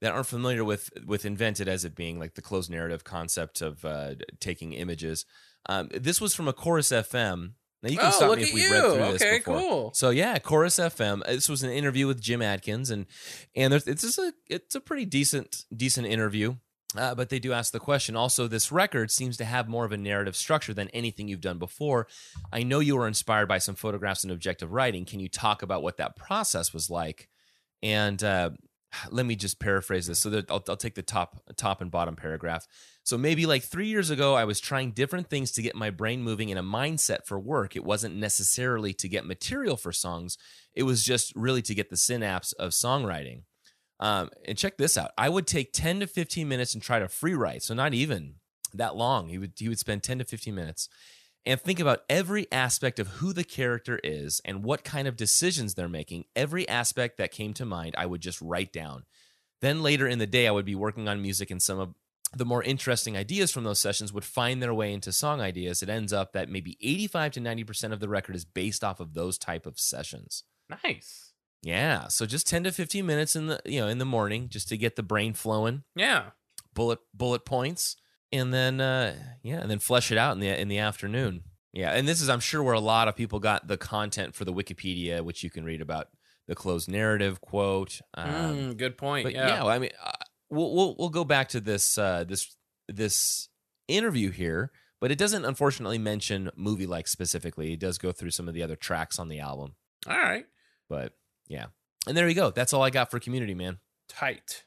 that 0.00 0.12
aren't 0.12 0.28
familiar 0.28 0.62
with 0.62 0.90
with 1.04 1.24
invented 1.24 1.66
as 1.66 1.84
it 1.84 1.96
being 1.96 2.20
like 2.20 2.34
the 2.34 2.40
closed 2.40 2.70
narrative 2.70 3.02
concept 3.02 3.60
of 3.60 3.84
uh, 3.84 4.14
taking 4.38 4.74
images, 4.74 5.26
um, 5.68 5.88
this 5.92 6.20
was 6.20 6.36
from 6.36 6.46
a 6.46 6.52
Chorus 6.52 6.90
FM. 6.90 7.54
Now 7.82 7.90
you 7.90 7.96
can 7.98 8.06
Oh, 8.08 8.10
stop 8.10 8.28
look 8.30 8.38
me 8.38 8.44
if 8.44 8.54
we've 8.54 8.64
you. 8.64 8.72
read 8.72 8.80
through 8.82 9.12
this 9.12 9.22
Okay, 9.22 9.38
before. 9.38 9.58
cool. 9.58 9.92
So 9.94 10.10
yeah, 10.10 10.38
Chorus 10.38 10.76
FM. 10.76 11.24
This 11.26 11.48
was 11.48 11.62
an 11.62 11.70
interview 11.70 12.06
with 12.06 12.20
Jim 12.20 12.40
Adkins, 12.42 12.90
and 12.90 13.06
and 13.56 13.72
there's, 13.72 13.86
it's 13.88 14.02
just 14.02 14.18
a 14.18 14.32
it's 14.48 14.74
a 14.74 14.80
pretty 14.80 15.04
decent 15.04 15.64
decent 15.76 16.06
interview. 16.06 16.56
Uh, 16.94 17.14
but 17.14 17.30
they 17.30 17.38
do 17.38 17.54
ask 17.54 17.72
the 17.72 17.80
question. 17.80 18.14
Also, 18.16 18.46
this 18.46 18.70
record 18.70 19.10
seems 19.10 19.38
to 19.38 19.46
have 19.46 19.66
more 19.66 19.86
of 19.86 19.92
a 19.92 19.96
narrative 19.96 20.36
structure 20.36 20.74
than 20.74 20.88
anything 20.90 21.26
you've 21.26 21.40
done 21.40 21.56
before. 21.58 22.06
I 22.52 22.64
know 22.64 22.80
you 22.80 22.96
were 22.96 23.08
inspired 23.08 23.46
by 23.48 23.56
some 23.58 23.74
photographs 23.74 24.24
and 24.24 24.30
objective 24.32 24.72
writing. 24.72 25.06
Can 25.06 25.18
you 25.18 25.30
talk 25.30 25.62
about 25.62 25.82
what 25.82 25.96
that 25.96 26.16
process 26.16 26.74
was 26.74 26.90
like? 26.90 27.30
And 27.82 28.22
uh, 28.22 28.50
let 29.10 29.24
me 29.24 29.36
just 29.36 29.58
paraphrase 29.58 30.06
this. 30.06 30.18
So 30.18 30.28
that 30.30 30.50
I'll, 30.50 30.62
I'll 30.68 30.76
take 30.76 30.94
the 30.94 31.00
top 31.02 31.42
top 31.56 31.80
and 31.80 31.90
bottom 31.90 32.14
paragraph. 32.14 32.66
So 33.04 33.18
maybe 33.18 33.46
like 33.46 33.64
three 33.64 33.88
years 33.88 34.10
ago, 34.10 34.34
I 34.34 34.44
was 34.44 34.60
trying 34.60 34.92
different 34.92 35.28
things 35.28 35.52
to 35.52 35.62
get 35.62 35.74
my 35.74 35.90
brain 35.90 36.22
moving 36.22 36.50
in 36.50 36.58
a 36.58 36.62
mindset 36.62 37.26
for 37.26 37.38
work. 37.38 37.74
It 37.74 37.84
wasn't 37.84 38.14
necessarily 38.14 38.92
to 38.94 39.08
get 39.08 39.26
material 39.26 39.76
for 39.76 39.92
songs. 39.92 40.38
It 40.74 40.84
was 40.84 41.02
just 41.02 41.34
really 41.34 41.62
to 41.62 41.74
get 41.74 41.90
the 41.90 41.96
synapse 41.96 42.52
of 42.52 42.70
songwriting. 42.70 43.42
Um, 43.98 44.30
and 44.46 44.58
check 44.58 44.76
this 44.78 44.96
out. 44.96 45.10
I 45.18 45.28
would 45.28 45.46
take 45.46 45.72
10 45.72 46.00
to 46.00 46.06
15 46.06 46.48
minutes 46.48 46.74
and 46.74 46.82
try 46.82 46.98
to 46.98 47.08
free 47.08 47.34
write. 47.34 47.62
So 47.62 47.74
not 47.74 47.94
even 47.94 48.36
that 48.74 48.96
long. 48.96 49.28
He 49.28 49.38
would 49.38 49.52
he 49.56 49.68
would 49.68 49.78
spend 49.78 50.02
10 50.02 50.18
to 50.18 50.24
15 50.24 50.54
minutes 50.54 50.88
and 51.44 51.60
think 51.60 51.80
about 51.80 52.00
every 52.08 52.50
aspect 52.52 52.98
of 52.98 53.08
who 53.08 53.32
the 53.32 53.44
character 53.44 53.98
is 54.02 54.40
and 54.44 54.64
what 54.64 54.84
kind 54.84 55.08
of 55.08 55.16
decisions 55.16 55.74
they're 55.74 55.88
making. 55.88 56.24
Every 56.36 56.68
aspect 56.68 57.16
that 57.18 57.32
came 57.32 57.52
to 57.54 57.64
mind, 57.64 57.94
I 57.98 58.06
would 58.06 58.20
just 58.20 58.40
write 58.40 58.72
down. 58.72 59.04
Then 59.60 59.82
later 59.82 60.06
in 60.06 60.18
the 60.18 60.26
day, 60.26 60.46
I 60.46 60.50
would 60.50 60.64
be 60.64 60.74
working 60.74 61.08
on 61.08 61.22
music, 61.22 61.50
and 61.50 61.62
some 61.62 61.78
of 61.78 61.94
the 62.36 62.44
more 62.44 62.62
interesting 62.62 63.16
ideas 63.16 63.50
from 63.52 63.64
those 63.64 63.78
sessions 63.80 64.12
would 64.12 64.24
find 64.24 64.62
their 64.62 64.72
way 64.74 64.92
into 64.92 65.12
song 65.12 65.40
ideas. 65.40 65.82
It 65.82 65.88
ends 65.88 66.12
up 66.12 66.32
that 66.32 66.48
maybe 66.48 66.76
85 66.80 67.32
to 67.32 67.40
90% 67.40 67.92
of 67.92 68.00
the 68.00 68.08
record 68.08 68.34
is 68.36 68.44
based 68.44 68.82
off 68.82 69.00
of 69.00 69.14
those 69.14 69.36
type 69.38 69.66
of 69.66 69.78
sessions. 69.78 70.44
Nice. 70.84 71.32
Yeah, 71.62 72.08
so 72.08 72.26
just 72.26 72.48
10 72.48 72.64
to 72.64 72.72
15 72.72 73.06
minutes 73.06 73.36
in 73.36 73.46
the 73.46 73.60
you 73.64 73.80
know 73.80 73.86
in 73.88 73.98
the 73.98 74.04
morning 74.04 74.48
just 74.48 74.68
to 74.70 74.76
get 74.76 74.96
the 74.96 75.02
brain 75.02 75.32
flowing, 75.34 75.84
Yeah. 75.94 76.30
bullet 76.74 76.98
bullet 77.14 77.44
points, 77.44 77.96
and 78.32 78.52
then 78.52 78.80
uh 78.80 79.14
yeah, 79.42 79.60
and 79.60 79.70
then 79.70 79.78
flesh 79.78 80.10
it 80.10 80.18
out 80.18 80.32
in 80.32 80.40
the 80.40 80.48
in 80.60 80.68
the 80.68 80.78
afternoon. 80.78 81.44
Yeah, 81.72 81.92
and 81.92 82.08
this 82.08 82.20
is 82.20 82.28
I'm 82.28 82.40
sure 82.40 82.62
where 82.62 82.74
a 82.74 82.80
lot 82.80 83.06
of 83.08 83.14
people 83.16 83.38
got 83.38 83.68
the 83.68 83.76
content 83.76 84.34
for 84.34 84.44
the 84.44 84.52
Wikipedia, 84.52 85.20
which 85.22 85.42
you 85.44 85.50
can 85.50 85.64
read 85.64 85.80
about 85.80 86.08
the 86.48 86.54
closed 86.56 86.90
narrative 86.90 87.40
quote. 87.40 88.00
Um, 88.14 88.26
Mm, 88.72 88.76
good 88.76 88.98
point. 88.98 89.22
but 89.24 89.32
yeah. 89.32 89.46
yeah, 89.46 89.58
well, 89.60 89.68
I 89.68 89.78
mean, 89.78 89.90
we'll 90.52 90.74
we'll 90.74 90.94
we'll 90.98 91.08
go 91.08 91.24
back 91.24 91.48
to 91.48 91.60
this 91.60 91.98
uh, 91.98 92.24
this 92.24 92.54
this 92.88 93.48
interview 93.88 94.30
here, 94.30 94.70
but 95.00 95.10
it 95.10 95.18
doesn't 95.18 95.44
unfortunately 95.44 95.98
mention 95.98 96.50
movie 96.54 96.86
like 96.86 97.08
specifically. 97.08 97.72
It 97.72 97.80
does 97.80 97.98
go 97.98 98.12
through 98.12 98.30
some 98.30 98.46
of 98.48 98.54
the 98.54 98.62
other 98.62 98.76
tracks 98.76 99.18
on 99.18 99.28
the 99.28 99.40
album, 99.40 99.74
All 100.06 100.16
right. 100.16 100.46
but 100.88 101.14
yeah. 101.48 101.66
And 102.06 102.16
there 102.16 102.28
you 102.28 102.34
go. 102.34 102.50
That's 102.50 102.72
all 102.72 102.82
I 102.82 102.90
got 102.90 103.10
for 103.10 103.18
Community, 103.20 103.54
man. 103.54 103.78
Tight. 104.08 104.64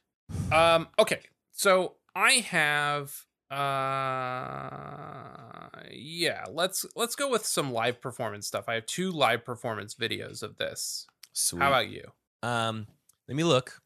Um, 0.52 0.88
okay. 0.98 1.20
So 1.52 1.96
I 2.16 2.32
have 2.50 3.26
uh 3.52 3.56
yeah, 5.92 6.46
let's 6.52 6.86
let's 6.96 7.16
go 7.16 7.30
with 7.30 7.46
some 7.46 7.72
live 7.72 8.02
performance 8.02 8.48
stuff. 8.48 8.66
I 8.68 8.74
have 8.76 8.86
two 8.86 9.12
live 9.12 9.46
performance 9.46 9.94
videos 9.96 10.42
of 10.44 10.58
this. 10.58 11.06
Sweet. 11.34 11.62
How 11.62 11.68
about 11.68 11.90
you? 11.90 12.12
Um, 12.42 12.88
let 13.28 13.36
me 13.36 13.44
look. 13.44 13.82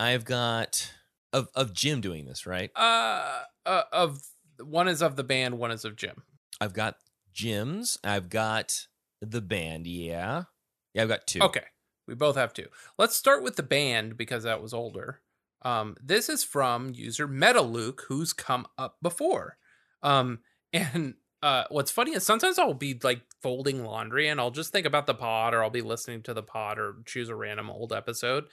I've 0.00 0.24
got 0.24 0.92
of 1.32 1.48
of 1.54 1.74
Jim 1.74 2.00
doing 2.00 2.24
this, 2.24 2.46
right? 2.46 2.70
Uh, 2.74 3.42
uh, 3.66 3.82
of 3.92 4.22
one 4.58 4.88
is 4.88 5.02
of 5.02 5.16
the 5.16 5.24
band, 5.24 5.58
one 5.58 5.70
is 5.70 5.84
of 5.84 5.94
Jim. 5.94 6.22
I've 6.58 6.72
got 6.72 6.96
Jim's. 7.34 7.98
I've 8.02 8.30
got 8.30 8.86
the 9.20 9.42
band. 9.42 9.86
Yeah, 9.86 10.44
yeah. 10.94 11.02
I've 11.02 11.08
got 11.08 11.26
two. 11.26 11.40
Okay, 11.42 11.64
we 12.08 12.14
both 12.14 12.36
have 12.36 12.54
two. 12.54 12.68
Let's 12.98 13.14
start 13.14 13.42
with 13.42 13.56
the 13.56 13.62
band 13.62 14.16
because 14.16 14.44
that 14.44 14.62
was 14.62 14.72
older. 14.72 15.20
Um, 15.62 15.96
this 16.02 16.30
is 16.30 16.44
from 16.44 16.92
user 16.94 17.28
Metaluke, 17.28 18.00
who's 18.08 18.32
come 18.32 18.66
up 18.78 18.96
before. 19.02 19.58
Um, 20.02 20.38
and 20.72 21.14
uh, 21.42 21.64
what's 21.68 21.90
funny 21.90 22.12
is 22.12 22.24
sometimes 22.24 22.58
I'll 22.58 22.72
be 22.72 22.98
like 23.02 23.20
folding 23.42 23.84
laundry 23.84 24.28
and 24.28 24.40
I'll 24.40 24.50
just 24.50 24.72
think 24.72 24.86
about 24.86 25.06
the 25.06 25.14
pod 25.14 25.52
or 25.52 25.62
I'll 25.62 25.68
be 25.68 25.82
listening 25.82 26.22
to 26.22 26.34
the 26.34 26.42
pod 26.42 26.78
or 26.78 26.96
choose 27.04 27.28
a 27.28 27.34
random 27.34 27.68
old 27.68 27.92
episode. 27.92 28.44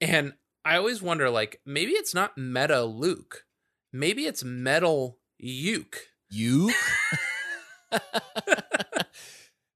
And 0.00 0.32
I 0.68 0.76
always 0.76 1.00
wonder, 1.00 1.30
like, 1.30 1.60
maybe 1.64 1.92
it's 1.92 2.14
not 2.14 2.36
Meta 2.36 2.84
Luke, 2.84 3.44
maybe 3.92 4.26
it's 4.26 4.44
Metal 4.44 5.18
Uke. 5.38 5.98
You. 6.30 6.70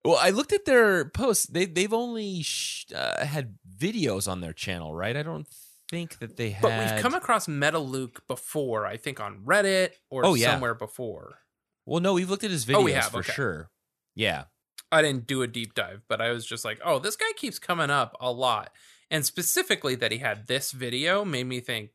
well, 0.05 0.19
I 0.21 0.31
looked 0.31 0.53
at 0.53 0.65
their 0.65 1.07
posts. 1.07 1.47
They 1.47 1.65
they've 1.65 1.93
only 1.93 2.43
sh- 2.43 2.87
uh, 2.95 3.25
had 3.25 3.55
videos 3.79 4.31
on 4.31 4.41
their 4.41 4.53
channel, 4.53 4.95
right? 4.95 5.17
I 5.17 5.23
don't 5.23 5.47
think 5.91 6.19
that 6.19 6.37
they 6.37 6.51
had. 6.51 6.63
But 6.63 6.79
we've 6.93 7.01
come 7.03 7.15
across 7.15 7.49
Meta 7.49 7.79
Luke 7.79 8.23
before, 8.29 8.87
I 8.87 8.97
think 8.97 9.21
on 9.21 9.43
Reddit 9.47 9.93
or 10.11 10.27
Oh, 10.27 10.35
yeah. 10.35 10.51
somewhere 10.53 10.75
before. 10.75 11.39
well, 11.87 12.01
no, 12.01 12.15
we've 12.15 12.29
looked 12.31 12.45
at 12.45 12.51
his 12.51 12.67
videos 12.67 12.77
Oh, 12.77 12.83
we 12.83 12.93
have, 12.93 13.07
for 13.13 13.21
okay. 13.21 13.33
sure. 13.33 13.71
Yeah. 14.15 14.45
I 14.91 15.01
didn't 15.01 15.27
do 15.27 15.41
a 15.41 15.47
deep 15.47 15.73
dive, 15.75 16.03
but 16.07 16.21
I 16.21 16.33
was 16.33 16.45
just 16.45 16.67
like, 16.67 16.79
oh, 16.85 16.99
this 16.99 17.17
guy 17.17 17.33
keeps 17.37 17.59
coming 17.59 17.89
up 17.89 18.15
a 18.21 18.31
lot. 18.31 18.71
And 19.13 19.25
specifically 19.25 19.95
that 19.95 20.11
he 20.11 20.19
had 20.19 20.49
this 20.49 20.73
video 20.73 21.25
made 21.25 21.45
me 21.47 21.61
think 21.61 21.91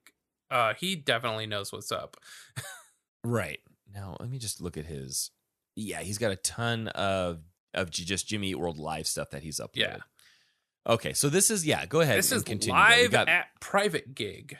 uh 0.49 0.73
he 0.75 0.95
definitely 0.95 1.47
knows 1.47 1.73
what's 1.73 1.91
up. 1.91 2.15
Right. 3.23 3.59
Now, 3.93 4.15
let 4.21 4.29
me 4.29 4.37
just 4.37 4.61
look 4.61 4.77
at 4.77 4.85
his. 4.85 5.31
Yeah, 5.75 5.99
he's 6.01 6.17
got 6.17 6.31
a 6.31 6.35
ton 6.37 6.87
of 6.89 7.39
of 7.73 7.89
just 7.91 8.27
Jimmy 8.27 8.51
Eat 8.51 8.55
World 8.59 8.77
live 8.77 9.07
stuff 9.07 9.31
that 9.31 9.43
he's 9.43 9.59
uploaded. 9.59 9.75
Yeah. 9.75 9.97
Okay, 10.87 11.11
so 11.13 11.27
this 11.27 11.51
is 11.51 11.65
yeah. 11.65 11.85
Go 11.85 11.99
ahead. 12.01 12.17
this 12.19 12.31
and 12.31 12.37
is 12.37 12.43
continue. 12.43 12.79
then. 12.79 12.99
Live 13.01 13.11
got- 13.11 13.27
at 13.27 13.47
private 13.59 14.15
gig. 14.15 14.55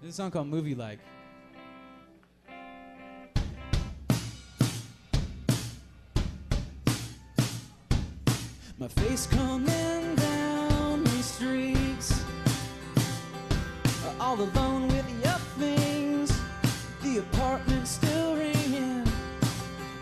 This 0.00 0.08
is 0.08 0.14
a 0.14 0.16
song 0.16 0.30
called 0.32 0.48
Movie 0.48 0.74
Like. 0.74 0.98
My 8.78 8.88
face 8.88 9.26
coming 9.26 9.66
down 9.66 10.02
All 14.36 14.42
alone 14.42 14.88
with 14.88 15.08
your 15.24 15.38
things. 15.56 16.42
The 17.02 17.18
apartment 17.18 17.88
still 17.88 18.36
ringing. 18.36 19.06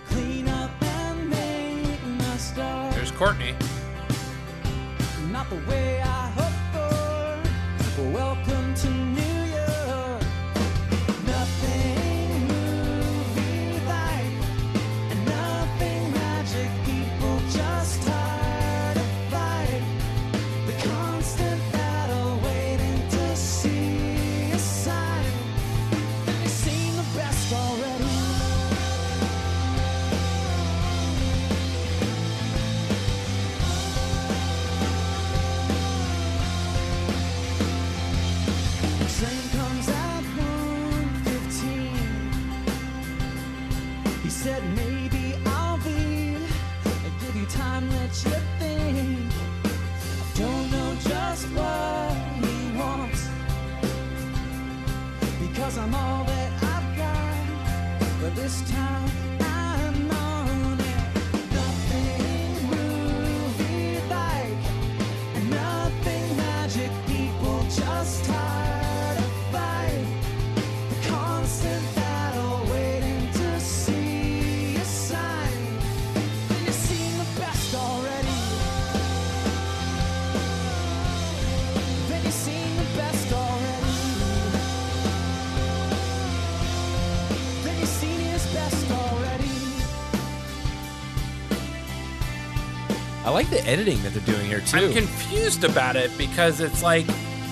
Clean 0.08 0.48
up 0.48 0.70
and 0.82 1.30
make 1.30 2.04
my 2.04 2.36
start. 2.36 2.94
There's 2.94 3.12
Courtney. 3.12 3.54
Not 5.30 5.48
the 5.50 5.60
way 5.70 6.00
I 6.00 6.30
hoped 6.30 7.94
for. 7.94 8.10
Welcome 8.10 8.33
like 93.34 93.50
the 93.50 93.66
editing 93.66 94.00
that 94.04 94.14
they're 94.14 94.34
doing 94.34 94.46
here 94.46 94.60
too. 94.60 94.76
I'm 94.76 94.92
confused 94.92 95.64
about 95.64 95.96
it 95.96 96.16
because 96.16 96.60
it's 96.60 96.84
like, 96.84 97.04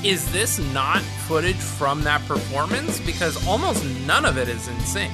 is 0.05 0.33
this 0.33 0.61
not 0.73 1.03
footage 1.27 1.57
from 1.57 2.03
that 2.05 2.25
performance? 2.29 3.01
Because 3.01 3.45
almost 3.49 3.85
none 4.07 4.25
of 4.25 4.39
it 4.39 4.49
is 4.49 4.69
in 4.69 4.79
sync. 4.81 5.13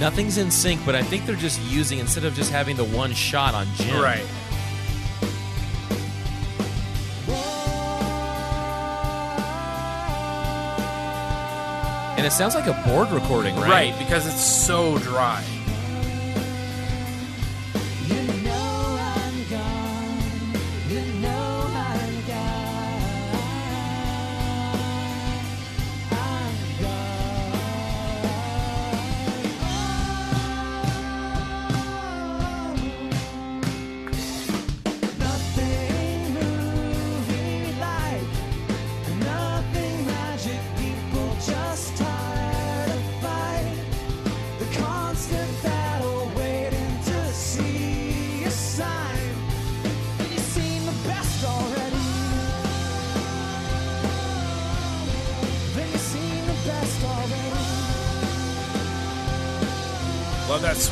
Nothing's 0.00 0.38
in 0.38 0.50
sync, 0.50 0.84
but 0.84 0.96
I 0.96 1.02
think 1.02 1.24
they're 1.24 1.36
just 1.36 1.60
using 1.70 2.00
instead 2.00 2.24
of 2.24 2.34
just 2.34 2.50
having 2.50 2.74
the 2.74 2.84
one 2.84 3.12
shot 3.12 3.54
on 3.54 3.66
Jim. 3.76 4.02
Right. 4.02 4.26
And 12.18 12.26
it 12.26 12.32
sounds 12.32 12.56
like 12.56 12.66
a 12.66 12.82
board 12.88 13.10
recording, 13.12 13.54
right? 13.54 13.68
Right, 13.70 13.98
because 13.98 14.26
it's 14.26 14.44
so 14.44 14.98
dry. 14.98 15.44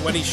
Already. 0.09 0.23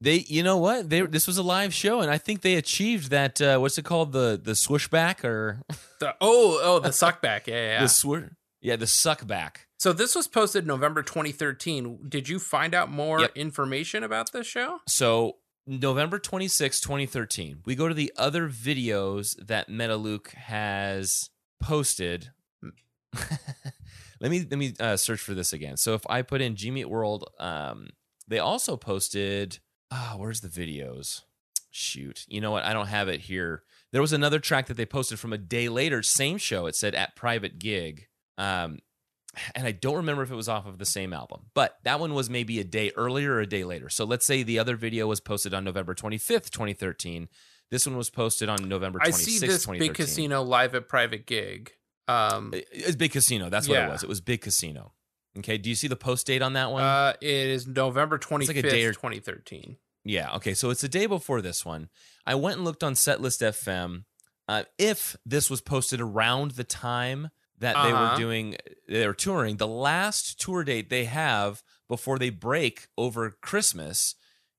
They, 0.00 0.24
you 0.28 0.44
know 0.44 0.58
what? 0.58 0.88
They 0.88 1.00
this 1.02 1.26
was 1.26 1.38
a 1.38 1.42
live 1.42 1.74
show, 1.74 2.00
and 2.00 2.10
I 2.10 2.18
think 2.18 2.42
they 2.42 2.54
achieved 2.54 3.10
that. 3.10 3.40
Uh, 3.40 3.58
what's 3.58 3.78
it 3.78 3.84
called? 3.84 4.12
The 4.12 4.40
the 4.42 4.52
swooshback 4.52 5.24
or 5.24 5.60
The, 5.98 6.14
oh, 6.20 6.60
oh, 6.62 6.78
the 6.78 6.90
suckback. 6.90 7.48
Yeah, 7.48 7.54
yeah. 7.56 7.62
yeah. 7.72 7.80
the 7.82 7.88
swish? 7.88 8.24
Yeah, 8.60 8.76
the 8.76 8.84
suckback. 8.84 9.56
So 9.78 9.92
this 9.92 10.14
was 10.14 10.28
posted 10.28 10.66
November 10.68 11.02
2013. 11.02 12.06
Did 12.08 12.28
you 12.28 12.38
find 12.38 12.74
out 12.74 12.90
more 12.90 13.20
Yep. 13.22 13.32
information 13.36 14.04
about 14.04 14.30
this 14.32 14.46
show? 14.46 14.78
So 14.86 15.36
November 15.68 16.18
26, 16.18 16.80
2013. 16.80 17.58
We 17.66 17.74
go 17.74 17.88
to 17.88 17.94
the 17.94 18.12
other 18.16 18.48
videos 18.48 19.36
that 19.46 19.68
Metaluke 19.68 20.32
has 20.32 21.28
posted. 21.60 22.30
Let 24.20 24.32
me 24.32 24.44
let 24.50 24.58
me 24.58 24.74
uh, 24.80 24.96
search 24.96 25.20
for 25.20 25.32
this 25.34 25.52
again. 25.52 25.76
So 25.76 25.94
if 25.94 26.04
I 26.10 26.22
put 26.22 26.40
in 26.40 26.56
Jimmy 26.56 26.80
Eat 26.80 26.90
World, 26.90 27.30
um, 27.38 27.90
they 28.26 28.40
also 28.40 28.76
posted. 28.76 29.60
Ah, 29.92 30.14
where's 30.16 30.40
the 30.40 30.48
videos? 30.48 31.22
Shoot, 31.70 32.24
you 32.26 32.40
know 32.40 32.50
what? 32.50 32.64
I 32.64 32.72
don't 32.72 32.88
have 32.88 33.08
it 33.08 33.20
here. 33.20 33.62
There 33.92 34.00
was 34.00 34.12
another 34.12 34.40
track 34.40 34.66
that 34.66 34.76
they 34.76 34.86
posted 34.86 35.20
from 35.20 35.32
a 35.32 35.38
day 35.38 35.68
later, 35.68 36.02
same 36.02 36.36
show. 36.36 36.66
It 36.66 36.74
said 36.74 36.94
at 36.94 37.14
private 37.14 37.58
gig, 37.58 38.08
um, 38.36 38.80
and 39.54 39.66
I 39.66 39.72
don't 39.72 39.96
remember 39.96 40.22
if 40.22 40.30
it 40.30 40.34
was 40.34 40.48
off 40.48 40.66
of 40.66 40.78
the 40.78 40.86
same 40.86 41.12
album, 41.12 41.42
but 41.54 41.78
that 41.84 42.00
one 42.00 42.14
was 42.14 42.28
maybe 42.30 42.58
a 42.60 42.64
day 42.64 42.90
earlier 42.96 43.34
or 43.34 43.40
a 43.40 43.46
day 43.46 43.64
later. 43.64 43.88
So 43.88 44.04
let's 44.04 44.26
say 44.26 44.42
the 44.42 44.58
other 44.58 44.76
video 44.76 45.06
was 45.06 45.20
posted 45.20 45.52
on 45.54 45.64
November 45.64 45.94
twenty 45.94 46.18
fifth, 46.18 46.50
twenty 46.50 46.72
thirteen. 46.72 47.28
This 47.70 47.86
one 47.86 47.96
was 47.96 48.08
posted 48.10 48.48
on 48.48 48.68
November 48.68 48.98
I 49.02 49.10
twenty 49.10 49.24
see 49.24 49.38
this 49.46 49.66
big 49.66 49.94
casino 49.94 50.42
live 50.42 50.74
at 50.74 50.88
private 50.88 51.26
gig. 51.26 51.72
Um, 52.08 52.54
It's 52.54 52.96
Big 52.96 53.12
Casino. 53.12 53.50
That's 53.50 53.68
what 53.68 53.74
Yeah. 53.74 53.88
it 53.88 53.92
was. 53.92 54.02
It 54.02 54.08
was 54.08 54.22
Big 54.22 54.40
Casino. 54.40 54.94
Okay. 55.38 55.58
Do 55.58 55.68
you 55.68 55.76
see 55.76 55.88
the 55.88 55.94
post 55.96 56.26
date 56.26 56.40
on 56.40 56.54
that 56.54 56.70
one? 56.70 56.82
uh, 56.82 57.12
it 57.20 57.28
is 57.30 57.66
November 57.66 58.16
twenty 58.16 58.46
like 58.46 58.56
fifth, 58.56 58.64
a 58.64 58.70
day 58.70 58.84
or- 58.86 58.94
twenty 58.94 59.20
thirteen. 59.20 59.76
yeah. 60.04 60.34
Okay. 60.36 60.54
So 60.54 60.70
it's 60.70 60.82
a 60.82 60.88
day 60.88 61.04
before 61.06 61.42
this 61.42 61.66
one. 61.66 61.90
I 62.26 62.34
went 62.34 62.56
and 62.56 62.64
looked 62.64 62.82
on 62.82 62.94
Setlist 62.94 63.42
FM. 63.42 64.04
Uh, 64.48 64.64
if 64.78 65.14
this 65.26 65.50
was 65.50 65.60
posted 65.60 66.00
around 66.00 66.52
the 66.52 66.64
time 66.64 67.28
that 67.60 67.82
they 67.82 67.92
were 67.92 67.98
Uh-huh. 67.98 68.16
doing, 68.16 68.56
they 68.88 69.06
were 69.06 69.14
touring, 69.14 69.56
the 69.56 69.66
last 69.66 70.40
tour 70.40 70.64
date 70.64 70.90
they 70.90 71.04
have 71.06 71.62
before 71.88 72.18
they 72.18 72.30
break 72.30 72.88
over 72.96 73.30
Christmas 73.42 74.14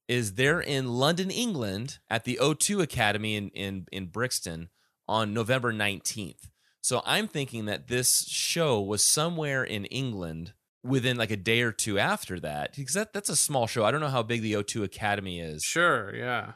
is 0.08 0.34
they're 0.34 0.60
in 0.62 0.88
London, 0.90 1.30
England 1.30 2.00
at 2.10 2.24
the 2.26 2.40
O2 2.42 2.82
Academy 2.82 3.36
in, 3.36 3.50
in, 3.50 3.86
in 3.92 4.08
Brixton 4.08 4.70
on 5.08 5.34
November 5.34 5.72
19th. 5.72 6.50
So 6.82 7.02
I'm 7.06 7.28
thinking 7.28 7.66
that 7.66 7.88
this 7.88 8.26
show 8.28 8.82
was 8.82 9.04
somewhere 9.04 9.64
in 9.64 9.86
England 9.86 10.54
within 10.84 11.18
like 11.18 11.30
a 11.30 11.36
day 11.38 11.62
or 11.62 11.72
two 11.72 12.00
after 12.00 12.40
that 12.40 12.76
because 12.76 12.96
that, 12.96 13.14
that's 13.14 13.30
a 13.30 13.36
small 13.36 13.68
show. 13.68 13.84
I 13.86 13.92
don't 13.92 14.00
know 14.02 14.08
how 14.08 14.24
big 14.24 14.42
the 14.42 14.54
O2 14.54 14.84
Academy 14.84 15.40
is. 15.40 15.62
Sure, 15.64 16.16
yeah. 16.16 16.54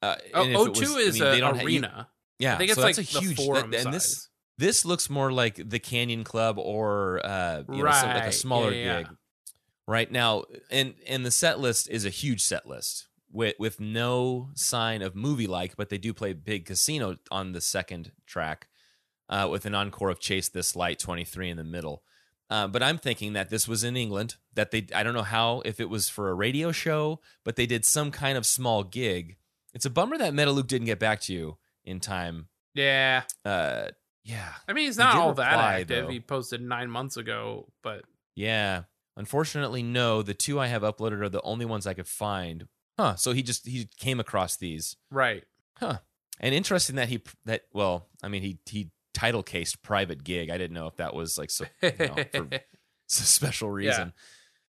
Uh, 0.00 0.14
Oh, 0.32 0.42
and 0.44 0.52
if 0.52 0.58
it 0.58 0.72
O2 0.74 0.80
was- 0.80 0.92
I 0.94 0.98
is 1.00 1.20
mean, 1.20 1.24
an 1.24 1.40
ha- 1.42 1.60
you- 1.60 1.66
arena. 1.66 2.08
yeah, 2.38 2.54
I 2.54 2.58
think 2.58 2.70
it's 2.70 2.76
so 2.78 2.86
like 2.86 2.96
that's 2.96 3.14
a 3.14 3.18
huge 3.20 3.36
forum 3.36 3.70
that- 3.72 3.76
and 3.78 3.84
size. 3.84 3.92
this 3.92 4.27
this 4.58 4.84
looks 4.84 5.08
more 5.08 5.32
like 5.32 5.70
the 5.70 5.78
Canyon 5.78 6.24
Club 6.24 6.58
or 6.58 7.20
uh, 7.24 7.62
you 7.72 7.82
know, 7.82 7.92
some, 7.92 8.10
like 8.10 8.26
a 8.26 8.32
smaller 8.32 8.72
yeah, 8.72 8.84
yeah, 8.84 9.02
gig. 9.02 9.16
Right 9.86 10.12
now, 10.12 10.44
and 10.70 10.94
and 11.06 11.24
the 11.24 11.30
set 11.30 11.58
list 11.60 11.88
is 11.88 12.04
a 12.04 12.10
huge 12.10 12.42
set 12.42 12.66
list 12.66 13.08
with 13.32 13.54
with 13.58 13.80
no 13.80 14.50
sign 14.54 15.00
of 15.00 15.14
movie 15.14 15.46
like, 15.46 15.76
but 15.76 15.88
they 15.88 15.98
do 15.98 16.12
play 16.12 16.34
Big 16.34 16.66
Casino 16.66 17.16
on 17.30 17.52
the 17.52 17.60
second 17.60 18.12
track 18.26 18.68
uh, 19.30 19.48
with 19.50 19.64
an 19.64 19.74
encore 19.74 20.10
of 20.10 20.20
Chase 20.20 20.48
This 20.48 20.76
Light 20.76 20.98
23 20.98 21.48
in 21.50 21.56
the 21.56 21.64
middle. 21.64 22.02
Uh, 22.50 22.66
but 22.66 22.82
I'm 22.82 22.96
thinking 22.98 23.34
that 23.34 23.50
this 23.50 23.68
was 23.68 23.84
in 23.84 23.96
England. 23.96 24.36
That 24.54 24.70
they 24.70 24.86
I 24.94 25.02
don't 25.02 25.14
know 25.14 25.22
how 25.22 25.62
if 25.64 25.80
it 25.80 25.88
was 25.88 26.08
for 26.08 26.28
a 26.30 26.34
radio 26.34 26.72
show, 26.72 27.20
but 27.44 27.56
they 27.56 27.66
did 27.66 27.84
some 27.84 28.10
kind 28.10 28.36
of 28.36 28.44
small 28.44 28.82
gig. 28.84 29.36
It's 29.74 29.86
a 29.86 29.90
bummer 29.90 30.18
that 30.18 30.32
Metaluke 30.32 30.66
didn't 30.66 30.86
get 30.86 30.98
back 30.98 31.20
to 31.22 31.32
you 31.32 31.58
in 31.84 32.00
time 32.00 32.48
Yeah. 32.74 33.22
uh 33.44 33.88
yeah 34.28 34.52
I 34.68 34.72
mean, 34.72 34.86
he's 34.86 34.98
not 34.98 35.16
all 35.16 35.34
that 35.34 35.58
active. 35.58 36.06
though. 36.06 36.12
He 36.12 36.20
posted 36.20 36.60
nine 36.60 36.90
months 36.90 37.16
ago, 37.16 37.66
but 37.82 38.04
yeah 38.34 38.82
unfortunately 39.16 39.82
no 39.82 40.22
the 40.22 40.32
two 40.32 40.60
i 40.60 40.68
have 40.68 40.82
uploaded 40.82 41.20
are 41.20 41.28
the 41.28 41.42
only 41.42 41.64
ones 41.64 41.88
i 41.88 41.92
could 41.92 42.06
find 42.06 42.68
huh 42.96 43.16
so 43.16 43.32
he 43.32 43.42
just 43.42 43.66
he 43.66 43.88
came 43.98 44.20
across 44.20 44.56
these 44.56 44.96
right. 45.10 45.42
huh 45.78 45.98
and 46.38 46.54
interesting 46.54 46.94
that 46.94 47.08
he 47.08 47.20
that 47.44 47.62
well 47.72 48.06
i 48.22 48.28
mean 48.28 48.42
he 48.42 48.60
he 48.64 48.92
title 49.12 49.42
cased 49.42 49.82
private 49.82 50.22
gig 50.22 50.50
i 50.50 50.56
didn't 50.56 50.72
know 50.72 50.86
if 50.86 50.94
that 50.96 51.14
was 51.14 51.36
like 51.36 51.50
so 51.50 51.64
you 51.82 51.92
know, 51.98 52.14
for 52.32 52.46
a 52.52 52.60
special 53.08 53.68
reason 53.68 54.12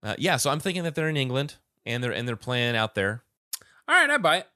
yeah. 0.04 0.12
Uh, 0.12 0.16
yeah 0.18 0.38
so 0.38 0.50
i'm 0.50 0.62
thinking 0.62 0.84
that 0.84 0.96
they're 0.96 1.10
in 1.10 1.18
england 1.18 1.56
and 1.86 2.02
they're 2.02 2.14
and 2.14 2.26
they're 2.26 2.38
playing 2.38 2.78
out 2.78 2.96
there 2.96 3.26
all 3.90 3.96
right, 3.96 4.10
I 4.12 4.18
buy 4.20 4.38
it. 4.38 4.48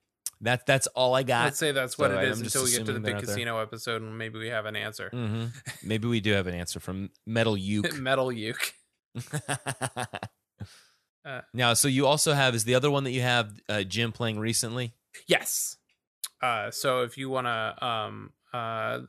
That 0.43 0.65
that's 0.65 0.87
all 0.87 1.15
i 1.15 1.23
got 1.23 1.45
Let's 1.45 1.57
say 1.57 1.71
that's 1.71 1.97
what 1.97 2.11
so 2.11 2.17
it 2.17 2.25
I'm 2.31 2.41
until 2.41 2.63
we 2.63 2.71
get 2.71 2.85
to 2.85 2.93
the 2.93 2.99
big 2.99 3.19
casino 3.19 3.59
episode, 3.59 4.01
and 4.01 4.17
maybe 4.17 4.39
we 4.39 4.47
have 4.47 4.65
an 4.65 4.75
answer. 4.75 5.09
hmm 5.11 5.45
maybe 5.83 6.07
we 6.07 6.19
do 6.19 6.31
have 6.33 6.47
an 6.47 6.53
answer 6.55 6.79
from 6.79 7.09
metal 7.25 7.57
uke 7.57 7.97
Metal 7.97 8.31
Uke. 8.31 8.73
Uh, 11.25 11.39
now, 11.53 11.73
so 11.73 11.87
you 11.87 12.05
also 12.05 12.33
have 12.33 12.53
is 12.53 12.65
the 12.65 12.75
other 12.75 12.91
one 12.91 13.05
that 13.05 13.11
you 13.11 13.21
have 13.21 13.53
uh, 13.69 13.81
Jim 13.83 14.11
playing 14.11 14.39
recently? 14.39 14.93
Yes. 15.25 15.77
Uh, 16.41 16.69
so 16.69 17.03
if 17.03 17.17
you 17.17 17.29
want 17.29 17.47
to, 17.47 17.85
um, 17.85 18.33
uh, 18.53 18.57
uh, 18.57 18.99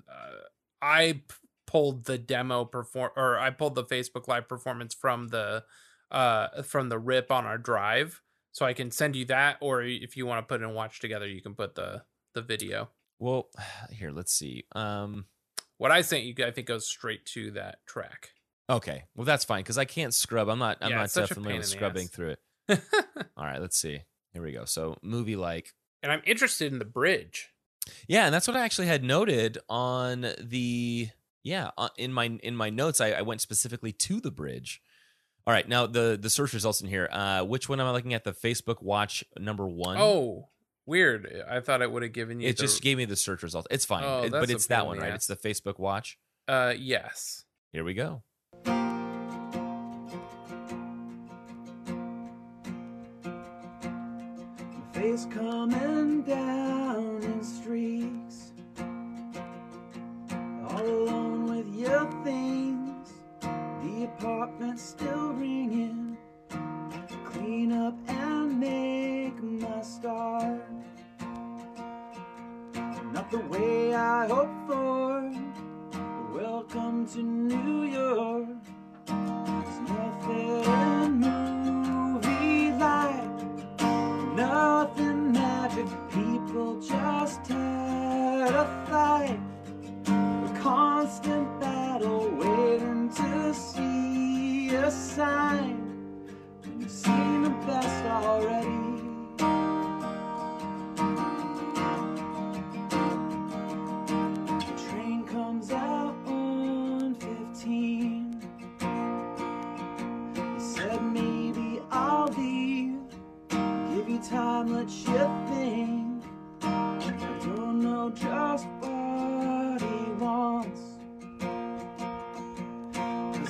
I 0.80 1.22
p- 1.26 1.34
pulled 1.66 2.04
the 2.04 2.16
demo 2.16 2.64
perform, 2.66 3.10
or 3.16 3.36
I 3.36 3.50
pulled 3.50 3.74
the 3.74 3.82
Facebook 3.82 4.28
Live 4.28 4.48
performance 4.48 4.94
from 4.94 5.28
the, 5.28 5.64
uh, 6.12 6.62
from 6.62 6.88
the 6.88 7.00
rip 7.00 7.32
on 7.32 7.46
our 7.46 7.58
drive, 7.58 8.22
so 8.54 8.64
I 8.64 8.72
can 8.72 8.90
send 8.90 9.16
you 9.16 9.24
that. 9.26 9.58
Or 9.60 9.82
if 9.82 10.16
you 10.16 10.24
want 10.26 10.38
to 10.46 10.48
put 10.48 10.62
it 10.62 10.64
and 10.64 10.74
watch 10.74 11.00
together, 11.00 11.26
you 11.26 11.42
can 11.42 11.54
put 11.54 11.74
the 11.74 12.02
the 12.34 12.40
video. 12.42 12.88
Well, 13.18 13.48
here, 13.90 14.10
let's 14.10 14.32
see. 14.32 14.64
Um, 14.74 15.26
What 15.78 15.90
I 15.90 16.00
sent 16.00 16.24
you, 16.24 16.34
I 16.46 16.50
think, 16.52 16.66
goes 16.68 16.88
straight 16.88 17.26
to 17.34 17.50
that 17.52 17.84
track. 17.86 18.30
okay, 18.70 19.04
well 19.14 19.24
that's 19.26 19.44
fine 19.44 19.62
because 19.62 19.76
I 19.78 19.84
can't 19.84 20.14
scrub. 20.14 20.48
I'm 20.48 20.58
not. 20.58 20.78
I'm 20.80 20.90
Yeah, 20.90 20.96
not 20.96 21.04
it's 21.04 21.12
such 21.14 21.24
a 21.30 21.34
definitely 21.34 21.50
pain 21.52 21.56
in 21.56 21.60
the 21.62 21.66
scrubbing 21.68 22.06
through 22.08 22.30
it. 22.30 22.40
All 23.36 23.44
right, 23.44 23.60
let's 23.60 23.76
see. 23.78 24.00
Here 24.32 24.42
we 24.42 24.52
go. 24.52 24.64
So 24.64 24.96
movie 25.02 25.36
like. 25.36 25.74
and 26.02 26.10
I'm 26.10 26.22
interested 26.24 26.72
in 26.72 26.78
the 26.78 26.84
bridge. 26.86 27.50
Yeah, 28.08 28.24
and 28.24 28.34
that's 28.34 28.48
what 28.48 28.56
I 28.56 28.64
actually 28.64 28.86
had 28.86 29.04
noted 29.04 29.58
on 29.68 30.26
the 30.40 31.08
yeah 31.42 31.70
uh, 31.76 31.90
in 31.98 32.12
my 32.12 32.24
in 32.42 32.56
my 32.56 32.70
notes. 32.70 33.00
I, 33.00 33.10
I 33.12 33.22
went 33.22 33.42
specifically 33.42 33.92
to 33.92 34.20
the 34.20 34.30
bridge. 34.30 34.80
All 35.46 35.52
right, 35.52 35.68
now 35.68 35.86
the 35.86 36.18
the 36.20 36.30
search 36.30 36.54
results 36.54 36.80
in 36.80 36.88
here. 36.88 37.08
Uh, 37.12 37.42
which 37.44 37.68
one 37.68 37.78
am 37.80 37.86
I 37.86 37.90
looking 37.90 38.14
at? 38.14 38.24
The 38.24 38.32
Facebook 38.32 38.82
Watch 38.82 39.22
number 39.38 39.66
one. 39.66 39.98
Oh, 39.98 40.48
weird! 40.86 41.44
I 41.48 41.60
thought 41.60 41.82
it 41.82 41.92
would 41.92 42.02
have 42.02 42.12
given 42.12 42.40
you. 42.40 42.48
it 42.48 42.56
the, 42.56 42.62
just 42.62 42.80
gave 42.82 42.96
me 42.96 43.04
the 43.04 43.16
search 43.16 43.42
results. 43.42 43.68
It's 43.70 43.84
fine, 43.84 44.04
Oh, 44.04 44.22
It- 44.24 44.30
but 44.32 44.48
it's 44.48 44.66
that 44.68 44.86
one, 44.86 44.98
right? 44.98 45.10
ass. 45.12 45.28
It's 45.28 45.42
the 45.42 45.48
Facebook 45.48 45.78
Watch. 45.78 46.18
Uh, 46.48 46.72
yes. 46.76 47.44
Here 47.72 47.84
we 47.84 47.92
go. 47.92 48.22
Face 54.92 55.26
coming 55.26 56.22
down 56.22 57.20
in 57.22 57.42
streaks. 57.42 58.52
All 60.68 60.80
alone 60.80 61.46
with 61.56 61.68
your 61.74 62.10
things. 62.24 62.63
The 64.04 64.10
apartment 64.10 64.78
still 64.78 65.32
ringing. 65.32 66.18
Clean 67.24 67.72
up 67.72 67.94
and 68.06 68.60
make 68.60 69.42
my 69.42 69.80
start. 69.80 70.60
Not 73.14 73.30
the 73.30 73.38
way 73.48 73.94
I 73.94 74.26
hoped 74.26 74.66
for. 74.66 75.32
Welcome 76.34 77.06
to 77.14 77.22
New 77.22 77.84
York. 77.84 78.48
There's 79.06 79.80
nothing 79.88 81.20
movie 81.20 82.72
like. 82.72 83.24
Nothing 84.36 85.32
magic, 85.32 85.86
people 86.10 86.78
just 86.78 87.46
had 87.46 88.54
a 88.54 88.66
fight. 88.86 89.40
A 90.06 90.60
constant 90.60 91.43
see 95.16 95.43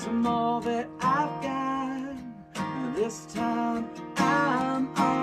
I'm 0.06 0.26
all 0.26 0.60
that 0.60 0.86
I've 1.01 1.43
got. 1.43 2.94
This 2.94 3.26
time 3.26 3.89
I'm 4.18 4.94
on 4.98 5.14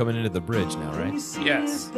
coming 0.00 0.16
into 0.16 0.30
the 0.30 0.40
bridge 0.40 0.74
now, 0.76 0.90
right? 0.92 1.12
Yes. 1.44 1.90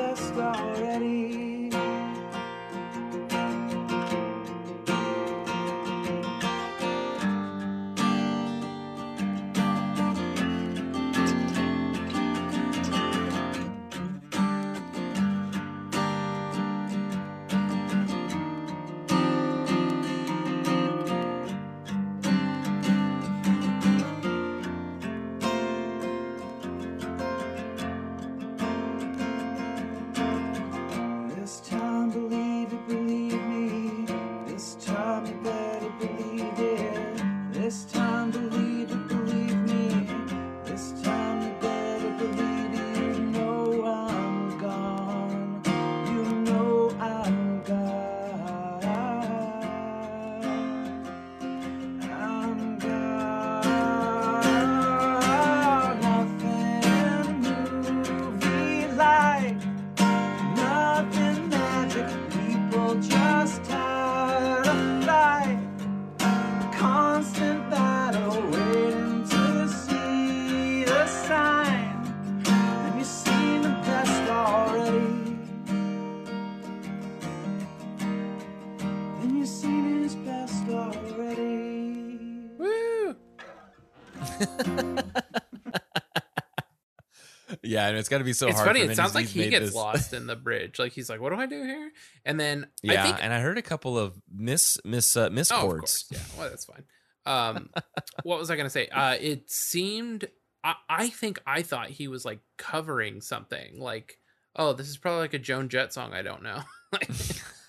Yeah, 87.73 87.89
and 87.89 87.97
it's 87.97 88.09
got 88.09 88.19
to 88.19 88.25
be 88.25 88.33
so 88.33 88.49
it's 88.49 88.57
hard. 88.57 88.69
funny. 88.69 88.81
It 88.81 88.95
sounds 88.97 89.15
like 89.15 89.27
he 89.27 89.49
gets 89.49 89.67
this- 89.67 89.75
lost 89.75 90.13
in 90.13 90.27
the 90.27 90.37
bridge. 90.37 90.79
Like 90.79 90.93
he's 90.93 91.09
like, 91.09 91.21
"What 91.21 91.31
do 91.31 91.37
I 91.41 91.47
do 91.47 91.63
here?" 91.63 91.91
And 92.25 92.39
then 92.39 92.67
Yeah, 92.83 93.03
I 93.03 93.07
think, 93.07 93.25
and 93.25 93.33
I 93.33 93.41
heard 93.41 93.59
a 93.59 93.63
couple 93.63 93.99
of 93.99 94.15
miss 94.33 94.79
miss 94.85 95.17
uh, 95.17 95.31
miss 95.31 95.51
oh, 95.51 95.61
chords. 95.61 96.05
yeah. 96.11 96.19
Well, 96.39 96.49
that's 96.51 96.65
fine. 96.67 96.85
Um, 97.25 97.71
what 98.25 98.39
was 98.39 98.51
I 98.51 98.57
gonna 98.57 98.71
say? 98.71 98.89
Uh, 98.89 99.17
it 99.21 99.51
seemed. 99.51 100.29
I, 100.65 100.75
I 100.89 101.09
think 101.09 101.41
I 101.47 101.63
thought 101.63 101.89
he 101.89 102.07
was 102.09 102.25
like 102.25 102.41
covering 102.59 103.21
something. 103.21 103.81
Like, 103.81 104.19
oh, 104.55 104.73
this 104.75 104.89
is 104.89 104.97
probably 104.97 105.21
like 105.23 105.35
a 105.35 105.39
Joan 105.39 105.69
Jett 105.69 105.93
song. 105.93 106.13
I 106.13 106.23
don't 106.23 106.43
know. 106.43 106.61
like, 106.93 107.11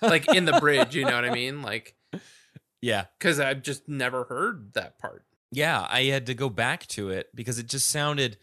like 0.01 0.35
in 0.35 0.45
the 0.45 0.59
bridge. 0.59 0.95
You 0.95 1.05
know 1.05 1.15
what 1.15 1.25
I 1.25 1.31
mean? 1.31 1.61
Like, 1.61 1.95
Yeah, 2.81 3.05
because 3.17 3.39
I've 3.39 3.61
just 3.63 3.87
never 3.87 4.25
heard 4.25 4.73
that 4.73 4.99
part. 4.99 5.23
yeah. 5.51 5.87
I 5.89 6.03
had 6.03 6.25
to 6.27 6.33
go 6.33 6.49
back 6.49 6.85
to 6.87 7.09
it 7.09 7.29
because 7.33 7.57
it 7.57 7.67
just 7.67 7.89
sounded. 7.89 8.37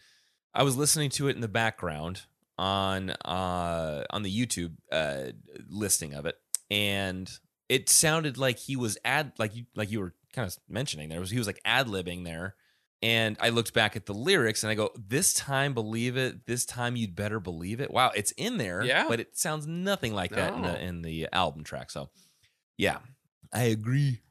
I 0.53 0.63
was 0.63 0.75
listening 0.77 1.09
to 1.11 1.27
it 1.27 1.35
in 1.35 1.41
the 1.41 1.47
background 1.47 2.21
on 2.57 3.09
uh 3.11 4.03
on 4.09 4.23
the 4.23 4.35
YouTube 4.35 4.73
uh 4.91 5.31
listing 5.69 6.13
of 6.13 6.25
it, 6.25 6.35
and 6.69 7.31
it 7.69 7.89
sounded 7.89 8.37
like 8.37 8.57
he 8.59 8.75
was 8.75 8.97
ad 9.05 9.31
like 9.37 9.55
you 9.55 9.65
like 9.75 9.91
you 9.91 9.99
were 10.01 10.13
kind 10.33 10.47
of 10.47 10.55
mentioning 10.69 11.09
there 11.09 11.19
was 11.19 11.29
he 11.31 11.37
was 11.37 11.47
like 11.47 11.59
ad 11.65 11.87
libbing 11.87 12.23
there. 12.25 12.55
And 13.03 13.35
I 13.39 13.49
looked 13.49 13.73
back 13.73 13.95
at 13.95 14.05
the 14.05 14.13
lyrics 14.13 14.63
and 14.63 14.69
I 14.69 14.75
go, 14.75 14.91
This 14.95 15.33
time 15.33 15.73
believe 15.73 16.17
it, 16.17 16.45
this 16.45 16.65
time 16.67 16.95
you'd 16.95 17.15
better 17.15 17.39
believe 17.39 17.81
it. 17.81 17.89
Wow, 17.89 18.11
it's 18.15 18.29
in 18.33 18.57
there, 18.57 18.83
Yeah. 18.83 19.07
but 19.07 19.19
it 19.19 19.35
sounds 19.35 19.65
nothing 19.65 20.13
like 20.13 20.29
that 20.35 20.53
in 20.53 20.61
the 20.61 20.79
in 20.83 21.01
the 21.01 21.27
album 21.33 21.63
track. 21.63 21.89
So 21.89 22.11
yeah. 22.77 22.99
I 23.51 23.63
agree. 23.63 24.21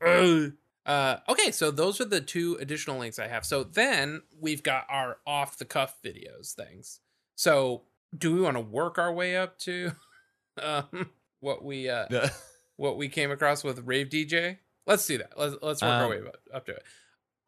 Uh, 0.86 1.19
okay, 1.28 1.51
so 1.51 1.70
those 1.70 2.01
are 2.01 2.05
the 2.07 2.20
two 2.20 2.57
additional 2.61 2.98
links 2.98 3.19
I 3.19 3.28
have. 3.28 3.44
So 3.44 3.62
then 3.62 4.23
we've 4.40 4.62
got 4.62 4.86
our 4.89 5.19
off 5.27 5.59
the 5.59 5.65
cuff 5.65 5.97
videos 6.05 6.52
things. 6.55 7.01
So 7.36 7.82
do 8.16 8.35
we 8.35 8.40
want 8.40 8.57
to 8.57 8.61
work 8.62 8.98
our 8.98 9.12
way 9.12 9.36
up 9.36 9.59
to 9.61 9.93
um, 10.62 11.11
what 11.40 11.65
we 11.65 11.89
uh, 11.89 12.28
what 12.77 12.97
we 12.97 13.09
came 13.09 13.31
across 13.31 13.62
with 13.62 13.81
Rave 13.86 14.09
DJ? 14.09 14.59
Let's 14.86 15.07
do 15.07 15.19
that. 15.19 15.32
Let's 15.36 15.57
let's 15.62 15.82
work 15.82 15.90
our 15.90 16.05
Um, 16.05 16.11
way 16.11 16.19
up, 16.27 16.36
up 16.52 16.66
to 16.66 16.73
it. 16.73 16.82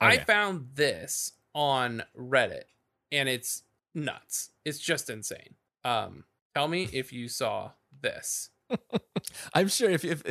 I 0.00 0.18
found 0.18 0.70
this 0.74 1.32
on 1.54 2.02
Reddit, 2.18 2.64
and 3.10 3.28
it's 3.28 3.62
nuts. 3.94 4.50
It's 4.64 4.78
just 4.78 5.08
insane. 5.08 5.54
Um, 5.84 6.24
tell 6.54 6.68
me 6.68 6.88
if 6.92 7.12
you 7.12 7.28
saw 7.28 7.70
this. 8.00 8.50
I'm 9.54 9.68
sure 9.68 9.90
if, 9.90 10.04
if 10.04 10.22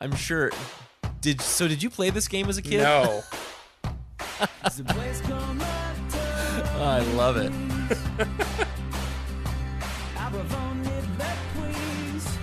I'm 0.00 0.14
sure 0.16 0.50
did 1.20 1.40
so 1.40 1.68
did 1.68 1.82
you 1.82 1.90
play 1.90 2.10
this 2.10 2.28
game 2.28 2.48
as 2.48 2.58
a 2.58 2.62
kid? 2.62 2.78
No. 2.78 3.22
The 4.76 4.84
place 4.84 5.20
called 5.22 5.56
Oh, 5.62 6.82
I 6.82 7.00
love 7.14 7.36
it. 7.36 7.52
Aberfone 10.16 11.18
back 11.18 11.36
please. 11.54 12.38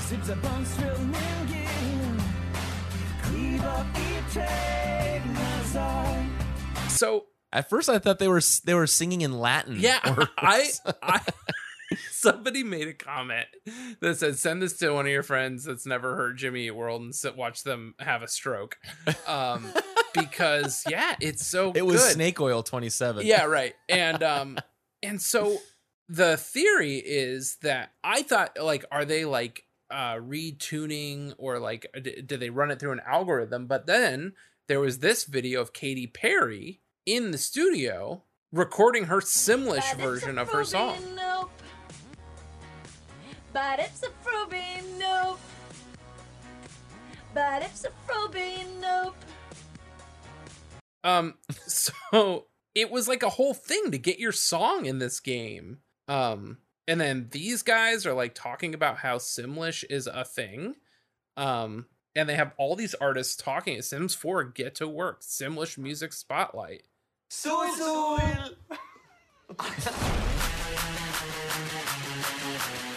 Zips 0.00 0.28
a 0.28 0.36
bun 0.36 0.64
thrill 0.64 0.96
mingin. 0.96 2.22
Cleave 3.22 3.62
up 3.64 3.86
eat 3.98 4.24
take 4.32 5.24
Nazar. 5.26 6.26
So 6.88 7.26
At 7.52 7.68
first 7.68 7.88
I 7.88 7.98
thought 7.98 8.18
they 8.18 8.28
were 8.28 8.40
they 8.64 8.74
were 8.74 8.86
singing 8.86 9.20
in 9.22 9.38
Latin. 9.38 9.76
Yeah, 9.78 9.98
or- 10.16 10.28
I, 10.38 10.70
I, 11.02 11.20
somebody 12.10 12.62
made 12.62 12.88
a 12.88 12.94
comment 12.94 13.46
that 14.00 14.18
said, 14.18 14.38
"Send 14.38 14.62
this 14.62 14.76
to 14.78 14.90
one 14.90 15.06
of 15.06 15.12
your 15.12 15.22
friends 15.22 15.64
that's 15.64 15.86
never 15.86 16.16
heard 16.16 16.38
Jimmy 16.38 16.66
Eat 16.66 16.72
World 16.72 17.02
and 17.02 17.14
sit, 17.14 17.36
watch 17.36 17.62
them 17.62 17.94
have 17.98 18.22
a 18.22 18.28
stroke," 18.28 18.78
um, 19.26 19.72
because 20.14 20.84
yeah, 20.88 21.16
it's 21.20 21.46
so 21.46 21.72
it 21.74 21.86
was 21.86 22.02
good. 22.02 22.12
Snake 22.12 22.40
Oil 22.40 22.62
27. 22.62 23.26
Yeah, 23.26 23.44
right. 23.44 23.74
And 23.88 24.22
um, 24.22 24.58
and 25.02 25.20
so 25.20 25.58
the 26.08 26.36
theory 26.36 26.96
is 26.96 27.56
that 27.62 27.92
I 28.02 28.22
thought 28.22 28.56
like, 28.60 28.84
are 28.90 29.04
they 29.04 29.24
like 29.24 29.64
uh 29.90 30.14
retuning 30.14 31.34
or 31.36 31.58
like 31.58 31.86
d- 32.02 32.22
did 32.22 32.40
they 32.40 32.48
run 32.50 32.70
it 32.70 32.80
through 32.80 32.92
an 32.92 33.02
algorithm? 33.06 33.66
But 33.66 33.86
then 33.86 34.32
there 34.68 34.80
was 34.80 34.98
this 34.98 35.24
video 35.24 35.60
of 35.60 35.72
Katy 35.72 36.06
Perry 36.06 36.80
in 37.04 37.30
the 37.30 37.38
studio 37.38 38.22
recording 38.52 39.04
her 39.04 39.20
Simlish 39.20 39.94
version 39.96 40.38
of 40.38 40.50
her 40.50 40.64
song. 40.64 40.96
Nope. 43.52 43.62
But 43.62 43.78
it's 43.80 44.02
a 44.02 44.08
Fruby, 44.24 44.98
nope. 44.98 45.40
But 47.34 47.62
it's 47.62 47.84
a 47.84 47.90
Fruby, 48.06 48.64
nope. 48.80 49.16
Um, 51.04 51.34
so 51.66 52.46
it 52.74 52.90
was 52.90 53.08
like 53.08 53.22
a 53.22 53.28
whole 53.28 53.54
thing 53.54 53.90
to 53.90 53.98
get 53.98 54.18
your 54.18 54.32
song 54.32 54.86
in 54.86 54.98
this 54.98 55.20
game. 55.20 55.78
Um, 56.08 56.58
and 56.88 57.00
then 57.00 57.28
these 57.30 57.62
guys 57.62 58.06
are 58.06 58.14
like 58.14 58.34
talking 58.34 58.74
about 58.74 58.98
how 58.98 59.18
Simlish 59.18 59.84
is 59.88 60.06
a 60.06 60.24
thing. 60.24 60.76
Um, 61.36 61.86
and 62.14 62.28
they 62.28 62.34
have 62.34 62.52
all 62.58 62.76
these 62.76 62.94
artists 62.94 63.36
talking 63.36 63.76
at 63.76 63.84
Sims 63.84 64.14
4 64.14 64.44
Get 64.44 64.74
to 64.76 64.88
Work, 64.88 65.22
Simlish 65.22 65.78
Music 65.78 66.12
Spotlight. 66.12 66.82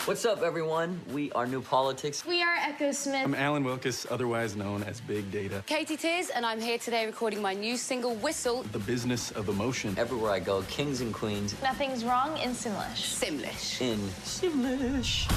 What's 0.05 0.23
up, 0.23 0.43
everyone? 0.43 1.01
We 1.11 1.31
are 1.31 1.47
New 1.47 1.63
Politics. 1.63 2.27
We 2.27 2.43
are 2.43 2.55
Echosmith. 2.57 3.23
I'm 3.23 3.33
Alan 3.33 3.63
Wilkis, 3.63 4.05
otherwise 4.11 4.55
known 4.55 4.83
as 4.83 5.01
Big 5.01 5.31
Data. 5.31 5.63
Katie 5.65 5.97
Tears, 5.97 6.29
and 6.29 6.45
I'm 6.45 6.61
here 6.61 6.77
today 6.77 7.07
recording 7.07 7.41
my 7.41 7.55
new 7.55 7.75
single, 7.75 8.13
Whistle. 8.17 8.61
The 8.71 8.77
business 8.77 9.31
of 9.31 9.49
emotion. 9.49 9.95
Everywhere 9.97 10.29
I 10.29 10.37
go, 10.37 10.61
kings 10.63 11.01
and 11.01 11.11
queens 11.11 11.55
Nothing's 11.63 12.05
wrong 12.05 12.37
in 12.37 12.51
Simlish. 12.51 13.17
Simlish. 13.17 13.81
in 13.81 13.97
Simlish. 14.23 15.27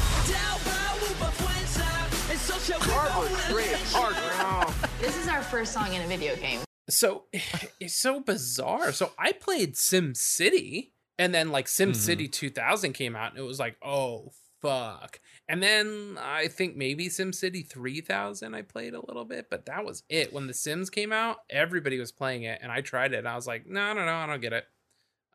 This 5.00 5.16
is 5.16 5.28
our 5.28 5.42
first 5.44 5.72
song 5.72 5.94
in 5.94 6.02
a 6.02 6.06
video 6.06 6.36
game. 6.36 6.60
So 6.90 7.24
it's 7.80 7.94
so 7.94 8.20
bizarre. 8.20 8.92
So 8.92 9.12
I 9.18 9.32
played 9.32 9.76
SimCity, 9.76 10.90
and 11.18 11.34
then 11.34 11.48
like 11.48 11.68
Sim 11.68 11.92
mm-hmm. 11.92 11.98
City 11.98 12.28
2000 12.28 12.92
came 12.92 13.16
out, 13.16 13.30
and 13.30 13.38
it 13.38 13.46
was 13.46 13.58
like, 13.58 13.78
oh 13.82 14.32
fuck. 14.60 15.20
And 15.48 15.62
then 15.62 16.18
I 16.20 16.48
think 16.48 16.76
maybe 16.76 17.08
SimCity 17.08 17.66
3000 17.66 18.54
I 18.54 18.62
played 18.62 18.94
a 18.94 19.04
little 19.06 19.24
bit, 19.24 19.48
but 19.50 19.66
that 19.66 19.84
was 19.84 20.02
it. 20.08 20.32
When 20.32 20.46
The 20.46 20.54
Sims 20.54 20.90
came 20.90 21.12
out, 21.12 21.38
everybody 21.50 21.98
was 21.98 22.12
playing 22.12 22.42
it, 22.42 22.58
and 22.62 22.70
I 22.70 22.80
tried 22.80 23.12
it, 23.14 23.18
and 23.18 23.28
I 23.28 23.34
was 23.34 23.46
like, 23.46 23.66
no, 23.66 23.92
no, 23.92 24.04
no, 24.04 24.14
I 24.14 24.26
don't 24.26 24.40
get 24.40 24.52
it. 24.52 24.66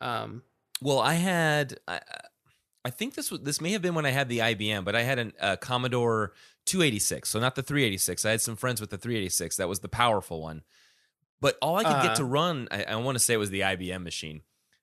Um, 0.02 0.44
Well, 0.82 1.00
I 1.00 1.14
had 1.14 1.78
I, 1.88 2.02
I 2.86 2.90
think 2.90 3.16
this 3.16 3.32
was 3.32 3.42
this 3.42 3.62
may 3.62 3.72
have 3.72 3.82
been 3.82 3.96
when 3.96 4.06
I 4.06 4.10
had 4.12 4.28
the 4.30 4.40
IBM, 4.40 4.84
but 4.84 4.96
I 4.96 5.04
had 5.04 5.18
an- 5.20 5.34
a 5.40 5.56
Commodore 5.58 6.34
286, 6.66 7.30
so 7.30 7.40
not 7.40 7.56
the 7.56 7.64
386. 7.64 8.26
I 8.26 8.32
had 8.32 8.42
some 8.42 8.56
friends 8.56 8.82
with 8.82 8.90
the 8.90 8.98
386. 8.98 9.56
That 9.58 9.70
was 9.70 9.80
the 9.80 9.88
powerful 9.90 10.42
one. 10.42 10.64
But 11.42 11.58
all 11.62 11.76
I 11.78 11.84
could 11.84 12.02
get 12.04 12.12
Uh. 12.12 12.16
to 12.16 12.24
run, 12.26 12.68
I, 12.72 12.84
I 12.84 12.96
want 12.98 13.16
to 13.16 13.20
say 13.20 13.34
it 13.34 13.38
was 13.38 13.50
the 13.50 13.62
IBM 13.62 14.04
machine 14.04 14.42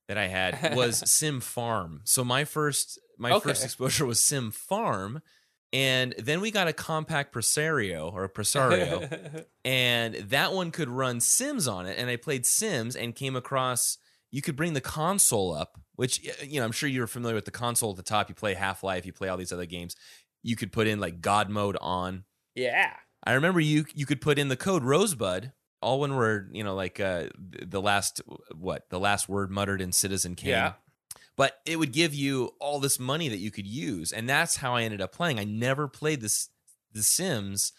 that 0.08 0.18
I 0.18 0.26
had 0.28 0.74
was 0.74 1.02
SimFarm. 1.04 2.00
So 2.04 2.24
my 2.24 2.44
first 2.44 2.98
my 3.20 3.30
Okay. 3.32 3.50
first 3.50 3.62
exposure 3.64 4.04
was 4.06 4.18
SimFarm, 4.20 5.22
and 5.72 6.14
then 6.18 6.40
we 6.40 6.50
got 6.50 6.66
a 6.66 6.72
Compaq 6.72 7.30
Presario 7.30 8.12
or 8.12 8.24
a 8.24 8.28
Presario, 8.28 9.44
and 9.64 10.14
that 10.16 10.52
one 10.52 10.72
could 10.72 10.88
run 10.88 11.20
Sims 11.20 11.68
on 11.68 11.86
it. 11.86 11.96
And 11.98 12.10
I 12.10 12.16
played 12.16 12.44
Sims 12.46 12.96
and 12.96 13.14
came 13.14 13.36
across 13.36 13.98
you 14.32 14.42
could 14.42 14.54
bring 14.56 14.74
the 14.74 14.80
console 14.80 15.52
up, 15.54 15.80
which 15.96 16.20
you 16.44 16.60
know 16.60 16.64
I'm 16.66 16.72
sure 16.72 16.88
you're 16.88 17.06
familiar 17.06 17.34
with 17.34 17.44
the 17.46 17.50
console 17.50 17.90
at 17.90 17.96
the 17.96 18.02
top. 18.02 18.28
You 18.28 18.34
play 18.34 18.54
Half 18.54 18.82
Life, 18.82 19.04
you 19.06 19.12
play 19.12 19.28
all 19.28 19.36
these 19.36 19.52
other 19.52 19.66
games. 19.66 19.94
You 20.42 20.56
could 20.56 20.72
put 20.72 20.86
in 20.86 20.98
like 21.00 21.20
God 21.20 21.50
mode 21.50 21.76
on. 21.80 22.24
yeah. 22.54 22.94
I 23.22 23.34
remember 23.34 23.60
you 23.60 23.84
you 23.94 24.06
could 24.06 24.20
put 24.22 24.38
in 24.38 24.48
the 24.48 24.56
code 24.56 24.82
Rosebud. 24.82 25.52
All 25.82 26.00
one 26.00 26.14
word, 26.16 26.50
you 26.54 26.62
know, 26.64 26.74
like 26.74 27.00
uh, 27.00 27.24
the 27.38 27.80
last 27.82 28.20
what 28.54 28.88
the 28.90 28.98
last 29.00 29.28
word 29.28 29.50
muttered 29.50 29.80
in 29.82 29.92
Citizen 29.92 30.34
Kane. 30.36 30.50
Yeah. 30.50 30.72
But 31.40 31.58
it 31.64 31.78
would 31.78 31.92
give 31.92 32.12
you 32.12 32.50
all 32.58 32.80
this 32.80 33.00
money 33.00 33.30
that 33.30 33.38
you 33.38 33.50
could 33.50 33.66
use, 33.66 34.12
and 34.12 34.28
that's 34.28 34.56
how 34.56 34.74
I 34.74 34.82
ended 34.82 35.00
up 35.00 35.10
playing. 35.10 35.38
I 35.38 35.44
never 35.44 35.88
played 35.88 36.20
this 36.20 36.50
The 36.92 37.02
Sims 37.02 37.72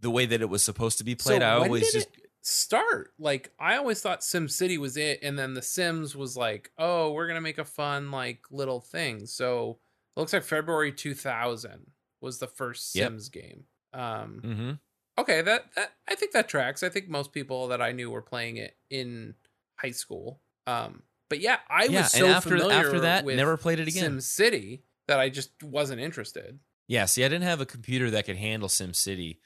the 0.00 0.08
way 0.08 0.24
that 0.24 0.40
it 0.40 0.48
was 0.48 0.62
supposed 0.62 0.96
to 0.96 1.04
be 1.04 1.14
played. 1.14 1.42
So 1.42 1.46
I 1.46 1.56
always 1.56 1.92
just 1.92 2.08
start? 2.40 3.12
Like 3.18 3.52
I 3.60 3.76
always 3.76 4.00
thought 4.00 4.20
SimCity 4.22 4.78
was 4.78 4.96
it, 4.96 5.18
and 5.22 5.38
then 5.38 5.52
The 5.52 5.60
Sims 5.60 6.16
was 6.16 6.38
like, 6.38 6.70
oh, 6.78 7.12
we're 7.12 7.26
gonna 7.26 7.42
make 7.42 7.58
a 7.58 7.66
fun 7.66 8.10
like 8.10 8.46
little 8.50 8.80
thing. 8.80 9.26
So 9.26 9.78
it 10.16 10.20
looks 10.20 10.32
like 10.32 10.42
February 10.42 10.90
2000 10.90 11.90
was 12.22 12.38
the 12.38 12.46
first 12.46 12.94
Yep. 12.94 13.10
Sims 13.10 13.28
game. 13.28 13.64
Um, 13.92 14.40
Mhm. 14.42 14.80
okay, 15.18 15.42
that 15.42 15.74
that 15.74 15.92
I 16.08 16.14
think 16.14 16.32
that 16.32 16.48
tracks. 16.48 16.82
I 16.82 16.88
think 16.88 17.10
most 17.10 17.32
people 17.32 17.68
that 17.68 17.82
I 17.82 17.92
knew 17.92 18.10
were 18.10 18.22
playing 18.22 18.56
it 18.56 18.78
in 18.88 19.34
high 19.76 19.90
school. 19.90 20.40
Um, 20.66 21.02
but 21.32 21.40
yeah, 21.40 21.60
I 21.70 21.84
yeah. 21.84 22.02
was 22.02 22.12
so 22.12 22.26
after 22.26 22.50
familiar 22.50 22.76
after 22.76 23.00
that, 23.00 23.24
with 23.24 23.36
never 23.36 23.56
played 23.56 23.80
it 23.80 23.88
again. 23.88 24.18
SimCity 24.18 24.80
that 25.08 25.18
I 25.18 25.30
just 25.30 25.62
wasn't 25.62 26.02
interested. 26.02 26.58
Yeah, 26.88 27.06
see, 27.06 27.24
I 27.24 27.28
didn't 27.28 27.44
have 27.44 27.62
a 27.62 27.64
computer 27.64 28.10
that 28.10 28.26
could 28.26 28.36
handle 28.36 28.68
SimCity. 28.68 29.38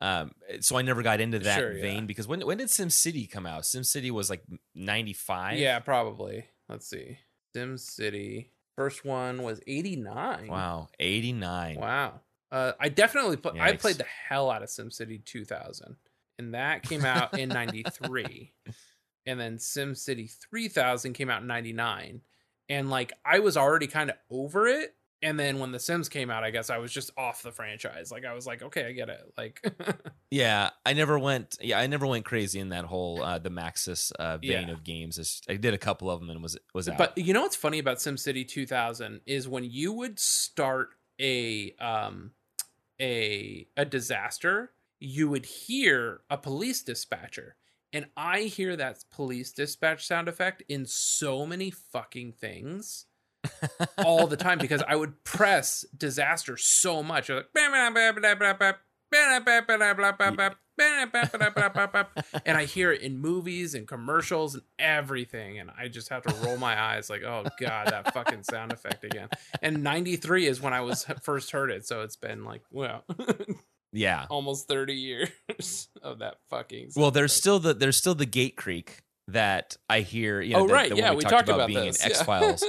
Um, 0.00 0.30
so 0.60 0.78
I 0.78 0.80
never 0.80 1.02
got 1.02 1.20
into 1.20 1.38
that 1.40 1.58
Sure, 1.58 1.74
yeah. 1.74 1.82
vein 1.82 2.06
because 2.06 2.26
when 2.26 2.40
when 2.46 2.56
did 2.56 2.68
SimCity 2.68 3.30
come 3.30 3.44
out? 3.44 3.64
SimCity 3.64 4.10
was 4.10 4.30
like 4.30 4.42
95. 4.74 5.58
Yeah, 5.58 5.80
probably. 5.80 6.46
Let's 6.66 6.88
see. 6.88 7.18
SimCity. 7.54 8.46
First 8.74 9.04
one 9.04 9.42
was 9.42 9.60
89. 9.66 10.46
Wow, 10.48 10.88
89. 10.98 11.76
Wow. 11.78 12.20
Uh, 12.50 12.72
I 12.80 12.88
definitely 12.88 13.36
put. 13.36 13.58
I 13.60 13.76
played 13.76 13.96
the 13.96 14.06
hell 14.28 14.50
out 14.50 14.62
of 14.62 14.70
SimCity 14.70 15.22
2000, 15.26 15.96
and 16.38 16.54
that 16.54 16.84
came 16.84 17.04
out 17.04 17.38
in 17.38 17.50
'93. 17.50 18.50
and 19.26 19.38
then 19.40 19.56
SimCity 19.58 20.30
3000 20.50 21.12
came 21.14 21.30
out 21.30 21.42
in 21.42 21.46
'99, 21.48 22.20
and 22.68 22.90
like 22.90 23.12
I 23.24 23.38
was 23.40 23.56
already 23.56 23.86
kind 23.86 24.10
of 24.10 24.16
over 24.30 24.66
it. 24.66 24.94
And 25.22 25.40
then 25.40 25.58
when 25.58 25.72
The 25.72 25.78
Sims 25.80 26.10
came 26.10 26.28
out, 26.28 26.44
I 26.44 26.50
guess 26.50 26.68
I 26.68 26.76
was 26.76 26.92
just 26.92 27.10
off 27.16 27.42
the 27.42 27.50
franchise. 27.50 28.10
Like 28.10 28.26
I 28.26 28.34
was 28.34 28.46
like, 28.46 28.62
okay, 28.62 28.84
I 28.84 28.92
get 28.92 29.08
it. 29.08 29.22
Like, 29.38 29.64
Yeah, 30.30 30.68
I 30.84 30.92
never 30.92 31.18
went. 31.18 31.56
Yeah, 31.62 31.78
I 31.78 31.86
never 31.86 32.06
went 32.06 32.26
crazy 32.26 32.60
in 32.60 32.68
that 32.70 32.84
whole 32.84 33.22
uh, 33.22 33.38
the 33.38 33.48
Maxis 33.48 34.12
uh, 34.18 34.36
vein 34.36 34.68
Yeah. 34.68 34.72
of 34.72 34.84
games. 34.84 35.42
I 35.48 35.54
did 35.56 35.72
a 35.72 35.78
couple 35.78 36.10
of 36.10 36.20
them 36.20 36.28
and 36.28 36.42
was 36.42 36.58
was 36.74 36.90
out. 36.90 36.98
But 36.98 37.16
you 37.16 37.32
know 37.32 37.40
what's 37.40 37.56
funny 37.56 37.78
about 37.78 37.98
SimCity 37.98 38.46
2000 38.46 39.22
is 39.24 39.48
when 39.48 39.64
you 39.64 39.94
would 39.94 40.18
start 40.20 40.90
a 41.18 41.72
um 41.76 42.32
a 43.00 43.66
a 43.78 43.84
disaster, 43.86 44.72
you 45.00 45.28
would 45.30 45.46
hear 45.46 46.20
a 46.28 46.36
police 46.36 46.82
dispatcher. 46.82 47.56
And 47.94 48.06
I 48.16 48.40
hear 48.42 48.74
that 48.76 49.04
police 49.12 49.52
dispatch 49.52 50.04
sound 50.06 50.28
effect 50.28 50.64
in 50.68 50.84
so 50.84 51.46
many 51.46 51.70
fucking 51.70 52.32
things 52.32 53.06
all 53.98 54.26
the 54.26 54.36
time 54.36 54.58
because 54.58 54.82
I 54.86 54.96
would 54.96 55.22
press 55.22 55.84
disaster 55.96 56.56
so 56.56 57.04
much. 57.04 57.28
Like, 57.28 57.46
and 62.44 62.56
I 62.58 62.64
hear 62.64 62.90
it 62.90 63.02
in 63.02 63.18
movies 63.18 63.76
and 63.76 63.86
commercials 63.86 64.54
and 64.54 64.64
everything, 64.76 65.60
and 65.60 65.70
I 65.78 65.86
just 65.86 66.08
have 66.08 66.24
to 66.24 66.34
roll 66.44 66.56
my 66.56 66.80
eyes 66.80 67.08
like, 67.08 67.22
oh 67.22 67.44
god, 67.60 67.88
that 67.88 68.12
fucking 68.12 68.42
sound 68.42 68.72
effect 68.72 69.04
again. 69.04 69.28
And 69.62 69.84
'93 69.84 70.46
is 70.46 70.60
when 70.60 70.72
I 70.72 70.80
was 70.80 71.04
first 71.22 71.52
heard 71.52 71.70
it, 71.70 71.86
so 71.86 72.02
it's 72.02 72.16
been 72.16 72.42
like, 72.44 72.62
well, 72.72 73.04
yeah. 73.94 74.26
almost 74.28 74.68
30 74.68 74.94
years 74.94 75.88
of 76.02 76.18
that 76.18 76.36
fucking. 76.50 76.90
Well, 76.96 77.10
there's 77.10 77.32
still 77.32 77.58
the 77.58 77.72
there's 77.74 77.96
still 77.96 78.14
the 78.14 78.26
Gate 78.26 78.56
Creak 78.56 78.98
that 79.28 79.76
I 79.88 80.00
hear. 80.00 80.40
You 80.42 80.52
know, 80.54 80.60
oh 80.60 80.66
the, 80.66 80.72
right, 80.74 80.88
the 80.90 80.96
one 80.96 81.02
yeah, 81.04 81.10
we, 81.12 81.16
we, 81.16 81.22
talked, 81.22 81.46
talked 81.46 81.48
about, 81.48 81.68
being 81.68 81.86
this. 81.86 82.04
in 82.04 82.10
X 82.10 82.20
Files. 82.22 82.62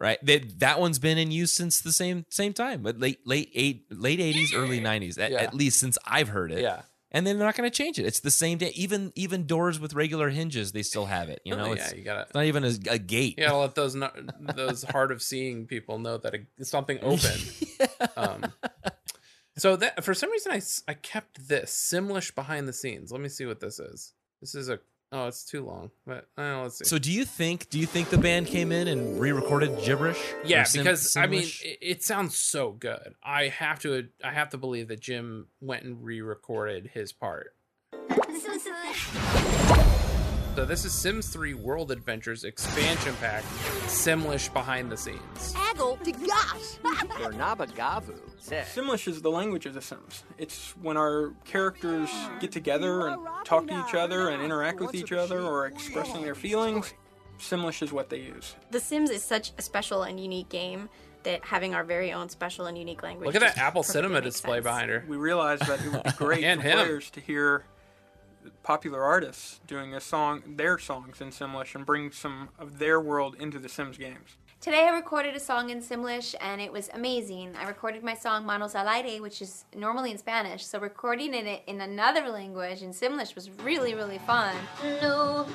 right? 0.00 0.18
That 0.24 0.58
that 0.60 0.80
one's 0.80 0.98
been 0.98 1.18
in 1.18 1.30
use 1.30 1.52
since 1.52 1.80
the 1.80 1.92
same 1.92 2.24
same 2.30 2.52
time, 2.54 2.82
but 2.82 2.98
late 2.98 3.20
late 3.26 3.50
eight 3.54 3.84
late 3.90 4.20
eighties, 4.20 4.54
early 4.54 4.80
nineties, 4.80 5.18
at, 5.18 5.30
Yeah. 5.32 5.42
at 5.42 5.52
least 5.54 5.78
since 5.78 5.98
I've 6.06 6.28
heard 6.28 6.52
it. 6.52 6.60
Yeah. 6.60 6.82
and 7.10 7.24
then 7.26 7.38
they're 7.38 7.46
not 7.46 7.56
going 7.56 7.70
to 7.70 7.76
change 7.76 7.98
it. 8.00 8.06
It's 8.06 8.18
the 8.20 8.30
same 8.30 8.58
day. 8.58 8.72
Even 8.74 9.12
even 9.14 9.46
doors 9.46 9.78
with 9.78 9.94
regular 9.94 10.30
hinges, 10.30 10.72
they 10.72 10.82
still 10.82 11.06
have 11.06 11.28
it. 11.28 11.40
You 11.44 11.54
know, 11.54 11.66
Oh, 11.66 11.72
it's, 11.72 11.92
yeah, 11.92 11.98
you 11.98 12.04
gotta 12.04 12.22
it's 12.22 12.34
not 12.34 12.44
even 12.44 12.64
a, 12.64 12.72
a 12.90 12.98
gate. 12.98 13.38
you 13.38 13.44
gotta 13.46 13.58
let 13.58 13.74
those 13.80 13.94
no, 13.94 14.10
those 14.40 14.82
hard 14.84 15.12
of 15.12 15.22
seeing 15.22 15.66
people 15.66 15.98
know 15.98 16.16
that 16.18 16.34
a, 16.34 16.64
something 16.64 16.98
open. 17.02 17.38
Um, 18.16 18.44
so 19.56 19.76
that 19.76 20.04
for 20.04 20.14
some 20.14 20.30
reason 20.30 20.52
I, 20.52 20.60
I 20.88 20.94
kept 20.94 21.48
this 21.48 21.72
Simlish 21.72 22.34
behind 22.34 22.68
the 22.68 22.72
scenes. 22.72 23.12
Let 23.12 23.20
me 23.20 23.28
see 23.28 23.46
what 23.46 23.60
this 23.60 23.78
is. 23.78 24.12
This 24.40 24.54
is 24.54 24.68
a 24.68 24.80
oh 25.12 25.26
it's 25.28 25.44
too 25.44 25.64
long, 25.64 25.90
but 26.06 26.28
uh, 26.36 26.62
let's 26.62 26.78
see. 26.78 26.84
So 26.84 26.98
do 26.98 27.12
you 27.12 27.24
think 27.24 27.70
do 27.70 27.78
you 27.78 27.86
think 27.86 28.10
the 28.10 28.18
band 28.18 28.46
came 28.46 28.72
in 28.72 28.88
and 28.88 29.18
re-recorded 29.18 29.78
gibberish? 29.82 30.20
Yeah, 30.44 30.64
Sim- 30.64 30.82
because 30.82 31.16
I 31.16 31.26
mean 31.26 31.44
it, 31.62 31.78
it 31.80 32.02
sounds 32.02 32.36
so 32.36 32.72
good. 32.72 33.14
I 33.22 33.48
have 33.48 33.80
to 33.80 34.08
I 34.22 34.32
have 34.32 34.50
to 34.50 34.58
believe 34.58 34.88
that 34.88 35.00
Jim 35.00 35.46
went 35.60 35.84
and 35.84 36.04
re-recorded 36.04 36.90
his 36.92 37.12
part. 37.12 37.54
So 40.56 40.64
this 40.64 40.84
is 40.84 40.92
Sims 40.92 41.28
3 41.30 41.54
World 41.54 41.90
Adventures 41.90 42.44
expansion 42.44 43.14
pack, 43.20 43.42
Simlish 43.86 44.52
behind 44.52 44.90
the 44.90 44.96
scenes. 44.96 45.54
Aggle 45.74 46.02
to 46.02 46.12
gosh. 46.12 46.78
Bernabagavu. 46.82 48.20
Simlish 48.40 49.08
is 49.08 49.22
the 49.22 49.30
language 49.30 49.66
of 49.66 49.74
The 49.74 49.80
Sims. 49.80 50.24
It's 50.38 50.76
when 50.82 50.96
our 50.96 51.32
characters 51.44 52.10
get 52.40 52.52
together 52.52 53.08
and 53.08 53.26
talk 53.44 53.66
to 53.68 53.84
each 53.88 53.94
other 53.94 54.28
and 54.28 54.42
interact 54.42 54.80
with 54.80 54.94
each 54.94 55.12
other 55.12 55.40
or 55.40 55.66
expressing 55.66 56.22
their 56.22 56.34
feelings. 56.34 56.92
Simlish 57.38 57.82
is 57.82 57.92
what 57.92 58.10
they 58.10 58.20
use. 58.20 58.54
The 58.70 58.80
Sims 58.80 59.10
is 59.10 59.22
such 59.24 59.52
a 59.58 59.62
special 59.62 60.02
and 60.02 60.20
unique 60.20 60.48
game 60.48 60.88
that 61.24 61.42
having 61.44 61.74
our 61.74 61.84
very 61.84 62.12
own 62.12 62.28
special 62.28 62.66
and 62.66 62.76
unique 62.76 63.02
language. 63.02 63.26
Look 63.26 63.34
at 63.34 63.40
that 63.40 63.58
Apple 63.58 63.82
Cinema 63.82 64.20
display 64.20 64.56
sense. 64.58 64.64
behind 64.64 64.90
her. 64.90 65.04
We 65.08 65.16
realized 65.16 65.66
that 65.66 65.80
it 65.84 65.90
would 65.90 66.02
be 66.04 66.10
great 66.16 66.44
And 66.44 66.60
for 66.60 66.68
him. 66.68 66.78
players 66.78 67.10
to 67.10 67.20
hear 67.20 67.64
popular 68.62 69.02
artists 69.02 69.60
doing 69.66 69.94
a 69.94 70.00
song, 70.00 70.42
their 70.56 70.78
songs 70.78 71.22
in 71.22 71.30
Simlish, 71.30 71.74
and 71.74 71.86
bring 71.86 72.12
some 72.12 72.50
of 72.58 72.78
their 72.78 73.00
world 73.00 73.36
into 73.40 73.58
the 73.58 73.70
Sims 73.70 73.96
games. 73.96 74.36
Today 74.64 74.86
I 74.86 74.96
recorded 74.96 75.36
a 75.36 75.40
song 75.40 75.68
in 75.68 75.82
Simlish 75.82 76.34
and 76.40 76.58
it 76.58 76.72
was 76.72 76.88
amazing. 76.94 77.54
I 77.54 77.68
recorded 77.68 78.02
my 78.02 78.14
song 78.14 78.46
Manos 78.46 78.74
al 78.74 78.88
aire, 78.88 79.20
which 79.20 79.42
is 79.42 79.66
normally 79.76 80.10
in 80.10 80.16
Spanish, 80.16 80.64
so 80.64 80.78
recording 80.78 81.34
it 81.34 81.62
in 81.66 81.82
another 81.82 82.30
language 82.30 82.80
in 82.80 82.92
Simlish 82.92 83.34
was 83.34 83.50
really, 83.62 83.94
really 83.94 84.16
fun. 84.16 84.56
No, 85.02 85.46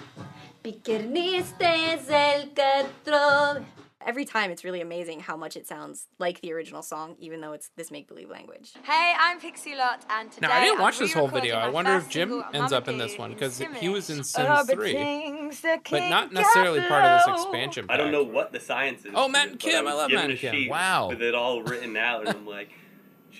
piquerniste 3.99 4.07
el 4.07 4.07
que 4.07 4.07
trove. 4.07 4.07
Every 4.07 4.25
time 4.25 4.51
it's 4.51 4.63
really 4.63 4.81
amazing 4.81 5.21
how 5.21 5.37
much 5.37 5.55
it 5.55 5.67
sounds 5.67 6.07
like 6.17 6.41
the 6.41 6.53
original 6.53 6.81
song, 6.81 7.15
even 7.19 7.41
though 7.41 7.53
it's 7.53 7.69
this 7.75 7.91
make 7.91 8.07
believe 8.07 8.29
language. 8.29 8.73
Hey, 8.83 9.13
I'm 9.19 9.39
Pixie 9.39 9.75
Lott, 9.75 10.05
and 10.09 10.31
today 10.31 10.47
Now 10.47 10.53
I 10.53 10.61
didn't 10.61 10.77
I'm 10.77 10.81
watch 10.81 10.99
this 10.99 11.13
whole 11.13 11.27
video. 11.27 11.55
I 11.55 11.69
wonder 11.69 11.95
if 11.95 12.09
Jim 12.09 12.43
ends 12.53 12.71
up 12.71 12.87
in 12.87 12.97
this 12.97 13.17
one 13.17 13.33
because 13.33 13.59
he 13.79 13.89
was 13.89 14.09
in 14.09 14.19
Simlish. 14.19 14.65
Sims 14.65 15.59
3, 15.59 15.79
but 15.91 16.09
not 16.09 16.33
necessarily 16.33 16.81
part 16.81 17.03
of 17.03 17.25
this 17.25 17.43
expansion 17.43 17.87
pack. 17.87 17.95
I 17.95 17.97
don't 17.97 18.11
know 18.11 18.23
what 18.23 18.51
the 18.51 18.59
science 18.59 19.05
is. 19.05 19.11
Oh, 19.13 19.27
Matt 19.27 19.49
and 19.49 19.59
Kim, 19.59 19.85
was 19.85 19.93
I 19.93 19.97
love 19.97 20.09
given 20.09 20.23
Matt 20.23 20.31
and 20.31 20.39
Kim. 20.39 20.69
Wow. 20.69 21.09
With 21.09 21.21
it 21.21 21.35
all 21.35 21.61
written 21.63 21.95
out, 21.97 22.27
and 22.27 22.29
I'm 22.29 22.47
like, 22.47 22.69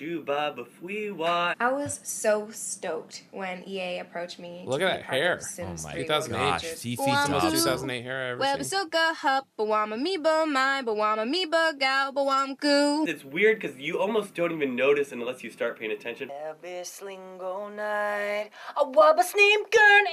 Juba 0.00 0.56
Bafwiwa. 0.56 1.54
I 1.60 1.72
was 1.72 2.00
so 2.02 2.48
stoked 2.52 3.24
when 3.32 3.62
EA 3.68 3.98
approached 3.98 4.38
me. 4.38 4.64
Look 4.66 4.80
to 4.80 4.90
at 4.90 5.00
that 5.00 5.02
hair. 5.04 5.38
Sims 5.42 5.84
Oh 5.84 5.88
my 5.88 5.92
3 5.92 6.04
gosh, 6.04 6.28
World 6.28 6.32
Adventures. 6.32 6.82
Fifi's 6.82 6.98
Most 7.06 7.30
awesome. 7.30 7.50
2008 7.50 8.02
hair 8.02 8.22
I 8.22 8.30
ever 8.30 8.40
Web 8.40 8.64
seen. 8.64 8.80
hup, 8.92 9.48
bawama 9.58 9.98
meba 10.02 10.50
my, 10.50 10.82
bawama 10.82 11.30
meba 11.30 11.78
gal, 11.78 12.14
bawam 12.14 12.58
goo. 12.58 13.04
It's 13.06 13.26
weird 13.26 13.60
because 13.60 13.78
you 13.78 14.00
almost 14.00 14.34
don't 14.34 14.52
even 14.52 14.74
notice 14.74 15.12
unless 15.12 15.44
you 15.44 15.50
start 15.50 15.78
paying 15.78 15.92
attention. 15.92 16.30
Every 16.48 16.80
slingo 16.80 17.68
night, 17.76 18.52
a 18.80 18.84
wabba 18.86 19.20
sneem 19.22 19.70
gurn 19.70 20.04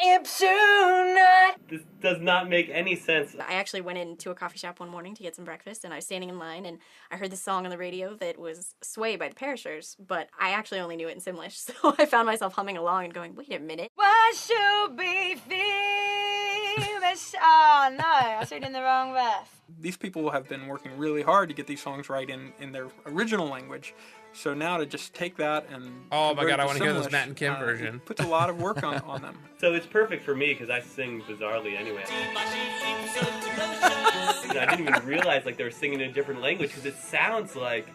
night. 1.15 1.55
This 1.69 1.83
does 2.01 2.19
not 2.19 2.49
make 2.49 2.69
any 2.69 2.97
sense. 2.97 3.35
I 3.39 3.53
actually 3.53 3.81
went 3.81 3.99
into 3.99 4.31
a 4.31 4.35
coffee 4.35 4.57
shop 4.57 4.81
one 4.81 4.89
morning 4.89 5.15
to 5.15 5.23
get 5.23 5.35
some 5.35 5.45
breakfast, 5.45 5.85
and 5.85 5.93
I 5.93 5.97
was 5.97 6.05
standing 6.05 6.29
in 6.29 6.37
line, 6.37 6.65
and 6.65 6.79
I 7.09 7.15
heard 7.15 7.31
this 7.31 7.41
song 7.41 7.63
on 7.63 7.69
the 7.69 7.77
radio 7.77 8.15
that 8.15 8.37
was 8.37 8.75
"Sway" 8.81 9.15
by 9.15 9.29
the 9.29 9.35
Perishers, 9.77 9.95
but 10.05 10.29
I 10.39 10.51
actually 10.51 10.79
only 10.79 10.95
knew 10.95 11.07
it 11.07 11.15
in 11.15 11.21
Simlish, 11.21 11.51
so 11.55 11.95
I 11.97 12.05
found 12.05 12.25
myself 12.25 12.53
humming 12.53 12.77
along 12.77 13.05
and 13.05 13.13
going, 13.13 13.35
"Wait 13.35 13.53
a 13.53 13.59
minute." 13.59 13.91
Why 13.95 14.33
should 14.35 14.97
be 14.97 15.35
famous? 15.35 17.35
Oh 17.39 17.95
no, 17.97 18.03
I 18.03 18.43
said 18.45 18.63
in 18.63 18.73
the 18.73 18.81
wrong 18.81 19.13
verse. 19.13 19.47
These 19.79 19.97
people 19.97 20.29
have 20.29 20.47
been 20.47 20.67
working 20.67 20.97
really 20.97 21.23
hard 21.23 21.49
to 21.49 21.55
get 21.55 21.65
these 21.65 21.81
songs 21.81 22.09
right 22.09 22.29
in, 22.29 22.51
in 22.59 22.73
their 22.73 22.87
original 23.05 23.47
language. 23.47 23.95
So 24.33 24.53
now 24.53 24.77
to 24.77 24.85
just 24.85 25.13
take 25.13 25.37
that 25.37 25.67
and 25.71 26.05
Oh 26.11 26.35
my 26.35 26.45
God, 26.45 26.59
I 26.59 26.65
wanna 26.65 26.79
hear 26.79 26.93
this 26.93 27.09
Matt 27.09 27.27
and 27.27 27.35
Kim 27.35 27.53
uh, 27.53 27.59
version. 27.59 28.01
Puts 28.01 28.21
a 28.21 28.27
lot 28.27 28.49
of 28.49 28.61
work 28.61 28.83
on, 28.83 28.99
on 29.01 29.21
them. 29.21 29.39
So 29.59 29.73
it's 29.73 29.87
perfect 29.87 30.23
for 30.23 30.35
me 30.35 30.53
because 30.53 30.69
I 30.69 30.81
sing 30.81 31.21
bizarrely 31.21 31.75
anyway. 31.75 32.03
I 32.07 34.65
didn't 34.69 34.87
even 34.87 35.05
realize 35.05 35.45
like 35.45 35.57
they 35.57 35.63
were 35.63 35.71
singing 35.71 36.01
in 36.01 36.09
a 36.09 36.13
different 36.13 36.41
language 36.41 36.69
because 36.69 36.85
it 36.85 36.97
sounds 36.97 37.55
like 37.55 37.87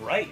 right. 0.00 0.30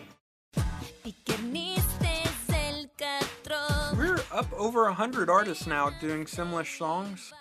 We're 3.97 4.21
up 4.33 4.47
over 4.57 4.87
a 4.87 4.95
hundred 4.95 5.29
artists 5.31 5.67
now 5.67 5.91
doing 6.01 6.25
Simlish 6.25 6.79
songs. 6.79 7.33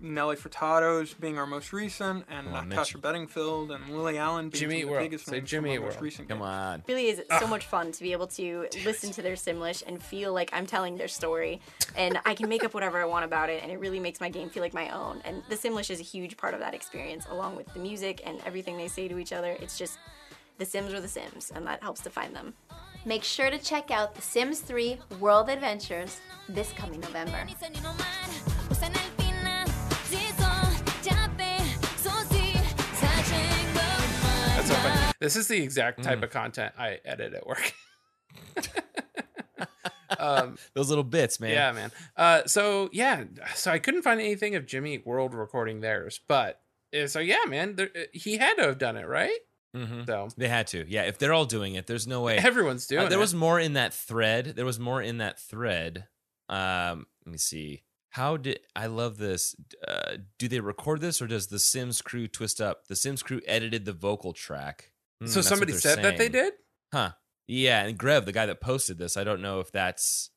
Nelly 0.00 0.36
Furtado's 0.36 1.14
being 1.14 1.38
our 1.38 1.46
most 1.46 1.72
recent, 1.72 2.26
and 2.28 2.48
on, 2.48 2.68
Natasha 2.68 2.98
Bedingfield 2.98 3.70
and 3.70 3.88
Lily 3.96 4.18
Allen 4.18 4.50
being 4.50 4.60
Jimmy 4.60 4.80
some 4.82 4.90
Eat 4.90 4.92
of 4.92 4.98
the 4.98 5.04
biggest 5.04 5.26
Say 5.26 5.36
names 5.36 5.50
Jimmy 5.50 5.68
from 5.70 5.74
Eat 5.74 5.78
our 5.78 5.92
most 5.92 6.00
recent 6.02 6.28
Come 6.28 6.42
on. 6.42 6.80
It 6.80 6.84
really 6.88 7.08
is 7.08 7.18
so 7.18 7.24
ah. 7.30 7.46
much 7.46 7.66
fun 7.66 7.90
to 7.92 8.02
be 8.02 8.12
able 8.12 8.26
to 8.28 8.68
listen 8.84 9.10
to 9.12 9.22
their 9.22 9.34
Simlish 9.34 9.82
and 9.86 10.02
feel 10.02 10.34
like 10.34 10.50
I'm 10.52 10.66
telling 10.66 10.96
their 10.96 11.08
story, 11.08 11.60
and 11.96 12.18
I 12.26 12.34
can 12.34 12.48
make 12.48 12.64
up 12.64 12.74
whatever 12.74 13.00
I 13.00 13.06
want 13.06 13.24
about 13.24 13.48
it, 13.48 13.62
and 13.62 13.72
it 13.72 13.78
really 13.78 14.00
makes 14.00 14.20
my 14.20 14.28
game 14.28 14.50
feel 14.50 14.62
like 14.62 14.74
my 14.74 14.90
own. 14.90 15.22
And 15.24 15.42
the 15.48 15.56
Simlish 15.56 15.90
is 15.90 16.00
a 16.00 16.04
huge 16.04 16.36
part 16.36 16.52
of 16.52 16.60
that 16.60 16.74
experience, 16.74 17.24
along 17.30 17.56
with 17.56 17.72
the 17.72 17.80
music 17.80 18.20
and 18.26 18.40
everything 18.44 18.76
they 18.76 18.88
say 18.88 19.08
to 19.08 19.18
each 19.18 19.32
other. 19.32 19.56
It's 19.60 19.78
just 19.78 19.98
the 20.58 20.66
Sims 20.66 20.92
are 20.92 21.00
the 21.00 21.08
Sims, 21.08 21.50
and 21.54 21.66
that 21.66 21.82
helps 21.82 22.02
define 22.02 22.34
them. 22.34 22.54
Make 23.06 23.22
sure 23.22 23.50
to 23.50 23.58
check 23.58 23.90
out 23.90 24.14
The 24.14 24.22
Sims 24.22 24.60
3 24.60 24.98
World 25.20 25.50
Adventures 25.50 26.20
this 26.48 26.72
coming 26.72 27.00
November. 27.00 27.46
That's 34.56 34.68
so 34.68 34.74
funny. 34.76 35.12
This 35.20 35.36
is 35.36 35.48
the 35.48 35.62
exact 35.62 36.02
type 36.02 36.22
of 36.22 36.30
content 36.30 36.72
I 36.78 37.00
edit 37.04 37.34
at 37.34 37.46
work. 37.46 37.74
um, 40.18 40.56
Those 40.72 40.88
little 40.88 41.04
bits, 41.04 41.38
man. 41.40 41.50
Yeah, 41.50 41.72
man. 41.72 41.92
Uh, 42.16 42.46
so 42.46 42.88
yeah, 42.92 43.24
so 43.54 43.70
I 43.70 43.78
couldn't 43.78 44.02
find 44.02 44.20
anything 44.20 44.54
of 44.54 44.64
Jimmy 44.64 45.02
World 45.04 45.34
recording 45.34 45.80
theirs, 45.80 46.20
but 46.26 46.60
uh, 46.98 47.06
so 47.06 47.18
yeah, 47.18 47.44
man, 47.46 47.76
there, 47.76 47.90
uh, 47.94 48.04
he 48.12 48.38
had 48.38 48.54
to 48.54 48.62
have 48.62 48.78
done 48.78 48.96
it, 48.96 49.06
right? 49.06 49.38
Mm-hmm. 49.74 50.04
So 50.06 50.28
They 50.36 50.48
had 50.48 50.66
to. 50.68 50.84
Yeah, 50.88 51.02
if 51.02 51.18
they're 51.18 51.32
all 51.32 51.44
doing 51.46 51.74
it, 51.74 51.86
there's 51.86 52.06
no 52.06 52.20
way. 52.22 52.36
Everyone's 52.38 52.86
doing 52.86 53.06
Uh, 53.06 53.08
there 53.08 53.18
it. 53.18 53.20
was 53.20 53.34
more 53.34 53.58
in 53.58 53.72
that 53.74 53.92
thread. 53.92 54.54
There 54.56 54.64
was 54.64 54.78
more 54.78 55.02
in 55.02 55.18
that 55.18 55.38
thread. 55.40 56.06
Um, 56.48 57.06
let 57.24 57.32
me 57.32 57.38
see. 57.38 57.82
How 58.10 58.36
did 58.36 58.60
I 58.76 58.86
love 58.86 59.18
this? 59.18 59.56
Uh, 59.86 60.18
do 60.38 60.46
they 60.46 60.60
record 60.60 61.00
this 61.00 61.20
or 61.20 61.26
does 61.26 61.48
the 61.48 61.58
Sims 61.58 62.00
crew 62.02 62.28
twist 62.28 62.60
up? 62.60 62.86
The 62.86 62.94
Sims 62.94 63.22
crew 63.24 63.40
edited 63.46 63.84
the 63.84 63.92
vocal 63.92 64.32
track. 64.32 64.92
Hmm, 65.20 65.26
So 65.26 65.40
somebody 65.40 65.72
said 65.72 66.02
that 66.04 66.16
they 66.18 66.28
did? 66.28 66.52
Huh. 66.92 67.12
Yeah, 67.48 67.84
and 67.84 67.98
Grev, 67.98 68.24
the 68.24 68.32
guy 68.32 68.46
that 68.46 68.60
posted 68.60 68.98
this, 68.98 69.16
I 69.16 69.24
don't 69.24 69.42
know 69.42 69.58
if 69.60 69.72
that's. 69.72 70.30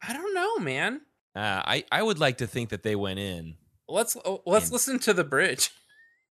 I 0.00 0.12
don't 0.12 0.32
know, 0.32 0.58
man. 0.60 1.00
Uh, 1.34 1.60
I 1.64 1.84
I 1.90 2.02
would 2.02 2.18
like 2.20 2.38
to 2.38 2.46
think 2.46 2.68
that 2.70 2.82
they 2.84 2.94
went 2.94 3.18
in. 3.18 3.56
Let's 3.88 4.16
oh, 4.24 4.42
let's 4.46 4.70
listen 4.72 4.98
to 5.00 5.12
the 5.12 5.24
bridge. 5.24 5.70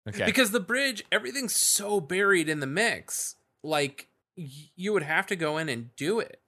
Okay. 0.08 0.24
Because 0.24 0.50
the 0.50 0.60
bridge, 0.60 1.04
everything's 1.12 1.54
so 1.54 2.00
buried 2.00 2.48
in 2.48 2.60
the 2.60 2.66
mix. 2.66 3.36
Like 3.62 4.08
y- 4.36 4.48
you 4.74 4.92
would 4.92 5.02
have 5.02 5.26
to 5.28 5.36
go 5.36 5.58
in 5.58 5.68
and 5.68 5.94
do 5.96 6.20
it. 6.20 6.40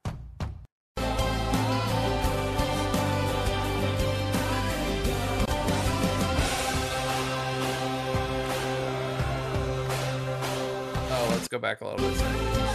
Oh, 11.15 11.27
let's 11.31 11.47
go 11.47 11.59
back 11.59 11.81
a 11.81 11.87
little 11.87 12.09
bit. 12.09 12.72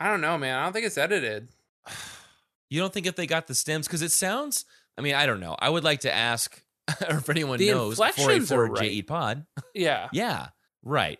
I 0.00 0.08
don't 0.10 0.20
know, 0.22 0.36
man. 0.38 0.58
I 0.58 0.64
don't 0.64 0.72
think 0.72 0.86
it's 0.86 0.98
edited. 0.98 1.48
You 2.72 2.78
don't 2.78 2.92
think 2.94 3.06
if 3.06 3.16
they 3.16 3.26
got 3.26 3.48
the 3.48 3.54
stems 3.56 3.88
because 3.88 4.00
it 4.00 4.12
sounds? 4.12 4.64
I 4.96 5.00
mean, 5.00 5.16
I 5.16 5.26
don't 5.26 5.40
know. 5.40 5.56
I 5.58 5.68
would 5.68 5.82
like 5.82 6.02
to 6.02 6.14
ask, 6.14 6.62
or 7.08 7.16
if 7.16 7.28
anyone 7.28 7.58
The 7.58 7.72
knows, 7.72 7.98
are 7.98 8.12
484 8.12 8.66
right. 8.66 8.82
JE 8.92 9.02
Pod. 9.02 9.44
Yeah. 9.74 10.06
Yeah, 10.12 10.50
right. 10.84 11.18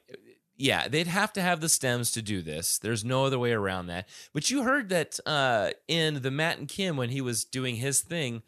Yeah, 0.57 0.87
they'd 0.87 1.09
have 1.09 1.33
to 1.33 1.43
have 1.43 1.61
the 1.61 1.69
stems 1.69 2.13
to 2.13 2.23
do 2.23 2.41
this. 2.41 2.79
There's 2.79 3.05
no 3.05 3.25
other 3.25 3.37
way 3.37 3.51
around 3.51 3.89
that. 3.89 4.07
But 4.33 4.49
you 4.53 4.63
heard 4.63 4.91
that 4.91 5.19
uh, 5.27 5.71
in 5.89 6.23
the 6.23 6.31
Matt 6.31 6.59
and 6.59 6.69
Kim 6.69 6.97
when 6.97 7.09
he 7.11 7.21
was 7.21 7.45
doing 7.45 7.75
his 7.75 8.01
thing, 8.01 8.43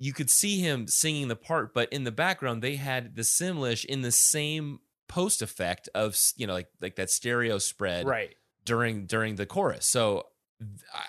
you 0.00 0.12
could 0.12 0.28
see 0.28 0.58
him 0.58 0.88
singing 0.88 1.28
the 1.28 1.36
part, 1.36 1.72
but 1.72 1.88
in 1.92 2.02
the 2.02 2.10
background 2.10 2.62
they 2.62 2.74
had 2.74 3.14
the 3.14 3.22
Simlish 3.22 3.84
in 3.84 4.00
the 4.00 4.10
same 4.10 4.80
post 5.08 5.40
effect 5.40 5.88
of 5.94 6.16
you 6.36 6.48
know 6.48 6.54
like 6.54 6.68
like 6.80 6.96
that 6.96 7.10
stereo 7.10 7.58
spread 7.58 8.06
Right. 8.06 8.34
During 8.64 9.06
during 9.06 9.36
the 9.36 9.46
chorus. 9.46 9.86
So 9.86 10.26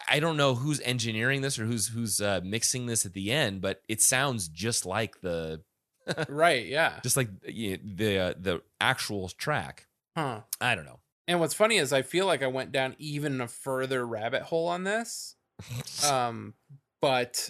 I- 0.07 0.19
don't 0.19 0.37
know 0.37 0.55
who's 0.55 0.79
engineering 0.81 1.41
this 1.41 1.59
or 1.59 1.65
who's 1.65 1.87
who's 1.89 2.21
uh, 2.21 2.41
mixing 2.43 2.85
this 2.85 3.05
at 3.05 3.13
the 3.13 3.31
end, 3.31 3.61
but 3.61 3.81
it 3.87 4.01
sounds 4.01 4.47
just 4.47 4.85
like 4.85 5.21
the 5.21 5.61
right. 6.29 6.65
Yeah. 6.65 6.99
just 7.03 7.17
like 7.17 7.29
the 7.41 8.17
uh, 8.17 8.33
the 8.39 8.61
actual 8.79 9.29
track. 9.29 9.87
Huh. 10.15 10.41
I 10.59 10.75
don't 10.75 10.85
know. 10.85 10.99
And 11.27 11.39
what's 11.39 11.53
funny 11.53 11.77
is 11.77 11.93
I 11.93 12.01
feel 12.01 12.25
like 12.25 12.43
I 12.43 12.47
went 12.47 12.71
down 12.71 12.95
even 12.97 13.39
a 13.41 13.47
further 13.47 14.05
rabbit 14.05 14.41
hole 14.43 14.67
on 14.67 14.83
this. 14.83 15.35
um, 16.09 16.53
but 17.01 17.49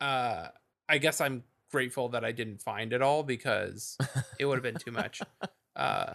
uh, 0.00 0.48
I 0.88 0.98
guess 0.98 1.20
I'm 1.20 1.44
grateful 1.70 2.08
that 2.10 2.24
I 2.24 2.32
didn't 2.32 2.62
find 2.62 2.92
it 2.92 3.02
all 3.02 3.22
because 3.22 3.96
it 4.38 4.46
would 4.46 4.56
have 4.56 4.62
been 4.62 4.80
too 4.82 4.92
much. 4.92 5.20
Uh, 5.76 6.14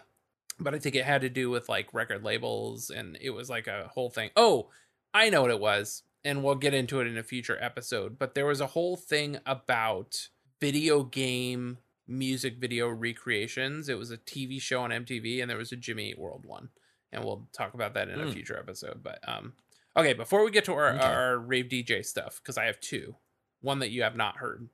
but 0.60 0.73
I 0.73 0.80
think 0.80 0.95
it 0.95 1.06
had 1.06 1.22
to 1.22 1.30
do 1.30 1.49
with 1.49 1.68
like 1.69 1.94
record 1.94 2.23
labels 2.23 2.90
and 2.90 3.18
it 3.22 3.32
was 3.32 3.49
like 3.49 3.68
a 3.68 3.90
whole 3.94 4.10
thing. 4.10 4.30
Oh, 4.36 4.69
I 5.14 5.30
know 5.30 5.41
what 5.41 5.52
it 5.52 5.60
was. 5.60 6.03
And 6.23 6.44
we'll 6.44 6.56
get 6.56 6.73
into 6.73 6.99
it 7.02 7.07
in 7.07 7.18
a 7.18 7.23
future 7.23 7.57
episode. 7.61 8.18
But 8.18 8.34
there 8.34 8.48
was 8.48 8.60
a 8.61 8.68
whole 8.68 8.98
thing 8.98 9.38
about 9.45 10.30
video 10.60 11.03
game 11.03 11.77
music 12.07 12.57
video 12.60 12.88
recreations. 12.88 13.90
It 13.90 13.98
was 13.98 14.11
a 14.11 14.18
TV 14.18 14.61
show 14.61 14.82
on 14.82 14.91
MTV 14.91 15.41
and 15.41 15.49
there 15.49 15.57
was 15.57 15.72
a 15.72 15.76
Jimmy 15.76 16.10
Eat 16.11 16.19
World 16.19 16.45
one. 16.45 16.69
And 17.11 17.23
we'll 17.23 17.48
talk 17.53 17.73
about 17.73 17.94
that 17.94 18.10
in 18.10 18.19
a 18.19 18.26
Mm. 18.26 18.34
future 18.34 18.57
episode. 18.57 19.02
But 19.03 19.19
um 19.27 19.53
okay, 19.98 20.14
before 20.14 20.44
we 20.44 20.52
get 20.52 20.65
to 20.65 20.73
our, 20.73 20.90
Okay. 20.95 21.03
our 21.03 21.38
rave 21.38 21.69
DJ 21.69 22.03
stuff, 22.03 22.41
because 22.41 22.57
I 22.57 22.65
have 22.65 22.80
two. 22.80 23.15
One 23.61 23.80
that 23.80 23.90
you 23.91 24.03
have 24.03 24.15
not 24.15 24.38
heard. 24.38 24.69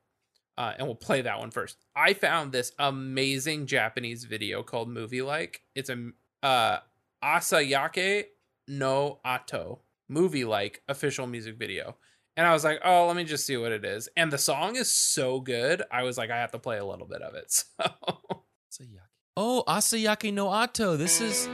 Uh, 0.58 0.72
and 0.78 0.86
we'll 0.86 0.94
play 0.94 1.22
that 1.22 1.38
one 1.38 1.50
first. 1.50 1.76
I 1.96 2.12
found 2.12 2.52
this 2.52 2.72
amazing 2.78 3.66
Japanese 3.66 4.24
video 4.24 4.62
called 4.62 4.88
Movie 4.88 5.22
Like. 5.22 5.62
It's 5.74 5.90
a 5.90 6.10
uh 6.42 6.78
Asayake 7.24 8.24
no 8.68 9.20
Ato 9.24 9.80
movie 10.08 10.44
like 10.44 10.82
official 10.88 11.26
music 11.26 11.56
video. 11.56 11.96
And 12.36 12.46
I 12.46 12.52
was 12.52 12.64
like, 12.64 12.80
oh, 12.84 13.06
let 13.06 13.16
me 13.16 13.24
just 13.24 13.46
see 13.46 13.56
what 13.56 13.72
it 13.72 13.84
is. 13.84 14.08
And 14.16 14.32
the 14.32 14.38
song 14.38 14.76
is 14.76 14.90
so 14.90 15.40
good. 15.40 15.82
I 15.90 16.02
was 16.02 16.16
like, 16.16 16.30
I 16.30 16.38
have 16.38 16.52
to 16.52 16.58
play 16.58 16.78
a 16.78 16.84
little 16.84 17.06
bit 17.06 17.22
of 17.22 17.34
it. 17.34 17.52
So 18.70 18.84
Oh, 19.36 19.64
Asayake 19.68 20.32
no 20.32 20.48
Ato. 20.50 20.96
This 20.96 21.20
is 21.20 21.46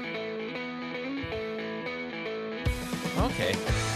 okay. 3.18 3.87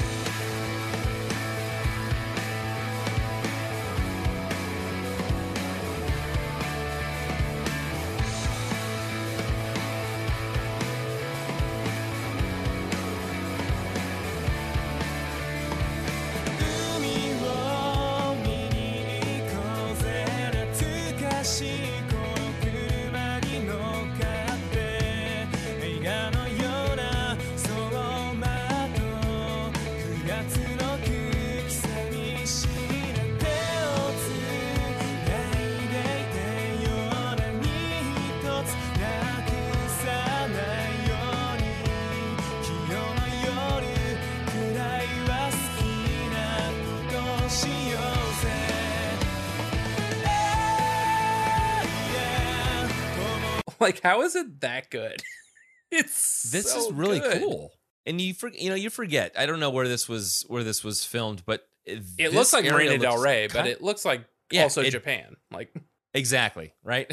Like, 53.82 54.00
how 54.00 54.22
is 54.22 54.34
it 54.36 54.60
that 54.62 54.90
good? 54.90 55.22
it's 55.90 56.50
This 56.50 56.72
so 56.72 56.86
is 56.86 56.92
really 56.92 57.20
good. 57.20 57.40
cool. 57.42 57.72
And 58.06 58.20
you 58.20 58.34
for, 58.34 58.48
you 58.48 58.70
know 58.70 58.74
you 58.76 58.90
forget. 58.90 59.32
I 59.38 59.46
don't 59.46 59.60
know 59.60 59.70
where 59.70 59.86
this 59.86 60.08
was 60.08 60.44
where 60.48 60.64
this 60.64 60.82
was 60.82 61.04
filmed, 61.04 61.42
but 61.46 61.66
It 61.84 62.32
looks 62.32 62.52
like 62.52 62.64
Marina 62.64 62.98
Del 62.98 63.20
Rey, 63.20 63.48
but 63.52 63.66
it 63.66 63.82
looks 63.82 64.04
like 64.04 64.24
Yeah, 64.50 64.62
also 64.64 64.82
it- 64.82 64.90
Japan. 64.90 65.36
Like, 65.52 65.72
Exactly, 66.14 66.74
right? 66.82 67.10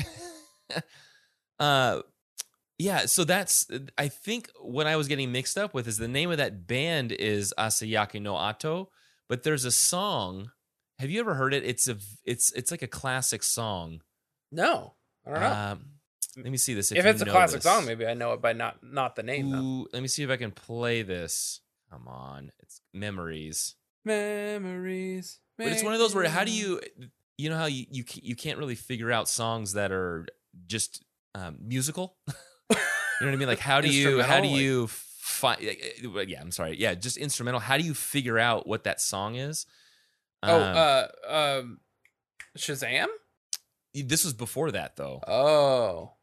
uh 1.59 2.01
yeah, 2.77 3.07
so 3.07 3.25
that's 3.25 3.67
I 3.97 4.07
think 4.07 4.49
what 4.61 4.87
I 4.87 4.95
was 4.95 5.07
getting 5.09 5.31
mixed 5.33 5.57
up 5.57 5.73
with 5.73 5.87
is 5.87 5.97
the 5.97 6.07
name 6.07 6.31
of 6.31 6.37
that 6.37 6.65
band 6.65 7.11
is 7.11 7.53
Asayaki 7.57 8.21
no 8.21 8.35
Ato, 8.37 8.89
but 9.27 9.43
there's 9.43 9.65
a 9.65 9.71
song. 9.71 10.51
Have 10.99 11.09
you 11.09 11.19
ever 11.19 11.33
heard 11.35 11.53
it? 11.53 11.63
It's 11.65 11.87
a 11.89 11.97
it's 12.25 12.51
it's 12.53 12.71
like 12.71 12.81
a 12.81 12.87
classic 12.87 13.43
song. 13.43 14.01
no, 14.51 14.93
I 15.27 15.29
don't 15.31 15.39
know. 15.41 15.47
Um 15.51 15.85
let 16.37 16.51
me 16.51 16.57
see 16.57 16.73
this. 16.73 16.91
If, 16.91 16.99
if 16.99 17.05
it's 17.05 17.21
a 17.21 17.25
classic 17.25 17.61
this. 17.61 17.63
song, 17.63 17.85
maybe 17.85 18.05
I 18.05 18.13
know 18.13 18.33
it 18.33 18.41
by 18.41 18.53
not 18.53 18.77
not 18.83 19.15
the 19.15 19.23
name 19.23 19.49
though. 19.51 19.57
Ooh, 19.57 19.87
let 19.93 20.01
me 20.01 20.07
see 20.07 20.23
if 20.23 20.29
I 20.29 20.37
can 20.37 20.51
play 20.51 21.01
this. 21.01 21.61
Come 21.91 22.07
on, 22.07 22.51
it's 22.59 22.81
memories. 22.93 23.75
Memories. 24.05 25.39
But 25.57 25.67
it's 25.67 25.83
one 25.83 25.93
of 25.93 25.99
those 25.99 26.15
where 26.15 26.27
how 26.29 26.43
do 26.43 26.51
you 26.51 26.79
you 27.37 27.49
know 27.49 27.57
how 27.57 27.65
you 27.65 27.85
you 27.89 28.03
you 28.13 28.35
can't 28.35 28.57
really 28.57 28.75
figure 28.75 29.11
out 29.11 29.27
songs 29.27 29.73
that 29.73 29.91
are 29.91 30.25
just 30.67 31.03
um, 31.35 31.57
musical. 31.61 32.15
you 32.27 32.75
know 32.75 33.27
what 33.27 33.33
I 33.33 33.35
mean? 33.35 33.47
Like 33.47 33.59
how 33.59 33.81
do 33.81 33.89
you 33.89 34.21
how 34.21 34.39
do 34.39 34.47
you 34.47 34.87
find? 34.87 35.61
Yeah, 35.61 36.41
I'm 36.41 36.51
sorry. 36.51 36.77
Yeah, 36.77 36.95
just 36.95 37.17
instrumental. 37.17 37.59
How 37.59 37.77
do 37.77 37.83
you 37.83 37.93
figure 37.93 38.39
out 38.39 38.67
what 38.67 38.83
that 38.85 39.01
song 39.01 39.35
is? 39.35 39.65
Oh, 40.43 40.61
Um, 40.61 40.77
uh, 40.77 41.07
um, 41.59 41.79
Shazam. 42.57 43.07
this 43.93 44.23
was 44.23 44.33
before 44.33 44.71
that 44.71 44.95
though. 44.95 45.21
Oh, 45.27 46.13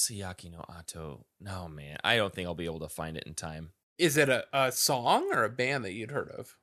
Asayaki 0.00 0.50
no 0.50 0.64
Ato. 0.68 1.26
No 1.40 1.68
man, 1.68 1.98
I 2.02 2.16
don't 2.16 2.34
think 2.34 2.46
I'll 2.46 2.54
be 2.54 2.64
able 2.64 2.80
to 2.80 2.88
find 2.88 3.16
it 3.16 3.24
in 3.26 3.34
time. 3.34 3.72
is 3.98 4.16
it 4.16 4.30
a, 4.30 4.44
a 4.52 4.72
song 4.72 5.30
or 5.32 5.44
a 5.44 5.50
band 5.50 5.84
that 5.84 5.92
you'd 5.92 6.10
heard 6.10 6.30
of? 6.30 6.56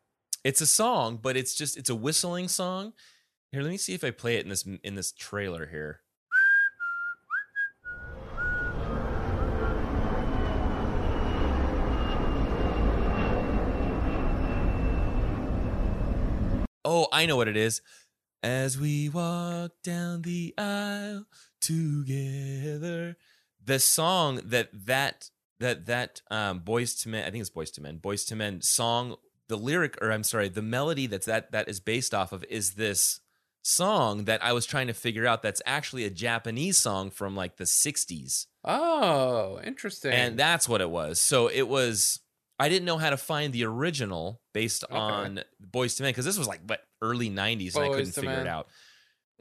It's 0.44 0.62
a 0.62 0.66
song, 0.66 1.20
but 1.22 1.38
it's 1.38 1.54
just 1.54 1.78
it's 1.78 1.90
a 1.90 1.96
whistling 1.96 2.48
song. 2.48 2.94
Here, 3.52 3.62
let 3.62 3.70
me 3.70 3.78
see 3.78 3.94
if 3.94 4.04
I 4.04 4.12
play 4.12 4.38
it 4.38 4.44
in 4.44 4.50
this 4.50 4.66
in 4.84 4.96
this 4.96 5.12
trailer 5.12 5.68
here. 5.68 6.02
Oh, 16.84 17.08
I 17.12 17.26
know 17.26 17.36
what 17.36 17.50
it 17.50 17.58
is. 17.58 17.82
As 18.44 18.78
we 18.78 19.10
walk 19.10 19.72
down 19.84 20.22
the 20.22 20.54
aisle 20.58 21.26
together. 21.60 23.18
The 23.64 23.80
song 23.80 24.42
that 24.46 24.70
that 24.74 25.30
that 25.60 25.86
that 25.88 26.22
um 26.30 26.62
Boyz 26.62 27.06
II 27.06 27.12
Men, 27.12 27.26
I 27.26 27.32
think 27.32 27.42
it's 27.42 27.50
Boyz 27.50 27.78
II 27.78 27.84
Men, 27.84 28.00
Boyz 28.00 28.32
II 28.32 28.38
Men 28.38 28.62
song, 28.62 29.16
the 29.48 29.58
lyric 29.58 29.98
or 30.02 30.12
I'm 30.12 30.24
sorry, 30.24 30.50
the 30.50 30.62
melody 30.62 31.08
that's 31.08 31.26
that 31.26 31.52
that 31.52 31.68
is 31.68 31.80
based 31.80 32.14
off 32.14 32.32
of 32.32 32.44
is 32.46 32.74
this 32.74 33.20
song 33.64 34.26
that 34.26 34.44
I 34.44 34.54
was 34.54 34.66
trying 34.66 34.88
to 34.88 34.94
figure 34.94 35.28
out 35.28 35.42
that's 35.42 35.62
actually 35.66 36.06
a 36.06 36.10
Japanese 36.10 36.78
song 36.78 37.10
from 37.10 37.36
like 37.36 37.58
the 37.58 37.66
60s. 37.66 38.46
Oh, 38.64 39.60
interesting. 39.64 40.14
And 40.14 40.40
that's 40.40 40.70
what 40.70 40.80
it 40.80 40.90
was. 40.90 41.20
So 41.20 41.50
it 41.50 41.68
was 41.68 42.22
I 42.60 42.70
didn't 42.70 42.86
know 42.86 42.98
how 42.98 43.10
to 43.10 43.18
find 43.18 43.54
the 43.54 43.66
original 43.66 44.42
based 44.54 44.84
on 44.90 45.42
Boyz 45.62 46.00
II 46.00 46.06
Men 46.06 46.12
because 46.12 46.26
this 46.26 46.38
was 46.38 46.48
like 46.48 46.62
what 46.66 46.82
early 47.02 47.30
90s 47.30 47.76
and 47.76 47.86
I 47.86 47.90
couldn't 47.90 48.12
figure 48.12 48.30
Men. 48.30 48.42
it 48.42 48.48
out. 48.48 48.68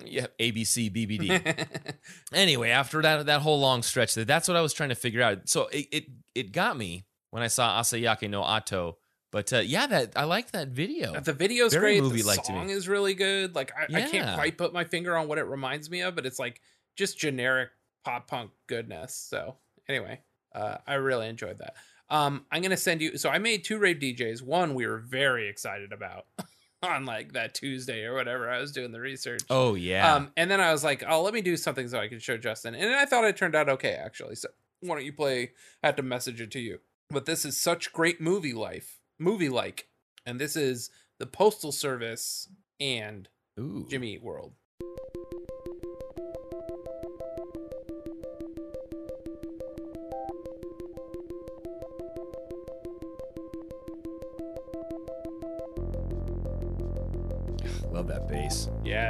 Yeah, 0.05 0.27
ABC 0.39 0.93
BBD. 0.93 1.67
anyway, 2.33 2.71
after 2.71 3.01
that 3.03 3.27
that 3.27 3.41
whole 3.41 3.61
long 3.61 3.83
stretch, 3.83 4.15
that's 4.15 4.47
what 4.47 4.57
I 4.57 4.61
was 4.61 4.75
trying 4.75 4.91
to 4.91 4.95
figure 4.95 5.23
out. 5.23 5.49
So 5.49 5.69
it 5.69 5.87
it, 5.91 6.05
it 6.35 6.53
got 6.53 6.77
me 6.77 7.07
when 7.31 7.43
I 7.43 7.47
saw 7.47 7.81
Asayake 7.81 8.29
no 8.29 8.43
Ato. 8.43 8.99
But 9.33 9.53
uh, 9.53 9.59
yeah, 9.59 9.87
that 9.87 10.13
I 10.15 10.25
like 10.25 10.53
that 10.53 10.69
video. 10.69 11.19
the 11.21 11.33
video's 11.33 11.73
Very 11.73 11.95
great. 11.95 12.03
movie-like 12.03 12.39
the 12.39 12.45
song 12.45 12.71
is 12.71 12.89
really 12.89 13.15
good. 13.15 13.55
Like 13.55 13.73
I, 13.77 13.99
I 13.99 14.03
can't 14.03 14.35
quite 14.35 14.57
put 14.57 14.73
my 14.73 14.85
finger 14.85 15.17
on 15.17 15.29
what 15.29 15.39
it 15.39 15.45
reminds 15.45 15.91
me 15.91 16.01
of, 16.01 16.15
but 16.15 16.27
it's 16.27 16.39
like 16.39 16.61
just 16.97 17.19
generic 17.19 17.71
pop 18.05 18.29
punk 18.29 18.51
goodness. 18.67 19.15
So 19.15 19.57
anyway, 19.89 20.21
uh, 20.55 20.79
I 20.87 20.95
really 20.95 21.29
enjoyed 21.29 21.59
that. 21.59 21.75
Um, 22.09 22.47
I'm 22.53 22.63
gonna 22.63 22.77
send 22.77 23.03
you. 23.03 23.19
So 23.19 23.29
I 23.29 23.39
made 23.39 23.65
two 23.65 23.79
rave 23.79 23.99
DJs. 23.99 24.43
One 24.43 24.75
we 24.75 24.87
were 24.87 24.99
very 24.99 25.49
excited 25.49 25.93
about 25.93 26.27
on 26.87 27.05
like 27.05 27.33
that 27.33 27.55
Tuesday 27.55 28.05
or 28.05 28.15
whatever. 28.15 28.51
I 28.51 28.61
was 28.61 28.73
doing 28.73 28.93
the 28.93 29.01
research. 29.01 29.43
Oh 29.51 29.75
yeah. 29.75 30.15
Um, 30.15 30.33
and 30.37 30.51
then 30.51 30.61
I 30.61 30.73
was 30.73 30.85
like, 30.85 31.05
oh, 31.09 31.23
let 31.23 31.35
me 31.35 31.43
do 31.43 31.57
something 31.57 31.89
so 31.89 31.99
I 31.99 32.09
can 32.09 32.19
show 32.19 32.37
Justin. 32.37 32.75
And 32.75 32.95
I 32.95 33.05
thought 33.05 33.25
it 33.25 33.37
turned 33.37 33.55
out 33.55 33.69
okay, 33.69 33.93
actually. 33.93 34.37
So 34.37 34.49
why 34.81 34.97
don't 34.97 35.05
you 35.05 35.13
play? 35.13 35.53
I 35.83 35.89
had 35.89 35.97
to 35.97 36.03
message 36.03 36.41
it 36.41 36.51
to 36.53 36.61
you. 36.61 36.79
But 37.11 37.27
this 37.27 37.45
is 37.45 37.61
such 37.61 37.93
great 37.93 38.21
movie 38.21 38.53
life, 38.53 38.99
movie 39.19 39.49
like. 39.49 39.89
And 40.25 40.41
this 40.41 40.57
is 40.57 40.91
the 41.19 41.27
Postal 41.27 41.73
Service 41.73 42.49
and 42.81 43.29
Ooh. 43.59 43.87
Jimmy 43.89 44.15
Eat 44.15 44.23
World. 44.23 44.55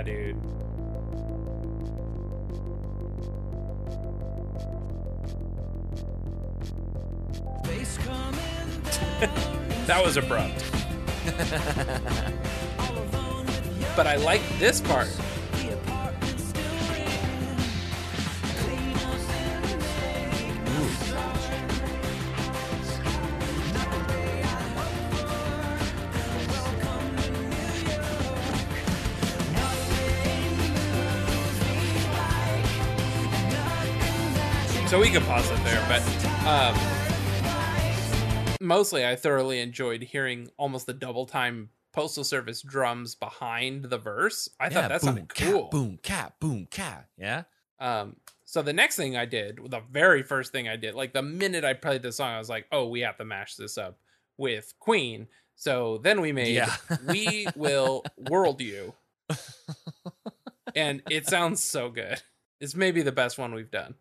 Dude. 0.07 0.37
that 9.87 10.05
was 10.05 10.17
abrupt. 10.17 10.65
but 13.97 14.07
I 14.07 14.17
like 14.17 14.43
this 14.59 14.81
part. 14.81 15.09
So 34.97 35.03
we 35.03 35.11
could 35.11 35.25
pause 35.25 35.51
it 35.51 35.63
there, 35.63 35.85
but 35.91 36.01
um, 36.47 36.75
mostly 38.63 39.05
I 39.05 39.15
thoroughly 39.15 39.61
enjoyed 39.61 40.01
hearing 40.03 40.49
almost 40.57 40.87
the 40.87 40.95
double 40.95 41.27
time 41.27 41.69
postal 41.93 42.25
service 42.25 42.63
drums 42.63 43.15
behind 43.15 43.91
the 43.91 43.99
verse. 43.99 44.49
I 44.59 44.71
thought 44.71 44.89
that 44.89 45.03
boom, 45.03 45.07
sounded 45.07 45.35
cat, 45.35 45.53
cool. 45.53 45.69
boom, 45.69 45.99
cat, 46.03 46.33
boom, 46.41 46.67
cat. 46.71 47.09
Yeah. 47.19 47.43
Um, 47.79 48.17
so 48.47 48.63
the 48.63 48.73
next 48.73 48.97
thing 48.97 49.19
I 49.19 49.27
did, 49.27 49.61
the 49.69 49.83
very 49.93 50.23
first 50.23 50.51
thing 50.51 50.67
I 50.67 50.77
did, 50.77 50.95
like 50.95 51.13
the 51.13 51.21
minute 51.21 51.63
I 51.63 51.75
played 51.75 52.01
the 52.01 52.11
song, 52.11 52.31
I 52.31 52.39
was 52.39 52.49
like, 52.49 52.65
"Oh, 52.73 52.89
we 52.89 53.01
have 53.01 53.19
to 53.19 53.25
mash 53.27 53.57
this 53.57 53.77
up 53.77 53.99
with 54.39 54.73
Queen." 54.79 55.27
So 55.57 55.99
then 55.99 56.23
we 56.23 56.33
made 56.33 56.55
Yeah. 56.55 56.75
We 57.07 57.49
Will 57.55 58.03
World 58.31 58.63
You. 58.63 58.95
and 60.75 61.03
it 61.11 61.27
sounds 61.27 61.63
so 61.63 61.91
good. 61.91 62.23
It's 62.63 62.75
maybe 62.75 63.03
the 63.03 63.13
best 63.13 63.37
one 63.37 63.53
we've 63.53 63.71
done. 63.71 63.97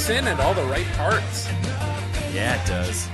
Kicks 0.00 0.10
in 0.10 0.26
at 0.28 0.40
all 0.40 0.54
the 0.54 0.64
right 0.64 0.86
parts. 0.92 1.48
Yeah, 2.32 2.60
it 2.60 2.66
does. 2.66 3.08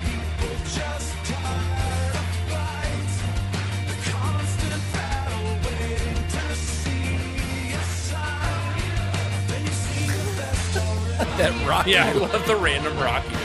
that 11.36 11.68
rock. 11.68 11.86
Yeah, 11.86 12.06
I 12.06 12.12
love 12.12 12.46
the 12.46 12.56
random 12.56 12.96
rockiness. 12.98 13.35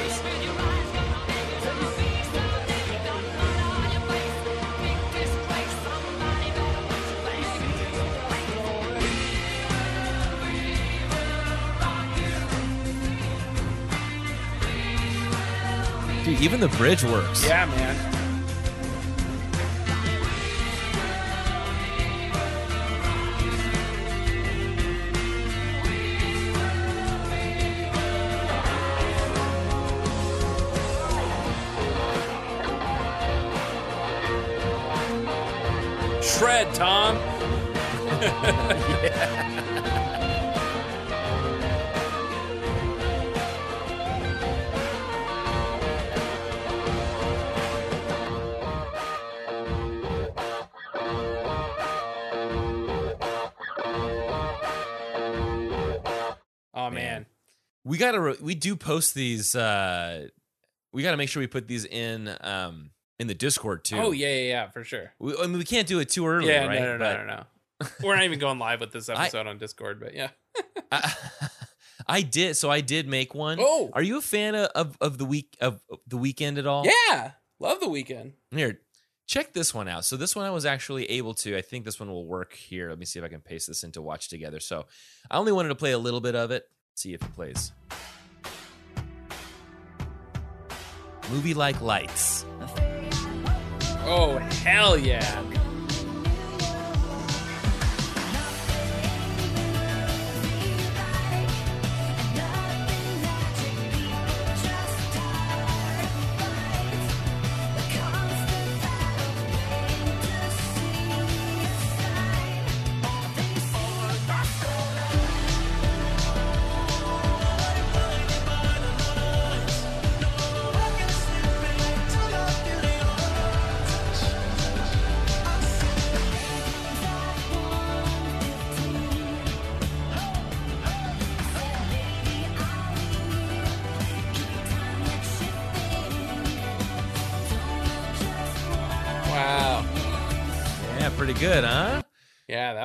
Even 16.39 16.59
the 16.59 16.69
bridge 16.69 17.03
works. 17.03 17.45
Yeah, 17.45 17.65
man. 17.65 18.20
Gotta. 58.11 58.21
Re- 58.21 58.37
we 58.41 58.55
do 58.55 58.75
post 58.75 59.15
these. 59.15 59.55
uh 59.55 60.27
We 60.91 61.03
gotta 61.03 61.17
make 61.17 61.29
sure 61.29 61.41
we 61.41 61.47
put 61.47 61.67
these 61.67 61.85
in 61.85 62.29
um 62.41 62.91
in 63.19 63.27
the 63.27 63.33
Discord 63.33 63.83
too. 63.85 63.97
Oh 63.97 64.11
yeah, 64.11 64.27
yeah, 64.27 64.49
yeah, 64.49 64.69
for 64.69 64.83
sure. 64.83 65.13
We, 65.19 65.35
I 65.37 65.47
mean, 65.47 65.57
we 65.57 65.63
can't 65.63 65.87
do 65.87 65.99
it 65.99 66.09
too 66.09 66.27
early, 66.27 66.47
yeah, 66.47 66.65
right? 66.65 66.79
no, 66.79 66.85
no, 66.85 66.97
no, 66.97 66.99
But 66.99 67.17
no, 67.17 67.35
no. 67.35 67.43
We're 68.07 68.15
not 68.15 68.25
even 68.25 68.39
going 68.39 68.59
live 68.59 68.79
with 68.79 68.91
this 68.91 69.09
episode 69.09 69.47
on 69.47 69.57
Discord, 69.57 69.99
but 69.99 70.13
yeah. 70.13 70.29
I 72.07 72.21
did. 72.21 72.57
So 72.57 72.69
I 72.69 72.81
did 72.81 73.07
make 73.07 73.33
one. 73.33 73.57
Oh. 73.61 73.89
are 73.93 74.01
you 74.03 74.17
a 74.17 74.21
fan 74.21 74.55
of, 74.55 74.97
of 74.99 75.17
the 75.17 75.25
week 75.25 75.55
of 75.61 75.81
the 76.07 76.17
Weeknd 76.17 76.57
at 76.57 76.65
all? 76.67 76.85
Yeah, 76.85 77.31
love 77.59 77.79
the 77.79 77.87
Weeknd. 77.87 78.33
Here, 78.51 78.81
check 79.27 79.53
this 79.53 79.73
one 79.73 79.87
out. 79.87 80.03
So 80.03 80.17
this 80.17 80.35
one 80.35 80.45
I 80.45 80.51
was 80.51 80.65
actually 80.65 81.09
able 81.11 81.33
to. 81.35 81.55
I 81.57 81.61
think 81.61 81.85
this 81.85 81.99
one 81.99 82.09
will 82.09 82.25
work 82.25 82.53
here. 82.53 82.89
Let 82.89 82.99
me 82.99 83.05
see 83.05 83.19
if 83.19 83.25
I 83.25 83.29
can 83.29 83.41
paste 83.41 83.67
this 83.67 83.83
into 83.83 84.01
watch 84.01 84.27
together. 84.29 84.59
So 84.59 84.87
I 85.29 85.37
only 85.37 85.51
wanted 85.51 85.69
to 85.69 85.75
play 85.75 85.91
a 85.91 85.97
little 85.97 86.21
bit 86.21 86.35
of 86.35 86.51
it. 86.51 86.65
See 86.95 87.13
if 87.13 87.21
it 87.21 87.33
plays. 87.33 87.71
Movie 91.31 91.53
like 91.53 91.81
lights. 91.81 92.45
Oh 94.03 94.37
hell 94.63 94.97
yeah! 94.97 95.43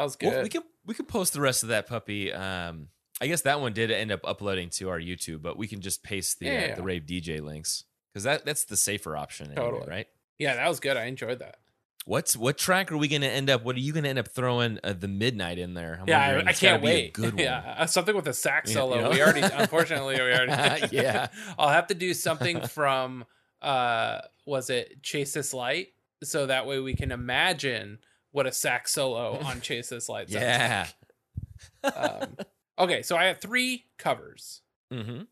Was 0.07 0.17
Well, 0.23 0.43
we 0.43 0.49
can 0.49 0.63
we 0.85 0.95
can 0.95 1.07
post 1.07 1.33
the 1.33 1.41
rest 1.41 1.63
of 1.63 1.69
that 1.71 1.87
puppy. 1.87 2.33
Um, 2.33 2.89
I 3.21 3.27
guess 3.27 3.43
that 3.43 3.61
one 3.61 3.73
did 3.73 3.91
end 3.91 4.13
up 4.13 4.21
uploading 4.25 4.69
to 4.71 4.89
our 4.91 5.01
YouTube, 5.01 5.43
but 5.43 5.57
we 5.57 5.67
can 5.67 5.81
just 5.81 6.03
paste 6.03 6.39
the 6.39 6.47
Yeah, 6.47 6.53
uh, 6.53 6.67
yeah. 6.69 6.75
the 6.77 6.83
rave 6.83 7.03
DJ 7.07 7.41
links 7.41 7.85
because 8.13 8.25
that 8.25 8.45
that's 8.45 8.65
the 8.65 8.77
safer 8.77 9.17
option, 9.17 9.47
anyway, 9.53 9.63
Totally. 9.71 9.89
right? 9.89 10.07
Yeah, 10.39 10.55
that 10.57 10.69
was 10.69 10.81
good. 10.81 10.97
I 10.97 11.05
enjoyed 11.05 11.39
that. 11.39 11.57
What's 12.05 12.37
what 12.37 12.57
track 12.57 12.93
are 12.93 12.97
we 12.97 13.09
going 13.09 13.23
to 13.23 13.29
end 13.29 13.51
up? 13.51 13.65
What 13.65 13.75
are 13.75 13.81
you 13.81 13.93
going 13.93 14.05
to 14.05 14.11
end 14.11 14.19
up 14.21 14.29
throwing 14.29 14.79
uh, 14.85 14.93
the 14.93 15.09
midnight 15.09 15.59
in 15.59 15.75
there? 15.75 15.99
I'm 16.01 16.09
yeah. 16.09 16.43
I, 16.47 16.51
I 16.51 16.53
can't 16.53 16.81
wait. 16.83 17.15
good 17.15 17.35
one. 17.35 17.43
Yeah, 17.43 17.75
uh, 17.79 17.87
something 17.87 18.15
with 18.15 18.29
a 18.29 18.33
sax 18.33 18.73
solo. 18.73 18.97
you 18.97 19.03
know? 19.03 19.11
We 19.11 19.23
already, 19.23 19.41
unfortunately, 19.43 20.15
we 20.15 20.21
already. 20.33 20.87
Yeah. 20.93 21.29
I'll 21.59 21.71
have 21.71 21.89
to 21.89 21.95
do 21.95 22.15
something 22.15 22.61
from. 22.69 23.25
uh 23.63 24.21
Was 24.45 24.71
it 24.71 25.03
Chase 25.03 25.33
This 25.33 25.53
Light? 25.53 25.89
So 26.23 26.47
that 26.47 26.67
way 26.67 26.79
we 26.79 26.95
can 26.95 27.11
imagine 27.11 27.99
what 28.37 28.47
a 28.47 28.53
sax 28.53 28.93
solo 28.93 29.39
on 29.39 29.61
Chase's 29.63 29.89
This 29.89 30.09
Light. 30.11 30.29
sounds 30.29 30.43
Yeah. 30.45 30.87
Um, 31.83 32.37
okay, 32.79 33.01
so 33.01 33.17
I 33.17 33.25
have 33.25 33.41
three 33.41 33.87
covers. 33.97 34.61
Mm-hmm. 34.93 35.23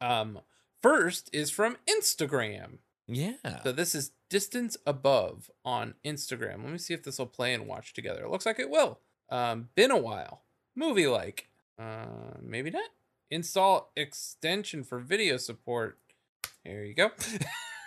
Um, 0.00 0.40
first 0.82 1.30
is 1.32 1.52
from 1.52 1.76
Instagram. 1.88 2.78
Yeah. 3.06 3.62
So 3.62 3.70
this 3.70 3.94
is 3.94 4.10
Distance 4.28 4.76
Above 4.84 5.52
on 5.64 5.94
Instagram. 6.04 6.64
Let 6.64 6.72
me 6.72 6.78
see 6.78 6.94
if 6.94 7.04
this 7.04 7.20
will 7.20 7.26
play 7.26 7.54
and 7.54 7.68
watch 7.68 7.92
together. 7.92 8.24
It 8.24 8.30
looks 8.30 8.44
like 8.44 8.58
it 8.58 8.70
will. 8.70 8.98
Um, 9.30 9.68
been 9.76 9.92
a 9.92 9.96
while. 9.96 10.42
Movie 10.74 11.06
like. 11.06 11.46
Uh, 11.78 12.34
maybe 12.42 12.70
not. 12.70 12.90
Install 13.30 13.92
extension 13.96 14.82
for 14.82 14.98
video 14.98 15.36
support. 15.36 15.98
Here 16.64 16.82
you 16.82 16.94
go. 16.94 17.12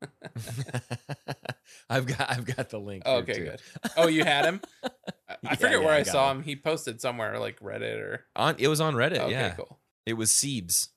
I've 1.90 2.06
got 2.06 2.30
I've 2.30 2.44
got 2.56 2.70
the 2.70 2.78
link. 2.78 3.04
here, 3.06 3.16
okay, 3.16 3.38
good. 3.44 3.62
Oh, 3.96 4.06
you 4.08 4.24
had 4.24 4.44
him? 4.44 4.60
I- 4.84 4.88
I 5.28 5.36
Yeah, 5.42 5.54
forget 5.56 5.72
yeah, 5.72 5.78
where 5.78 5.94
I 5.94 5.98
I, 5.98 6.02
saw 6.02 6.30
him. 6.30 6.38
him. 6.38 6.42
He 6.44 6.56
posted 6.56 7.00
somewhere 7.00 7.38
like 7.38 7.60
Reddit 7.60 7.98
or 8.00 8.24
On 8.36 8.56
it 8.58 8.68
was 8.68 8.80
on 8.80 8.94
Reddit. 8.94 9.18
Okay, 9.18 9.30
yeah, 9.32 9.50
cool. 9.50 9.78
It 10.06 10.14
was 10.14 10.30
Siebes. 10.30 10.88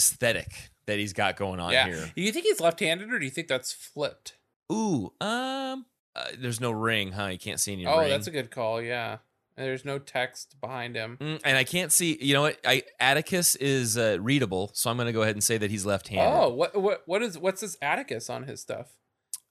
Aesthetic 0.00 0.70
that 0.86 0.98
he's 0.98 1.12
got 1.12 1.36
going 1.36 1.60
on 1.60 1.72
yeah. 1.72 1.86
here. 1.86 2.10
Do 2.16 2.22
you 2.22 2.32
think 2.32 2.46
he's 2.46 2.58
left-handed 2.58 3.12
or 3.12 3.18
do 3.18 3.24
you 3.26 3.30
think 3.30 3.48
that's 3.48 3.70
flipped? 3.70 4.38
Ooh, 4.72 5.12
um, 5.20 5.84
uh, 6.16 6.24
there's 6.38 6.58
no 6.60 6.70
ring, 6.70 7.12
huh? 7.12 7.26
You 7.26 7.38
can't 7.38 7.60
see 7.60 7.74
any 7.74 7.86
oh, 7.86 7.98
ring. 7.98 8.08
that's 8.08 8.26
a 8.26 8.30
good 8.30 8.50
call. 8.50 8.80
Yeah. 8.80 9.18
And 9.56 9.66
There's 9.66 9.84
no 9.84 9.98
text 9.98 10.56
behind 10.58 10.96
him. 10.96 11.18
Mm, 11.20 11.40
and 11.44 11.58
I 11.58 11.64
can't 11.64 11.92
see. 11.92 12.16
You 12.18 12.32
know 12.32 12.42
what? 12.42 12.58
I 12.64 12.82
Atticus 12.98 13.56
is 13.56 13.98
uh, 13.98 14.16
readable, 14.18 14.70
so 14.72 14.88
I'm 14.88 14.96
going 14.96 15.06
to 15.06 15.12
go 15.12 15.20
ahead 15.20 15.34
and 15.34 15.44
say 15.44 15.58
that 15.58 15.70
he's 15.70 15.84
left-handed. 15.84 16.24
Oh, 16.24 16.48
what 16.48 16.80
what 16.80 17.02
what 17.04 17.20
is 17.20 17.36
what's 17.36 17.60
this 17.60 17.76
Atticus 17.82 18.30
on 18.30 18.44
his 18.44 18.62
stuff? 18.62 18.86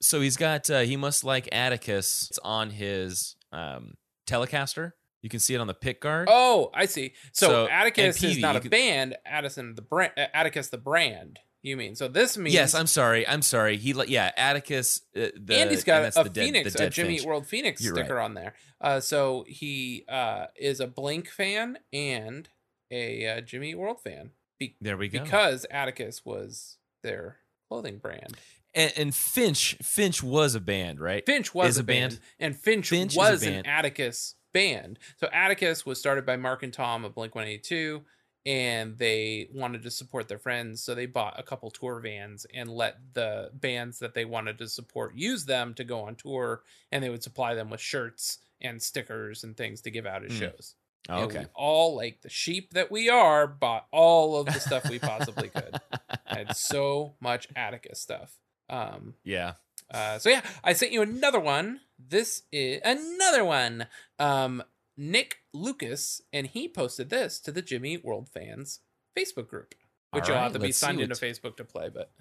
So 0.02 0.20
he's 0.20 0.36
got. 0.36 0.68
Uh, 0.68 0.80
he 0.80 0.98
must 0.98 1.24
like 1.24 1.48
Atticus. 1.52 2.30
It's 2.32 2.40
on 2.40 2.72
his 2.72 3.36
um, 3.52 3.98
Telecaster. 4.26 4.94
You 5.22 5.30
can 5.30 5.40
see 5.40 5.54
it 5.54 5.60
on 5.60 5.68
the 5.68 5.74
pick 5.74 6.02
guard. 6.02 6.28
Oh, 6.32 6.72
I 6.74 6.86
see. 6.86 7.14
So, 7.34 7.48
So, 7.48 7.68
Atticus 7.68 8.22
and 8.24 8.32
is 8.32 8.38
not 8.40 8.56
a 8.56 8.60
could- 8.62 8.72
band. 8.72 9.18
Addison 9.26 9.76
the 9.76 9.82
brand. 9.82 10.14
Uh, 10.18 10.28
Atticus 10.34 10.70
the 10.70 10.78
brand. 10.78 11.40
You 11.62 11.76
mean? 11.76 11.96
So 11.96 12.08
this 12.08 12.38
means 12.38 12.54
yes, 12.54 12.74
I'm 12.74 12.88
sorry. 12.88 13.28
I'm 13.28 13.42
sorry. 13.42 13.76
He 13.76 13.94
yeah, 14.08 14.32
Atticus. 14.38 15.02
Uh, 15.14 15.28
the, 15.38 15.58
and 15.58 15.70
he's 15.70 15.84
got 15.84 16.04
that's 16.04 16.16
a 16.18 16.24
the 16.24 16.30
dead- 16.30 16.46
Phoenix, 16.46 16.76
a 16.76 16.90
Jimmy 16.90 17.10
Finch. 17.10 17.22
Eat 17.24 17.28
World 17.28 17.48
Phoenix 17.48 17.82
You're 17.84 17.96
sticker 17.96 18.16
right. 18.16 18.24
on 18.24 18.34
there. 18.34 18.54
Uh, 18.80 19.02
so 19.02 19.44
he 19.46 20.06
uh, 20.08 20.46
is 20.56 20.80
a 20.80 20.88
Blink 20.88 21.28
fan 21.28 21.78
and 21.92 22.48
a 22.90 23.28
uh, 23.28 23.42
Jimmy 23.42 23.72
Eat 23.72 23.76
World 23.76 24.00
fan. 24.02 24.32
Be- 24.58 24.78
There 24.80 24.96
we 24.96 25.10
go. 25.10 25.22
Because 25.22 25.66
Atticus 25.70 26.24
was 26.24 26.78
their 27.04 27.40
clothing 27.68 27.98
brand. 27.98 28.38
And, 28.74 28.94
and 28.96 29.14
Finch. 29.16 29.76
Finch 29.84 30.24
was 30.24 30.56
a 30.56 30.62
band, 30.62 31.02
right? 31.02 31.26
Finch 31.26 31.54
was 31.54 31.78
a 31.78 31.82
a 31.82 31.84
band, 31.84 32.12
band. 32.12 32.20
and 32.40 32.56
Finch, 32.56 32.88
Finch 32.90 33.16
was 33.18 33.44
an. 33.44 33.66
Atticus 33.66 34.36
band. 34.54 35.00
So 35.18 35.28
Atticus 35.34 35.86
was 35.86 36.00
started 36.00 36.26
by 36.26 36.36
Mark 36.38 36.64
and 36.64 36.74
Tom 36.74 37.06
of 37.06 37.16
Blink 37.16 37.36
One 37.36 37.46
Eighty 37.46 37.60
Two, 37.60 38.04
and 38.46 38.98
they 38.98 39.50
wanted 39.54 39.84
to 39.84 39.92
support 39.92 40.28
their 40.28 40.40
friends, 40.40 40.82
so 40.82 40.96
they 40.96 41.06
bought 41.06 41.40
a 41.40 41.44
couple 41.44 41.70
tour 41.72 42.00
vans 42.00 42.46
and 42.54 42.70
let 42.70 42.98
the 43.14 43.50
bands 43.54 44.00
that 44.00 44.14
they 44.14 44.26
wanted 44.26 44.58
to 44.60 44.68
support 44.70 45.16
use 45.16 45.46
them 45.46 45.74
to 45.76 45.84
go 45.84 46.02
on 46.02 46.16
tour, 46.16 46.62
and 46.92 47.04
they 47.04 47.10
would 47.10 47.24
supply 47.24 47.54
them 47.54 47.70
with 47.70 47.82
shirts 47.82 48.40
and 48.62 48.82
stickers 48.82 49.44
and 49.44 49.56
things 49.56 49.82
to 49.82 49.92
give 49.92 50.06
out 50.06 50.24
at 50.24 50.32
Mm. 50.32 50.40
shows. 50.40 50.76
Oh, 51.08 51.24
okay. 51.24 51.40
we 51.40 51.46
all 51.56 51.96
like 51.96 52.22
the 52.22 52.30
sheep 52.30 52.74
that 52.74 52.92
we 52.92 53.10
are, 53.10 53.48
bought 53.48 53.88
all 53.92 54.38
of 54.40 54.46
the 54.48 54.60
stuff 54.60 54.88
we 54.90 55.00
possibly 55.00 55.48
could. 55.50 55.76
I 55.92 56.18
had 56.38 56.56
so 56.58 57.16
much 57.22 57.48
Atticus 57.56 58.00
stuff. 58.02 58.38
Um, 58.70 59.16
Yeah. 59.24 59.54
Uh, 59.92 60.20
so 60.20 60.30
yeah, 60.30 60.42
I 60.64 60.74
sent 60.74 60.92
you 60.92 61.02
another 61.02 61.40
one. 61.40 61.82
This 61.98 62.44
is 62.52 62.82
another 62.84 63.44
one. 63.44 63.88
Um, 64.18 64.64
Nick 64.98 65.38
Lucas, 65.54 66.22
and 66.34 66.48
he 66.48 66.68
posted 66.68 67.10
this 67.10 67.40
to 67.40 67.52
the 67.52 67.62
Jimmy 67.62 67.98
World 67.98 68.28
fans 68.30 68.82
Facebook 69.18 69.48
group, 69.48 69.74
which 70.12 70.26
All 70.26 70.30
you'll 70.32 70.44
have 70.44 70.54
to 70.54 70.60
be 70.60 70.72
signed 70.72 71.00
into 71.00 71.16
Facebook 71.16 71.58
to 71.58 71.64
play. 71.64 71.90
But 71.90 72.12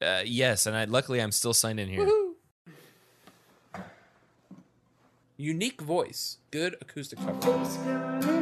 Uh, 0.00 0.22
yes, 0.24 0.66
and 0.66 0.76
I 0.76 0.84
luckily 0.84 1.20
I'm 1.20 1.32
still 1.32 1.54
signed 1.54 1.80
in 1.80 1.88
here. 1.88 2.06
Woohoo. 2.06 3.82
unique 5.36 5.80
voice, 5.80 6.38
good 6.50 6.76
acoustic 6.80 7.18
cover. 7.18 8.37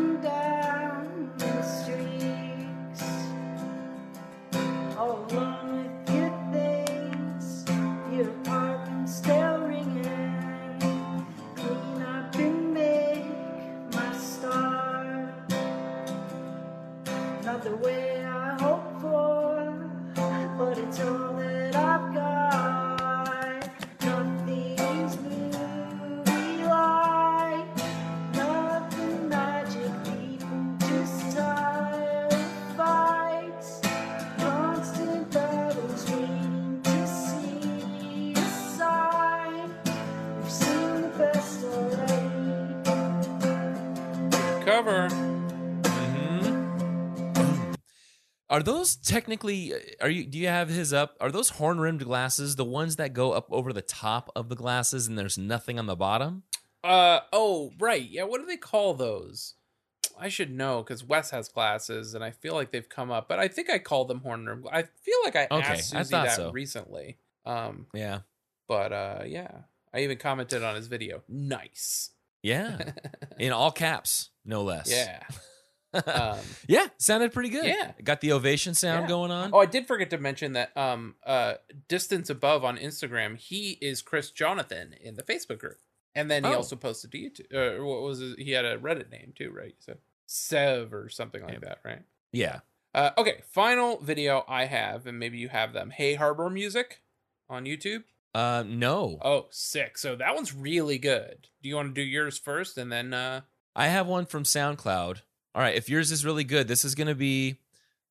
Those 48.66 48.96
technically? 48.96 49.72
Are 50.02 50.10
you? 50.10 50.24
Do 50.26 50.36
you 50.38 50.48
have 50.48 50.68
his 50.68 50.92
up? 50.92 51.16
Are 51.20 51.30
those 51.32 51.48
horn 51.48 51.80
rimmed 51.80 52.04
glasses 52.04 52.56
the 52.56 52.64
ones 52.64 52.96
that 52.96 53.14
go 53.14 53.32
up 53.32 53.46
over 53.50 53.72
the 53.72 53.80
top 53.80 54.30
of 54.36 54.50
the 54.50 54.54
glasses 54.56 55.06
and 55.06 55.18
there's 55.18 55.38
nothing 55.38 55.78
on 55.78 55.86
the 55.86 55.96
bottom? 55.96 56.42
Uh 56.84 57.20
oh, 57.32 57.72
right. 57.78 58.02
Yeah, 58.08 58.24
what 58.24 58.40
do 58.40 58.46
they 58.46 58.58
call 58.58 58.92
those? 58.94 59.54
I 60.18 60.28
should 60.28 60.50
know 60.50 60.82
because 60.82 61.02
Wes 61.04 61.30
has 61.30 61.48
glasses, 61.48 62.14
and 62.14 62.22
I 62.22 62.30
feel 62.30 62.54
like 62.54 62.70
they've 62.70 62.88
come 62.88 63.10
up. 63.10 63.28
But 63.28 63.38
I 63.38 63.48
think 63.48 63.68
I 63.70 63.78
call 63.78 64.04
them 64.04 64.20
horn 64.20 64.46
rim. 64.46 64.66
I 64.70 64.82
feel 64.82 65.16
like 65.24 65.36
I 65.36 65.44
Okay, 65.50 65.62
asked 65.72 65.94
I 65.94 66.02
Susie 66.02 66.10
thought 66.10 66.26
that 66.26 66.36
so. 66.36 66.50
recently. 66.52 67.16
Um, 67.44 67.86
Yeah. 67.94 68.20
but 68.68 68.92
uh, 68.92 69.22
yeah, 69.26 69.62
I 69.92 70.00
even 70.00 70.18
commented 70.18 70.62
on 70.62 70.74
his 70.76 70.86
video. 70.88 71.22
Nice. 71.28 72.10
Yeah. 72.42 72.78
In 73.38 73.52
all 73.52 73.72
caps, 73.72 74.30
no 74.44 74.62
less. 74.62 74.90
Yeah. 74.90 75.20
Um, 76.06 76.38
Yeah, 76.68 76.86
sounded 76.98 77.32
pretty 77.32 77.48
good. 77.50 77.64
Yeah. 77.66 77.92
Got 78.02 78.20
the 78.20 78.32
ovation 78.32 78.74
sound 78.74 79.02
Yeah. 79.04 79.08
going 79.08 79.30
on. 79.30 79.50
Oh, 79.52 79.58
I 79.58 79.66
did 79.66 79.86
forget 79.86 80.10
to 80.10 80.18
mention 80.18 80.52
that 80.54 80.76
um 80.76 81.14
uh 81.24 81.54
distance 81.88 82.30
above 82.30 82.64
on 82.64 82.76
Instagram, 82.78 83.36
he 83.36 83.72
is 83.80 84.02
Chris 84.02 84.30
Jonathan 84.30 84.94
in 85.00 85.14
the 85.16 85.22
Facebook 85.22 85.58
group. 85.58 85.78
And 86.14 86.30
then 86.30 86.44
he 86.44 86.50
Oh. 86.50 86.56
also 86.56 86.76
posted 86.76 87.12
to 87.12 87.18
YouTube. 87.18 87.52
Uh, 87.80 87.84
what 87.84 88.02
was 88.02 88.20
it? 88.22 88.38
He 88.38 88.52
had 88.52 88.64
a 88.64 88.78
Reddit 88.78 89.10
name 89.10 89.32
too, 89.36 89.50
right? 89.50 89.74
So 89.78 89.96
Sev 90.26 90.92
or 90.94 91.08
something 91.08 91.42
like 91.42 91.60
that, 91.60 91.78
right? 91.84 92.02
Yeah. 92.32 92.60
Uh, 92.94 93.10
okay, 93.18 93.42
final 93.50 93.98
video 93.98 94.44
I 94.48 94.64
have, 94.64 95.06
and 95.06 95.18
maybe 95.18 95.36
you 95.38 95.48
have 95.50 95.72
them. 95.74 95.90
Hey 95.90 96.14
Harbor 96.14 96.48
Music 96.48 97.02
on 97.48 97.64
YouTube. 97.64 98.04
Uh, 98.34 98.62
no. 98.66 99.18
Oh, 99.22 99.46
sick. 99.50 99.96
So 99.96 100.14
that 100.16 100.34
one's 100.34 100.54
really 100.54 100.98
good. 100.98 101.48
Do 101.62 101.68
you 101.68 101.76
want 101.76 101.94
to 101.94 102.00
do 102.00 102.06
yours 102.06 102.38
first, 102.38 102.76
and 102.76 102.90
then 102.92 103.14
uh, 103.14 103.42
I 103.74 103.88
have 103.88 104.06
one 104.06 104.26
from 104.26 104.42
SoundCloud. 104.44 105.22
All 105.56 105.62
right, 105.62 105.74
if 105.74 105.88
yours 105.88 106.12
is 106.12 106.22
really 106.22 106.44
good, 106.44 106.68
this 106.68 106.84
is 106.84 106.94
going 106.94 107.06
to 107.06 107.14
be 107.14 107.56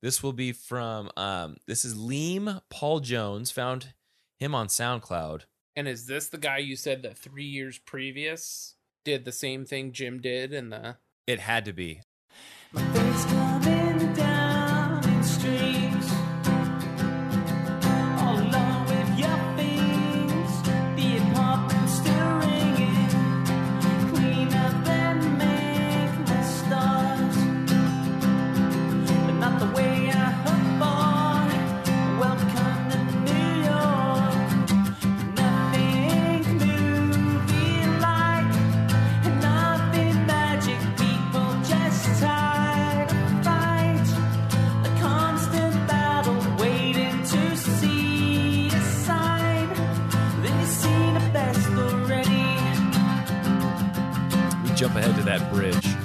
this 0.02 0.24
will 0.24 0.34
be 0.34 0.52
from 0.52 1.12
um 1.16 1.58
this 1.68 1.86
is 1.86 1.94
Liam 1.94 2.60
Paul 2.72 3.02
Jones. 3.02 3.52
Found 3.52 3.94
him 4.40 4.56
on 4.56 4.66
SoundCloud. 4.66 5.42
and 5.76 5.88
is 5.88 6.08
this 6.08 6.28
the 6.28 6.40
guy 6.40 6.58
you 6.58 6.76
said 6.76 7.04
that 7.04 7.20
three 7.20 7.46
years 7.46 7.78
previous 7.78 8.74
did 9.04 9.26
the 9.26 9.32
same 9.32 9.64
thing 9.64 9.92
Jim 9.92 10.20
did 10.20 10.54
in 10.54 10.72
the? 10.72 10.98
It 11.28 11.40
had 11.40 11.66
to 11.66 11.74
be. 11.74 12.02
Jump 54.76 54.96
ahead 54.96 55.16
to 55.16 55.24
that 55.24 55.52
bridge. 55.52 56.05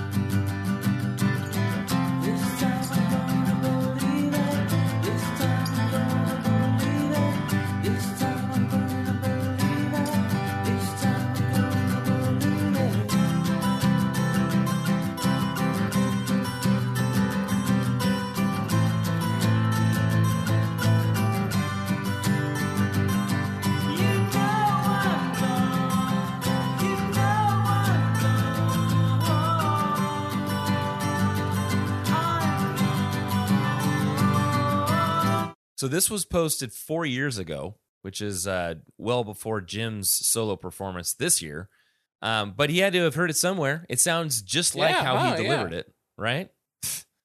So 35.81 35.89
this 35.89 36.11
was 36.11 36.27
posted 36.27 36.74
four 36.74 37.07
years 37.07 37.39
ago, 37.39 37.77
which 38.02 38.20
is 38.20 38.47
uh, 38.47 38.74
well 38.98 39.24
before 39.24 39.62
Jim's 39.62 40.11
solo 40.11 40.55
performance 40.55 41.15
this 41.15 41.40
year. 41.40 41.70
Um, 42.20 42.52
but 42.55 42.69
he 42.69 42.81
had 42.81 42.93
to 42.93 42.98
have 43.05 43.15
heard 43.15 43.31
it 43.31 43.39
somewhere. 43.39 43.86
It 43.89 43.98
sounds 43.98 44.43
just 44.43 44.77
like 44.77 44.90
Yeah, 44.90 45.02
how 45.02 45.15
wow, 45.15 45.31
he 45.31 45.43
delivered 45.43 45.73
yeah. 45.73 45.78
it, 45.78 45.94
right? 46.19 46.51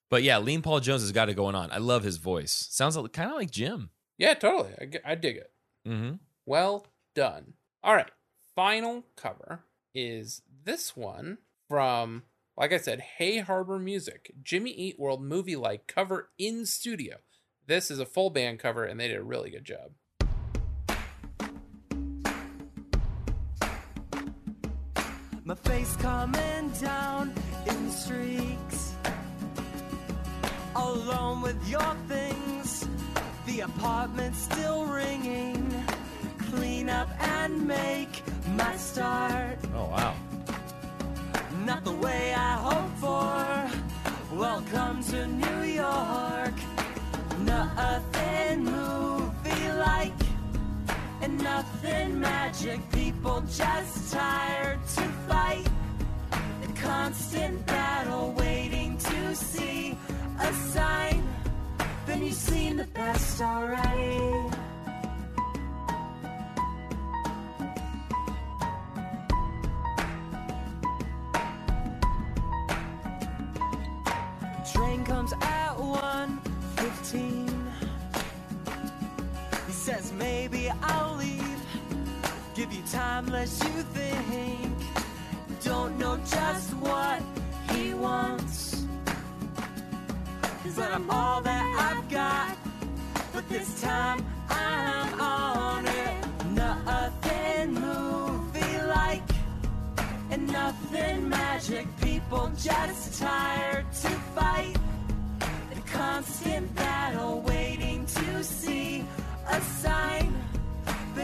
But 0.10 0.24
yeah, 0.24 0.40
Liam 0.40 0.64
Paul 0.64 0.80
Jones 0.80 1.02
has 1.02 1.12
got 1.12 1.28
it 1.28 1.34
going 1.34 1.54
on. 1.54 1.70
I 1.70 1.80
love 1.80 2.04
his 2.06 2.16
voice. 2.16 2.68
Sounds 2.72 2.96
like, 2.96 3.12
kind 3.12 3.30
of 3.30 3.36
like 3.36 3.52
Jim. 3.52 3.90
Yeah, 4.18 4.36
totally. 4.36 4.72
I 5.04 5.16
dig 5.16 5.36
it. 5.36 5.52
Mm-hmm. 5.86 6.14
Well 6.46 6.88
done. 7.14 7.56
All 7.84 7.94
right. 7.94 8.10
Final 8.56 9.04
cover 9.18 9.66
is 9.94 10.44
this 10.64 10.96
one 10.96 11.40
from, 11.68 12.24
like 12.56 12.72
I 12.72 12.78
said, 12.78 13.02
Hey 13.02 13.40
Harbor 13.40 13.80
Music. 13.80 14.32
Jimmy 14.42 14.72
Eat 14.72 14.98
World 14.98 15.22
movie 15.22 15.58
like 15.58 15.88
cover 15.88 16.30
in 16.40 16.66
studio. 16.66 17.18
This 17.68 17.90
is 17.90 17.98
a 17.98 18.06
full 18.06 18.30
band 18.30 18.60
cover, 18.60 18.84
and 18.84 19.00
they 19.00 19.08
did 19.08 19.18
a 19.18 19.24
really 19.24 19.50
good 19.50 19.66
job. 19.66 19.90
My 25.44 25.56
face 25.56 25.96
coming 25.96 26.70
down 26.80 27.34
in 27.68 27.90
streaks. 27.90 28.94
Alone 30.76 31.42
with 31.42 31.68
your 31.68 31.96
things. 32.08 32.88
The 33.48 33.62
apartment 33.62 34.36
still 34.36 34.86
ringing. 34.86 35.74
Clean 36.52 36.88
up 36.88 37.10
and 37.20 37.68
make 37.68 38.22
my 38.50 38.76
start. 38.78 39.58
Oh 39.74 39.86
wow. 39.86 40.14
Not 41.66 41.84
the 41.84 41.94
way 41.94 42.32
I 42.32 42.58
hoped 42.58 43.00
for. 43.00 44.36
Welcome 44.38 45.04
to 45.06 45.26
New 45.26 45.64
York. 45.64 46.54
Nothing 47.46 48.66
movie 48.66 49.70
like. 49.88 50.22
And 51.22 51.34
nothing 51.44 52.20
magic. 52.20 52.80
People 52.92 53.42
just 53.42 54.14
tired 54.14 54.80
to 54.96 55.04
fight. 55.28 55.68
The 56.62 56.74
constant 56.82 57.66
battle 57.66 58.34
waiting 58.38 58.98
to 58.98 59.36
see 59.36 59.98
a 60.40 60.54
sign. 60.54 61.24
Then 62.06 62.24
you've 62.24 62.34
seen 62.34 62.78
the 62.78 62.88
best 62.88 63.42
already. 63.42 64.22
Train 74.74 75.04
comes 75.06 75.34
at 75.42 75.74
1:15. 75.78 76.35
I'll 80.82 81.16
leave. 81.18 81.60
Give 82.54 82.72
you 82.72 82.84
time 82.92 83.28
lest 83.28 83.64
you 83.64 83.82
think. 83.94 84.74
Don't 85.64 85.98
know 85.98 86.18
just 86.18 86.74
what 86.76 87.22
he 87.72 87.94
wants. 87.94 88.86
But 90.76 90.92
I'm 90.92 91.10
all 91.10 91.42
that 91.42 91.66
I've 91.88 92.10
got. 92.10 92.58
But 93.34 93.48
this 93.50 93.82
time 93.82 94.26
I'm 94.50 95.22
on 95.22 95.86
it. 95.86 96.26
Nothing 96.52 97.74
movie 97.74 98.82
like 98.88 99.30
and 100.32 100.48
nothing 100.52 101.30
magic. 101.30 101.88
People 102.02 102.52
just 102.58 103.20
tired 103.20 103.86
to 103.94 104.10
fight. 104.36 104.76
Constant 105.86 106.76
battle 106.76 107.42
waiting 107.42 108.06
to 108.06 108.44
see 108.44 109.06
a 109.48 109.62
sign. 109.62 110.45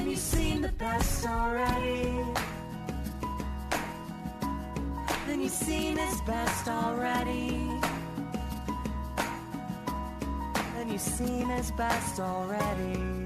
Then 0.01 0.09
you've 0.09 0.19
seen 0.19 0.61
the 0.63 0.71
best 0.79 1.27
already. 1.27 2.25
Then 5.27 5.41
you've 5.41 5.51
seen 5.51 5.95
his 5.95 6.21
best 6.21 6.67
already. 6.67 7.69
Then 10.73 10.89
you've 10.89 10.99
seen 10.99 11.47
his 11.49 11.69
best 11.73 12.19
already. 12.19 13.20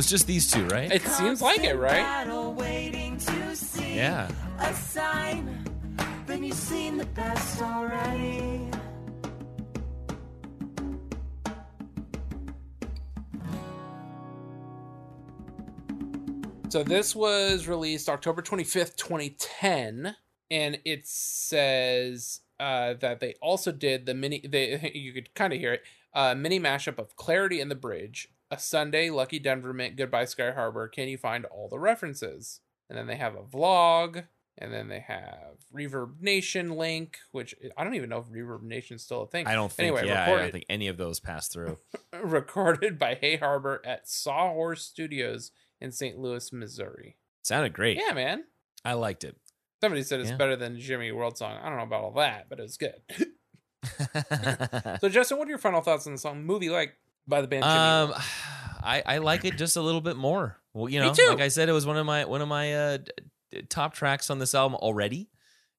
It's 0.00 0.08
just 0.08 0.26
these 0.26 0.50
two, 0.50 0.66
right? 0.68 0.90
It 0.90 1.02
seems 1.02 1.40
like 1.40 1.62
it, 1.62 1.76
right? 1.76 2.26
Waiting 2.56 3.16
to 3.18 3.54
see 3.54 3.94
Yeah. 3.96 4.28
a 4.58 4.74
sign. 4.74 5.46
Then 6.26 6.42
you've 6.42 6.56
seen 6.56 6.96
the 6.96 7.04
best 7.06 7.60
already. 7.62 8.68
So 16.68 16.84
this 16.84 17.16
was 17.16 17.66
released 17.66 18.08
October 18.08 18.42
25th, 18.42 18.94
2010, 18.96 20.14
and 20.52 20.78
it 20.84 21.06
says 21.06 22.40
uh, 22.60 22.94
that 23.00 23.18
they 23.20 23.34
also 23.42 23.72
did 23.72 24.06
the 24.06 24.14
mini. 24.14 24.40
They 24.46 24.92
you 24.94 25.12
could 25.12 25.34
kind 25.34 25.52
of 25.52 25.58
hear 25.58 25.72
it. 25.74 25.82
Uh, 26.14 26.34
mini 26.34 26.58
mashup 26.60 26.98
of 26.98 27.16
Clarity 27.16 27.60
and 27.60 27.70
the 27.70 27.74
Bridge, 27.76 28.28
A 28.50 28.58
Sunday, 28.58 29.10
Lucky 29.10 29.38
Denver 29.38 29.72
Mint, 29.72 29.96
Goodbye 29.96 30.24
Sky 30.24 30.50
Harbor. 30.50 30.88
Can 30.88 31.08
you 31.08 31.16
find 31.18 31.44
all 31.46 31.68
the 31.68 31.78
references? 31.78 32.60
And 32.88 32.98
then 32.98 33.06
they 33.06 33.16
have 33.16 33.36
a 33.36 33.42
vlog, 33.42 34.24
and 34.58 34.72
then 34.72 34.88
they 34.88 34.98
have 35.00 35.58
Reverb 35.72 36.20
Nation 36.20 36.70
link, 36.70 37.18
which 37.30 37.54
I 37.76 37.84
don't 37.84 37.94
even 37.94 38.10
know 38.10 38.18
if 38.18 38.26
Reverb 38.26 38.62
Nation's 38.62 39.04
still 39.04 39.22
a 39.22 39.26
thing. 39.28 39.46
I 39.46 39.54
don't 39.54 39.70
think. 39.70 39.96
Anyway, 39.96 40.08
yeah, 40.08 40.24
I 40.24 40.36
don't 40.36 40.50
think 40.50 40.66
any 40.68 40.88
of 40.88 40.96
those 40.96 41.20
passed 41.20 41.52
through. 41.52 41.78
recorded 42.22 42.98
by 42.98 43.14
Hay 43.14 43.36
Harbor 43.36 43.80
at 43.84 44.08
Sawhorse 44.08 44.82
Studios 44.82 45.52
in 45.80 45.92
St. 45.92 46.18
Louis, 46.18 46.52
Missouri. 46.52 47.16
Sounded 47.42 47.72
great. 47.72 47.96
Yeah, 48.04 48.12
man. 48.12 48.44
I 48.84 48.94
liked 48.94 49.22
it. 49.24 49.36
Somebody 49.80 50.02
said 50.02 50.20
it's 50.20 50.30
Yeah. 50.30 50.36
better 50.36 50.56
than 50.56 50.78
Jimmy 50.78 51.12
World 51.12 51.38
song. 51.38 51.56
I 51.62 51.68
don't 51.68 51.78
know 51.78 51.84
about 51.84 52.02
all 52.02 52.12
that, 52.12 52.48
but 52.50 52.58
it's 52.58 52.76
good. 52.76 53.00
so, 55.00 55.08
Justin, 55.08 55.38
what 55.38 55.46
are 55.46 55.50
your 55.50 55.58
final 55.58 55.80
thoughts 55.80 56.06
on 56.06 56.12
the 56.12 56.18
song 56.18 56.44
"Movie 56.44 56.68
Like" 56.68 56.96
by 57.26 57.40
the 57.40 57.48
band 57.48 57.64
Um, 57.64 58.14
I 58.82 59.02
I 59.04 59.18
like 59.18 59.44
it 59.44 59.56
just 59.56 59.76
a 59.76 59.82
little 59.82 60.00
bit 60.00 60.16
more. 60.16 60.56
Well, 60.72 60.88
you 60.88 61.00
Me 61.00 61.06
know, 61.06 61.12
too. 61.14 61.26
like 61.28 61.40
I 61.40 61.48
said, 61.48 61.68
it 61.68 61.72
was 61.72 61.86
one 61.86 61.96
of 61.96 62.06
my 62.06 62.24
one 62.24 62.40
of 62.40 62.48
my 62.48 62.74
uh, 62.74 62.96
d- 62.98 63.10
d- 63.50 63.62
top 63.68 63.92
tracks 63.94 64.30
on 64.30 64.38
this 64.38 64.54
album 64.54 64.76
already, 64.76 65.28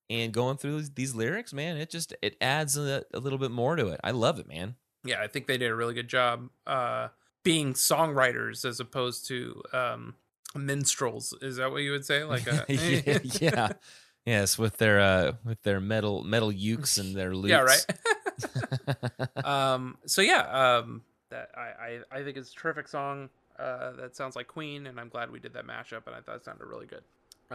and 0.10 0.32
going 0.34 0.58
through 0.58 0.78
these, 0.80 0.92
these 0.92 1.16
lyrics, 1.16 1.54
man, 1.54 1.78
it 1.78 1.90
just 1.90 2.14
it 2.22 2.36
adds 2.42 2.78
a, 2.78 3.04
a 3.14 3.20
little 3.20 3.40
bit 3.40 3.52
more 3.52 3.76
to 3.76 3.88
it. 3.88 4.00
I 4.04 4.12
love 4.12 4.38
it, 4.40 4.48
man. 4.48 4.76
Yeah, 5.04 5.22
I 5.22 5.28
think 5.28 5.48
they 5.48 5.58
did 5.58 5.72
a 5.72 5.76
really 5.76 5.94
good 5.96 6.10
job 6.10 6.50
uh, 6.68 7.08
being 7.44 7.74
songwriters 7.74 8.66
as 8.66 8.80
opposed 8.80 9.28
to 9.30 9.64
um, 9.74 10.16
minstrels. 10.54 11.34
Is 11.42 11.56
that 11.56 11.72
what 11.72 11.82
you 11.82 11.92
would 11.92 12.06
say? 12.06 12.24
Like 12.26 12.46
a 12.48 12.66
yeah, 12.68 13.20
yeah. 13.40 13.70
Yes, 14.26 14.56
with 14.60 14.78
their 14.78 15.00
uh 15.00 15.32
with 15.44 15.64
their 15.64 15.80
metal 15.80 16.24
metal 16.24 16.52
ukes 16.52 17.00
and 17.00 17.16
their 17.16 17.34
lutes. 17.34 17.50
Yeah, 17.50 17.62
right. 17.62 19.46
um, 19.46 19.98
so 20.06 20.22
yeah, 20.22 20.42
um, 20.78 21.02
that 21.32 21.49
I, 21.58 21.99
I 22.14 22.20
I 22.20 22.24
think 22.24 22.38
it's 22.38 22.52
a 22.52 22.56
terrific 22.56 22.88
song. 22.88 23.30
Uh, 23.60 23.91
that 23.94 24.16
sounds 24.16 24.36
like 24.36 24.48
Queen, 24.48 24.88
and 24.88 24.99
I'm 24.99 25.10
glad 25.10 25.32
we 25.32 25.40
did 25.40 25.53
that 25.53 25.66
mashup, 25.66 26.08
and 26.08 26.16
I 26.16 26.22
thought 26.22 26.38
it 26.38 26.45
sounded 26.45 26.66
really 26.66 26.86
good. 26.86 27.03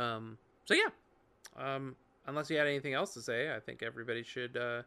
Um, 0.01 0.37
so 0.65 0.75
yeah, 0.75 0.91
um, 1.57 1.97
unless 2.27 2.51
you 2.51 2.59
had 2.59 2.67
anything 2.67 2.95
else 2.95 3.15
to 3.15 3.23
say, 3.23 3.55
I 3.55 3.61
think 3.61 3.83
everybody 3.83 4.23
should 4.23 4.57
uh, 4.57 4.83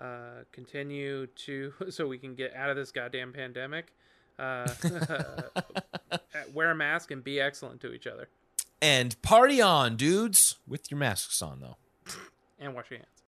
uh, 0.00 0.44
continue 0.52 1.26
to 1.26 1.72
so 1.90 2.06
we 2.06 2.18
can 2.18 2.34
get 2.34 2.54
out 2.54 2.70
of 2.70 2.76
this 2.76 2.90
goddamn 2.90 3.32
pandemic. 3.32 3.92
Uh, 4.38 4.66
wear 6.52 6.70
a 6.70 6.74
mask 6.74 7.10
and 7.10 7.22
be 7.22 7.38
excellent 7.38 7.80
to 7.82 7.92
each 7.92 8.06
other, 8.06 8.28
and 8.80 9.20
party 9.22 9.60
on, 9.60 9.94
dudes, 9.94 10.56
with 10.66 10.90
your 10.90 10.98
masks 10.98 11.40
on 11.42 11.60
though. 11.60 11.76
and 12.58 12.74
wash 12.74 12.90
your 12.90 12.98
hands. 12.98 13.12